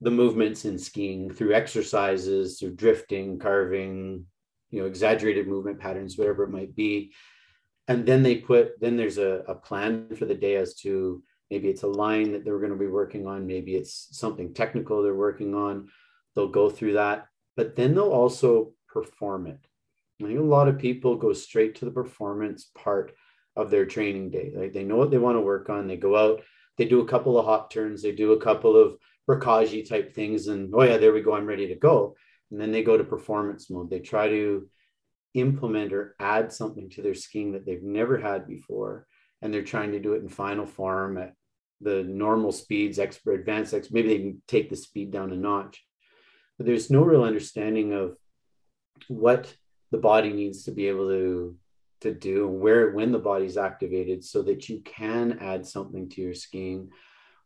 the 0.00 0.10
movements 0.22 0.64
in 0.64 0.78
skiing 0.78 1.30
through 1.30 1.52
exercises, 1.52 2.58
through 2.58 2.74
drifting, 2.74 3.38
carving, 3.38 4.24
you 4.70 4.80
know, 4.80 4.86
exaggerated 4.86 5.46
movement 5.46 5.78
patterns, 5.78 6.16
whatever 6.16 6.44
it 6.44 6.56
might 6.58 6.74
be. 6.74 7.12
And 7.86 8.06
then 8.06 8.22
they 8.22 8.36
put, 8.36 8.80
then 8.80 8.96
there's 8.96 9.18
a, 9.18 9.44
a 9.46 9.54
plan 9.54 10.16
for 10.16 10.24
the 10.24 10.34
day 10.46 10.56
as 10.56 10.74
to 10.76 11.22
maybe 11.50 11.68
it's 11.68 11.82
a 11.82 11.98
line 12.04 12.32
that 12.32 12.44
they're 12.44 12.64
going 12.64 12.78
to 12.78 12.86
be 12.86 12.86
working 13.00 13.26
on, 13.26 13.46
maybe 13.46 13.74
it's 13.74 14.08
something 14.12 14.54
technical 14.54 15.02
they're 15.02 15.14
working 15.28 15.54
on. 15.54 15.88
They'll 16.34 16.48
go 16.48 16.70
through 16.70 16.94
that, 16.94 17.26
but 17.58 17.76
then 17.76 17.94
they'll 17.94 18.18
also 18.22 18.72
perform 18.92 19.46
it. 19.46 19.58
I 20.22 20.26
think 20.26 20.38
a 20.38 20.42
lot 20.42 20.68
of 20.68 20.78
people 20.78 21.16
go 21.16 21.32
straight 21.32 21.76
to 21.76 21.84
the 21.84 21.90
performance 21.90 22.70
part 22.74 23.12
of 23.56 23.70
their 23.70 23.86
training 23.86 24.30
day. 24.30 24.52
Like 24.54 24.72
they 24.72 24.84
know 24.84 24.96
what 24.96 25.10
they 25.10 25.18
want 25.18 25.36
to 25.36 25.40
work 25.40 25.68
on. 25.68 25.86
They 25.86 25.96
go 25.96 26.16
out, 26.16 26.42
they 26.78 26.84
do 26.84 27.00
a 27.00 27.08
couple 27.08 27.38
of 27.38 27.44
hop 27.44 27.70
turns, 27.70 28.02
they 28.02 28.12
do 28.12 28.32
a 28.32 28.40
couple 28.40 28.76
of 28.76 28.96
Rakaji 29.28 29.88
type 29.88 30.14
things, 30.14 30.48
and 30.48 30.72
oh 30.74 30.82
yeah, 30.82 30.98
there 30.98 31.12
we 31.12 31.22
go, 31.22 31.34
I'm 31.34 31.46
ready 31.46 31.68
to 31.68 31.76
go. 31.76 32.16
And 32.50 32.60
then 32.60 32.72
they 32.72 32.82
go 32.82 32.96
to 32.96 33.04
performance 33.04 33.70
mode. 33.70 33.90
They 33.90 34.00
try 34.00 34.28
to 34.28 34.68
implement 35.34 35.92
or 35.92 36.14
add 36.18 36.52
something 36.52 36.90
to 36.90 37.02
their 37.02 37.14
skiing 37.14 37.52
that 37.52 37.64
they've 37.64 37.82
never 37.82 38.18
had 38.18 38.46
before, 38.46 39.06
and 39.40 39.52
they're 39.52 39.62
trying 39.62 39.92
to 39.92 40.00
do 40.00 40.12
it 40.14 40.22
in 40.22 40.28
final 40.28 40.66
form 40.66 41.18
at 41.18 41.34
the 41.80 42.04
normal 42.04 42.52
speeds, 42.52 42.98
expert 42.98 43.40
advanced, 43.40 43.92
maybe 43.92 44.08
they 44.08 44.18
can 44.18 44.42
take 44.46 44.70
the 44.70 44.76
speed 44.76 45.10
down 45.10 45.32
a 45.32 45.36
notch. 45.36 45.84
But 46.56 46.66
there's 46.66 46.90
no 46.90 47.02
real 47.02 47.24
understanding 47.24 47.92
of 47.92 48.16
what 49.08 49.54
the 49.90 49.98
body 49.98 50.32
needs 50.32 50.64
to 50.64 50.70
be 50.70 50.88
able 50.88 51.08
to 51.08 51.56
to 52.00 52.12
do 52.12 52.48
where 52.48 52.90
when 52.90 53.12
the 53.12 53.18
body's 53.18 53.56
activated 53.56 54.24
so 54.24 54.42
that 54.42 54.68
you 54.68 54.80
can 54.80 55.38
add 55.40 55.64
something 55.64 56.08
to 56.08 56.20
your 56.20 56.34
skiing 56.34 56.90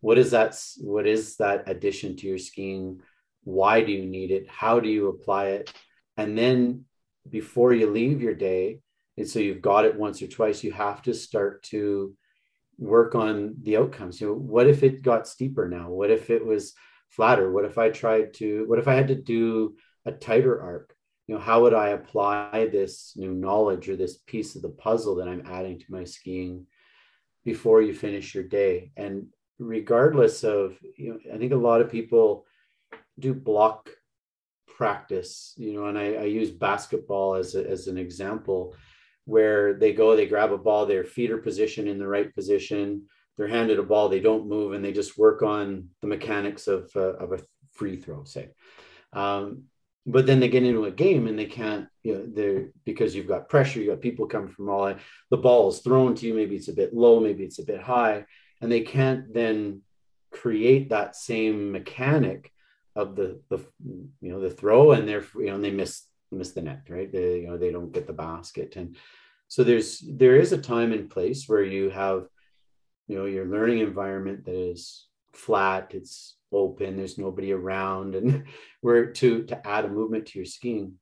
what 0.01 0.17
is 0.17 0.31
that 0.31 0.59
what 0.79 1.07
is 1.07 1.37
that 1.37 1.69
addition 1.69 2.17
to 2.17 2.27
your 2.27 2.39
skiing 2.39 3.01
why 3.47 3.81
do 3.81 3.93
you 3.93 4.05
need 4.05 4.33
it? 4.33 4.49
How 4.49 4.81
do 4.81 4.89
you 4.89 5.07
apply 5.07 5.47
it? 5.47 5.73
And 6.17 6.37
then 6.37 6.85
before 7.31 7.73
you 7.73 7.89
leave 7.89 8.21
your 8.21 8.35
day 8.35 8.81
and 9.17 9.27
so 9.27 9.39
you've 9.39 9.63
got 9.63 9.85
it 9.85 9.97
once 9.97 10.21
or 10.21 10.27
twice 10.27 10.65
you 10.65 10.73
have 10.73 11.01
to 11.03 11.15
start 11.15 11.63
to 11.65 12.15
work 12.77 13.15
on 13.15 13.55
the 13.63 13.77
outcomes. 13.77 14.21
You 14.21 14.27
know 14.29 14.35
what 14.35 14.67
if 14.67 14.83
it 14.83 15.03
got 15.03 15.29
steeper 15.29 15.69
now? 15.69 15.89
What 15.91 16.11
if 16.11 16.29
it 16.29 16.45
was 16.45 16.75
flatter? 17.09 17.51
What 17.51 17.65
if 17.65 17.79
i 17.79 17.89
tried 17.89 18.35
to 18.35 18.65
what 18.67 18.81
if 18.81 18.89
i 18.89 18.95
had 18.95 19.09
to 19.09 19.15
do 19.15 19.77
a 20.05 20.13
tighter 20.13 20.61
arc 20.61 20.93
you 21.27 21.35
know 21.35 21.41
how 21.41 21.63
would 21.63 21.75
i 21.75 21.89
apply 21.89 22.69
this 22.71 23.13
new 23.17 23.33
knowledge 23.33 23.89
or 23.89 23.97
this 23.97 24.19
piece 24.19 24.57
of 24.57 24.63
the 24.63 24.69
puzzle 24.69 25.17
that 25.17 25.29
i'm 25.29 25.47
adding 25.47 25.79
to 25.79 25.85
my 25.89 26.05
skiing 26.05 26.67
before 27.45 27.81
you 27.81 27.95
finish 27.95 28.35
your 28.35 28.45
day? 28.45 28.91
And 28.97 29.29
regardless 29.59 30.45
of 30.45 30.77
you 30.97 31.11
know 31.11 31.19
i 31.35 31.39
think 31.39 31.53
a 31.53 31.57
lot 31.57 31.81
of 31.81 31.91
people 31.91 32.45
do 33.19 33.33
block 33.33 33.89
practice 34.67 35.55
you 35.57 35.73
know 35.73 35.87
and 35.87 35.99
i, 35.99 36.13
I 36.13 36.25
use 36.25 36.51
basketball 36.51 37.37
as, 37.37 37.55
a, 37.55 37.67
as 37.67 37.87
an 37.87 37.97
example 37.97 38.77
where 39.25 39.73
they 39.73 39.95
go 39.95 40.15
they 40.15 40.27
grab 40.27 40.53
a 40.53 40.59
ball 40.59 40.85
their 40.85 41.05
feet 41.05 41.31
are 41.31 41.39
positioned 41.39 41.89
in 41.89 41.99
the 41.99 42.07
right 42.07 42.35
position 42.35 43.07
they're 43.39 43.49
handed 43.49 43.79
a 43.79 43.83
ball 43.83 44.11
they 44.11 44.21
don't 44.21 44.47
move 44.47 44.75
and 44.75 44.85
they 44.85 44.93
just 44.93 45.17
work 45.17 45.43
on 45.43 45.89
the 46.03 46.07
mechanics 46.07 46.69
of, 46.69 46.91
uh, 46.95 47.15
of 47.15 47.33
a 47.33 47.41
free 47.77 47.97
throw 47.97 48.25
say. 48.25 48.51
Um, 49.13 49.65
but 50.07 50.27
then 50.27 50.39
they 50.41 50.49
get 50.49 50.63
into 50.63 50.85
a 50.85 50.91
game 50.91 51.27
and 51.27 51.39
they 51.39 51.47
can't 51.47 51.89
you 52.03 52.15
know 52.15 52.25
they're 52.27 52.69
because 52.85 53.15
you've 53.15 53.29
got 53.29 53.49
pressure 53.49 53.81
you 53.81 53.91
got 53.91 54.01
people 54.01 54.27
coming 54.27 54.49
from 54.49 54.69
all 54.69 54.95
the 55.31 55.37
ball 55.37 55.69
is 55.69 55.81
thrown 55.81 56.15
to 56.15 56.27
you 56.27 56.35
maybe 56.35 56.57
it's 56.57 56.69
a 56.69 56.73
bit 56.73 56.95
low 56.95 57.21
maybe 57.21 57.45
it's 57.45 57.59
a 57.59 57.65
bit 57.65 57.81
high 57.81 58.25
and 58.61 58.71
they 58.71 58.81
can't 58.81 59.35
then 59.35 59.83
create 60.31 60.91
that 60.91 61.17
same 61.17 61.73
mechanic 61.73 62.53
of 62.95 63.17
the 63.17 63.41
the 63.51 63.59
you 64.21 64.33
know 64.33 64.41
the 64.41 64.51
throw 64.51 64.93
and 64.93 65.07
they're 65.07 65.25
you 65.37 65.47
know 65.47 65.61
they 65.61 65.71
miss 65.71 66.05
miss 66.33 66.53
the 66.53 66.63
net 66.63 66.83
right? 66.89 67.11
They 67.11 67.41
you 67.41 67.49
know 67.49 67.57
they 67.57 67.71
don't 67.71 67.93
get 67.93 68.07
the 68.07 68.13
basket. 68.13 68.77
And 68.77 68.97
so 69.49 69.65
there's 69.65 70.01
there 70.01 70.37
is 70.37 70.53
a 70.53 70.59
time 70.59 70.93
and 70.93 71.11
place 71.11 71.49
where 71.49 71.63
you 71.63 71.91
have 71.91 72.27
you 73.07 73.17
know 73.17 73.27
your 73.27 73.47
learning 73.47 73.79
environment 73.79 74.45
that 74.45 74.55
is 74.55 75.07
flat 75.33 75.93
it's 75.95 76.36
open 76.53 76.97
there's 76.97 77.19
nobody 77.19 77.53
around 77.53 78.15
and 78.15 78.45
where 78.81 79.13
to 79.13 79.43
to 79.45 79.67
add 79.67 79.85
a 79.85 79.89
movement 79.89 80.27
to 80.27 80.39
your 80.39 80.47
skiing 80.47 80.95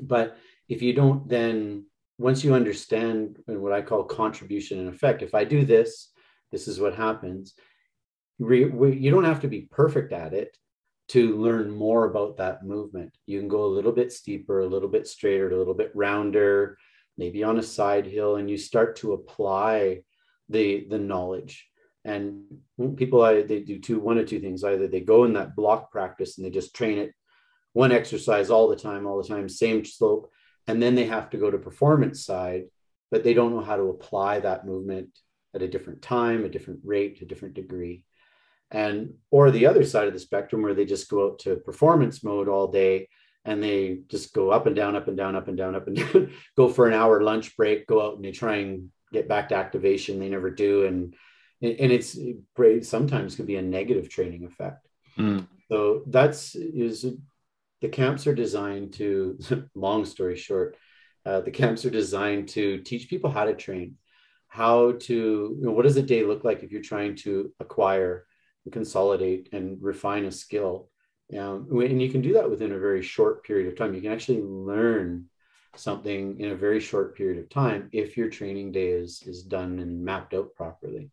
but 0.00 0.36
if 0.68 0.82
you 0.82 0.92
don't 0.92 1.28
then 1.28 1.84
once 2.18 2.44
you 2.44 2.54
understand 2.54 3.38
what 3.46 3.72
i 3.72 3.80
call 3.80 4.04
contribution 4.04 4.78
and 4.78 4.88
effect 4.88 5.22
if 5.22 5.34
i 5.34 5.44
do 5.44 5.64
this 5.64 6.12
this 6.52 6.68
is 6.68 6.80
what 6.80 6.94
happens. 6.94 7.54
You 8.38 9.10
don't 9.10 9.24
have 9.24 9.40
to 9.40 9.48
be 9.48 9.68
perfect 9.70 10.12
at 10.12 10.32
it 10.32 10.56
to 11.08 11.36
learn 11.36 11.70
more 11.70 12.06
about 12.06 12.36
that 12.36 12.64
movement. 12.64 13.16
You 13.26 13.38
can 13.38 13.48
go 13.48 13.64
a 13.64 13.74
little 13.76 13.92
bit 13.92 14.12
steeper 14.12 14.60
a 14.60 14.66
little 14.66 14.88
bit 14.88 15.06
straighter 15.06 15.50
a 15.50 15.56
little 15.56 15.74
bit 15.74 15.92
rounder 15.94 16.76
maybe 17.16 17.42
on 17.44 17.58
a 17.58 17.62
side 17.62 18.06
hill 18.06 18.36
and 18.36 18.50
you 18.50 18.58
start 18.58 18.96
to 18.96 19.12
apply 19.12 20.02
the 20.48 20.86
the 20.90 20.98
knowledge 20.98 21.66
and 22.06 22.44
people, 22.96 23.22
they 23.24 23.60
do 23.60 23.80
two, 23.80 23.98
one 23.98 24.16
or 24.16 24.24
two 24.24 24.38
things. 24.38 24.62
Either 24.62 24.86
they 24.86 25.00
go 25.00 25.24
in 25.24 25.32
that 25.32 25.56
block 25.56 25.90
practice 25.90 26.38
and 26.38 26.46
they 26.46 26.50
just 26.50 26.72
train 26.72 26.98
it 26.98 27.12
one 27.72 27.90
exercise 27.90 28.48
all 28.48 28.68
the 28.68 28.76
time, 28.76 29.06
all 29.06 29.20
the 29.20 29.28
time, 29.28 29.48
same 29.48 29.84
slope. 29.84 30.30
And 30.68 30.80
then 30.80 30.94
they 30.94 31.06
have 31.06 31.30
to 31.30 31.36
go 31.36 31.50
to 31.50 31.58
performance 31.58 32.24
side, 32.24 32.66
but 33.10 33.24
they 33.24 33.34
don't 33.34 33.50
know 33.50 33.60
how 33.60 33.76
to 33.76 33.90
apply 33.90 34.38
that 34.40 34.64
movement 34.64 35.08
at 35.52 35.62
a 35.62 35.68
different 35.68 36.00
time, 36.00 36.44
a 36.44 36.48
different 36.48 36.80
rate, 36.84 37.20
a 37.22 37.26
different 37.26 37.54
degree. 37.54 38.04
And, 38.70 39.14
or 39.32 39.50
the 39.50 39.66
other 39.66 39.84
side 39.84 40.06
of 40.06 40.14
the 40.14 40.20
spectrum 40.20 40.62
where 40.62 40.74
they 40.74 40.84
just 40.84 41.10
go 41.10 41.26
out 41.26 41.40
to 41.40 41.56
performance 41.56 42.22
mode 42.22 42.48
all 42.48 42.68
day 42.68 43.08
and 43.44 43.60
they 43.60 43.98
just 44.08 44.32
go 44.32 44.50
up 44.50 44.66
and 44.66 44.76
down, 44.76 44.94
up 44.94 45.08
and 45.08 45.16
down, 45.16 45.34
up 45.34 45.48
and 45.48 45.56
down, 45.56 45.74
up 45.74 45.88
and 45.88 45.96
down, 46.12 46.30
go 46.56 46.68
for 46.68 46.86
an 46.86 46.94
hour 46.94 47.20
lunch 47.20 47.56
break, 47.56 47.88
go 47.88 48.00
out 48.00 48.14
and 48.14 48.24
they 48.24 48.32
try 48.32 48.56
and 48.58 48.90
get 49.12 49.28
back 49.28 49.48
to 49.48 49.56
activation. 49.56 50.20
They 50.20 50.28
never 50.28 50.50
do. 50.50 50.86
And, 50.86 51.16
and 51.62 51.92
it's 51.92 52.18
sometimes 52.82 53.36
can 53.36 53.46
be 53.46 53.56
a 53.56 53.62
negative 53.62 54.08
training 54.08 54.44
effect. 54.44 54.88
Mm. 55.18 55.46
So 55.70 56.02
that's 56.06 56.54
is 56.54 57.06
the 57.80 57.88
camps 57.88 58.26
are 58.26 58.34
designed 58.34 58.94
to, 58.94 59.38
long 59.74 60.04
story 60.04 60.36
short, 60.36 60.76
uh, 61.24 61.40
the 61.40 61.50
camps 61.50 61.84
are 61.84 61.90
designed 61.90 62.48
to 62.50 62.78
teach 62.78 63.08
people 63.08 63.30
how 63.30 63.44
to 63.44 63.54
train, 63.54 63.96
how 64.48 64.92
to, 64.92 65.14
you 65.58 65.64
know, 65.64 65.72
what 65.72 65.82
does 65.82 65.96
a 65.96 66.02
day 66.02 66.24
look 66.24 66.44
like 66.44 66.62
if 66.62 66.70
you're 66.70 66.82
trying 66.82 67.16
to 67.16 67.52
acquire 67.60 68.26
and 68.64 68.72
consolidate 68.72 69.48
and 69.52 69.82
refine 69.82 70.24
a 70.24 70.32
skill 70.32 70.88
um, 71.34 71.66
and 71.70 72.00
you 72.00 72.10
can 72.10 72.20
do 72.20 72.34
that 72.34 72.48
within 72.48 72.72
a 72.72 72.78
very 72.78 73.02
short 73.02 73.44
period 73.44 73.68
of 73.68 73.76
time. 73.76 73.94
You 73.94 74.00
can 74.00 74.12
actually 74.12 74.42
learn 74.42 75.26
something 75.74 76.38
in 76.38 76.52
a 76.52 76.56
very 76.56 76.80
short 76.80 77.16
period 77.16 77.38
of 77.38 77.50
time 77.50 77.88
if 77.92 78.16
your 78.16 78.30
training 78.30 78.72
day 78.72 78.88
is 78.88 79.22
is 79.26 79.42
done 79.42 79.78
and 79.80 80.04
mapped 80.04 80.34
out 80.34 80.54
properly. 80.54 81.10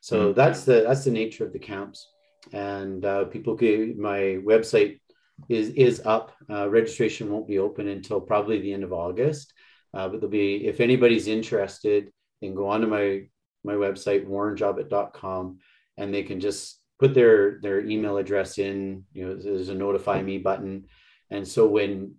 So 0.00 0.26
mm-hmm. 0.26 0.32
that's 0.34 0.64
the 0.64 0.84
that's 0.86 1.04
the 1.04 1.10
nature 1.10 1.44
of 1.44 1.52
the 1.52 1.58
camps. 1.58 2.08
And 2.52 3.04
uh, 3.04 3.24
people 3.26 3.56
can 3.56 4.00
my 4.00 4.38
website 4.44 5.00
is 5.48 5.70
is 5.70 6.02
up. 6.04 6.32
Uh, 6.48 6.68
registration 6.68 7.30
won't 7.30 7.48
be 7.48 7.58
open 7.58 7.88
until 7.88 8.20
probably 8.20 8.60
the 8.60 8.72
end 8.72 8.84
of 8.84 8.92
August. 8.92 9.52
Uh, 9.92 10.08
but 10.08 10.20
there'll 10.20 10.28
be 10.28 10.66
if 10.66 10.80
anybody's 10.80 11.28
interested, 11.28 12.10
then 12.40 12.54
go 12.54 12.68
onto 12.68 12.86
my 12.86 13.22
my 13.64 13.74
website 13.74 14.26
warrenjobbitt.com 14.26 15.58
and 15.98 16.14
they 16.14 16.22
can 16.22 16.40
just 16.40 16.80
put 16.98 17.14
their 17.14 17.60
their 17.60 17.80
email 17.80 18.16
address 18.16 18.58
in 18.58 19.04
you 19.12 19.26
know 19.26 19.34
there's 19.34 19.68
a 19.68 19.74
notify 19.74 20.22
me 20.22 20.38
button 20.38 20.86
and 21.30 21.46
so 21.46 21.66
when 21.66 22.14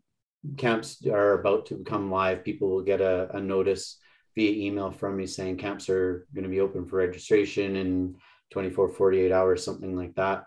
camps 0.57 1.05
are 1.07 1.39
about 1.39 1.67
to 1.67 1.75
become 1.75 2.11
live 2.11 2.43
people 2.43 2.69
will 2.69 2.83
get 2.83 3.01
a, 3.01 3.29
a 3.35 3.41
notice 3.41 3.99
via 4.35 4.67
email 4.67 4.91
from 4.91 5.17
me 5.17 5.27
saying 5.27 5.57
camps 5.57 5.89
are 5.89 6.27
going 6.33 6.43
to 6.43 6.49
be 6.49 6.61
open 6.61 6.85
for 6.85 6.97
registration 6.97 7.75
in 7.75 8.15
24 8.51 8.89
48 8.89 9.31
hours 9.31 9.63
something 9.63 9.95
like 9.95 10.15
that. 10.15 10.45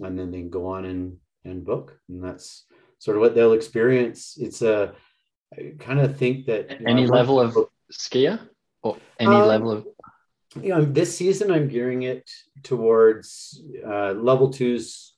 And 0.00 0.18
then 0.18 0.30
they 0.30 0.38
can 0.38 0.50
go 0.50 0.66
on 0.66 0.84
and 0.84 1.16
and 1.44 1.64
book. 1.64 1.98
And 2.08 2.22
that's 2.22 2.64
sort 2.98 3.16
of 3.16 3.20
what 3.20 3.34
they'll 3.34 3.52
experience. 3.52 4.36
It's 4.40 4.62
a 4.62 4.94
I 5.52 5.74
kind 5.78 6.00
of 6.00 6.16
think 6.16 6.46
that 6.46 6.80
any 6.86 7.04
know, 7.04 7.12
level 7.12 7.40
of 7.40 7.56
skier 7.92 8.40
or 8.82 8.96
any 9.18 9.34
um, 9.34 9.48
level 9.48 9.70
of 9.70 9.86
you 10.60 10.68
know, 10.68 10.84
this 10.84 11.16
season 11.16 11.50
I'm 11.50 11.68
gearing 11.68 12.02
it 12.02 12.30
towards 12.62 13.62
uh, 13.86 14.12
level 14.12 14.50
two's 14.50 15.14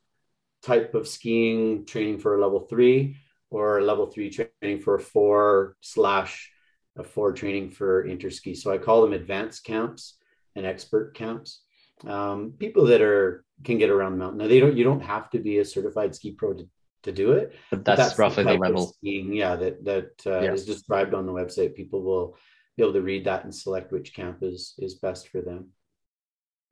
type 0.62 0.94
of 0.94 1.08
skiing 1.08 1.84
training 1.86 2.18
for 2.18 2.36
a 2.36 2.40
level 2.40 2.60
three 2.60 3.16
or 3.50 3.78
a 3.78 3.84
level 3.84 4.06
three 4.06 4.30
training 4.30 4.80
for 4.80 4.94
a 4.96 5.00
four 5.00 5.76
slash 5.80 6.50
a 6.96 7.04
four 7.04 7.32
training 7.32 7.70
for 7.70 8.04
interski. 8.04 8.56
So 8.56 8.72
I 8.72 8.78
call 8.78 9.02
them 9.02 9.12
advanced 9.12 9.64
camps 9.64 10.16
and 10.54 10.64
expert 10.64 11.14
camps. 11.14 11.62
Um, 12.06 12.54
people 12.58 12.86
that 12.86 13.00
are 13.00 13.44
can 13.62 13.78
get 13.78 13.90
around 13.90 14.12
the 14.12 14.18
mountain. 14.18 14.38
Now 14.38 14.48
they 14.48 14.60
don't. 14.60 14.76
You 14.76 14.84
don't 14.84 15.00
have 15.00 15.30
to 15.30 15.38
be 15.38 15.58
a 15.58 15.64
certified 15.64 16.14
ski 16.14 16.32
pro 16.32 16.54
to, 16.54 16.68
to 17.04 17.12
do 17.12 17.32
it. 17.32 17.54
But 17.70 17.84
that's, 17.84 18.00
that's 18.00 18.18
roughly 18.18 18.44
the, 18.44 18.52
the 18.52 18.58
level 18.58 18.86
skiing. 18.86 19.32
Yeah, 19.32 19.56
that 19.56 19.84
that 19.84 20.10
uh, 20.26 20.40
yeah. 20.40 20.52
is 20.52 20.66
described 20.66 21.14
on 21.14 21.26
the 21.26 21.32
website. 21.32 21.74
People 21.74 22.02
will 22.02 22.36
be 22.76 22.82
able 22.82 22.92
to 22.94 23.02
read 23.02 23.24
that 23.24 23.44
and 23.44 23.54
select 23.54 23.92
which 23.92 24.14
camp 24.14 24.38
is 24.42 24.74
is 24.78 24.94
best 24.94 25.28
for 25.28 25.40
them. 25.40 25.68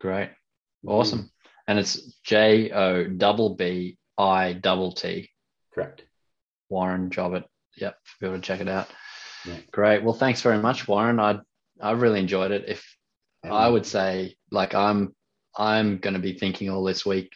Great, 0.00 0.30
awesome, 0.84 1.20
mm. 1.20 1.30
and 1.68 1.78
it's 1.78 2.14
J 2.24 2.70
O 2.72 3.06
double 3.06 3.54
B 3.54 3.98
I 4.18 4.54
double 4.54 4.92
T. 4.92 5.30
Correct. 5.72 6.02
Warren 6.68 7.10
Jobbitt. 7.10 7.44
Yep, 7.76 7.96
be 8.20 8.26
able 8.26 8.36
to 8.36 8.42
check 8.42 8.60
it 8.60 8.68
out. 8.68 8.88
Yeah. 9.46 9.56
Great. 9.70 10.02
Well, 10.02 10.14
thanks 10.14 10.42
very 10.42 10.58
much, 10.58 10.86
Warren. 10.86 11.20
I 11.20 11.40
I 11.80 11.92
really 11.92 12.20
enjoyed 12.20 12.52
it. 12.52 12.64
If 12.68 12.96
yeah. 13.44 13.52
I 13.52 13.68
would 13.68 13.86
say, 13.86 14.36
like, 14.50 14.74
I'm 14.74 15.14
I'm 15.56 15.98
going 15.98 16.14
to 16.14 16.20
be 16.20 16.32
thinking 16.32 16.70
all 16.70 16.84
this 16.84 17.04
week 17.04 17.32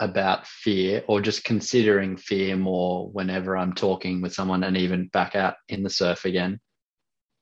about 0.00 0.46
fear 0.46 1.02
or 1.08 1.20
just 1.20 1.42
considering 1.42 2.16
fear 2.16 2.56
more 2.56 3.08
whenever 3.10 3.56
I'm 3.56 3.72
talking 3.72 4.20
with 4.20 4.32
someone 4.32 4.62
and 4.62 4.76
even 4.76 5.08
back 5.08 5.34
out 5.34 5.56
in 5.68 5.82
the 5.82 5.90
surf 5.90 6.24
again 6.24 6.60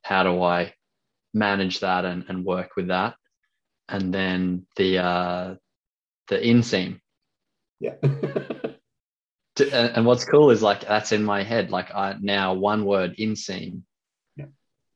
how 0.06 0.22
do 0.22 0.40
I 0.40 0.72
manage 1.34 1.80
that 1.80 2.04
and, 2.04 2.24
and 2.28 2.44
work 2.44 2.76
with 2.76 2.88
that? 2.88 3.16
And 3.88 4.14
then 4.14 4.66
the 4.76 4.98
uh, 4.98 5.54
the 6.28 6.38
inseam. 6.38 7.00
Yeah. 7.80 7.94
and 9.72 10.06
what's 10.06 10.24
cool 10.24 10.50
is 10.50 10.62
like 10.62 10.82
that's 10.82 11.10
in 11.10 11.24
my 11.24 11.42
head. 11.42 11.72
Like 11.72 11.92
I 11.92 12.14
now 12.20 12.54
one 12.54 12.84
word 12.84 13.16
inseam. 13.16 13.82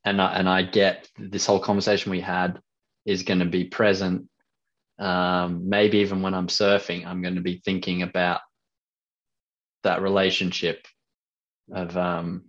And 0.05 0.21
I 0.21 0.33
and 0.35 0.49
I 0.49 0.63
get 0.63 1.09
this 1.19 1.47
whole 1.47 1.61
conversation 1.61 2.11
we 2.11 2.21
had 2.21 2.61
is 3.05 3.23
going 3.23 3.41
to 3.41 3.47
be 3.47 3.65
present. 3.65 4.29
Um, 4.99 5.69
maybe 5.69 5.99
even 5.99 6.23
when 6.23 6.35
I'm 6.35 6.49
surfing, 6.49 7.07
I'm 7.07 7.23
going 7.23 7.37
to 7.37 7.41
be 7.41 7.63
thinking 7.65 8.03
about 8.03 8.41
that 9.83 10.03
relationship 10.03 10.87
of 11.73 11.97
um, 11.97 12.45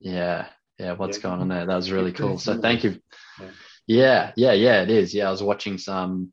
yeah 0.00 0.46
yeah 0.78 0.92
what's 0.92 1.18
yeah. 1.18 1.22
going 1.24 1.40
on 1.40 1.48
there? 1.48 1.66
That 1.66 1.76
was 1.76 1.92
really 1.92 2.12
cool. 2.12 2.38
So 2.38 2.60
thank 2.60 2.84
you. 2.84 3.00
Yeah 3.86 4.32
yeah 4.36 4.52
yeah 4.52 4.82
it 4.82 4.90
is. 4.90 5.14
Yeah 5.14 5.28
i 5.28 5.30
was 5.30 5.42
watching 5.42 5.78
some 5.78 6.32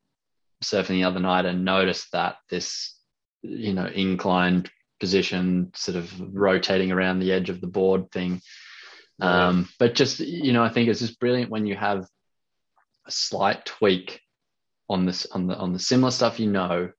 surfing 0.64 0.90
the 0.90 1.04
other 1.04 1.20
night 1.20 1.46
and 1.46 1.66
noticed 1.66 2.12
that 2.14 2.38
this 2.50 2.98
you 3.42 3.74
know 3.74 3.86
inclined 3.86 4.72
position 5.00 5.72
sort 5.76 5.98
of 5.98 6.12
rotating 6.34 6.92
around 6.92 7.20
the 7.20 7.32
edge 7.32 7.50
of 7.50 7.62
the 7.62 7.68
board 7.68 8.10
thing 8.12 8.42
um, 9.20 9.70
but 9.80 9.96
just 9.96 10.20
you 10.20 10.54
know 10.54 10.64
i 10.64 10.70
think 10.70 10.90
it's 10.90 11.00
just 11.00 11.20
brilliant 11.20 11.52
when 11.52 11.66
you 11.66 11.76
have 11.76 12.08
a 13.06 13.12
slight 13.12 13.66
tweak 13.66 14.22
on 14.90 15.06
this 15.06 15.26
on 15.28 15.48
the 15.48 15.56
on 15.56 15.74
the 15.74 15.80
similar 15.80 16.12
stuff 16.12 16.40
you 16.40 16.50
know 16.50 16.90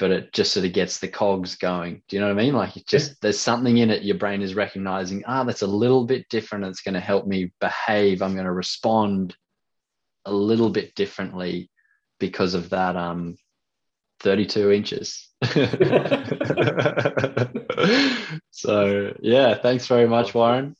but 0.00 0.10
it 0.10 0.32
just 0.32 0.54
sort 0.54 0.64
of 0.64 0.72
gets 0.72 0.98
the 0.98 1.06
cogs 1.06 1.56
going. 1.56 2.00
Do 2.08 2.16
you 2.16 2.20
know 2.20 2.28
what 2.28 2.40
I 2.40 2.42
mean? 2.42 2.54
Like 2.54 2.78
it 2.78 2.86
just 2.86 3.20
there's 3.20 3.38
something 3.38 3.76
in 3.76 3.90
it 3.90 4.02
your 4.02 4.16
brain 4.16 4.40
is 4.40 4.54
recognizing, 4.54 5.22
ah, 5.26 5.44
that's 5.44 5.60
a 5.60 5.66
little 5.66 6.06
bit 6.06 6.26
different. 6.30 6.64
It's 6.64 6.80
going 6.80 6.94
to 6.94 7.00
help 7.00 7.26
me 7.26 7.52
behave. 7.60 8.22
I'm 8.22 8.32
going 8.32 8.46
to 8.46 8.52
respond 8.52 9.36
a 10.24 10.32
little 10.32 10.70
bit 10.70 10.94
differently 10.94 11.70
because 12.18 12.54
of 12.54 12.70
that 12.70 12.96
um 12.96 13.36
32 14.20 14.72
inches. 14.72 15.28
so 18.50 19.12
yeah, 19.20 19.54
thanks 19.54 19.86
very 19.86 20.08
much, 20.08 20.34
Warren. 20.34 20.74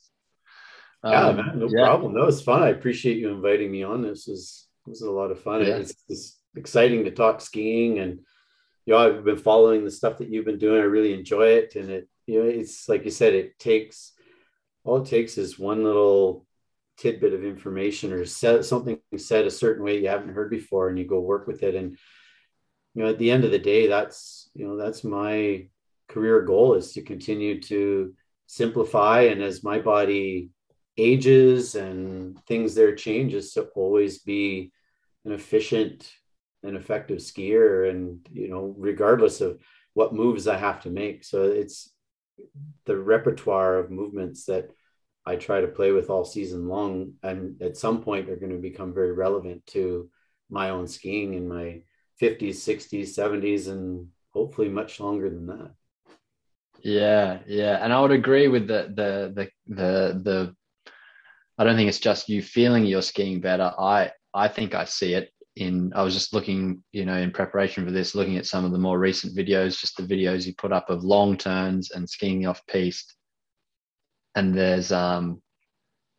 Yeah, 1.05 1.27
um, 1.27 1.37
man, 1.37 1.59
no 1.59 1.69
yeah. 1.71 1.85
problem. 1.85 2.15
That 2.15 2.27
was 2.27 2.43
fun. 2.43 2.63
I 2.63 2.69
appreciate 2.69 3.19
you 3.19 3.31
inviting 3.31 3.71
me 3.71 3.83
on. 3.83 4.03
This 4.03 4.29
is 4.29 4.69
this 4.87 5.01
is 5.01 5.07
a 5.07 5.11
lot 5.11 5.31
of 5.31 5.41
fun. 5.41 5.65
Yeah. 5.65 5.77
It's, 5.77 5.95
it's 6.09 6.39
exciting 6.57 7.05
to 7.05 7.11
talk 7.11 7.41
skiing 7.41 7.99
and 8.01 8.21
you 8.87 8.95
know, 8.95 8.99
I've 8.99 9.25
been 9.25 9.37
following 9.37 9.85
the 9.85 9.91
stuff 9.91 10.19
that 10.19 10.31
you've 10.31 10.45
been 10.45 10.59
doing. 10.59 10.81
I 10.81 10.85
really 10.85 11.13
enjoy 11.13 11.49
it. 11.49 11.77
And 11.77 11.91
it, 11.91 12.09
you 12.27 12.43
know, 12.43 12.49
it's 12.49 12.89
like 12.89 13.05
you 13.05 13.11
said, 13.11 13.35
it 13.35 13.59
takes, 13.59 14.13
all 14.85 15.03
it 15.03 15.07
takes 15.07 15.39
is 15.39 15.59
one 15.59 15.85
little 15.85 16.47
tidbit 16.97 17.35
of 17.35 17.45
information 17.45 18.13
or 18.13 18.25
set, 18.25 18.65
something 18.65 18.99
said 19.17 19.47
a 19.47 19.51
certain 19.51 19.85
way 19.85 20.01
you 20.01 20.09
haven't 20.09 20.35
heard 20.35 20.51
before 20.51 20.89
and 20.89 20.99
you 20.99 21.07
go 21.07 21.21
work 21.21 21.47
with 21.47 21.63
it. 21.63 21.75
And, 21.75 21.97
you 22.95 23.03
know, 23.03 23.11
at 23.11 23.19
the 23.19 23.31
end 23.31 23.45
of 23.45 23.51
the 23.51 23.59
day, 23.59 23.87
that's, 23.87 24.51
you 24.55 24.67
know, 24.67 24.77
that's 24.77 25.05
my 25.05 25.69
career 26.09 26.43
goal 26.43 26.75
is 26.75 26.93
to 26.95 27.03
continue 27.03 27.61
to 27.63 28.15
simplify. 28.47 29.23
And 29.23 29.43
as 29.43 29.63
my 29.63 29.79
body 29.79 30.51
ages 31.01 31.75
and 31.75 32.39
things 32.47 32.75
there 32.75 32.95
changes 32.95 33.53
to 33.53 33.63
always 33.75 34.19
be 34.19 34.73
an 35.25 35.33
efficient 35.33 36.11
an 36.63 36.77
effective 36.77 37.19
skier 37.19 37.89
and 37.89 38.27
you 38.31 38.49
know 38.49 38.75
regardless 38.77 39.41
of 39.41 39.59
what 39.95 40.15
moves 40.15 40.47
i 40.47 40.57
have 40.57 40.81
to 40.83 40.91
make. 40.91 41.25
So 41.25 41.45
it's 41.45 41.91
the 42.85 42.97
repertoire 42.97 43.79
of 43.79 43.91
movements 43.91 44.45
that 44.47 44.71
i 45.27 45.37
try 45.37 45.61
to 45.61 45.69
play 45.69 45.93
with 45.93 46.09
all 46.11 46.25
season 46.25 46.69
long 46.69 47.15
and 47.23 47.61
at 47.61 47.77
some 47.77 48.03
point 48.03 48.31
are 48.31 48.37
going 48.37 48.53
to 48.53 48.69
become 48.71 48.95
very 48.95 49.13
relevant 49.13 49.65
to 49.67 50.09
my 50.49 50.71
own 50.71 50.87
skiing 50.87 51.35
in 51.35 51.47
my 51.47 51.83
50s 52.21 52.57
60s 52.57 53.09
70s 53.09 53.69
and 53.69 54.09
hopefully 54.33 54.69
much 54.69 55.01
longer 55.01 55.29
than 55.31 55.47
that. 55.47 55.71
Yeah 56.83 57.41
yeah. 57.47 57.79
And 57.83 57.93
i 57.93 58.01
would 58.01 58.13
agree 58.13 58.49
with 58.49 58.67
the 58.67 58.93
the 58.95 59.11
the 59.37 59.51
the, 59.67 60.21
the 60.27 60.57
i 61.61 61.65
don't 61.65 61.77
think 61.77 61.89
it's 61.89 62.01
just 62.01 62.29
you 62.29 62.43
feeling 62.43 62.85
you're 62.85 63.03
skiing 63.03 63.41
better 63.41 63.73
i 63.79 64.11
i 64.35 64.49
think 64.49 64.75
i 64.75 64.85
see 64.85 65.15
it 65.15 65.31
in 65.57 65.93
I 65.95 66.03
was 66.03 66.15
just 66.15 66.33
looking, 66.33 66.83
you 66.93 67.05
know, 67.05 67.17
in 67.17 67.31
preparation 67.31 67.85
for 67.85 67.91
this, 67.91 68.15
looking 68.15 68.37
at 68.37 68.47
some 68.47 68.65
of 68.65 68.73
the 68.73 68.79
more 68.79 68.99
recent 68.99 69.37
videos, 69.37 69.79
just 69.79 69.97
the 69.97 70.03
videos 70.03 70.47
you 70.47 70.55
put 70.55 70.73
up 70.73 70.91
of 70.91 71.05
long 71.05 71.37
turns 71.37 71.91
and 71.91 72.09
skiing 72.09 72.47
off 72.47 72.65
piste. 72.67 73.15
And 74.35 74.55
there's 74.55 74.93
um 74.93 75.43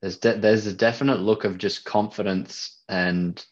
there's 0.01 0.17
de- 0.17 0.37
there's 0.37 0.67
a 0.67 0.73
definite 0.73 1.21
look 1.21 1.43
of 1.43 1.57
just 1.57 1.85
confidence 1.85 2.81
and 2.89 3.43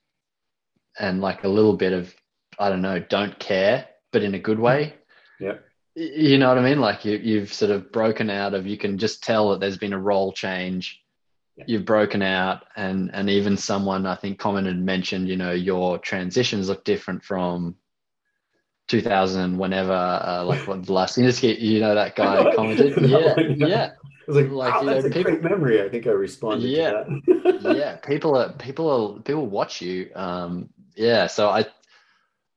and 0.99 1.21
like 1.21 1.43
a 1.43 1.49
little 1.49 1.77
bit 1.77 1.93
of 1.93 2.13
I 2.59 2.69
don't 2.69 2.81
know, 2.81 2.99
don't 2.99 3.39
care, 3.39 3.87
but 4.11 4.23
in 4.23 4.35
a 4.35 4.39
good 4.39 4.59
way. 4.59 4.95
Yeah. 5.41 5.53
you 5.95 6.37
know 6.37 6.49
what 6.49 6.57
I 6.57 6.61
mean? 6.61 6.81
Like 6.81 7.05
you, 7.05 7.15
you've 7.15 7.53
sort 7.53 7.71
of 7.71 7.93
broken 7.93 8.29
out 8.29 8.53
of, 8.53 8.67
you 8.67 8.77
can 8.77 8.97
just 8.97 9.23
tell 9.23 9.51
that 9.51 9.61
there's 9.61 9.77
been 9.77 9.93
a 9.93 9.97
role 9.97 10.33
change. 10.33 11.01
You've 11.67 11.85
broken 11.85 12.21
out, 12.21 12.65
and 12.75 13.09
and 13.13 13.29
even 13.29 13.57
someone 13.57 14.05
I 14.05 14.15
think 14.15 14.39
commented 14.39 14.77
mentioned, 14.79 15.27
you 15.27 15.35
know, 15.37 15.51
your 15.51 15.97
transitions 15.97 16.69
look 16.69 16.83
different 16.83 17.23
from 17.23 17.75
2000, 18.87 19.57
whenever, 19.57 19.91
uh, 19.93 20.43
like 20.45 20.67
what 20.67 20.83
the 20.85 20.93
last 20.93 21.17
interski, 21.17 21.59
you 21.59 21.79
know, 21.79 21.93
that 21.95 22.15
guy 22.15 22.51
commented. 22.55 22.97
Yeah, 23.07 23.35
yeah, 23.39 23.91
I 24.27 24.31
was 24.31 24.37
like, 24.37 24.49
Like, 24.49 24.73
wow, 24.73 24.79
you 24.81 24.85
know, 24.87 24.93
that's 24.95 25.05
a 25.05 25.09
people- 25.09 25.31
great 25.31 25.43
memory. 25.43 25.83
I 25.83 25.89
think 25.89 26.07
I 26.07 26.11
responded 26.11 26.67
Yeah. 26.69 26.91
to 27.03 27.21
that. 27.61 27.75
yeah. 27.77 27.95
People 28.07 28.35
are 28.37 28.51
people 28.53 28.89
are 29.17 29.21
people 29.21 29.45
watch 29.45 29.81
you. 29.81 30.09
Um, 30.15 30.69
yeah, 30.95 31.27
so 31.27 31.49
I 31.49 31.59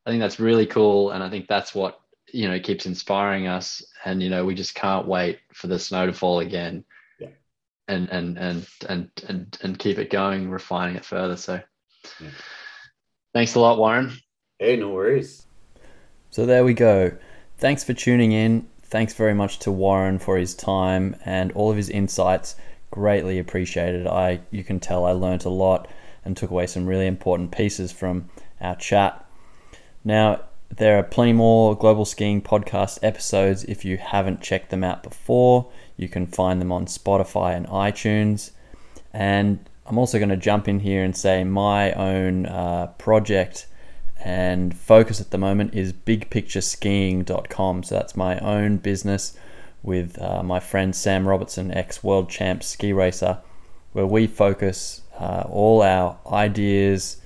I 0.05 0.11
think 0.11 0.20
that's 0.20 0.41
really 0.41 0.66
cool, 0.66 1.11
and 1.11 1.23
I 1.23 1.29
think 1.31 1.49
that's 1.49 1.74
what 1.74 2.01
you 2.33 2.49
know 2.49 2.59
keeps 2.59 2.87
inspiring 2.87 3.47
us. 3.47 3.83
And 4.05 4.23
you 4.23 4.31
know, 4.31 4.45
we 4.45 4.55
just 4.55 4.74
can't 4.74 5.07
wait 5.07 5.39
for 5.53 5.66
the 5.66 5.79
snow 5.79 6.07
to 6.07 6.12
fall 6.12 6.41
again. 6.41 6.85
Yeah. 7.89 7.95
And 7.95 8.09
and 8.11 8.39
and 8.39 8.69
and 8.89 9.11
and 9.29 9.59
and 9.63 9.79
keep 9.79 9.99
it 9.99 10.11
going, 10.11 10.51
refining 10.51 10.97
it 10.97 11.05
further. 11.05 11.37
So, 11.37 11.61
Yeah. 12.21 12.31
thanks 13.35 13.55
a 13.55 13.61
lot, 13.61 13.79
Warren. 13.79 14.13
Hey, 14.59 14.77
no 14.77 14.91
worries. 14.91 15.47
So 16.31 16.47
there 16.47 16.65
we 16.65 16.75
go. 16.75 17.13
Thanks 17.59 17.85
for 17.85 17.93
tuning 17.95 18.33
in. 18.33 18.67
Thanks 18.83 19.15
very 19.15 19.35
much 19.35 19.59
to 19.61 19.73
Warren 19.73 20.19
for 20.19 20.37
his 20.37 20.55
time 20.55 21.17
and 21.25 21.53
all 21.53 21.71
of 21.71 21.77
his 21.77 21.89
insights. 21.89 22.57
Greatly 22.91 23.39
appreciated. 23.39 24.07
I 24.07 24.41
you 24.51 24.65
can 24.65 24.81
tell 24.81 25.05
I 25.05 25.13
learnt 25.13 25.45
a 25.45 25.51
lot 25.51 25.89
and 26.25 26.37
took 26.37 26.51
away 26.51 26.67
some 26.67 26.87
really 26.87 27.07
important 27.07 27.51
pieces 27.53 27.91
from 27.91 28.29
our 28.61 28.77
chat. 28.77 29.25
Now, 30.05 30.41
there 30.77 30.99
are 30.99 31.03
plenty 31.03 31.35
more 31.35 31.77
Global 31.77 32.05
Skiing 32.05 32.40
podcast 32.40 32.99
episodes. 33.03 33.65
If 33.65 33.85
you 33.85 33.99
haven't 33.99 34.40
checked 34.40 34.70
them 34.70 34.82
out 34.82 35.03
before, 35.03 35.70
you 35.97 36.09
can 36.09 36.27
find 36.27 36.61
them 36.61 36.73
on 36.73 36.86
Spotify 36.86 37.55
and 37.55 37.66
iTunes. 37.66 38.53
And 39.12 39.69
I'm 39.86 39.99
also 39.99 40.19
going 40.19 40.31
to 40.31 40.36
jump 40.36 40.69
in 40.69 40.81
here 40.81 41.05
and 41.05 41.15
say 41.15 41.44
my 41.44 41.93
own 41.93 42.47
uh, 42.47 42.86
project 42.99 43.66
and 44.24 44.74
focus 44.74 45.20
at 45.20 45.31
the 45.31 45.39
moment 45.39 45.74
is 45.74 45.93
bigpictureskiing.com. 45.93 47.82
So 47.82 47.94
that's 47.94 48.16
my 48.16 48.39
own 48.39 48.78
business 48.78 49.36
with 49.82 50.20
uh, 50.23 50.43
my 50.43 50.61
friend 50.61 50.94
Sam 50.94 51.28
Robertson, 51.28 51.70
ex 51.73 52.03
world 52.03 52.31
champ 52.31 52.62
ski 52.62 52.93
racer, 52.93 53.39
where 53.93 54.07
we 54.07 54.27
focus 54.27 55.03
uh, 55.19 55.44
all 55.49 55.82
our 55.82 56.19
ideas, 56.31 57.19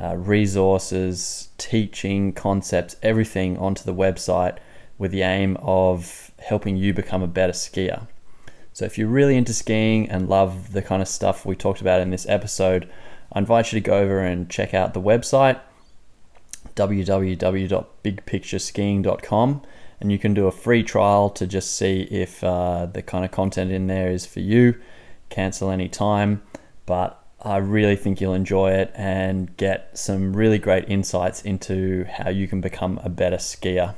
uh, 0.00 0.16
resources, 0.16 1.48
teaching, 1.58 2.32
concepts, 2.32 2.96
everything 3.02 3.58
onto 3.58 3.84
the 3.84 3.94
website 3.94 4.58
with 4.96 5.10
the 5.10 5.22
aim 5.22 5.56
of 5.60 6.30
helping 6.38 6.76
you 6.76 6.94
become 6.94 7.22
a 7.22 7.26
better 7.26 7.52
skier. 7.52 8.06
So 8.72 8.84
if 8.84 8.96
you're 8.96 9.08
really 9.08 9.36
into 9.36 9.52
skiing 9.52 10.08
and 10.08 10.28
love 10.28 10.72
the 10.72 10.82
kind 10.82 11.02
of 11.02 11.08
stuff 11.08 11.44
we 11.44 11.56
talked 11.56 11.80
about 11.80 12.00
in 12.00 12.10
this 12.10 12.28
episode, 12.28 12.88
I 13.32 13.40
invite 13.40 13.72
you 13.72 13.80
to 13.80 13.84
go 13.84 13.98
over 13.98 14.20
and 14.20 14.48
check 14.48 14.72
out 14.74 14.94
the 14.94 15.00
website 15.00 15.60
www.bigpictureskiing.com 16.76 19.62
and 20.00 20.12
you 20.12 20.18
can 20.18 20.32
do 20.32 20.46
a 20.46 20.52
free 20.52 20.84
trial 20.84 21.28
to 21.30 21.46
just 21.46 21.74
see 21.74 22.02
if 22.02 22.44
uh, 22.44 22.86
the 22.86 23.02
kind 23.02 23.24
of 23.24 23.32
content 23.32 23.72
in 23.72 23.88
there 23.88 24.12
is 24.12 24.24
for 24.24 24.38
you. 24.40 24.76
Cancel 25.28 25.70
any 25.70 25.88
time, 25.88 26.40
but 26.86 27.20
I 27.40 27.58
really 27.58 27.94
think 27.94 28.20
you'll 28.20 28.34
enjoy 28.34 28.72
it 28.72 28.90
and 28.94 29.56
get 29.56 29.96
some 29.96 30.34
really 30.34 30.58
great 30.58 30.88
insights 30.88 31.42
into 31.42 32.04
how 32.04 32.30
you 32.30 32.48
can 32.48 32.60
become 32.60 33.00
a 33.04 33.08
better 33.08 33.36
skier. 33.36 33.94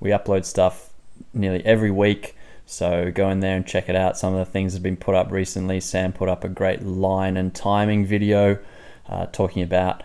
We 0.00 0.10
upload 0.10 0.46
stuff 0.46 0.90
nearly 1.34 1.64
every 1.66 1.90
week, 1.90 2.34
so 2.64 3.10
go 3.14 3.28
in 3.28 3.40
there 3.40 3.56
and 3.56 3.66
check 3.66 3.90
it 3.90 3.96
out. 3.96 4.16
Some 4.16 4.34
of 4.34 4.38
the 4.38 4.50
things 4.50 4.72
that 4.72 4.78
have 4.78 4.82
been 4.82 4.96
put 4.96 5.14
up 5.14 5.30
recently. 5.30 5.80
Sam 5.80 6.14
put 6.14 6.30
up 6.30 6.44
a 6.44 6.48
great 6.48 6.82
line 6.82 7.36
and 7.36 7.54
timing 7.54 8.06
video 8.06 8.58
uh, 9.06 9.26
talking 9.26 9.62
about 9.62 10.02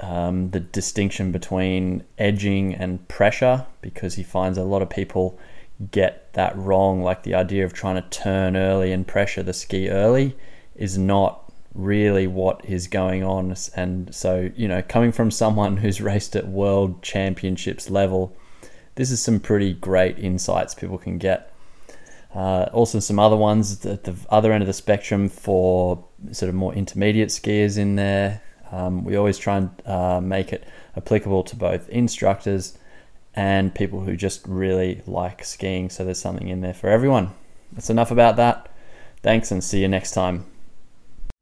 um, 0.00 0.50
the 0.50 0.60
distinction 0.60 1.32
between 1.32 2.04
edging 2.18 2.74
and 2.74 3.06
pressure 3.08 3.64
because 3.80 4.16
he 4.16 4.22
finds 4.22 4.58
a 4.58 4.64
lot 4.64 4.82
of 4.82 4.90
people 4.90 5.38
get 5.90 6.30
that 6.34 6.56
wrong. 6.58 7.02
Like 7.02 7.22
the 7.22 7.34
idea 7.34 7.64
of 7.64 7.72
trying 7.72 8.02
to 8.02 8.08
turn 8.10 8.54
early 8.54 8.92
and 8.92 9.06
pressure 9.06 9.42
the 9.42 9.54
ski 9.54 9.88
early 9.88 10.36
is 10.74 10.98
not 10.98 11.41
really 11.74 12.26
what 12.26 12.64
is 12.64 12.86
going 12.86 13.22
on. 13.22 13.54
And 13.74 14.14
so, 14.14 14.50
you 14.56 14.68
know, 14.68 14.82
coming 14.82 15.12
from 15.12 15.30
someone 15.30 15.78
who's 15.78 16.00
raced 16.12 16.36
at 16.36 16.48
world 16.48 17.02
championships 17.02 17.90
level, 17.90 18.36
this 18.94 19.10
is 19.10 19.22
some 19.22 19.40
pretty 19.40 19.72
great 19.72 20.18
insights 20.18 20.74
people 20.74 20.98
can 20.98 21.18
get. 21.18 21.52
Uh, 22.34 22.66
also, 22.72 22.98
some 22.98 23.18
other 23.18 23.36
ones 23.36 23.84
at 23.84 24.04
the 24.04 24.14
other 24.30 24.52
end 24.52 24.62
of 24.62 24.66
the 24.66 24.72
spectrum 24.72 25.28
for 25.28 26.02
sort 26.30 26.48
of 26.48 26.54
more 26.54 26.72
intermediate 26.72 27.28
skiers 27.28 27.76
in 27.76 27.96
there. 27.96 28.40
Um, 28.70 29.04
we 29.04 29.16
always 29.16 29.36
try 29.36 29.58
and 29.58 29.70
uh, 29.84 30.20
make 30.20 30.50
it 30.50 30.64
applicable 30.96 31.44
to 31.44 31.56
both 31.56 31.88
instructors 31.90 32.78
and 33.34 33.74
people 33.74 34.00
who 34.00 34.16
just 34.16 34.46
really 34.46 35.02
like 35.06 35.44
skiing. 35.44 35.90
So 35.90 36.04
there's 36.04 36.20
something 36.20 36.48
in 36.48 36.62
there 36.62 36.74
for 36.74 36.88
everyone. 36.88 37.32
That's 37.72 37.90
enough 37.90 38.10
about 38.10 38.36
that. 38.36 38.70
Thanks 39.22 39.50
and 39.50 39.62
see 39.62 39.82
you 39.82 39.88
next 39.88 40.12
time. 40.12 40.51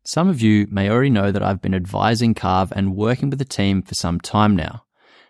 Some 0.04 0.28
of 0.28 0.40
you 0.40 0.66
may 0.70 0.88
already 0.88 1.10
know 1.10 1.30
that 1.30 1.42
I've 1.42 1.60
been 1.60 1.74
advising 1.74 2.34
Carv 2.34 2.72
and 2.74 2.96
working 2.96 3.30
with 3.30 3.38
the 3.38 3.44
team 3.44 3.82
for 3.82 3.94
some 3.94 4.20
time 4.20 4.56
now. 4.56 4.84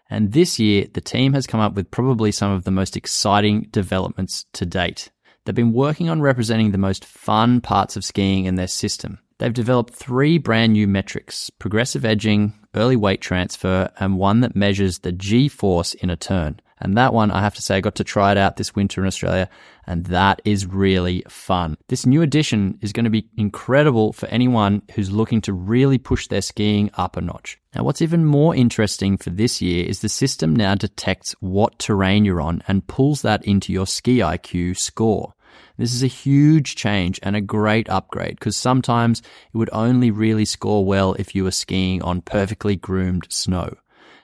And 0.08 0.32
this 0.32 0.58
year, 0.58 0.86
the 0.92 1.00
team 1.00 1.32
has 1.34 1.46
come 1.46 1.60
up 1.60 1.74
with 1.74 1.90
probably 1.90 2.32
some 2.32 2.50
of 2.50 2.64
the 2.64 2.70
most 2.70 2.96
exciting 2.96 3.68
developments 3.70 4.44
to 4.54 4.66
date. 4.66 5.10
They've 5.44 5.54
been 5.54 5.72
working 5.72 6.08
on 6.08 6.20
representing 6.20 6.70
the 6.70 6.78
most 6.78 7.04
fun 7.04 7.60
parts 7.60 7.96
of 7.96 8.04
skiing 8.04 8.44
in 8.44 8.56
their 8.56 8.68
system. 8.68 9.18
They've 9.38 9.52
developed 9.52 9.94
three 9.94 10.38
brand 10.38 10.74
new 10.74 10.86
metrics 10.86 11.48
progressive 11.48 12.04
edging, 12.04 12.52
early 12.74 12.96
weight 12.96 13.20
transfer, 13.20 13.90
and 13.98 14.18
one 14.18 14.40
that 14.40 14.54
measures 14.54 14.98
the 14.98 15.12
G 15.12 15.48
force 15.48 15.94
in 15.94 16.10
a 16.10 16.16
turn. 16.16 16.60
And 16.80 16.96
that 16.96 17.12
one, 17.12 17.30
I 17.30 17.40
have 17.40 17.54
to 17.56 17.62
say, 17.62 17.76
I 17.76 17.80
got 17.80 17.96
to 17.96 18.04
try 18.04 18.32
it 18.32 18.38
out 18.38 18.56
this 18.56 18.74
winter 18.74 19.02
in 19.02 19.06
Australia, 19.06 19.48
and 19.86 20.06
that 20.06 20.40
is 20.44 20.66
really 20.66 21.22
fun. 21.28 21.76
This 21.88 22.06
new 22.06 22.22
addition 22.22 22.78
is 22.80 22.92
going 22.92 23.04
to 23.04 23.10
be 23.10 23.28
incredible 23.36 24.12
for 24.12 24.26
anyone 24.28 24.82
who's 24.94 25.10
looking 25.10 25.40
to 25.42 25.52
really 25.52 25.98
push 25.98 26.26
their 26.28 26.40
skiing 26.40 26.90
up 26.94 27.16
a 27.16 27.20
notch. 27.20 27.58
Now, 27.74 27.84
what's 27.84 28.02
even 28.02 28.24
more 28.24 28.54
interesting 28.54 29.16
for 29.18 29.30
this 29.30 29.60
year 29.60 29.84
is 29.84 30.00
the 30.00 30.08
system 30.08 30.56
now 30.56 30.74
detects 30.74 31.34
what 31.40 31.78
terrain 31.78 32.24
you're 32.24 32.40
on 32.40 32.62
and 32.66 32.86
pulls 32.86 33.22
that 33.22 33.44
into 33.44 33.72
your 33.72 33.86
ski 33.86 34.18
IQ 34.18 34.78
score. 34.78 35.34
This 35.76 35.94
is 35.94 36.02
a 36.02 36.08
huge 36.08 36.76
change 36.76 37.18
and 37.22 37.34
a 37.34 37.40
great 37.40 37.88
upgrade 37.88 38.38
because 38.38 38.56
sometimes 38.56 39.20
it 39.20 39.56
would 39.56 39.70
only 39.72 40.10
really 40.10 40.44
score 40.44 40.84
well 40.84 41.14
if 41.14 41.34
you 41.34 41.44
were 41.44 41.50
skiing 41.50 42.02
on 42.02 42.20
perfectly 42.20 42.76
groomed 42.76 43.26
snow. 43.30 43.76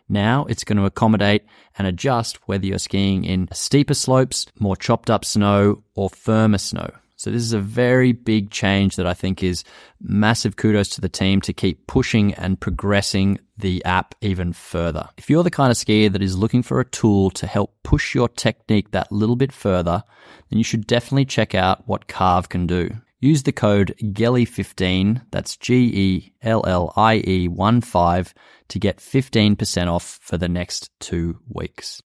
Now 0.09 0.45
it's 0.45 0.65
going 0.65 0.79
to 0.79 0.85
accommodate 0.85 1.45
and 1.79 1.87
adjust 1.87 2.39
whether 2.49 2.67
you're 2.67 2.79
skiing 2.79 3.25
in 3.25 3.49
steeper 3.53 3.95
slopes, 3.95 4.47
more 4.59 4.77
chopped 4.77 5.11
up 5.11 5.25
snow, 5.25 5.83
or 5.95 6.11
firmer 6.11 6.59
snow. 6.59 6.91
So 7.19 7.31
this 7.31 7.43
is 7.43 7.55
a 7.55 7.61
very 7.61 8.13
big 8.13 8.51
change 8.51 8.97
that 8.97 9.07
I 9.07 9.15
think 9.15 9.43
is 9.43 9.65
massive 10.01 10.57
kudos 10.57 10.89
to 10.91 11.01
the 11.01 11.09
team 11.09 11.41
to 11.43 11.53
keep 11.55 11.87
pushing 11.87 12.35
and 12.35 12.61
progressing 12.61 13.39
the 13.57 13.83
app 13.87 14.15
even 14.21 14.53
further. 14.53 15.09
If 15.17 15.31
you're 15.31 15.43
the 15.43 15.51
kind 15.51 15.71
of 15.71 15.79
skier 15.79 16.13
that 16.13 16.23
is 16.23 16.37
looking 16.37 16.63
for 16.63 16.79
a 16.79 16.85
tool 16.85 17.31
to 17.31 17.47
help 17.47 17.75
push 17.83 18.15
your 18.15 18.29
technique 18.29 18.91
that 18.91 19.11
little 19.11 19.37
bit 19.37 19.51
further, 19.51 20.05
then 20.51 20.59
you 20.59 20.65
should 20.65 20.87
definitely 20.87 21.25
check 21.25 21.55
out 21.55 21.89
what 21.89 22.07
Carv 22.07 22.51
can 22.51 22.67
do. 22.67 22.91
Use 23.19 23.45
the 23.45 23.53
code 23.53 23.95
GELLIE15, 24.03 25.23
that's 25.31 25.57
G 25.57 25.75
E 25.75 26.35
L 26.43 26.63
L 26.67 26.93
I 26.97 27.23
E 27.27 27.49
1 27.49 27.81
5, 27.81 28.35
to 28.69 28.79
get 28.79 28.99
15% 28.99 29.87
off 29.91 30.19
for 30.21 30.37
the 30.37 30.49
next 30.49 30.91
two 31.01 31.41
weeks. 31.49 32.03